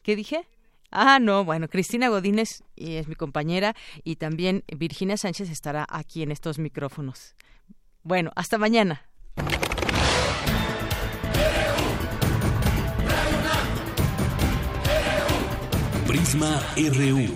¿Qué 0.01 0.15
dije? 0.15 0.47
Ah, 0.91 1.19
no, 1.19 1.43
bueno, 1.43 1.67
Cristina 1.67 2.07
Godínez 2.07 2.63
es 2.75 3.07
mi 3.07 3.15
compañera 3.15 3.75
y 4.03 4.15
también 4.15 4.63
Virginia 4.67 5.17
Sánchez 5.17 5.49
estará 5.49 5.85
aquí 5.89 6.23
en 6.23 6.31
estos 6.31 6.57
micrófonos. 6.57 7.35
Bueno, 8.03 8.31
hasta 8.35 8.57
mañana. 8.57 9.01
Prisma 16.07 16.61
RU, 16.77 17.35